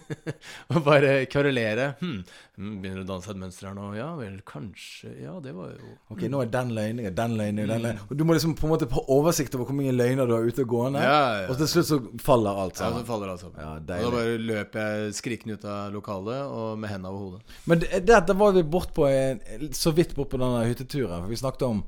og 0.70 0.80
bare 0.84 1.24
kverulere. 1.32 1.88
Hm, 2.02 2.18
hm, 2.58 2.74
begynner 2.82 3.02
å 3.02 3.08
danse 3.08 3.32
et 3.32 3.40
mønster 3.40 3.70
her 3.70 3.74
nå? 3.74 3.88
Ja 3.96 4.10
vel, 4.18 4.36
kanskje 4.46 5.14
Ja, 5.22 5.38
det 5.40 5.54
var 5.56 5.72
jo 5.72 5.94
Ok, 6.12 6.26
nå 6.28 6.42
er 6.44 6.50
den 6.52 6.74
løgnen, 6.76 7.08
den 7.16 7.36
løgnen, 7.40 7.62
den 7.64 7.86
løgnen. 7.86 8.02
Og 8.06 8.20
du 8.20 8.26
må 8.28 8.36
liksom 8.36 8.54
på 8.58 8.68
en 8.68 8.74
måte 8.74 8.90
ha 8.92 9.04
oversikt 9.16 9.56
over 9.56 9.70
hvor 9.70 9.78
mange 9.78 9.96
løgner 9.96 10.28
du 10.28 10.36
har 10.36 10.44
ute 10.44 10.66
og 10.66 10.74
gående. 10.74 11.02
Ja, 11.02 11.18
ja. 11.40 11.48
Og 11.50 11.58
til 11.62 11.72
slutt 11.72 11.90
så 11.90 12.00
faller 12.22 12.62
alt 12.66 12.84
Ja, 12.84 12.92
så 12.92 13.02
faller 13.08 13.32
alt 13.32 13.46
sammen. 13.46 13.58
Ja, 13.62 13.72
og 13.80 13.88
da 13.88 14.00
bare 14.18 14.38
løper 14.42 14.86
jeg 15.00 15.18
skrikende 15.22 15.56
ut 15.56 15.66
av 15.66 15.96
lokalet 15.96 16.44
og 16.46 16.76
med 16.82 16.92
hendene 16.92 17.14
over 17.14 17.24
hodet. 17.24 17.58
Men 17.66 17.82
det, 17.82 18.04
det, 18.04 18.22
da 18.28 18.38
var 18.38 18.54
vi 18.54 18.66
bort 18.76 18.92
på 18.94 19.08
så 19.74 19.96
vidt 19.96 20.14
bort 20.14 20.30
på 20.34 20.40
denne 20.44 20.66
hytteturen. 20.68 21.24
For 21.24 21.32
vi 21.32 21.40
snakket 21.40 21.70
om 21.70 21.86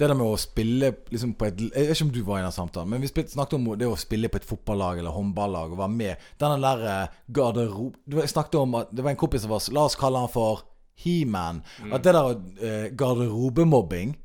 det 0.00 0.08
der 0.08 0.16
med 0.16 0.26
å 0.32 0.38
spille 0.40 0.88
liksom 1.12 1.34
på 1.36 1.46
et 1.50 1.58
Jeg 1.60 1.70
vet 1.90 1.92
ikke 1.94 2.06
om 2.06 2.12
du 2.14 2.20
var 2.24 2.40
i 2.40 2.44
den 2.46 2.54
samtalen, 2.56 2.88
men 2.94 3.02
vi 3.04 3.10
snakket 3.12 3.56
om 3.58 3.68
det 3.78 3.86
å 3.88 3.98
spille 4.00 4.30
på 4.32 4.40
et 4.40 4.46
fotballag 4.48 4.98
eller 5.02 5.12
håndballag 5.14 5.74
og 5.74 5.78
være 5.82 5.92
med. 5.94 6.24
Denne 6.40 6.56
der 6.64 6.84
eh, 6.88 7.18
garderob... 7.36 7.94
Du 8.08 8.16
Jeg 8.22 8.32
snakket 8.32 8.56
om 8.62 8.74
at 8.80 8.90
det 8.96 9.04
var 9.04 9.12
en 9.14 9.20
kompis 9.20 9.44
av 9.44 9.52
oss, 9.58 9.68
la 9.76 9.84
oss 9.90 9.98
kalle 10.00 10.22
han 10.24 10.32
for 10.32 10.64
He-Man. 11.04 11.62
At 11.92 12.04
det 12.04 12.12
der 12.16 12.32
eh, 12.64 12.88
garderobemobbing 12.96 14.16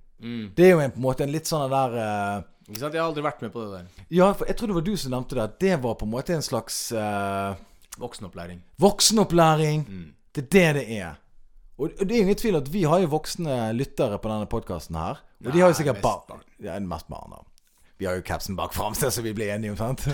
Det 0.55 0.65
er 0.65 0.71
jo 0.73 0.79
en, 0.83 0.91
på 0.95 0.99
en 1.01 1.05
måte 1.05 1.23
en 1.27 1.31
litt 1.35 1.47
sånn 1.47 1.67
der 1.71 1.95
eh, 2.01 2.39
Ikke 2.69 2.81
sant? 2.81 2.95
Jeg 2.95 3.01
har 3.03 3.09
aldri 3.11 3.23
vært 3.27 3.43
med 3.45 3.53
på 3.53 3.65
det 3.65 3.77
der. 3.77 4.07
Ja, 4.15 4.31
for 4.33 4.49
jeg 4.49 4.57
tror 4.57 4.71
det 4.71 4.77
var 4.79 4.87
du 4.87 4.95
som 4.97 5.13
nevnte 5.13 5.37
det. 5.37 5.43
At 5.45 5.59
det 5.61 5.75
var 5.83 5.99
på 5.99 6.07
en 6.07 6.13
måte 6.15 6.33
en 6.35 6.43
slags 6.45 6.79
eh, 6.95 7.59
Voksenopplæring. 8.01 8.57
voksenopplæring. 8.81 9.85
Det 10.35 10.41
er 10.43 10.73
det 10.75 10.81
det 10.81 10.97
er. 11.03 11.21
Og 11.79 11.91
det 11.99 12.11
er 12.11 12.23
ingen 12.23 12.37
tvil 12.39 12.55
at 12.55 12.67
vi 12.71 12.81
har 12.87 13.01
jo 13.03 13.09
voksne 13.11 13.69
lyttere 13.75 14.17
på 14.19 14.29
denne 14.31 14.47
podkasten 14.51 14.95
her. 14.99 15.21
Og 15.45 15.53
de 15.53 15.61
har 15.61 15.71
jo 15.71 15.77
sikkert 15.77 16.01
barn. 16.03 16.41
Ja, 16.63 16.79
mest 16.79 17.07
barn, 17.07 17.35
da. 17.35 17.43
Vi 17.97 18.07
har 18.09 18.17
jo 18.17 18.25
capsen 18.25 18.55
bak 18.55 18.73
framsted, 18.73 19.13
så 19.15 19.21
vi 19.21 19.33
blir 19.33 19.53
enige 19.55 19.75
om, 19.75 19.77
sant? 19.77 20.07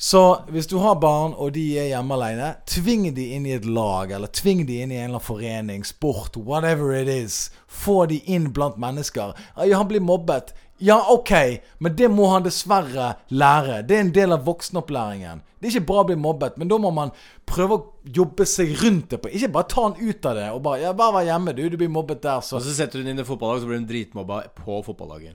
Så 0.00 0.44
hvis 0.54 0.68
du 0.70 0.76
har 0.78 1.00
barn, 1.02 1.32
og 1.34 1.56
de 1.56 1.64
er 1.74 1.88
hjemme 1.90 2.14
alene, 2.14 2.52
tving 2.70 3.08
de 3.16 3.24
inn 3.34 3.48
i 3.50 3.56
et 3.56 3.64
lag, 3.66 4.12
eller 4.14 4.30
tving 4.30 4.60
de 4.68 4.76
inn 4.78 4.92
i 4.94 5.00
en 5.00 5.08
eller 5.08 5.16
annen 5.16 5.24
forening, 5.26 5.82
sport, 5.82 6.38
whatever 6.38 6.94
it 6.94 7.10
is. 7.10 7.48
Få 7.66 8.04
de 8.06 8.20
inn 8.30 8.52
blant 8.54 8.78
mennesker. 8.78 9.34
Han 9.58 9.88
blir 9.90 10.04
mobbet. 10.06 10.54
Ja, 10.78 10.98
ok, 11.10 11.32
men 11.78 11.96
det 11.98 12.08
må 12.10 12.28
han 12.30 12.44
dessverre 12.46 13.14
lære. 13.34 13.82
Det 13.86 13.96
er 13.96 14.04
en 14.04 14.12
del 14.14 14.34
av 14.36 14.44
voksenopplæringen. 14.46 15.40
Det 15.58 15.66
er 15.66 15.74
ikke 15.74 15.88
bra 15.88 16.02
å 16.04 16.06
bli 16.06 16.16
mobbet, 16.22 16.58
men 16.60 16.70
da 16.70 16.78
må 16.78 16.92
man 16.94 17.10
prøve 17.48 17.78
å 17.78 18.12
jobbe 18.14 18.46
seg 18.46 18.76
rundt 18.78 19.10
det. 19.10 19.18
på 19.22 19.32
Ikke 19.34 19.50
bare 19.56 19.66
ta 19.72 19.88
han 19.88 19.96
ut 19.98 20.28
av 20.30 20.36
det 20.38 20.46
og 20.54 20.60
bare 20.62 20.84
Ja, 20.84 20.92
bare 20.94 21.16
vær 21.16 21.26
hjemme, 21.26 21.54
du. 21.56 21.64
Du 21.68 21.76
blir 21.80 21.90
mobbet 21.90 22.22
der, 22.22 22.44
så 22.46 22.60
Og 22.60 22.62
så 22.62 22.76
setter 22.76 23.00
du 23.00 23.04
den 23.04 23.16
inn 23.16 23.24
i 23.24 23.26
fotballaget, 23.26 23.64
så 23.64 23.70
blir 23.70 23.80
hun 23.80 23.88
dritmobba 23.88 24.38
på 24.54 24.78
fotballaget. 24.86 25.34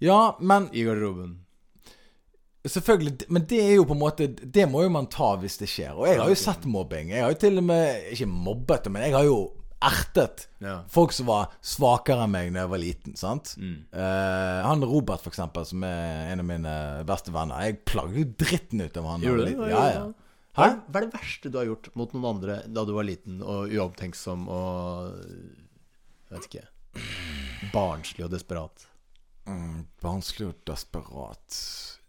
Ja, 0.00 0.36
men 0.38 0.70
I 0.72 0.86
garderoben. 0.86 1.40
Selvfølgelig, 2.66 3.26
men 3.30 3.44
det 3.50 3.60
er 3.62 3.74
jo 3.76 3.84
på 3.86 3.94
en 3.94 4.00
måte 4.00 4.26
Det 4.26 4.64
må 4.68 4.82
jo 4.82 4.90
man 4.90 5.06
ta 5.06 5.36
hvis 5.38 5.58
det 5.58 5.68
skjer. 5.70 5.94
Og 5.94 6.06
jeg 6.06 6.20
har 6.20 6.30
jo 6.30 6.38
sett 6.38 6.66
mobbing. 6.66 7.10
Jeg 7.10 7.22
har 7.22 7.34
jo 7.34 7.38
til 7.42 7.58
og 7.58 7.64
med 7.64 8.10
Ikke 8.12 8.26
mobbet 8.30 8.90
men 8.90 9.06
jeg 9.06 9.14
har 9.14 9.26
jo 9.26 9.38
ertet 9.84 10.46
Ja. 10.62 10.82
folk 10.88 11.12
som 11.12 11.26
var 11.26 11.50
svakere 11.60 12.24
enn 12.24 12.30
meg 12.32 12.52
da 12.54 12.60
jeg 12.64 12.70
var 12.72 12.78
liten. 12.78 13.16
sant? 13.16 13.54
Mm. 13.58 13.84
Eh, 13.92 14.62
han 14.66 14.82
Robert, 14.82 15.20
for 15.20 15.30
eksempel, 15.30 15.66
som 15.66 15.82
er 15.84 16.32
en 16.32 16.40
av 16.40 16.46
mine 16.46 16.76
beste 17.04 17.30
venner. 17.34 17.60
Jeg 17.66 17.84
plagde 17.84 18.16
jo 18.16 18.24
dritten 18.24 18.80
ut 18.80 18.96
av 18.96 19.04
han. 19.10 19.20
Gjorde 19.20 19.44
du 19.46 19.56
det? 19.56 19.70
Ja, 19.70 19.84
ja. 19.92 20.06
Hæ? 20.56 20.62
Hva 20.62 20.66
er, 20.70 20.76
hva 20.88 20.96
er 21.02 21.04
det 21.06 21.12
verste 21.12 21.50
du 21.52 21.58
har 21.58 21.66
gjort 21.68 21.90
mot 21.94 22.12
noen 22.16 22.24
andre 22.36 22.54
da 22.72 22.84
du 22.88 22.94
var 22.96 23.04
liten 23.04 23.42
og 23.44 23.68
uomtenksom 23.68 24.46
og 24.48 25.12
Jeg 26.30 26.38
vet 26.38 26.46
ikke 26.48 27.72
Barnslig 27.74 28.24
og 28.24 28.30
desperat? 28.32 28.86
Mm, 29.46 29.84
Barnslig 30.02 30.48
og 30.48 30.54
desperat 30.66 31.60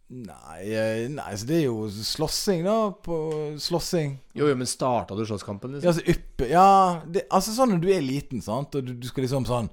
Nei, 0.08 0.62
eh, 0.72 1.10
nei, 1.12 1.32
så 1.36 1.48
det 1.50 1.58
er 1.58 1.66
jo 1.66 1.90
slåssing, 1.92 2.62
da. 2.64 2.76
På 3.04 3.18
slåssing. 3.60 4.14
Jo, 4.40 4.48
jo, 4.48 4.56
men 4.56 4.70
starta 4.70 5.18
du 5.18 5.26
slåsskampen, 5.28 5.74
Ja, 5.76 5.82
liksom? 5.82 5.90
altså 5.92 6.14
yppe 6.14 6.48
Ja, 6.48 7.02
det, 7.04 7.26
altså 7.28 7.52
sånn 7.58 7.74
når 7.74 7.82
du 7.84 7.90
er 7.92 8.06
liten, 8.06 8.44
sant, 8.46 8.78
og 8.80 8.88
du, 8.88 8.94
du 8.96 9.08
skal 9.10 9.26
liksom 9.28 9.48
sånn 9.50 9.68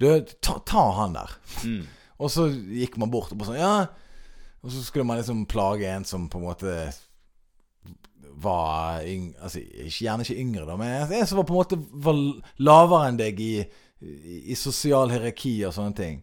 Du, 0.00 0.06
ta, 0.44 0.58
ta 0.68 0.84
han 1.00 1.16
der. 1.16 1.32
Mm. 1.64 1.86
Og 2.20 2.28
så 2.28 2.50
gikk 2.52 2.98
man 3.00 3.08
bort 3.12 3.32
og 3.32 3.40
bare 3.40 3.54
sånn 3.54 3.60
Ja. 3.62 3.74
Og 4.60 4.68
så 4.74 4.82
skulle 4.84 5.06
man 5.08 5.16
liksom 5.16 5.46
plage 5.48 5.88
en 5.88 6.04
som 6.04 6.26
på 6.28 6.36
en 6.36 6.44
måte 6.50 6.74
var 8.40 9.00
yng, 9.08 9.30
altså, 9.40 9.60
ikke, 9.60 10.04
Gjerne 10.04 10.24
ikke 10.26 10.40
yngre, 10.40 10.66
da, 10.68 10.76
men 10.76 11.12
en 11.12 11.28
som 11.28 11.40
var 11.40 11.46
på 11.48 11.54
en 11.54 11.60
måte 11.60 11.78
var 12.04 12.18
lavere 12.60 13.08
enn 13.08 13.20
deg 13.20 13.40
i, 13.40 13.54
i, 14.04 14.36
i 14.52 14.56
sosial 14.56 15.12
hierarki 15.12 15.54
og 15.68 15.72
sånne 15.76 15.96
ting. 15.96 16.20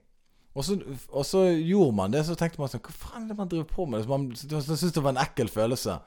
Og 0.58 0.66
så, 0.66 0.78
og 1.14 1.26
så 1.28 1.44
gjorde 1.54 1.94
man 2.00 2.14
det, 2.14 2.24
så 2.26 2.36
tenkte 2.38 2.58
man 2.62 2.72
sånn 2.72 2.82
Hva 2.82 2.96
faen 2.98 3.26
er 3.28 3.32
det 3.32 3.38
man 3.38 3.50
driver 3.52 3.68
på 3.70 3.86
med? 3.86 4.02
Så 4.04 4.10
man 4.10 4.30
syntes 4.34 4.96
det 4.96 5.04
var 5.06 5.14
en 5.14 5.22
ekkel 5.22 5.52
følelse. 5.54 6.00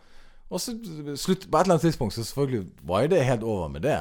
Og 0.51 0.59
så 0.59 0.75
slutt, 1.15 1.47
på 1.47 1.55
et 1.55 1.63
eller 1.63 1.77
annet 1.77 1.87
tidspunkt 1.87 2.17
så 2.17 2.25
selvfølgelig 2.27 2.65
var 2.91 3.05
jo 3.05 3.13
det 3.13 3.23
helt 3.29 3.47
over 3.47 3.71
med 3.71 3.87
det. 3.87 4.01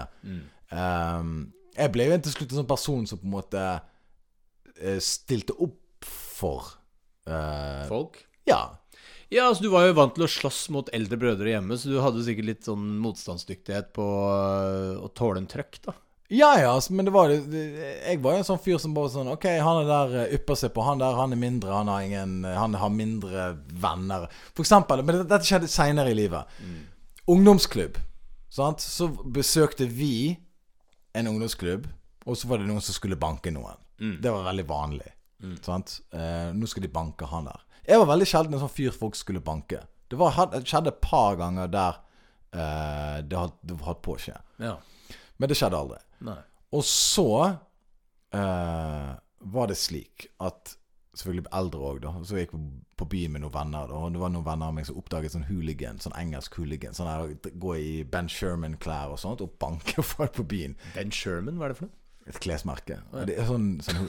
Ehm, 0.73 1.35
jeg 1.77 1.93
ble 1.93 2.09
jo 2.09 2.17
til 2.25 2.33
slutt 2.33 2.49
en 2.49 2.61
sånn 2.63 2.71
person 2.71 3.05
som 3.09 3.21
på 3.21 3.29
en 3.29 3.35
måte 3.35 3.65
eh, 4.81 4.97
stilte 5.03 5.53
opp 5.61 6.09
for 6.09 6.73
uh, 7.29 7.85
Folk? 7.91 8.17
Ja. 8.49 8.79
Ja, 9.29 9.45
altså 9.45 9.67
Du 9.67 9.69
var 9.69 9.85
jo 9.85 9.97
vant 9.99 10.15
til 10.17 10.25
å 10.25 10.31
slåss 10.31 10.63
mot 10.73 10.89
eldre 10.95 11.19
brødre 11.21 11.51
hjemme, 11.51 11.77
så 11.77 11.91
du 11.91 11.99
hadde 12.01 12.25
sikkert 12.25 12.47
litt 12.47 12.65
sånn 12.65 12.95
motstandsdyktighet 13.03 13.91
på 13.93 14.05
øh, 14.07 14.95
å 15.05 15.09
tåle 15.13 15.43
en 15.43 15.49
trøkk, 15.51 15.77
da. 15.85 15.93
Ja, 16.29 16.51
ja, 16.61 16.73
altså, 16.75 16.93
men 16.93 17.07
det 17.07 17.11
var 17.15 17.31
det 17.31 17.59
Jeg 18.05 18.19
var 18.21 18.35
jo 18.35 18.41
en 18.43 18.45
sånn 18.45 18.59
fyr 18.61 18.77
som 18.77 18.93
bare 18.93 19.09
sånn 19.09 19.31
OK, 19.31 19.47
han 19.65 19.79
er 19.81 19.87
der 19.89 20.11
eh, 20.19 20.33
ypper 20.37 20.59
seg 20.59 20.73
på 20.75 20.83
han 20.85 21.01
der, 21.01 21.15
han 21.17 21.33
er 21.33 21.39
mindre, 21.41 21.71
han 21.73 21.89
har 21.89 22.03
ingen 22.05 22.43
Han 22.45 22.75
har 22.77 22.91
mindre 22.93 23.47
venner. 23.81 24.27
For 24.53 24.61
eksempel, 24.65 25.01
men 25.07 25.23
dette 25.23 25.41
skjedde 25.47 25.69
seinere 25.71 26.13
i 26.13 26.17
livet. 26.19 26.59
Ungdomsklubb. 27.29 27.97
Sant? 28.53 28.81
Så 28.81 29.07
besøkte 29.25 29.85
vi 29.89 30.37
en 31.17 31.27
ungdomsklubb, 31.31 31.87
og 32.25 32.37
så 32.37 32.49
var 32.51 32.61
det 32.61 32.69
noen 32.69 32.81
som 32.85 32.93
skulle 32.93 33.17
banke 33.19 33.49
noen. 33.53 33.77
Det 34.21 34.31
var 34.31 34.45
veldig 34.51 34.65
vanlig. 34.69 35.09
Sant? 35.65 35.97
Eh, 36.13 36.51
nå 36.53 36.67
skal 36.69 36.85
de 36.85 36.91
banke 36.93 37.25
han 37.25 37.49
der. 37.49 37.65
Jeg 37.89 37.97
var 38.03 38.09
veldig 38.11 38.27
sjelden 38.29 38.53
en 38.53 38.61
sånn 38.61 38.69
fyr 38.75 38.93
folk 38.93 39.17
skulle 39.17 39.41
banke. 39.41 39.81
Det, 40.09 40.17
var, 40.19 40.37
det 40.53 40.61
skjedde 40.67 40.93
et 40.93 41.01
par 41.01 41.35
ganger 41.41 41.69
der 41.73 41.97
eh, 42.53 43.17
det 43.25 43.37
hadde 43.37 43.79
hatt 43.85 44.01
på 44.05 44.13
å 44.13 44.21
skje. 44.21 44.37
Ja. 44.61 44.75
Men 45.39 45.51
det 45.51 45.57
skjedde 45.57 45.79
aldri. 45.79 45.99
Nei. 46.27 46.37
Og 46.75 46.83
så 46.85 47.29
eh, 48.35 49.15
var 49.39 49.71
det 49.71 49.79
slik 49.79 50.29
at 50.43 50.75
Selvfølgelig 51.19 51.49
eldre 51.57 51.79
òg, 51.83 51.97
da. 52.03 52.11
Så 52.23 52.37
jeg 52.37 52.45
gikk 52.45 52.59
på, 52.95 53.05
byen 53.11 53.33
med 53.33 53.41
noen 53.43 53.51
venner. 53.51 53.89
Da, 53.89 53.97
og 53.97 54.13
det 54.13 54.21
var 54.21 54.29
noen 54.31 54.45
venner 54.45 54.69
av 54.69 54.75
meg 54.77 54.85
som 54.87 54.99
oppdaget 55.01 55.33
sånn 55.33 55.47
hooligan. 55.49 55.97
Sånn 55.99 56.13
engelsk 56.15 56.55
hooligan. 56.61 56.95
Sånn 56.95 57.09
der, 57.09 57.51
Gå 57.59 57.73
i 57.75 57.89
Ben 58.07 58.29
Sherman-klær 58.31 59.15
og 59.15 59.19
sånt 59.19 59.43
og 59.43 59.57
banke 59.59 60.05
folk 60.13 60.37
på 60.37 60.45
byen. 60.47 60.77
Ben 60.95 61.11
Sherman, 61.11 61.57
hva 61.59 61.67
er 61.67 61.73
det 61.73 61.79
for 61.81 61.89
noe? 61.89 61.97
Et 62.29 62.39
klesmerke. 62.39 63.01
Ja. 63.01 63.25
det 63.27 63.35
er 63.41 63.49
sånn, 63.49 63.67
sånn 63.83 64.07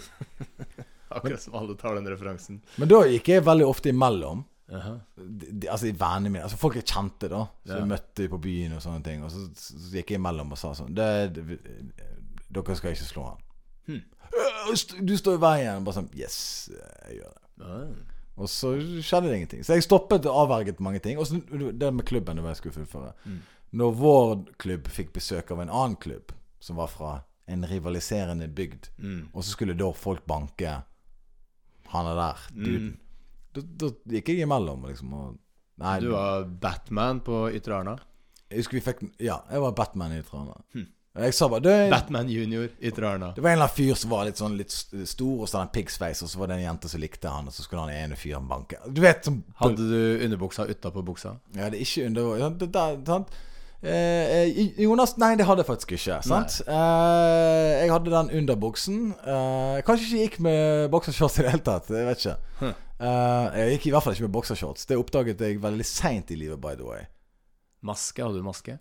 Akkurat 1.16 1.42
som 1.42 1.56
alle 1.58 1.74
tar 1.80 1.96
den 1.98 2.06
referansen. 2.12 2.60
Men 2.78 2.92
da 2.92 3.00
gikk 3.08 3.32
jeg 3.32 3.46
veldig 3.48 3.66
ofte 3.66 3.90
imellom. 3.90 4.44
De, 4.70 5.48
de, 5.60 5.68
altså 5.70 5.86
vennene 5.98 6.30
mine 6.30 6.42
Altså 6.46 6.56
folk 6.60 6.76
jeg 6.78 6.84
kjente, 6.86 7.28
da. 7.28 7.40
Så 7.66 7.78
Ja. 7.80 7.84
møtte 7.84 8.28
på 8.30 8.38
byen 8.40 8.72
og 8.76 8.82
sånne 8.84 9.02
ting. 9.04 9.24
Og 9.24 9.30
så, 9.30 9.48
så, 9.56 9.74
så 9.78 9.90
gikk 9.98 10.10
jeg 10.14 10.20
imellom 10.20 10.52
og 10.52 10.58
sa 10.58 10.70
sånn 10.78 10.94
det, 10.94 11.08
det, 11.34 11.58
Dere 12.50 12.76
skal 12.76 12.94
ikke 12.94 13.08
slå 13.08 13.24
han. 13.28 13.42
Hm. 13.86 14.00
«Øh, 14.30 15.04
Du 15.06 15.16
står 15.18 15.34
i 15.38 15.42
veien. 15.42 15.84
Bare 15.84 15.94
sånn 15.98 16.10
Yes, 16.14 16.70
jeg 16.70 17.18
gjør 17.20 17.34
det. 17.34 17.66
Ah. 17.66 18.16
Og 18.40 18.48
så 18.48 18.70
skjedde 19.02 19.28
det 19.28 19.36
ingenting. 19.40 19.64
Så 19.66 19.74
jeg 19.74 19.82
stoppet 19.84 20.24
og 20.30 20.38
avverget 20.46 20.78
mange 20.80 20.98
ting. 21.04 21.18
Og 21.18 21.26
så 21.26 21.40
det 21.50 21.90
med 21.94 22.04
klubben 22.08 22.36
det 22.38 22.42
var 22.44 22.50
jeg 22.54 22.56
skulle 22.62 22.78
fullføre. 22.78 23.12
Mm. 23.26 23.40
Når 23.72 23.90
vår 23.98 24.30
klubb 24.58 24.86
fikk 24.88 25.12
besøk 25.12 25.50
av 25.50 25.60
en 25.60 25.68
annen 25.70 25.96
klubb, 26.00 26.32
som 26.60 26.76
var 26.80 26.86
fra 26.88 27.20
en 27.50 27.64
rivaliserende 27.66 28.46
bygd, 28.48 28.88
Mm. 28.98 29.28
og 29.34 29.44
så 29.44 29.50
skulle 29.50 29.74
da 29.74 29.90
folk 29.92 30.22
banke 30.26 30.82
han 31.90 32.06
er 32.06 32.14
der, 32.14 32.36
duden. 32.54 32.86
Mm. 32.86 32.98
Da, 33.54 33.64
da 33.82 33.90
gikk 34.14 34.30
jeg 34.32 34.46
imellom, 34.46 34.86
liksom. 34.90 35.12
Og, 35.16 35.34
nei, 35.82 35.98
Du 36.04 36.12
var 36.14 36.46
Batman 36.62 37.20
på 37.26 37.48
Ytre 37.56 37.80
Arna. 37.80 37.98
jeg 38.50 38.62
husker 38.62 38.78
vi 38.78 38.86
fikk 38.86 39.04
Ja, 39.18 39.40
jeg 39.50 39.62
var 39.64 39.76
Batman 39.78 40.16
i 40.16 40.22
Trana. 40.26 40.56
Hm. 40.74 40.88
Jeg 41.20 41.34
sa 41.34 41.48
bare 41.50 41.64
det, 41.64 41.90
Batman 41.90 42.28
junior 42.30 42.68
Ytre 42.78 43.08
Arna. 43.08 43.32
det 43.34 43.42
var 43.42 43.50
en 43.50 43.58
eller 43.58 43.66
annen 43.66 43.74
fyr 43.74 43.96
som 43.98 44.12
var 44.12 44.28
litt 44.28 44.38
sånn 44.38 44.54
litt 44.54 44.70
stor, 44.70 45.40
og 45.42 45.48
så 45.48 45.58
hadde 45.58 45.64
han 45.66 45.72
pigsveis, 45.74 46.22
og 46.22 46.30
så 46.30 46.38
var 46.38 46.52
det 46.52 46.60
en 46.60 46.68
jente 46.68 46.90
som 46.92 47.02
likte 47.02 47.32
han, 47.34 47.48
og 47.50 47.56
så 47.56 47.64
skulle 47.66 47.82
han 47.82 47.90
ene 47.90 48.18
fyren 48.18 48.46
banke. 48.48 48.78
Du 48.86 49.02
vet 49.02 49.26
som 49.26 49.40
Hadde 49.58 49.88
du 49.90 50.22
underbuksa 50.24 50.68
utapå 50.70 51.02
buksa? 51.02 51.34
Ja, 51.56 51.66
det 51.66 51.80
er 51.80 51.88
ikke 51.88 52.06
under? 52.06 53.24
Eh, 53.82 53.90
eh, 54.44 54.80
Jonas 54.84 55.16
Nei, 55.16 55.32
det 55.40 55.46
hadde 55.48 55.64
jeg 55.64 55.70
faktisk 55.70 55.92
ikke. 55.96 56.20
Sant? 56.22 56.60
Eh, 56.68 57.68
jeg 57.80 57.90
hadde 57.90 58.12
den 58.12 58.30
under 58.42 58.58
buksen. 58.60 59.10
Eh, 59.24 59.80
kanskje 59.86 60.06
ikke 60.06 60.22
gikk 60.26 60.40
med 60.44 60.90
boksershorts 60.92 61.40
i 61.40 61.46
det 61.46 61.54
hele 61.56 61.64
tatt. 61.64 61.88
Jeg 61.90 62.06
vet 62.06 62.24
ikke. 62.24 62.36
Hm. 62.60 62.74
Eh, 63.00 63.56
jeg 63.56 63.78
gikk 63.78 63.88
i 63.88 63.94
hvert 63.94 64.04
fall 64.04 64.16
ikke 64.16 64.26
med 64.26 64.34
boksershorts. 64.34 64.86
Det 64.90 64.98
oppdaget 65.00 65.40
jeg 65.40 65.60
veldig 65.62 65.86
seint 65.88 66.30
i 66.34 66.36
livet, 66.36 66.60
by 66.60 66.74
the 66.76 66.86
way. 66.86 67.06
Maske? 67.86 68.20
Hadde 68.20 68.42
du 68.42 68.44
maske? 68.44 68.76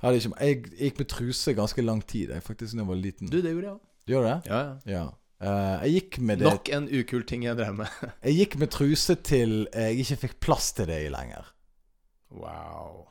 Hadde 0.00 0.20
ikke, 0.20 0.32
jeg 0.40 0.60
gikk 0.78 1.02
med 1.02 1.10
truse 1.10 1.54
ganske 1.58 1.84
lang 1.84 2.00
tid, 2.06 2.32
jeg, 2.32 2.44
faktisk, 2.46 2.76
da 2.76 2.84
jeg 2.84 2.88
var 2.88 3.00
liten. 3.02 3.30
Du, 3.32 3.40
det 3.42 3.52
gjorde 3.52 3.66
jeg 3.66 3.74
òg. 3.74 3.82
Gjør 4.08 4.24
du 4.24 4.28
det? 4.30 4.38
Ja, 4.48 4.60
ja. 4.62 4.76
Ja. 4.94 5.06
Uh, 5.38 5.76
jeg 5.84 6.00
gikk 6.00 6.16
med 6.26 6.40
det 6.40 6.48
Nok 6.48 6.68
en 6.74 6.86
ukul 6.90 7.22
ting 7.28 7.44
jeg 7.46 7.54
drev 7.60 7.76
med. 7.78 7.98
Jeg 8.26 8.34
gikk 8.40 8.56
med 8.58 8.72
truse 8.74 9.14
til 9.22 9.52
jeg 9.70 10.00
ikke 10.02 10.16
fikk 10.24 10.32
plass 10.42 10.72
til 10.74 10.88
det 10.90 10.96
i 11.04 11.12
lenger. 11.14 11.52
Wow. 12.34 13.04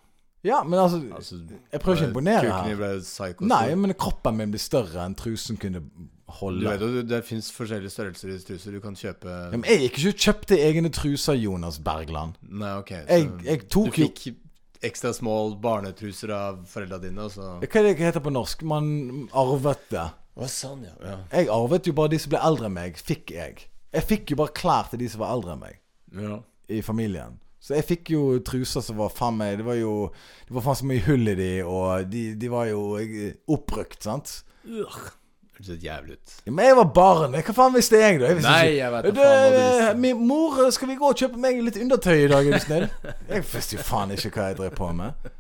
Ja, 0.44 0.60
men 0.68 0.80
altså, 0.80 1.00
Altså, 1.16 1.40
Jeg 1.72 1.80
prøver 1.80 2.02
ikke 2.02 2.10
å 2.10 2.12
imponere 2.12 2.52
her. 2.52 3.40
Nei, 3.48 3.64
men 3.80 3.96
kroppen 3.96 4.36
min 4.42 4.52
blir 4.52 4.60
større 4.60 5.06
enn 5.06 5.16
trusen 5.16 5.56
kunne 5.62 5.86
Du 6.28 6.66
vet 6.68 6.82
jo, 6.84 7.04
det 7.08 7.22
fins 7.24 7.48
forskjellige 7.56 7.94
størrelser 7.94 8.34
i 8.34 8.40
truser. 8.44 8.76
Du 8.76 8.84
kan 8.84 8.98
kjøpe 9.00 9.32
Ja, 9.32 9.56
men 9.56 9.64
jeg 9.70 9.86
gikk 9.86 10.02
ikke 10.02 10.26
kjøpte 10.26 10.60
egne 10.60 10.92
truser, 10.94 11.38
Jonas 11.40 11.80
Bergland. 11.84 12.36
Nei, 12.44 12.74
ok. 12.82 12.92
Jeg, 13.08 13.30
jeg 13.48 13.64
tok 13.72 13.88
Du 13.88 13.96
fikk 14.02 14.26
ekstra 14.86 15.14
small 15.16 15.56
barnetruser 15.62 16.34
av 16.36 16.60
foreldra 16.70 17.00
dine, 17.02 17.24
og 17.24 17.34
så 17.34 17.56
Hva 17.64 17.82
er 17.82 17.88
det 17.88 17.96
heter 18.02 18.24
på 18.24 18.34
norsk? 18.34 18.68
Man 18.68 18.92
arvet 19.32 19.88
det. 19.94 20.06
Å, 20.38 20.52
sånn, 20.52 20.84
ja. 20.86 20.94
ja. 21.02 21.18
Jeg 21.32 21.50
arvet 21.54 21.90
jo 21.90 21.96
bare 21.98 22.14
de 22.14 22.22
som 22.22 22.36
ble 22.36 22.44
eldre 22.46 22.70
enn 22.70 22.76
meg, 22.76 23.00
fikk 23.02 23.34
jeg. 23.34 23.66
Jeg 23.96 24.06
fikk 24.06 24.34
jo 24.34 24.42
bare 24.44 24.54
klær 24.54 24.92
til 24.92 25.02
de 25.02 25.10
som 25.10 25.24
var 25.24 25.34
eldre 25.34 25.56
enn 25.56 25.64
meg 25.64 25.80
ja. 26.22 26.42
i 26.70 26.84
familien. 26.86 27.40
Så 27.64 27.74
jeg 27.80 27.88
fikk 27.88 28.12
jo 28.14 28.22
truser 28.46 28.84
som 28.86 29.00
var 29.00 29.10
faen 29.12 29.36
meg 29.40 29.56
Det 29.58 29.64
var 29.66 29.76
jo 29.80 29.94
Det 30.46 30.54
var 30.56 30.64
faen 30.68 30.78
så 30.78 30.86
mye 30.88 31.02
hull 31.08 31.32
i 31.32 31.34
de, 31.36 31.50
og 31.66 32.06
de, 32.12 32.22
de 32.38 32.52
var 32.54 32.68
jo 32.70 32.84
opprykt, 32.94 33.42
oppbrukt, 33.58 33.98
sant? 34.06 34.36
Ugh. 34.68 35.08
Det 35.58 35.66
høres 35.66 35.84
jævlig 35.84 36.14
ut. 36.18 36.36
Ja, 36.46 36.52
men 36.52 36.68
jeg 36.68 36.76
var 36.78 36.90
barn. 36.94 37.34
Hva 37.34 37.54
faen 37.58 37.74
visste 37.74 37.98
jeg, 37.98 38.20
da? 38.22 38.30
Jeg 38.30 38.38
visste 38.38 38.52
Nei, 38.52 38.76
jeg 38.78 38.94
vet 38.94 39.08
ikke. 39.10 39.16
Du, 39.16 39.22
faen 39.24 39.42
hva 39.42 39.50
du 39.50 39.58
visste. 39.58 39.98
Min 40.04 40.22
mor, 40.30 40.60
skal 40.76 40.92
vi 40.92 40.98
gå 41.00 41.10
og 41.10 41.24
kjøpe 41.24 41.42
meg 41.42 41.64
litt 41.66 41.80
undertøy 41.82 42.16
i 42.20 42.30
dag, 42.30 42.50
er 42.50 42.54
du 42.54 42.66
snill? 42.68 42.88
Jeg 43.34 43.46
visste 43.50 43.78
jo 43.80 43.86
faen 43.88 44.14
ikke 44.14 44.32
hva 44.36 44.48
jeg 44.52 44.58
drev 44.62 44.78
på 44.78 44.90
med. 44.96 45.34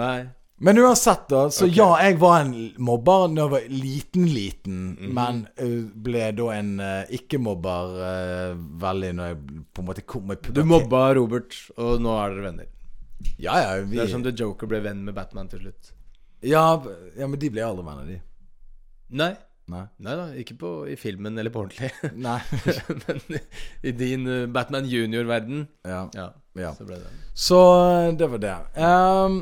Nei. 0.00 0.16
Men 0.58 0.78
uansett, 0.80 1.26
da. 1.28 1.42
Så 1.52 1.66
okay. 1.66 1.76
ja, 1.76 1.88
jeg 2.06 2.16
var 2.16 2.38
en 2.40 2.54
mobber 2.80 3.26
når 3.28 3.42
jeg 3.42 3.52
var 3.52 3.66
liten-liten. 3.82 4.78
Mhm. 4.94 5.10
Men 5.18 5.42
ble 6.06 6.30
da 6.38 6.46
en 6.54 6.70
uh, 6.80 7.12
ikke-mobber 7.18 7.98
uh, 8.00 8.62
veldig 8.86 9.10
når 9.18 9.28
jeg 9.32 9.60
på 9.76 9.84
en 9.84 9.90
måte 9.90 10.06
kom 10.08 10.32
i 10.32 10.38
Du 10.48 10.62
mobba 10.64 11.10
Robert, 11.18 11.58
og 11.76 12.00
nå 12.00 12.16
er 12.22 12.32
dere 12.32 12.46
venner. 12.48 12.72
Ja, 13.36 13.58
ja, 13.60 13.76
vi, 13.82 13.98
Det 13.98 14.06
er 14.06 14.12
som 14.12 14.24
The 14.24 14.32
Joker 14.36 14.68
ble 14.70 14.80
venn 14.84 15.04
med 15.04 15.16
Batman 15.16 15.52
til 15.52 15.66
slutt. 15.66 15.92
ja, 16.44 16.64
ja, 17.16 17.26
men 17.26 17.38
de 17.40 17.52
ble 17.52 17.64
aldri 17.64 17.84
venner, 17.84 18.08
de. 18.08 18.18
Nei. 19.08 19.34
Nei. 19.66 19.82
Nei 19.98 20.14
da, 20.14 20.26
ikke 20.38 20.54
på, 20.60 20.70
i 20.86 20.94
filmen 20.98 21.38
eller 21.38 21.50
på 21.50 21.64
ordentlig. 21.64 21.90
Nei. 22.26 22.38
Men 23.02 23.40
i 23.82 23.92
din 23.98 24.26
uh, 24.30 24.44
Batman 24.50 24.86
junior-verden, 24.86 25.64
ja. 25.86 26.04
ja, 26.14 26.26
ja. 26.58 26.72
så 26.76 26.86
ble 26.86 27.00
det 27.02 27.10
Så 27.34 27.60
eh, 27.82 28.10
det 28.18 28.28
var 28.30 28.42
det. 28.44 28.52
Ehm, 28.78 29.40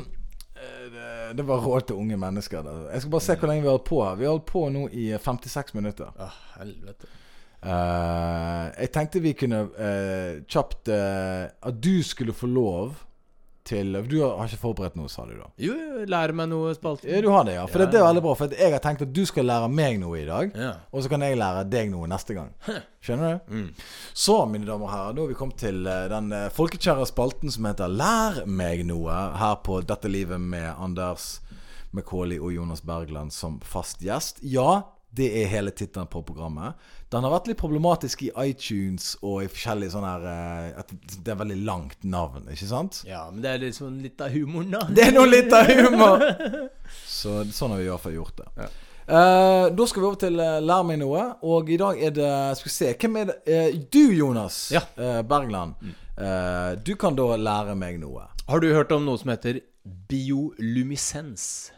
eh, 0.57 0.87
det. 0.95 1.11
Det 1.37 1.45
var 1.45 1.61
råd 1.61 1.87
til 1.89 2.01
unge 2.01 2.17
mennesker. 2.21 2.65
Da. 2.65 2.73
Jeg 2.93 3.03
skal 3.03 3.13
bare 3.13 3.25
se 3.27 3.35
hvor 3.37 3.49
lenge 3.51 3.65
vi 3.65 3.69
har 3.69 3.77
holdt 3.77 3.87
på. 3.89 4.01
Vi 4.17 4.25
har 4.25 4.33
holdt 4.33 4.49
på 4.49 4.65
nå 4.73 4.87
i 4.93 5.05
56 5.13 5.77
minutter. 5.77 6.09
Å, 6.09 6.31
helvete. 6.57 7.11
uh, 7.65 8.65
jeg 8.75 8.91
tenkte 8.93 9.21
vi 9.23 9.33
kunne 9.33 9.63
uh, 9.73 10.41
kjapt 10.45 10.89
At 10.93 11.79
du 11.81 12.03
skulle 12.05 12.33
få 12.33 12.49
lov 12.49 12.97
til 13.65 13.95
Du 14.05 14.19
har, 14.21 14.45
ikke 14.45 14.61
forberedt 14.61 14.97
noe, 14.99 15.09
sa 15.09 15.25
du 15.25 15.33
da? 15.39 15.47
Jo, 15.61 15.75
lære 16.09 16.35
meg 16.37 16.49
noe, 16.51 16.73
spalten. 16.77 17.09
Ja, 17.09 17.21
du 17.23 17.29
har 17.33 17.47
det, 17.47 17.55
ja. 17.57 17.65
For 17.69 17.81
Ja, 17.81 17.89
det 17.89 17.99
er 17.99 18.05
veldig 18.07 18.23
bra. 18.25 18.35
For 18.37 18.57
jeg 18.59 18.73
har 18.75 18.83
tenkt 18.83 19.05
at 19.05 19.13
du 19.15 19.23
skal 19.25 19.47
lære 19.49 19.69
meg 19.73 19.97
noe 20.01 20.19
i 20.21 20.25
dag. 20.27 20.51
Ja. 20.53 20.73
Og 20.93 21.05
så 21.05 21.11
kan 21.11 21.25
jeg 21.25 21.39
lære 21.39 21.65
deg 21.69 21.89
noe 21.93 22.09
neste 22.11 22.37
gang. 22.37 22.51
Skjønner 23.05 23.39
du? 23.39 23.55
Mm. 23.55 23.87
Så, 24.13 24.37
mine 24.49 24.69
damer 24.69 24.87
og 24.89 24.93
herrer, 24.93 25.15
nå 25.17 25.25
har 25.25 25.33
vi 25.33 25.39
kommet 25.39 25.59
til 25.61 25.81
eh, 25.89 26.05
den 26.13 26.31
eh, 26.35 26.49
folkekjære 26.53 27.07
spalten 27.09 27.53
som 27.53 27.69
heter 27.69 27.91
Lær 27.91 28.43
meg 28.45 28.85
noe, 28.89 29.17
her 29.41 29.57
på 29.65 29.81
Dette 29.85 30.11
livet 30.11 30.41
med 30.41 30.69
Anders 30.73 31.39
McCauley 31.95 32.37
og 32.41 32.53
Jonas 32.53 32.83
Bergland 32.85 33.33
som 33.33 33.59
fast 33.65 34.01
gjest. 34.03 34.41
Ja, 34.43 34.83
det 35.15 35.27
er 35.41 35.47
hele 35.47 35.71
tittelen 35.71 36.07
på 36.11 36.21
programmet. 36.27 36.73
Den 37.13 37.23
har 37.23 37.31
vært 37.31 37.47
litt 37.47 37.59
problematisk 37.61 38.23
i 38.25 38.31
iTunes 38.43 39.13
og 39.21 39.43
i 39.45 39.47
forskjellige 39.47 39.93
sånne 39.93 40.09
her 40.11 40.25
eh, 40.31 40.79
At 40.81 40.89
det 41.23 41.31
er 41.31 41.37
veldig 41.39 41.57
langt 41.63 42.03
navn, 42.03 42.49
ikke 42.51 42.67
sant? 42.67 43.03
ja, 43.07 43.21
men 43.31 43.41
det 43.45 43.51
er 43.53 43.61
liksom 43.67 44.01
litt 44.03 44.19
av 44.25 44.33
humoren, 44.33 44.71
da. 44.75 44.81
Det 44.89 45.05
er 45.07 45.13
nå 45.15 45.23
litt 45.29 45.53
av 45.55 45.69
humor! 45.69 46.25
Så 47.19 47.43
sånn 47.55 47.71
har 47.71 47.79
vi 47.79 47.85
i 47.87 47.91
hvert 47.93 48.03
fall 48.03 48.17
gjort 48.17 48.41
det. 48.41 48.49
Ja. 48.65 48.67
Uh, 49.05 49.67
da 49.77 49.85
skal 49.85 50.01
vi 50.01 50.07
over 50.07 50.17
til 50.17 50.39
uh, 50.41 50.57
Lær 50.65 50.81
meg 50.89 50.97
noe. 50.97 51.23
Og 51.45 51.67
i 51.69 51.77
dag 51.77 51.99
er 52.01 52.09
det 52.15 52.29
Skal 52.57 52.65
vi 52.71 52.73
se, 52.73 52.87
hvem 53.03 53.19
er 53.21 53.27
det? 53.29 53.35
uh, 53.45 53.75
du, 53.93 54.01
Jonas 54.17 54.57
Ja. 54.73 54.81
eh, 54.97 55.21
Bergland. 55.21 55.75
Eh, 56.17 56.71
du 56.81 56.95
kan 56.97 57.13
da 57.17 57.35
lære 57.37 57.75
meg 57.77 57.99
noe. 58.01 58.23
Har 58.49 58.59
du 58.63 58.69
hørt 58.73 58.91
om 58.95 59.05
noe 59.05 59.19
som 59.21 59.29
heter 59.33 59.59
biolumisens? 60.09 61.71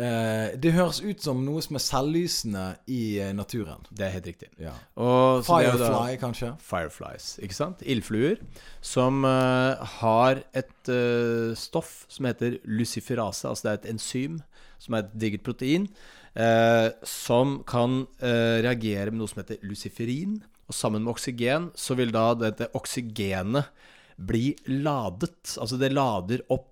Eh, 0.00 0.54
det 0.56 0.70
høres 0.72 1.02
ut 1.04 1.20
som 1.20 1.42
noe 1.44 1.60
som 1.60 1.76
er 1.76 1.82
selvlysende 1.84 2.62
i 2.88 3.18
eh, 3.20 3.32
naturen. 3.36 3.82
Det 3.92 4.06
er 4.06 4.14
helt 4.14 4.28
riktig. 4.30 4.48
Ja. 4.62 4.72
Og, 4.96 5.42
jo 5.44 5.74
da- 5.76 5.90
Firefly, 5.90 6.14
kanskje? 6.22 6.52
Fireflies, 6.64 7.26
ikke 7.44 7.56
sant? 7.58 7.82
Ildfluer 7.84 8.38
som 8.80 9.18
eh, 9.28 9.82
har 10.00 10.40
et 10.56 10.88
eh, 10.88 11.52
stoff 11.60 12.06
som 12.08 12.24
heter 12.30 12.56
luciferase. 12.64 13.44
Altså 13.50 13.66
det 13.66 13.72
er 13.74 13.82
et 13.82 13.90
enzym 13.92 14.38
som 14.80 14.96
er 14.96 15.04
et 15.04 15.12
digert 15.20 15.44
protein, 15.44 15.84
eh, 16.32 16.88
som 17.04 17.58
kan 17.68 18.06
eh, 18.24 18.62
reagere 18.64 19.12
med 19.12 19.20
noe 19.20 19.28
som 19.28 19.42
heter 19.42 19.60
luciferin. 19.68 20.38
Og 20.70 20.76
sammen 20.78 21.04
med 21.04 21.12
oksygen 21.12 21.68
så 21.76 21.98
vil 21.98 22.14
da 22.14 22.30
dette 22.40 22.70
oksygenet 22.78 23.68
bli 24.16 24.54
ladet. 24.80 25.58
Altså 25.60 25.76
det 25.80 25.92
lader 25.92 26.40
opp 26.48 26.68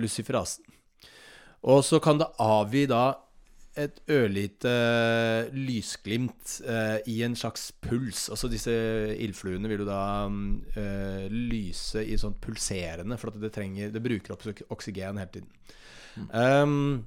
luciferasen. 0.00 0.64
Og 1.64 1.84
så 1.84 2.00
kan 2.02 2.20
det 2.20 2.28
avgi 2.42 2.84
da 2.90 3.04
et 3.76 3.98
ørlite 4.08 4.72
lysglimt 5.52 6.54
eh, 6.64 6.96
i 7.12 7.18
en 7.26 7.36
slags 7.36 7.68
puls. 7.84 8.30
Altså 8.32 8.48
disse 8.48 8.72
ildfluene 9.20 9.68
vil 9.68 9.82
jo 9.84 9.88
da 9.88 10.28
mm, 10.32 10.46
eh, 10.80 11.26
lyse 11.28 12.00
i 12.00 12.16
sånn 12.20 12.38
pulserende, 12.40 13.18
for 13.20 13.32
at 13.32 13.40
det, 13.42 13.52
trenger, 13.52 13.92
det 13.92 14.04
bruker 14.04 14.32
opp 14.32 14.46
oksygen 14.72 15.20
hele 15.20 15.34
tiden. 15.34 15.50
Um, 16.32 17.04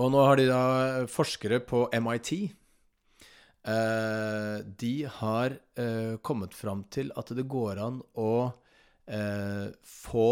og 0.00 0.08
nå 0.10 0.24
har 0.26 0.40
de 0.40 0.46
da 0.48 0.62
forskere 1.10 1.60
på 1.62 1.84
MIT 2.02 2.30
eh, 2.40 4.56
De 4.82 4.94
har 5.20 5.54
eh, 5.78 6.14
kommet 6.26 6.54
fram 6.56 6.82
til 6.90 7.12
at 7.20 7.30
det 7.36 7.44
går 7.50 7.78
an 7.84 8.00
å 8.18 8.32
eh, 9.06 9.66
få 9.86 10.30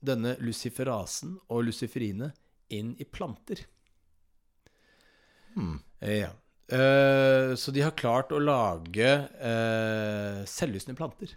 denne 0.00 0.36
luciferasen 0.40 1.36
og 1.48 1.66
luciferinet 1.68 2.36
inn 2.72 2.94
i 2.98 3.04
planter. 3.04 3.64
Hmm. 5.54 5.80
Ja. 6.00 6.30
Eh, 6.70 7.54
så 7.58 7.72
de 7.74 7.82
har 7.82 7.96
klart 7.98 8.30
å 8.32 8.38
lage 8.38 9.08
eh, 9.10 10.42
selvlysende 10.46 10.96
planter. 10.98 11.34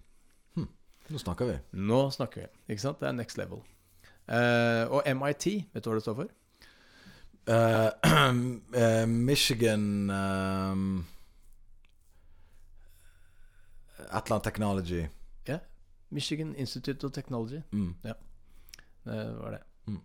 Nå 1.12 1.20
snakker 1.20 1.50
vi. 1.50 1.56
Nå 1.84 2.06
snakker 2.16 2.46
vi. 2.46 2.48
Ikke 2.72 2.84
sant? 2.86 3.02
Det 3.02 3.10
er 3.10 3.16
next 3.18 3.38
level. 3.38 3.60
Eh, 4.32 4.88
og 4.88 5.04
MIT, 5.04 5.46
vet 5.74 5.84
du 5.84 5.90
hva 5.90 5.98
det 5.98 6.06
står 6.06 6.16
for? 6.22 6.30
Michigan 9.12 9.84
eller 14.14 14.32
annet 14.32 14.44
technology. 14.44 15.02
Ja. 15.50 15.60
Michigan 16.10 16.56
Institute 16.56 17.04
of 17.04 17.12
Technology. 17.12 17.62
Mm. 17.72 17.96
Det 19.06 19.22
var 19.40 19.52
det. 19.58 19.62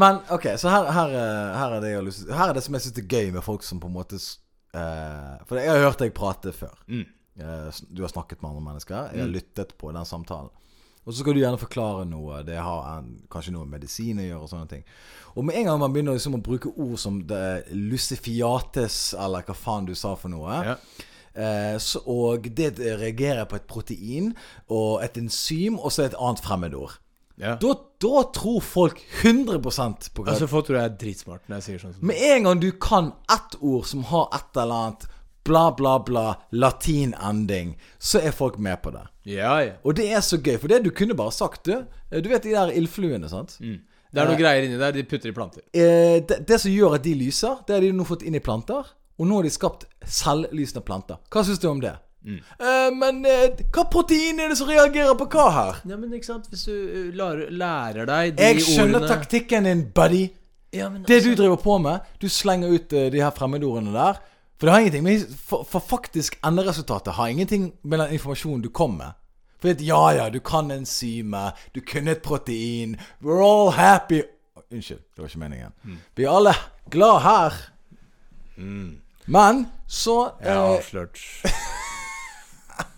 Men 0.00 0.20
ok, 0.30 0.46
så 0.58 0.70
her, 0.72 0.86
her, 0.94 1.08
er- 1.18 1.56
her, 1.58 1.72
er 1.76 1.80
det 1.82 1.90
jeg 1.92 2.04
lyst 2.06 2.28
Her 2.30 2.48
er 2.48 2.54
det 2.56 2.62
som 2.64 2.74
jeg 2.76 2.84
syns 2.86 2.98
er 3.02 3.08
gøy 3.10 3.32
med 3.34 3.42
folk 3.44 3.62
som 3.66 3.80
på 3.82 3.88
en 3.90 3.96
måte 3.96 4.16
eh, 4.16 5.34
For 5.48 5.58
jeg 5.58 5.68
har 5.72 5.82
hørt 5.84 5.98
deg 6.04 6.14
prate 6.16 6.52
før. 6.56 6.76
Mm. 6.88 7.04
Uh, 7.40 7.68
Du 7.90 8.02
har 8.04 8.12
snakket 8.12 8.40
med 8.42 8.50
andre 8.52 8.62
mennesker. 8.70 9.10
Jeg 9.12 9.20
har 9.24 9.28
Mm. 9.28 9.34
lyttet 9.34 9.76
på 9.78 9.92
den 9.92 10.04
samtalen. 10.06 10.50
Og 11.06 11.14
så 11.14 11.20
skal 11.22 11.32
du 11.34 11.40
gjerne 11.40 11.58
forklare 11.58 12.04
noe. 12.06 12.42
Det 12.44 12.58
har 12.60 12.98
en, 12.98 13.22
kanskje 13.32 13.52
noe 13.54 13.64
med 13.64 13.78
medisin 13.80 14.18
å 14.20 14.26
gjøre 14.26 14.42
og 14.44 14.50
sånne 14.52 14.68
ting. 14.68 14.82
Og 15.34 15.44
med 15.48 15.56
en 15.56 15.64
gang 15.70 15.78
man 15.80 15.92
begynner 15.94 16.12
liksom 16.18 16.36
å 16.36 16.42
bruke 16.44 16.68
ord 16.76 16.98
som 17.00 17.22
det 17.26 17.64
lucifiates, 17.72 19.14
eller 19.18 19.42
hva 19.46 19.54
faen 19.56 19.86
du 19.88 19.94
sa 19.96 20.14
for 20.20 20.28
noe, 20.28 20.58
Ja. 20.64 20.76
eh, 21.34 21.78
så, 21.78 22.02
og 22.06 22.42
det 22.54 22.78
reagerer 22.78 23.46
på 23.48 23.56
et 23.56 23.66
protein 23.66 24.34
og 24.68 25.02
et 25.02 25.16
enzym, 25.16 25.78
og 25.78 25.90
så 25.90 26.04
et 26.04 26.14
annet 26.20 26.40
fremmedord. 26.44 26.98
Ja. 27.40 27.54
Da, 27.60 27.74
da 28.04 28.24
tror 28.36 28.60
folk 28.60 29.00
100% 29.22 30.10
på 30.14 30.24
hva 30.24 30.34
Altså, 30.34 30.48
folk 30.50 30.68
tror 30.68 30.80
jeg 30.80 30.90
er 30.90 30.98
dritsmart 31.00 31.48
når 31.48 31.60
jeg 31.60 31.66
sier 31.66 31.84
sånn. 31.86 31.96
Med 32.04 32.20
en 32.30 32.48
gang 32.48 32.60
du 32.60 32.68
kan 32.76 33.14
ett 33.32 33.56
ord 33.60 33.88
som 33.88 34.04
har 34.10 34.28
et 34.36 34.60
eller 34.60 34.76
annet 34.76 35.08
bla, 35.48 35.70
bla, 35.72 35.94
bla, 36.04 36.24
latin 36.52 37.14
ending, 37.16 37.72
så 37.98 38.20
er 38.20 38.36
folk 38.36 38.58
med 38.60 38.82
på 38.84 38.92
det. 38.94 39.06
Ja, 39.32 39.54
ja. 39.64 39.78
Og 39.84 39.96
det 39.96 40.10
er 40.12 40.20
så 40.24 40.36
gøy, 40.36 40.58
for 40.60 40.68
det 40.70 40.82
du 40.84 40.90
kunne 40.94 41.16
bare 41.16 41.32
sagt, 41.32 41.64
du 41.64 41.80
Du 42.10 42.28
vet 42.28 42.42
de 42.42 42.52
der 42.52 42.72
ildfluene, 42.74 43.28
sant? 43.30 43.56
Mm. 43.60 43.78
Det 44.10 44.18
er 44.18 44.26
noen 44.26 44.40
greier 44.40 44.66
inni 44.66 44.78
der 44.78 44.94
de 44.94 45.04
putter 45.06 45.30
i 45.30 45.34
planter. 45.34 45.62
Eh, 45.70 46.18
det, 46.26 46.40
det 46.48 46.58
som 46.60 46.72
gjør 46.72 46.96
at 46.98 47.04
de 47.04 47.14
lyser, 47.14 47.60
det 47.66 47.76
har 47.76 47.84
de 47.84 47.92
nå 47.94 48.06
fått 48.08 48.24
inn 48.26 48.34
i 48.34 48.42
planter. 48.42 48.88
Og 49.20 49.28
nå 49.28 49.38
har 49.38 49.46
de 49.46 49.52
skapt 49.54 49.86
selvlysende 50.02 50.82
planter. 50.82 51.20
Hva 51.30 51.44
syns 51.46 51.60
du 51.62 51.68
om 51.70 51.82
det? 51.82 51.94
Eh, 52.20 52.90
men 52.92 53.22
uh, 53.24 53.60
hva 53.72 53.86
protein 53.88 54.42
er 54.42 54.50
det 54.52 54.58
som 54.60 54.68
reagerer 54.68 55.14
på 55.16 55.26
hva 55.32 55.44
her? 55.54 55.78
Ja, 55.88 55.96
men 55.96 56.12
ikke 56.12 56.28
sant 56.28 56.50
Hvis 56.52 56.66
du 56.68 56.74
uh, 56.74 57.06
lærer, 57.16 57.46
lærer 57.48 58.10
deg 58.10 58.34
de 58.36 58.50
Jeg 58.50 58.64
skjønner 58.66 58.98
ordene 58.98 59.08
taktikken 59.08 59.68
din, 59.68 59.86
buddy. 59.96 60.26
ja, 60.72 60.90
men 60.92 61.06
Det 61.08 61.16
altså, 61.16 61.30
du 61.30 61.40
driver 61.40 61.56
på 61.56 61.78
med, 61.78 62.10
du 62.20 62.28
slenger 62.28 62.74
ut 62.74 62.92
uh, 62.92 63.06
de 63.12 63.22
her 63.22 63.32
fremmedordene 63.36 63.94
der. 63.94 64.20
For 64.58 64.68
det 64.68 64.74
har 64.74 64.84
ingenting 64.84 65.04
med 65.04 65.24
For, 65.46 65.64
for 65.64 65.80
faktisk 65.80 66.36
enderesultatet 66.44 67.16
har 67.16 67.32
ingenting 67.32 67.72
med 67.82 67.98
den 67.98 68.12
informasjonen 68.12 68.60
du 68.62 68.68
kom 68.68 68.98
med. 69.00 69.16
For 69.60 69.72
at, 69.72 69.80
ja 69.80 70.10
ja, 70.16 70.28
du 70.28 70.40
kan 70.40 70.70
enzymet, 70.70 71.56
du 71.74 71.80
kunne 71.80 72.10
et 72.10 72.22
protein. 72.22 72.96
We're 73.24 73.40
all 73.40 73.72
happy. 73.72 74.22
Unnskyld, 74.72 75.00
det 75.16 75.18
var 75.18 75.28
ikke 75.28 75.38
meningen. 75.38 75.72
Vi 76.16 76.24
er 76.24 76.30
alle 76.30 76.54
glad 76.90 77.20
her. 77.20 77.52
Men 79.26 79.66
så 79.86 80.30
Jeg 80.40 80.54
har 80.54 80.64
eh, 80.64 80.76
avslørt 80.76 81.20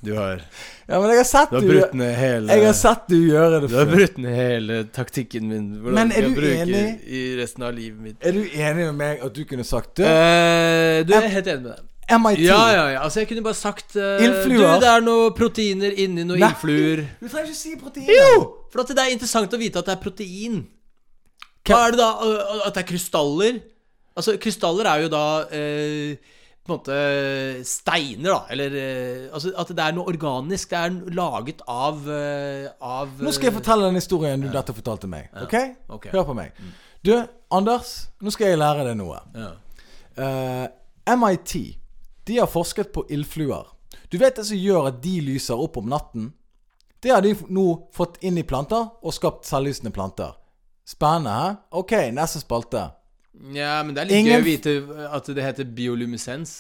Du 0.04 0.12
har 0.16 0.40
Ja, 0.88 0.98
men 0.98 1.08
jeg 1.12 1.20
har 1.20 1.28
sett 1.28 1.52
Du 1.52 1.56
har 1.56 1.64
du 1.64 1.70
brutt 1.70 1.94
ned 1.98 2.12
hele 2.18 2.56
Jeg 2.56 2.66
har 2.66 2.76
sett 2.78 3.06
du 3.10 3.16
gjøre 3.18 3.60
det 3.62 3.70
Du 3.70 3.76
har 3.78 3.88
brutt 3.90 4.18
ned 4.22 4.36
hele 4.36 4.80
taktikken 4.94 5.48
min. 5.50 5.70
Hvordan 5.82 6.00
Men 6.00 6.12
er 6.16 6.28
du 6.28 6.42
enig? 6.48 6.82
I 7.06 7.22
resten 7.38 7.66
av 7.68 7.72
livet 7.76 8.02
mitt. 8.02 8.18
Er 8.20 8.36
du 8.36 8.42
enig 8.42 8.90
med 8.90 8.98
meg 8.98 9.24
at 9.24 9.34
du 9.36 9.42
kunne 9.48 9.64
sagt 9.66 9.96
det? 10.00 10.10
Uh, 10.10 11.00
du 11.06 11.14
er 11.16 11.30
helt 11.32 11.50
enig 11.54 11.64
med 11.64 11.72
deg. 11.74 11.88
MIT 12.12 12.42
Ja, 12.44 12.60
ja, 12.74 12.84
ja. 12.92 13.00
Altså, 13.04 13.22
jeg 13.22 13.30
kunne 13.30 13.44
bare 13.46 13.56
sagt 13.56 13.96
uh, 13.96 14.20
Ildfluer. 14.22 14.58
Du, 14.58 14.84
det 14.84 14.90
er 14.90 15.04
noen 15.06 15.34
proteiner 15.36 15.94
inni 15.96 16.26
noen 16.26 16.42
influer 16.42 17.04
ildfluer. 17.04 17.04
Du 17.20 17.28
trenger 17.28 17.50
ikke 17.52 17.60
si 17.60 17.74
proteiner. 17.80 18.14
Jo! 18.18 18.46
For 18.72 18.88
det 18.88 18.98
er 18.98 19.14
interessant 19.14 19.54
å 19.54 19.60
vite 19.60 19.80
at 19.80 19.88
det 19.88 19.96
er 19.96 20.02
protein. 20.02 20.62
Hva 21.68 21.84
er 21.86 21.94
det 21.94 22.00
da? 22.02 22.10
At 22.66 22.74
det 22.74 22.82
er 22.82 22.88
krystaller? 22.90 23.60
Altså, 24.18 24.36
krystaller 24.40 24.88
er 24.90 25.04
jo 25.06 25.12
da 25.12 25.24
eh, 25.56 26.32
på 26.62 26.70
en 26.70 26.76
måte 26.76 26.96
steiner, 27.66 28.28
da. 28.28 28.38
Eller 28.54 28.76
eh, 28.78 29.24
Altså 29.34 29.50
at 29.58 29.72
det 29.74 29.82
er 29.82 29.96
noe 29.96 30.06
organisk. 30.12 30.70
Det 30.70 30.78
er 30.78 31.14
laget 31.16 31.64
av, 31.66 32.04
eh, 32.06 32.68
av 32.78 33.18
Nå 33.18 33.32
skal 33.34 33.50
jeg 33.50 33.56
fortelle 33.58 33.88
den 33.90 33.98
historien 33.98 34.42
du 34.42 34.46
dette 34.52 34.74
fortalte 34.76 35.10
meg. 35.10 35.30
Ok? 35.42 35.56
Ok. 35.98 36.08
Hør 36.14 36.28
på 36.30 36.38
meg. 36.38 36.54
Du, 37.02 37.16
Anders, 37.50 37.96
nå 38.22 38.30
skal 38.30 38.52
jeg 38.52 38.62
lære 38.62 38.86
deg 38.90 38.98
noe. 39.00 39.20
ja. 39.34 39.52
Uh, 40.12 40.66
MIT 41.08 41.54
de 42.28 42.34
har 42.36 42.46
forsket 42.46 42.92
på 42.92 43.06
ildfluer. 43.10 43.66
Du 44.12 44.18
vet 44.20 44.36
det 44.36 44.44
som 44.46 44.58
gjør 44.60 44.90
at 44.90 45.00
de 45.02 45.16
lyser 45.24 45.58
opp 45.58 45.78
om 45.80 45.88
natten? 45.88 46.30
Det 47.02 47.10
har 47.10 47.24
de 47.24 47.32
nå 47.50 47.64
fått 47.96 48.20
inn 48.22 48.38
i 48.38 48.44
planter 48.46 48.92
og 49.02 49.14
skapt 49.16 49.48
selvlysende 49.48 49.90
planter. 49.94 50.36
Spennende, 50.86 51.32
hæ? 51.32 51.54
Ok, 51.80 51.96
neste 52.14 52.42
spalte. 52.42 52.84
Ja, 53.50 53.82
men 53.82 53.94
det 53.94 54.02
er 54.02 54.08
litt 54.08 54.20
Ingen 54.20 54.36
gøy 54.36 54.40
å 54.40 54.46
vite 54.46 54.76
at 55.10 55.26
det 55.34 55.42
heter 55.42 55.66
biolumisens. 55.66 56.54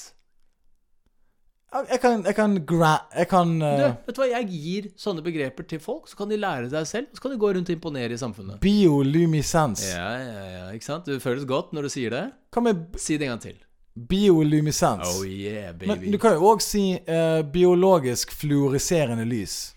Jeg 1.72 2.00
kan 2.02 2.24
Jeg 2.26 2.36
kan, 2.36 2.56
gra 2.68 2.92
jeg 3.16 3.28
kan 3.30 3.52
Du, 3.58 3.64
eh, 3.64 3.94
vet 4.04 4.16
du 4.16 4.20
hva, 4.20 4.26
Jeg 4.28 4.48
gir 4.50 4.88
sånne 5.00 5.22
begreper 5.24 5.64
til 5.64 5.80
folk, 5.80 6.08
så 6.10 6.18
kan 6.18 6.28
de 6.28 6.36
lære 6.36 6.68
seg 6.72 6.86
selv. 6.90 7.06
Så 7.16 7.24
kan 7.24 7.32
de 7.32 7.38
gå 7.40 7.52
rundt 7.54 7.70
og 7.70 7.76
imponere 7.76 8.12
i 8.12 8.20
samfunnet. 8.20 8.60
Biolumisens. 8.60 9.86
Ja, 9.88 10.08
ja, 10.20 10.42
ja, 10.56 10.64
ikke 10.76 10.84
sant? 10.90 11.06
Det 11.08 11.22
føles 11.22 11.46
godt 11.48 11.72
når 11.72 11.88
du 11.88 11.92
sier 11.94 12.12
det. 12.12 12.24
Hva 12.52 12.64
med 12.66 12.98
Si 13.00 13.16
det 13.16 13.28
en 13.28 13.36
gang 13.36 13.44
til. 13.46 13.60
biolumisens? 14.08 15.08
Oh 15.16 15.24
yeah, 15.26 15.72
Men 15.80 16.10
du 16.12 16.18
kan 16.18 16.34
jo 16.36 16.52
òg 16.52 16.62
si 16.64 16.98
uh, 17.08 17.42
biologisk 17.44 18.32
fluoriserende 18.32 19.24
lys. 19.28 19.74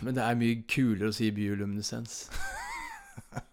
Men 0.00 0.14
det 0.14 0.22
er 0.24 0.38
mye 0.38 0.62
kulere 0.70 1.10
å 1.10 1.14
si 1.14 1.30
bioluminescens. 1.30 2.28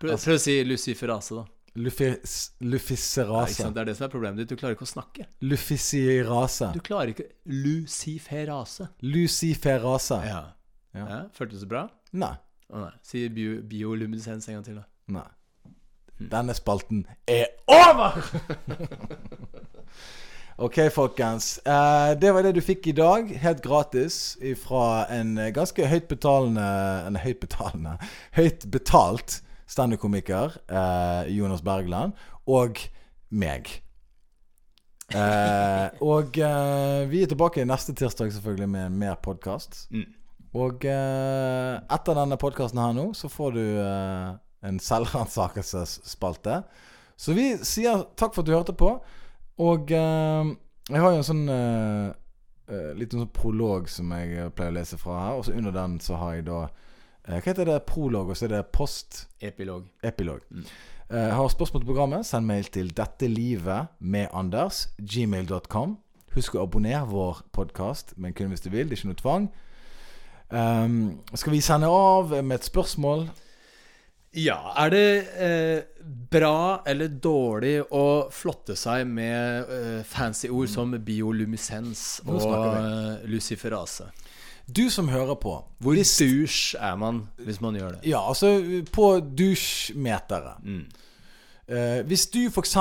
Prøv, 0.00 0.16
prøv 0.16 0.38
å 0.38 0.40
si 0.40 0.54
luciferase, 0.64 1.36
da. 1.36 1.46
Lufis, 1.74 2.52
lufiserase. 2.60 3.68
Det 3.70 3.80
er 3.80 3.90
det 3.90 3.96
som 3.98 4.08
er 4.08 4.10
problemet 4.10 4.42
ditt. 4.42 4.50
Du 4.50 4.58
klarer 4.58 4.74
ikke 4.74 4.86
å 4.88 4.90
snakke. 4.90 5.26
Lufisirase. 5.44 6.72
Du 6.74 6.80
klarer 6.82 7.12
ikke 7.12 7.28
Luciferase. 7.46 8.88
Luciferase. 9.06 10.18
Ja. 10.26 10.40
Ja. 10.96 11.04
ja. 11.04 11.18
Føltes 11.36 11.62
det 11.62 11.68
bra? 11.70 11.84
Nei. 12.18 12.32
Å 12.70 12.86
nei. 12.86 12.94
Si 13.06 13.22
bio, 13.34 13.60
bioluminescens 13.66 14.48
en 14.48 14.58
gang 14.58 14.64
til, 14.66 14.80
da. 14.80 14.86
Nei. 15.20 15.28
Denne 16.30 16.56
spalten 16.56 17.04
er 17.30 17.46
over! 17.70 18.18
ok, 20.66 20.80
folkens. 20.92 21.52
Eh, 21.62 22.14
det 22.20 22.32
var 22.34 22.44
det 22.44 22.56
du 22.58 22.60
fikk 22.64 22.90
i 22.90 22.96
dag. 22.98 23.30
Helt 23.44 23.62
gratis 23.64 24.18
fra 24.64 25.06
en 25.12 25.36
ganske 25.54 25.86
høyt 25.86 26.10
betalende 26.10 26.66
En 27.06 27.20
høyt 27.22 27.40
betalende 27.40 27.94
Høyt 28.36 28.66
betalt 28.74 29.38
standup-komiker, 29.70 30.56
eh, 30.68 31.30
Jonas 31.36 31.62
Bergland, 31.62 32.12
og 32.46 32.80
meg. 33.30 33.70
Eh, 35.10 35.88
og 36.06 36.38
eh, 36.38 37.08
vi 37.10 37.22
er 37.22 37.30
tilbake 37.30 37.66
neste 37.66 37.94
tirsdag 37.98 38.32
selvfølgelig 38.34 38.68
med 38.70 38.98
mer 38.98 39.18
podkast. 39.22 39.86
Mm. 39.90 40.06
Og 40.58 40.84
eh, 40.86 41.74
etter 41.78 42.18
denne 42.18 42.38
podkasten 42.40 42.80
her 42.82 42.94
nå, 42.94 43.10
så 43.14 43.30
får 43.30 43.54
du 43.54 43.64
eh, 43.82 44.30
en 44.66 44.80
selvransakelsesspalte. 44.82 46.62
Så 47.20 47.34
vi 47.36 47.52
sier 47.66 48.06
takk 48.18 48.34
for 48.34 48.42
at 48.42 48.50
du 48.50 48.54
hørte 48.56 48.74
på. 48.74 48.96
Og 49.60 49.92
eh, 49.94 50.54
jeg 50.90 51.04
har 51.04 51.14
jo 51.14 51.20
en 51.20 51.30
sånn 51.30 51.46
liten 52.70 53.18
sånn 53.18 53.32
prolog 53.34 53.88
som 53.90 54.12
jeg 54.14 54.52
pleier 54.54 54.70
å 54.70 54.74
lese 54.76 54.98
fra 54.98 55.16
her. 55.24 55.38
Og 55.38 55.46
så 55.46 55.54
under 55.58 55.74
den 55.74 55.98
så 56.02 56.18
har 56.18 56.36
jeg 56.38 56.46
da 56.46 56.64
Hva 57.38 57.52
heter 57.52 57.68
det? 57.68 57.80
Prolog, 57.88 58.32
og 58.32 58.38
så 58.38 58.46
er 58.48 58.54
det 58.56 58.62
post 58.74 59.26
Epilog. 59.40 59.86
Epilog. 60.02 60.44
Mm. 60.50 60.64
Uh, 61.10 61.30
har 61.34 61.48
spørsmål 61.50 61.82
til 61.82 61.90
programmet, 61.90 62.26
send 62.26 62.46
mail 62.46 62.64
til 62.64 62.92
'Dette 62.94 63.28
livet 63.28 63.86
med 63.98 64.28
Anders', 64.32 64.88
gmail.com. 64.98 65.98
Husk 66.34 66.54
å 66.54 66.62
abonnere 66.62 67.06
vår 67.10 67.42
podkast, 67.52 68.14
men 68.16 68.32
kun 68.32 68.48
hvis 68.48 68.62
du 68.62 68.70
vil. 68.70 68.88
Det 68.88 68.94
er 68.94 69.02
ikke 69.02 69.10
noe 69.10 69.22
tvang. 69.22 69.50
Um, 70.50 71.20
skal 71.34 71.52
vi 71.52 71.60
sende 71.60 71.86
av 71.86 72.30
med 72.44 72.54
et 72.58 72.64
spørsmål? 72.64 73.28
Ja, 74.30 74.60
er 74.78 74.90
det 74.90 75.06
eh, 75.42 75.80
bra 76.30 76.82
eller 76.86 77.10
dårlig 77.10 77.80
å 77.90 78.30
flotte 78.30 78.76
seg 78.78 79.08
med 79.10 79.72
eh, 79.74 80.02
fancy 80.06 80.46
ord 80.54 80.70
som 80.70 80.94
biolumisens 81.02 82.20
og 82.28 82.44
eh, 82.54 83.24
luciferase? 83.26 84.06
Du 84.76 84.90
som 84.90 85.08
hører 85.08 85.34
på 85.40 85.52
Hvor 85.80 85.96
douche 85.96 86.78
er 86.78 86.96
man 87.00 87.28
hvis 87.42 87.60
man 87.60 87.74
gjør 87.78 87.96
det? 87.96 88.08
Ja, 88.10 88.20
altså 88.28 88.58
på 88.92 89.12
dusjmeteret. 89.20 90.60
Mm. 90.64 90.84
Eh, 91.70 92.00
hvis 92.02 92.24
du 92.34 92.48
f.eks. 92.50 92.72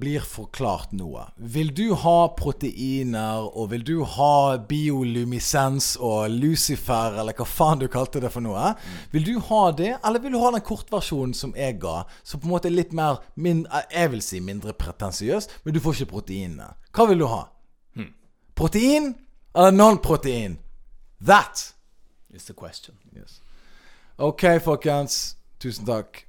blir 0.00 0.24
forklart 0.26 0.90
noe, 0.96 1.28
vil 1.38 1.70
du 1.70 1.94
ha 1.94 2.16
proteiner, 2.34 3.46
og 3.46 3.68
vil 3.70 3.84
du 3.86 3.92
ha 4.16 4.56
biolumisens 4.58 5.92
og 6.02 6.34
Lucifer, 6.34 7.14
eller 7.20 7.36
hva 7.38 7.46
faen 7.46 7.78
du 7.78 7.86
kalte 7.86 8.18
det 8.24 8.32
for 8.34 8.42
noe? 8.42 8.72
Vil 9.12 9.28
du 9.28 9.38
ha 9.52 9.62
det, 9.78 9.92
eller 10.02 10.24
vil 10.24 10.34
du 10.34 10.40
ha 10.42 10.50
den 10.50 10.66
kortversjonen 10.66 11.34
som 11.38 11.54
jeg 11.54 11.78
ga, 11.84 12.00
som 12.26 12.42
på 12.42 12.50
en 12.50 12.56
måte 12.56 12.72
er 12.72 12.74
litt 12.74 12.92
mer 12.92 13.22
min, 13.36 13.68
eh, 13.70 13.86
Jeg 13.94 14.10
vil 14.10 14.22
si 14.22 14.42
mindre 14.42 14.74
pretensiøs, 14.74 15.48
men 15.62 15.74
du 15.74 15.80
får 15.80 16.02
ikke 16.02 16.14
proteinene. 16.16 16.74
Hva 16.90 17.06
vil 17.08 17.22
du 17.22 17.28
ha? 17.30 17.44
Protein 18.54 19.14
eller 19.54 19.72
non-protein? 19.74 20.58
That! 21.24 21.74
is 22.34 22.44
the 22.44 22.54
question. 22.54 22.94
Yes. 23.16 23.40
Ok, 24.16 24.42
folkens. 24.62 25.36
Tusen 25.62 25.86
takk. 25.86 26.24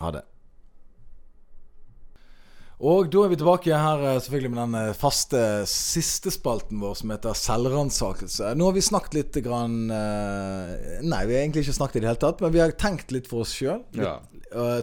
Ha 0.00 0.10
det. 0.14 0.24
Og 2.78 3.08
da 3.10 3.24
er 3.24 3.32
vi 3.32 3.38
tilbake 3.40 3.74
her 3.74 4.04
eh, 4.06 4.20
selvfølgelig 4.22 4.50
med 4.52 4.60
den 4.60 4.74
eh, 4.78 4.94
faste 4.94 5.40
siste 5.66 6.30
spalten 6.30 6.78
vår 6.78 6.94
som 7.00 7.10
heter 7.10 7.34
selvransakelse. 7.34 8.52
Nå 8.54 8.68
har 8.68 8.76
vi 8.76 8.84
snakket 8.86 9.16
litt 9.18 9.38
grann 9.42 9.90
eh, 9.90 11.00
Nei, 11.02 11.24
vi 11.26 11.34
har 11.34 11.42
egentlig 11.42 11.66
ikke 11.66 11.74
snakket 11.80 11.98
i 11.98 12.04
det 12.04 12.10
hele 12.12 12.22
tatt, 12.22 12.44
men 12.44 12.54
vi 12.54 12.62
har 12.62 12.76
tenkt 12.78 13.10
litt 13.14 13.26
for 13.30 13.42
oss 13.42 13.56
sjøl. 13.58 13.82
Ja. 13.98 14.20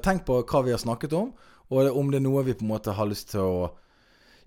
Tenkt 0.04 0.28
på 0.28 0.42
hva 0.44 0.62
vi 0.68 0.76
har 0.76 0.82
snakket 0.82 1.16
om, 1.16 1.32
og 1.72 1.96
om 1.98 2.12
det 2.12 2.20
er 2.20 2.28
noe 2.28 2.44
vi 2.46 2.54
på 2.54 2.68
en 2.68 2.74
måte 2.76 2.94
har 2.94 3.08
lyst 3.10 3.32
til 3.32 3.48
å 3.48 3.56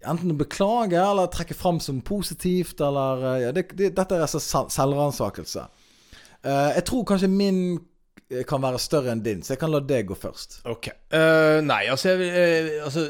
enten 0.06 0.38
beklage 0.38 0.98
eller 1.00 1.30
trekke 1.32 1.56
fram 1.58 1.80
som 1.82 2.00
positivt, 2.00 2.80
eller 2.80 3.24
eh, 3.34 3.42
ja, 3.46 3.52
det, 3.52 3.68
det, 3.74 3.92
Dette 3.96 4.16
er 4.16 4.26
altså 4.26 4.40
selvransakelse. 4.70 5.68
Uh, 6.46 6.70
jeg 6.76 6.84
tror 6.86 7.06
kanskje 7.08 7.28
min 7.32 7.60
eh, 8.30 8.44
kan 8.46 8.62
være 8.62 8.78
større 8.78 9.10
enn 9.10 9.24
din, 9.24 9.42
så 9.42 9.56
jeg 9.56 9.62
kan 9.64 9.72
la 9.74 9.80
det 9.82 10.04
gå 10.06 10.14
først. 10.14 10.60
Ok. 10.70 10.92
Uh, 11.10 11.58
nei, 11.66 11.84
altså, 11.90 12.14
jeg, 12.14 12.28
eh, 12.30 12.84
altså 12.84 13.08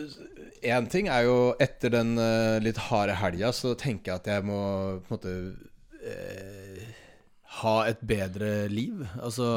ting 0.89 1.11
er 1.13 1.27
jo 1.27 1.37
Etter 1.61 1.93
den 1.93 2.17
uh, 2.17 2.57
litt 2.65 2.81
harde 2.89 3.19
helga, 3.21 3.53
så 3.53 3.75
tenker 3.79 4.15
jeg 4.15 4.23
at 4.23 4.33
jeg 4.33 4.49
må 4.49 4.63
på 5.05 5.13
en 5.13 5.19
måte 5.19 5.35
eh, 6.09 6.89
ha 7.63 7.77
et 7.91 8.03
bedre 8.07 8.69
liv. 8.73 9.05
Altså 9.21 9.49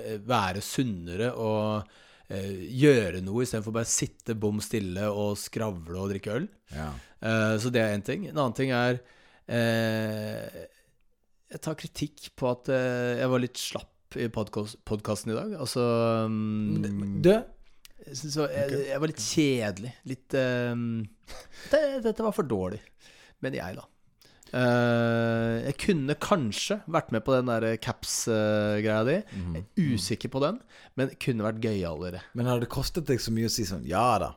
eh, 0.00 0.16
være 0.26 0.62
sunnere 0.64 1.32
og 1.34 1.82
eh, 1.82 2.00
gjøre 2.34 3.22
noe 3.24 3.44
istedenfor 3.44 3.74
bare 3.74 3.88
sitte 3.88 4.36
bom 4.38 4.60
stille 4.64 5.08
og 5.10 5.36
skravle 5.40 5.98
og 6.00 6.12
drikke 6.12 6.38
øl. 6.38 6.46
Ja. 6.74 6.90
Eh, 7.24 7.54
så 7.60 7.72
det 7.72 7.82
er 7.82 7.96
én 7.96 8.04
ting. 8.04 8.28
En 8.28 8.38
annen 8.38 8.56
ting 8.56 8.72
er 8.74 9.00
eh, 9.48 10.62
Jeg 11.54 11.62
tar 11.64 11.78
kritikk 11.80 12.30
på 12.38 12.50
at 12.52 12.70
eh, 12.72 13.20
jeg 13.22 13.32
var 13.32 13.44
litt 13.44 13.60
slapp 13.60 14.18
i 14.20 14.28
podkasten 14.30 15.32
i 15.32 15.36
dag. 15.36 15.56
Altså 15.58 15.84
um, 16.28 16.76
Du, 17.24 17.32
var, 17.32 18.52
jeg, 18.52 18.84
jeg 18.90 19.00
var 19.00 19.10
litt 19.10 19.24
kjedelig. 19.24 19.94
Litt 20.10 20.36
um, 20.38 20.84
det, 21.72 21.82
Dette 22.04 22.26
var 22.26 22.36
for 22.36 22.46
dårlig, 22.46 22.82
Men 23.42 23.56
jeg, 23.58 23.80
da. 23.80 23.88
Eh, 24.54 25.54
jeg 25.66 25.74
kunne 25.82 26.14
kanskje 26.22 26.76
vært 26.86 27.08
med 27.10 27.24
på 27.26 27.32
den 27.34 27.48
der 27.50 27.76
caps-greia 27.82 29.00
di. 29.08 29.16
Jeg 29.34 29.64
er 29.64 29.94
usikker 29.96 30.30
på 30.30 30.42
den, 30.44 30.60
men 30.96 31.10
kunne 31.18 31.42
vært 31.48 31.58
gøyalere. 31.64 32.20
men 32.34 32.46
har 32.46 32.60
det 32.62 32.68
kostet 32.70 33.06
deg 33.10 33.18
så 33.18 33.32
mye 33.34 33.50
å 33.50 33.54
si 33.54 33.64
sånn 33.66 33.82
Ja 33.88 34.06
da. 34.22 34.30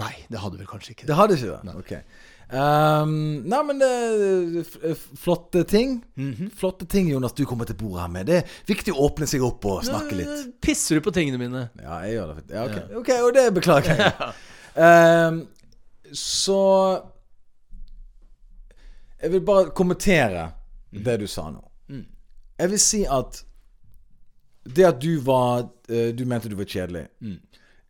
Nei, 0.00 0.14
det 0.32 0.40
hadde 0.40 0.56
vel 0.56 0.66
kanskje 0.70 0.94
ikke 0.94 1.04
Det 1.04 1.12
det. 1.12 1.16
hadde 1.18 1.34
ikke 1.36 1.56
det? 1.68 1.74
Ok. 1.82 1.92
Um, 2.52 3.12
nei, 3.48 3.58
men 3.68 3.78
det 3.80 3.88
er 3.88 4.60
f- 4.64 5.10
Flotte 5.20 5.62
ting. 5.68 5.98
Mhm. 6.16 6.48
Flotte 6.56 6.86
ting, 6.88 7.08
Jonas, 7.12 7.32
du 7.36 7.44
kommer 7.48 7.68
til 7.68 7.76
bordet 7.80 8.00
her 8.06 8.08
med. 8.12 8.26
Det 8.28 8.38
er 8.40 8.48
viktig 8.68 8.92
å 8.94 9.04
åpne 9.10 9.28
seg 9.28 9.44
opp 9.44 9.64
og 9.68 9.84
snakke 9.84 10.16
litt. 10.16 10.32
Eh, 10.32 10.50
Pisser 10.64 10.96
du 10.96 11.04
på 11.04 11.12
tingene 11.16 11.38
mine? 11.40 11.66
Ja, 11.80 12.00
jeg 12.06 12.16
gjør 12.16 12.32
det. 12.40 12.44
Ja, 12.56 12.64
ok, 12.64 12.96
ok, 13.02 13.10
og 13.20 13.30
det 13.36 13.46
beklager 13.60 14.00
jeg. 14.00 14.32
Ehm, 14.82 15.42
så 16.12 17.02
Jeg 19.22 19.32
vil 19.32 19.40
bare 19.46 19.70
kommentere 19.70 20.50
det 20.90 21.20
du 21.20 21.26
sa 21.30 21.46
nå. 21.50 21.62
Mm. 21.88 22.06
Jeg 22.58 22.70
vil 22.70 22.80
si 22.82 23.04
at 23.06 23.44
det 24.62 24.84
at 24.86 24.98
du 25.02 25.20
var 25.24 25.68
eh, 25.88 26.10
Du 26.14 26.24
mente 26.26 26.50
du 26.50 26.56
var 26.58 26.68
kjedelig. 26.68 27.06
Mm. 27.20 27.38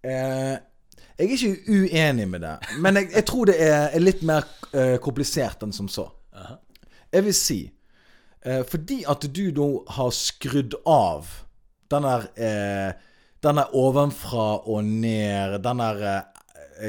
Eh, 0.02 0.56
jeg 1.18 1.28
er 1.28 1.32
ikke 1.36 1.72
uenig 1.72 2.26
med 2.28 2.40
det, 2.42 2.56
men 2.80 2.96
jeg, 2.96 3.10
jeg 3.12 3.24
tror 3.28 3.46
det 3.50 3.56
er, 3.62 3.90
er 3.92 4.02
litt 4.02 4.22
mer 4.26 4.46
eh, 4.72 4.96
komplisert 5.02 5.62
enn 5.62 5.74
som 5.76 5.88
så. 5.92 6.08
Aha. 6.34 6.56
Jeg 7.12 7.26
vil 7.26 7.36
si 7.36 7.58
eh, 7.68 8.62
Fordi 8.64 9.02
at 9.08 9.26
du 9.36 9.42
nå 9.52 9.66
har 9.92 10.14
skrudd 10.16 10.78
av 10.88 11.28
den 11.92 12.06
der 12.08 12.22
Den 13.44 13.58
der 13.60 13.74
ovenfra 13.76 14.62
og 14.64 14.84
ned 14.84 15.58
Den 15.60 15.82
der 15.84 16.00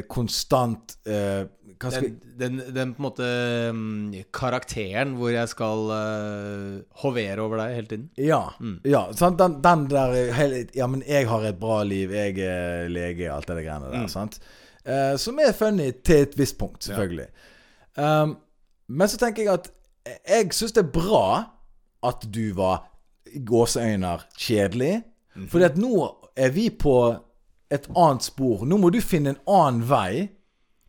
konstant 0.10 0.96
uh, 1.08 1.44
Den, 1.84 2.20
den, 2.40 2.60
den 2.74 2.94
på 2.96 3.02
en 3.02 3.06
måte 3.06 3.28
um, 3.70 4.14
karakteren 4.36 5.16
hvor 5.18 5.34
jeg 5.34 5.50
skal 5.52 5.90
uh, 5.92 6.78
hovere 7.04 7.44
over 7.44 7.60
deg 7.60 7.76
hele 7.78 7.90
tiden. 7.92 8.06
Ja. 8.18 8.42
Mm. 8.60 8.78
ja 8.88 9.04
sant? 9.18 9.42
Den, 9.42 9.58
den 9.64 9.88
der 9.92 10.16
eh, 10.16 10.32
hele, 10.38 10.64
Ja, 10.78 10.88
men 10.88 11.04
jeg 11.08 11.28
har 11.28 11.44
et 11.50 11.60
bra 11.60 11.82
liv, 11.88 12.14
jeg 12.16 12.40
er 12.40 12.88
lege, 12.92 13.28
alt 13.34 13.50
det 13.52 13.66
greiene 13.66 13.92
der. 13.92 14.06
Mm. 14.06 14.12
Sant? 14.12 14.40
Uh, 14.88 15.16
som 15.20 15.40
er 15.44 15.56
funny 15.58 15.92
til 16.04 16.28
et 16.28 16.38
visst 16.40 16.58
punkt, 16.60 16.84
selvfølgelig. 16.88 17.28
Um, 17.98 18.38
men 18.88 19.12
så 19.12 19.20
tenker 19.20 19.44
jeg 19.44 19.54
at 19.54 19.70
jeg 20.04 20.56
syns 20.56 20.74
det 20.76 20.84
er 20.84 20.96
bra 20.96 21.26
at 22.04 22.26
du 22.32 22.54
var 22.58 22.84
gåseøyner 23.34 24.26
kjedelig. 24.38 25.02
Mhm. 25.36 25.48
Fordi 25.50 25.66
at 25.66 25.80
nå 25.80 25.94
er 26.36 26.52
vi 26.54 26.70
på 26.70 26.96
et 27.74 27.88
annet 27.92 28.26
spor. 28.26 28.64
Nå 28.70 28.78
må 28.80 28.92
du 28.94 29.00
finne 29.04 29.34
en 29.34 29.42
annen 29.50 29.84
vei 29.90 30.28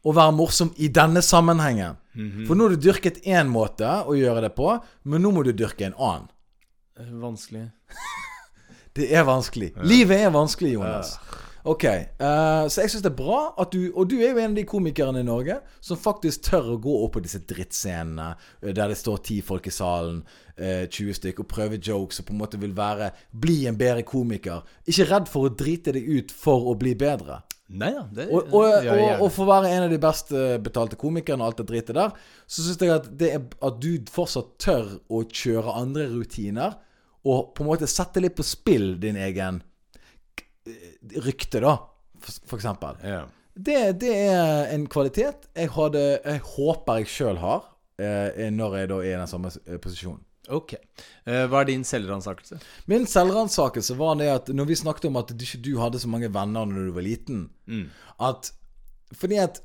og 0.05 0.17
være 0.19 0.35
morsom 0.37 0.73
i 0.77 0.91
denne 0.93 1.23
sammenhengen. 1.25 1.97
Mhm. 2.15 2.45
For 2.47 2.55
nå 2.55 2.69
har 2.69 2.77
du 2.77 2.83
dyrket 2.89 3.23
én 3.27 3.49
måte 3.51 3.89
å 4.05 4.15
gjøre 4.15 4.47
det 4.47 4.53
på, 4.55 4.69
men 5.05 5.25
nå 5.25 5.33
må 5.35 5.45
du 5.47 5.53
dyrke 5.53 5.89
en 5.89 5.97
annen. 5.99 6.29
Vanskelig. 7.21 7.71
Det 8.95 9.09
er 9.11 9.25
vanskelig. 9.27 9.73
Livet 9.91 10.21
er 10.23 10.31
vanskelig, 10.31 10.77
Jonas. 10.77 11.17
Ok, 11.65 11.85
uh, 12.21 12.67
Så 12.69 12.83
jeg 12.83 12.93
syns 12.93 13.05
det 13.07 13.09
er 13.09 13.17
bra 13.17 13.39
at 13.61 13.73
du 13.73 13.89
Og 13.97 14.09
du 14.11 14.19
er 14.19 14.35
jo 14.35 14.41
en 14.43 14.53
av 14.53 14.59
de 14.59 14.67
komikerne 14.69 15.23
i 15.23 15.27
Norge 15.27 15.57
som 15.85 16.01
faktisk 16.01 16.45
tør 16.51 16.75
å 16.75 16.81
gå 16.83 16.97
opp 17.07 17.15
på 17.17 17.23
disse 17.25 17.41
drittscenene 17.41 18.35
eh, 18.61 18.75
der 18.77 18.93
det 18.93 18.99
står 19.01 19.23
ti 19.25 19.39
folk 19.45 19.69
i 19.69 19.73
salen, 19.73 20.21
uh, 20.61 20.85
20 20.85 21.17
stykk, 21.21 21.41
og 21.41 21.49
prøve 21.49 21.81
jokes 21.81 22.21
og 22.21 22.29
på 22.29 22.37
en 22.37 22.43
måte 22.43 22.61
vil 22.61 22.77
være 22.77 23.11
Bli 23.33 23.65
en 23.71 23.81
bedre 23.81 24.05
komiker. 24.05 24.65
Ikke 24.85 25.09
redd 25.09 25.33
for 25.33 25.49
å 25.49 25.57
drite 25.57 25.97
deg 25.97 26.09
ut 26.09 26.37
for 26.37 26.69
å 26.69 26.77
bli 26.81 26.95
bedre. 27.01 27.41
Nei 27.73 27.91
da, 27.95 28.05
det 28.13 28.29
Og, 28.29 28.51
og, 28.53 28.87
og, 28.93 29.23
og 29.25 29.31
for 29.33 29.47
å 29.47 29.53
være 29.55 29.71
en 29.73 29.87
av 29.87 29.93
de 29.93 29.99
best 30.01 30.33
eh, 30.37 30.57
betalte 30.63 30.99
komikerne 31.01 31.41
og 31.41 31.49
alt 31.49 31.63
det 31.63 31.69
dritet 31.71 31.97
der, 31.97 32.13
så 32.45 32.65
syns 32.65 32.83
jeg 32.83 32.93
at, 32.93 33.09
det 33.21 33.31
er, 33.39 33.47
at 33.65 33.79
du 33.81 33.95
fortsatt 34.13 34.53
tør 34.61 34.99
å 35.09 35.23
kjøre 35.25 35.79
andre 35.81 36.11
rutiner, 36.13 36.77
og 37.25 37.55
på 37.57 37.65
en 37.65 37.71
måte 37.71 37.89
sette 37.89 38.21
litt 38.21 38.37
på 38.37 38.45
spill 38.45 38.99
din 39.01 39.17
egen 39.17 39.63
eh, 39.63 39.74
rykte, 41.25 41.63
da, 41.65 41.77
for, 42.19 42.45
for 42.51 42.61
eksempel. 42.61 43.01
Yeah. 43.05 43.27
Det, 43.55 43.81
det 44.03 44.13
er 44.19 44.73
en 44.75 44.89
kvalitet 44.91 45.47
jeg, 45.55 45.71
hadde, 45.77 46.03
jeg 46.25 46.41
håper 46.57 47.03
jeg 47.03 47.11
sjøl 47.13 47.39
har, 47.39 47.69
eh, 48.03 48.49
når 48.51 48.81
jeg 48.81 48.91
da 48.91 49.03
er 49.03 49.13
i 49.13 49.19
den 49.21 49.31
samme 49.31 49.53
eh, 49.67 49.79
posisjonen. 49.83 50.25
Ok. 50.53 50.75
Eh, 51.25 51.45
hva 51.49 51.63
er 51.63 51.71
din 51.71 51.85
selvransakelse? 51.89 52.59
Min 52.91 53.07
selvransakelse 53.09 53.97
var 53.97 54.19
det 54.21 54.29
at 54.29 54.51
når 54.53 54.69
vi 54.69 54.77
snakket 54.77 55.07
om 55.09 55.17
at 55.21 55.31
du 55.33 55.45
ikke 55.47 55.63
du 55.65 55.71
hadde 55.81 56.01
så 56.03 56.11
mange 56.13 56.29
venner 56.33 56.67
når 56.69 56.91
du 56.91 56.97
var 56.97 57.07
liten 57.07 57.47
Mm. 57.67 57.87
At 58.21 58.53
Fordi 59.17 59.39
at 59.41 59.63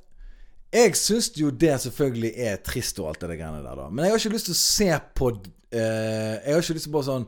jeg 0.72 0.96
syns 0.96 1.32
jo 1.36 1.50
det 1.50 1.74
selvfølgelig 1.82 2.32
er 2.38 2.62
trist 2.64 3.00
og 3.02 3.10
alt 3.10 3.22
det 3.26 3.40
greiene 3.40 3.64
der, 3.64 3.76
da. 3.76 3.90
Men 3.90 4.06
jeg 4.06 4.14
har 4.14 4.22
ikke 4.22 4.36
lyst 4.38 4.48
til 4.48 4.56
å 4.56 4.62
se 4.62 4.90
på 5.18 5.30
eh, 5.74 6.36
Jeg 6.46 6.54
har 6.54 6.64
ikke 6.64 6.78
lyst 6.78 6.88
til 6.88 6.94
å 6.94 6.98
bare 7.00 7.10
sånn 7.10 7.28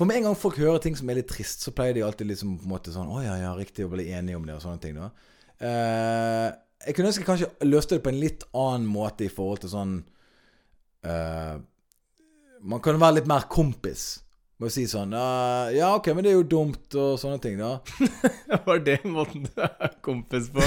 For 0.00 0.08
med 0.08 0.16
en 0.16 0.30
gang 0.30 0.36
folk 0.38 0.56
hører 0.56 0.80
ting 0.80 0.94
som 0.96 1.10
er 1.12 1.18
litt 1.18 1.28
trist, 1.28 1.60
så 1.60 1.74
pleier 1.76 1.92
de 1.92 2.00
alltid 2.06 2.30
liksom 2.30 2.54
på 2.56 2.64
en 2.64 2.72
måte 2.72 2.92
sånn 2.94 3.10
Å 3.12 3.18
ja, 3.20 3.34
ja, 3.36 3.50
riktig, 3.52 3.84
å 3.84 3.90
bli 3.92 4.06
enige 4.08 4.38
om 4.38 4.46
det 4.48 4.54
og 4.54 4.62
sånne 4.64 4.80
ting, 4.80 4.94
da. 4.96 5.10
uh, 5.60 6.46
jeg 6.86 6.96
kunne 6.96 7.10
ønske 7.10 7.20
jeg 7.20 7.28
kanskje 7.28 7.68
løste 7.68 7.98
det 7.98 8.04
på 8.06 8.08
en 8.08 8.20
litt 8.22 8.46
annen 8.56 8.86
måte 8.88 9.26
i 9.26 9.28
forhold 9.28 9.60
til 9.60 9.72
sånn 9.74 9.92
uh, 11.04 11.60
Man 12.64 12.80
kan 12.80 12.96
være 13.02 13.18
litt 13.18 13.28
mer 13.28 13.44
kompis. 13.52 14.06
Må 14.56 14.70
si 14.72 14.86
sånn 14.88 15.12
uh, 15.12 15.68
Ja, 15.76 15.90
ok, 15.98 16.08
men 16.16 16.24
det 16.24 16.32
er 16.32 16.38
jo 16.38 16.48
dumt 16.48 16.96
og 16.96 17.20
sånne 17.20 17.42
ting, 17.44 17.60
da. 17.60 17.74
Var 18.70 18.80
det 18.86 18.96
måten 19.04 19.44
du 19.50 19.60
er 19.66 19.98
kompis 20.00 20.48
på? 20.54 20.64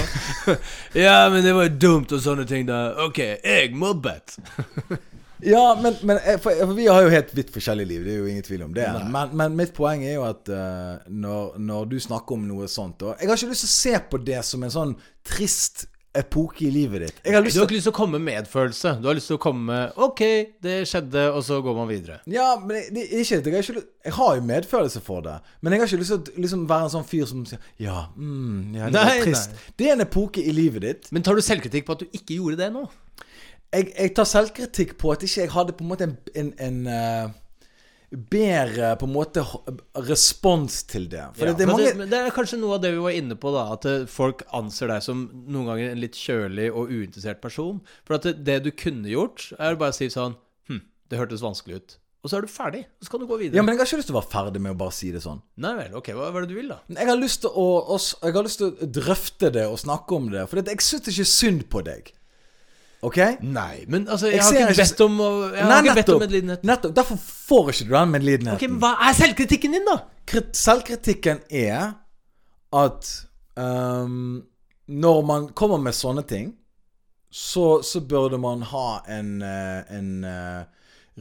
ja, 1.08 1.24
men 1.34 1.42
det 1.42 1.58
var 1.58 1.72
jo 1.72 1.74
dumt 1.88 2.14
og 2.14 2.22
sånne 2.22 2.46
ting, 2.54 2.70
da. 2.70 2.84
Ok, 3.08 3.24
jeg 3.42 3.74
mobbet. 3.74 4.38
Ja, 5.46 5.64
men, 5.82 5.96
men 6.08 6.20
eh, 6.22 6.40
for, 6.42 6.56
for 6.64 6.76
vi 6.78 6.88
har 6.88 7.06
jo 7.06 7.14
helt 7.14 7.34
vidt 7.36 7.54
forskjellige 7.54 7.90
liv, 7.90 8.04
det 8.06 8.16
er 8.16 8.22
jo 8.22 8.30
ingen 8.32 8.46
tvil 8.46 8.66
om 8.68 8.76
det. 8.76 8.88
Men, 9.12 9.34
men 9.38 9.58
mitt 9.60 9.74
poeng 9.76 10.06
er 10.06 10.18
jo 10.18 10.28
at 10.28 10.52
uh, 10.52 11.02
når, 11.08 11.58
når 11.62 11.90
du 11.94 11.98
snakker 12.04 12.38
om 12.38 12.46
noe 12.48 12.70
sånt 12.72 13.04
og 13.04 13.18
Jeg 13.18 13.30
har 13.30 13.40
ikke 13.40 13.52
lyst 13.52 13.66
til 13.68 13.72
å 13.72 13.78
se 13.78 14.06
på 14.12 14.22
det 14.24 14.44
som 14.48 14.64
en 14.64 14.74
sånn 14.74 14.96
trist 15.28 15.88
epoke 16.14 16.66
i 16.68 16.72
livet 16.72 17.02
ditt. 17.02 17.20
Har 17.26 17.42
Du 17.42 17.50
har 17.50 17.66
ikke 17.66 17.76
lyst 17.76 17.88
til 17.88 17.94
å 17.94 17.98
komme 17.98 18.20
med 18.20 18.36
medfølelse. 18.38 18.98
Du 19.02 19.08
har 19.10 19.18
lyst 19.18 19.32
til 19.32 19.40
å 19.40 19.42
komme 19.42 19.66
med 19.72 20.02
Ok, 20.06 20.22
det 20.62 20.76
skjedde, 20.90 21.26
og 21.34 21.42
så 21.46 21.58
går 21.66 21.78
man 21.78 21.90
videre. 21.90 22.20
Ja, 22.30 22.54
men 22.62 22.76
det, 22.78 22.84
det, 22.94 23.06
ikke, 23.24 23.40
jeg, 23.42 23.56
har 23.56 23.66
ikke, 23.66 23.86
jeg 24.06 24.16
har 24.20 24.36
jo 24.38 24.46
medfølelse 24.50 25.02
for 25.06 25.26
det. 25.26 25.40
Men 25.62 25.74
jeg 25.74 25.84
har 25.84 25.90
ikke 25.90 26.02
lyst 26.04 26.14
til 26.14 26.22
å 26.22 26.44
liksom 26.46 26.68
være 26.70 26.90
en 26.90 26.94
sånn 26.98 27.08
fyr 27.10 27.30
som 27.30 27.46
sier 27.50 27.72
Ja, 27.82 28.06
mm, 28.16 28.76
ja 28.78 28.92
det 28.94 29.06
er 29.08 29.24
trist. 29.26 29.56
Nei. 29.56 29.74
Det 29.82 29.90
er 29.90 29.98
en 29.98 30.06
epoke 30.06 30.44
i 30.44 30.54
livet 30.54 30.86
ditt. 30.86 31.10
Men 31.16 31.26
tar 31.26 31.40
du 31.40 31.46
selvkritikk 31.46 31.90
på 31.90 31.98
at 31.98 32.06
du 32.06 32.20
ikke 32.20 32.38
gjorde 32.38 32.62
det 32.62 32.70
nå? 32.76 32.86
Jeg, 33.74 33.94
jeg 33.98 34.12
tar 34.18 34.28
selvkritikk 34.30 34.98
på 35.02 35.14
at 35.16 35.24
ikke 35.26 35.46
jeg 35.48 35.54
hadde 35.54 35.74
på 35.78 35.86
en 35.86 35.90
måte 35.90 36.06
en, 36.06 36.18
en, 36.38 36.52
en 36.62 36.84
uh, 36.86 37.32
bedre 38.14 38.92
på 39.02 39.08
en 39.08 39.14
måte 39.14 39.44
respons 40.08 40.84
til 40.90 41.08
det. 41.10 41.24
For 41.38 41.50
Ja, 41.50 41.54
det, 41.54 41.58
det 41.58 41.66
er 41.66 41.72
mange 41.72 41.88
det, 42.04 42.10
det 42.12 42.20
er 42.20 42.36
kanskje 42.36 42.60
noe 42.62 42.78
av 42.78 42.84
det 42.84 42.94
vi 42.94 43.02
var 43.02 43.18
inne 43.18 43.38
på, 43.40 43.54
da. 43.56 43.66
At 43.74 43.88
eh, 43.90 44.06
folk 44.10 44.46
anser 44.54 44.94
deg 44.94 45.02
som 45.06 45.26
noen 45.48 45.72
ganger 45.72 45.96
en 45.96 46.04
litt 46.04 46.20
kjølig 46.20 46.70
og 46.72 46.94
uinteressert 46.94 47.42
person. 47.42 47.82
For 48.06 48.20
at 48.20 48.30
det, 48.30 48.36
det 48.46 48.60
du 48.68 48.72
kunne 48.78 49.10
gjort, 49.10 49.50
er 49.58 49.80
bare 49.82 49.96
å 49.96 49.98
si 49.98 50.10
sånn 50.14 50.38
Hm, 50.70 50.80
det 51.12 51.20
hørtes 51.20 51.42
vanskelig 51.44 51.82
ut. 51.82 51.98
og 52.24 52.30
så 52.32 52.38
er 52.38 52.46
du 52.46 52.48
ferdig. 52.48 52.86
Så 53.04 53.12
kan 53.12 53.20
du 53.20 53.26
gå 53.28 53.36
videre. 53.42 53.58
Ja, 53.58 53.66
men 53.66 53.74
jeg 53.74 53.82
har 53.82 53.90
ikke 53.90 53.98
lyst 54.00 54.08
til 54.08 54.16
å 54.16 54.22
være 54.22 54.32
ferdig 54.32 54.62
med 54.64 54.72
å 54.72 54.80
bare 54.80 54.96
si 54.96 55.10
det 55.12 55.20
sånn. 55.26 55.42
Nei 55.60 55.74
vel, 55.82 55.98
ok, 56.00 56.14
hva, 56.16 56.30
hva 56.32 56.40
er 56.40 56.46
det 56.46 56.54
du 56.54 56.60
vil, 56.62 56.70
da? 56.72 56.78
Jeg 56.94 57.10
har 57.10 57.20
lyst 57.20 57.42
til 57.44 57.52
å, 57.52 57.66
å, 57.84 57.98
jeg 58.00 58.38
har 58.38 58.46
lyst 58.46 58.62
til 58.62 58.70
å 58.70 58.88
drøfte 59.02 59.50
det 59.58 59.66
og 59.68 59.82
snakke 59.82 60.16
om 60.16 60.30
det, 60.32 60.46
for 60.48 60.62
jeg 60.62 60.86
syns 60.86 61.10
ikke 61.12 61.28
synd 61.34 61.66
på 61.74 61.82
deg. 61.90 62.14
OK? 63.04 63.18
Nei, 63.44 63.84
men 63.92 64.08
altså, 64.08 64.28
jeg, 64.32 64.40
Jeg 64.40 64.44
har 64.64 64.72
ikke 64.72 64.84
bedt 64.84 65.02
om 65.06 65.18
jeg 65.20 65.54
Jeg 65.58 65.66
har 65.70 65.84
ikke 65.84 65.96
bedt 66.00 66.10
om 66.16 66.20
medlidenhet. 66.24 66.64
nettopp. 66.64 66.96
Derfor 66.96 67.18
får 67.50 67.70
ikke 67.74 67.88
du 67.90 67.94
den 67.98 68.12
medlidenheten. 68.16 68.56
Ok, 68.58 68.66
men 68.72 68.80
Hva 68.84 68.92
er 69.10 69.14
selvkritikken 69.20 69.76
din, 69.78 69.86
da? 69.90 69.98
Krit- 70.30 70.56
Selvkritikken 70.56 71.42
er 71.52 71.94
at 72.74 73.10
um, 73.60 74.44
når 74.88 75.22
man 75.26 75.48
kommer 75.54 75.78
med 75.84 75.94
sånne 75.96 76.24
ting, 76.28 76.54
så, 77.34 77.82
så 77.84 78.00
burde 78.06 78.38
man 78.38 78.62
ha 78.70 79.02
en, 79.10 79.30
eh, 79.42 79.94
en 79.98 80.10
uh, 80.24 80.64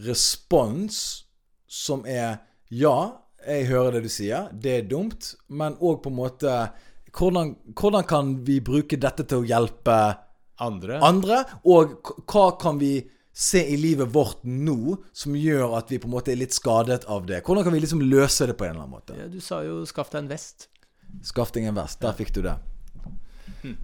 respons 0.06 1.24
som 1.68 2.04
er 2.06 2.38
Ja, 2.72 2.96
jeg 3.46 3.66
hører 3.68 3.96
det 3.98 4.04
du 4.06 4.08
sier, 4.12 4.48
det 4.54 4.72
er 4.78 4.84
dumt, 4.88 5.34
men 5.48 5.74
òg 5.80 5.98
på 6.04 6.12
en 6.12 6.16
måte 6.16 6.52
hvordan, 7.12 7.50
hvordan 7.76 8.04
kan 8.08 8.30
vi 8.46 8.60
bruke 8.64 8.96
dette 8.96 9.26
til 9.28 9.42
å 9.42 9.48
hjelpe 9.48 9.96
Andre? 10.62 10.98
andre? 11.02 11.42
Og 11.68 11.98
hva 12.30 12.46
kan 12.60 12.78
vi 12.80 12.94
se 13.32 13.62
i 13.72 13.78
livet 13.80 14.10
vårt 14.12 14.42
nå 14.44 14.98
som 15.16 15.36
gjør 15.38 15.78
at 15.78 15.90
vi 15.92 15.98
på 16.02 16.08
en 16.08 16.14
måte 16.14 16.34
er 16.34 16.40
litt 16.40 16.54
skadet 16.54 17.06
av 17.10 17.24
det? 17.28 17.40
Hvordan 17.46 17.64
kan 17.66 17.74
vi 17.74 17.80
liksom 17.84 18.04
løse 18.04 18.46
det 18.50 18.58
på 18.60 18.66
en 18.66 18.74
eller 18.74 18.84
annen 18.84 18.98
måte? 18.98 19.16
ja, 19.18 19.28
du 19.30 19.40
sa 19.40 19.62
jo 19.64 19.80
'skaff 19.88 20.12
deg 20.12 20.24
en 20.24 20.30
vest'. 20.34 20.68
Skaff 21.22 21.52
deg 21.52 21.66
en 21.68 21.74
vest. 21.76 22.00
Der 22.00 22.12
fikk 22.12 22.32
du 22.34 22.42
det. 22.42 22.56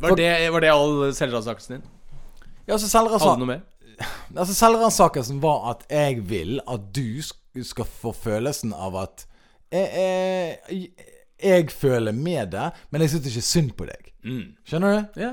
Var 0.00 0.16
det, 0.16 0.50
var 0.50 0.60
det 0.60 0.70
all 0.72 1.14
selvransakelsen 1.14 1.78
din? 1.78 1.84
Ja, 2.66 2.74
altså 2.74 2.88
Hadde 2.98 3.34
du 3.38 3.44
noe 3.44 3.52
mer? 3.54 3.60
altså 4.40 4.54
Selvransakelsen 4.54 5.40
var 5.42 5.70
at 5.70 5.84
jeg 5.90 6.22
vil 6.28 6.60
at 6.68 6.88
du 6.94 7.22
skal 7.64 7.86
få 7.88 8.12
følelsen 8.12 8.74
av 8.74 8.96
at 8.96 9.26
jeg, 9.72 9.88
jeg, 10.70 10.90
jeg 11.42 11.70
føler 11.70 12.12
med 12.16 12.52
deg, 12.54 12.76
men 12.90 13.04
jeg 13.04 13.12
syns 13.12 13.30
ikke 13.30 13.46
synd 13.46 13.72
på 13.78 13.88
deg. 13.88 14.10
Skjønner 14.68 14.94
du? 14.94 15.20
Ja, 15.22 15.32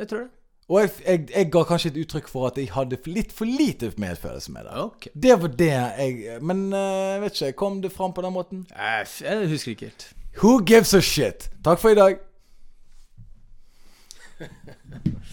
jeg 0.00 0.10
tror 0.10 0.24
det. 0.26 0.30
Og 0.68 0.80
jeg, 0.80 0.90
jeg, 1.06 1.28
jeg 1.30 1.50
ga 1.54 1.60
kanskje 1.62 1.90
et 1.92 1.98
uttrykk 2.02 2.28
for 2.28 2.48
at 2.48 2.56
jeg 2.58 2.72
hadde 2.74 2.98
litt 3.06 3.30
for 3.32 3.46
lite 3.46 3.92
medfølelse 4.02 4.50
med 4.52 4.66
det. 4.66 4.72
Okay. 4.82 5.10
Det 5.14 5.36
var 5.42 5.52
det 5.60 5.68
jeg 5.70 6.38
Men 6.42 6.64
eh, 6.74 7.12
jeg 7.12 7.20
vet 7.22 7.40
ikke, 7.40 7.52
kom 7.62 7.82
det 7.84 7.92
fram 7.94 8.12
på 8.16 8.22
den 8.26 8.32
måten? 8.34 8.64
Eh, 8.74 9.04
Jeg 9.22 9.48
husker 9.52 9.70
ikke 9.76 9.90
helt. 9.92 10.08
Who 10.42 10.58
gives 10.66 10.94
a 10.94 11.00
shit? 11.00 11.50
Takk 11.64 11.78
for 11.78 11.94
i 11.94 11.94
dag. 11.94 12.18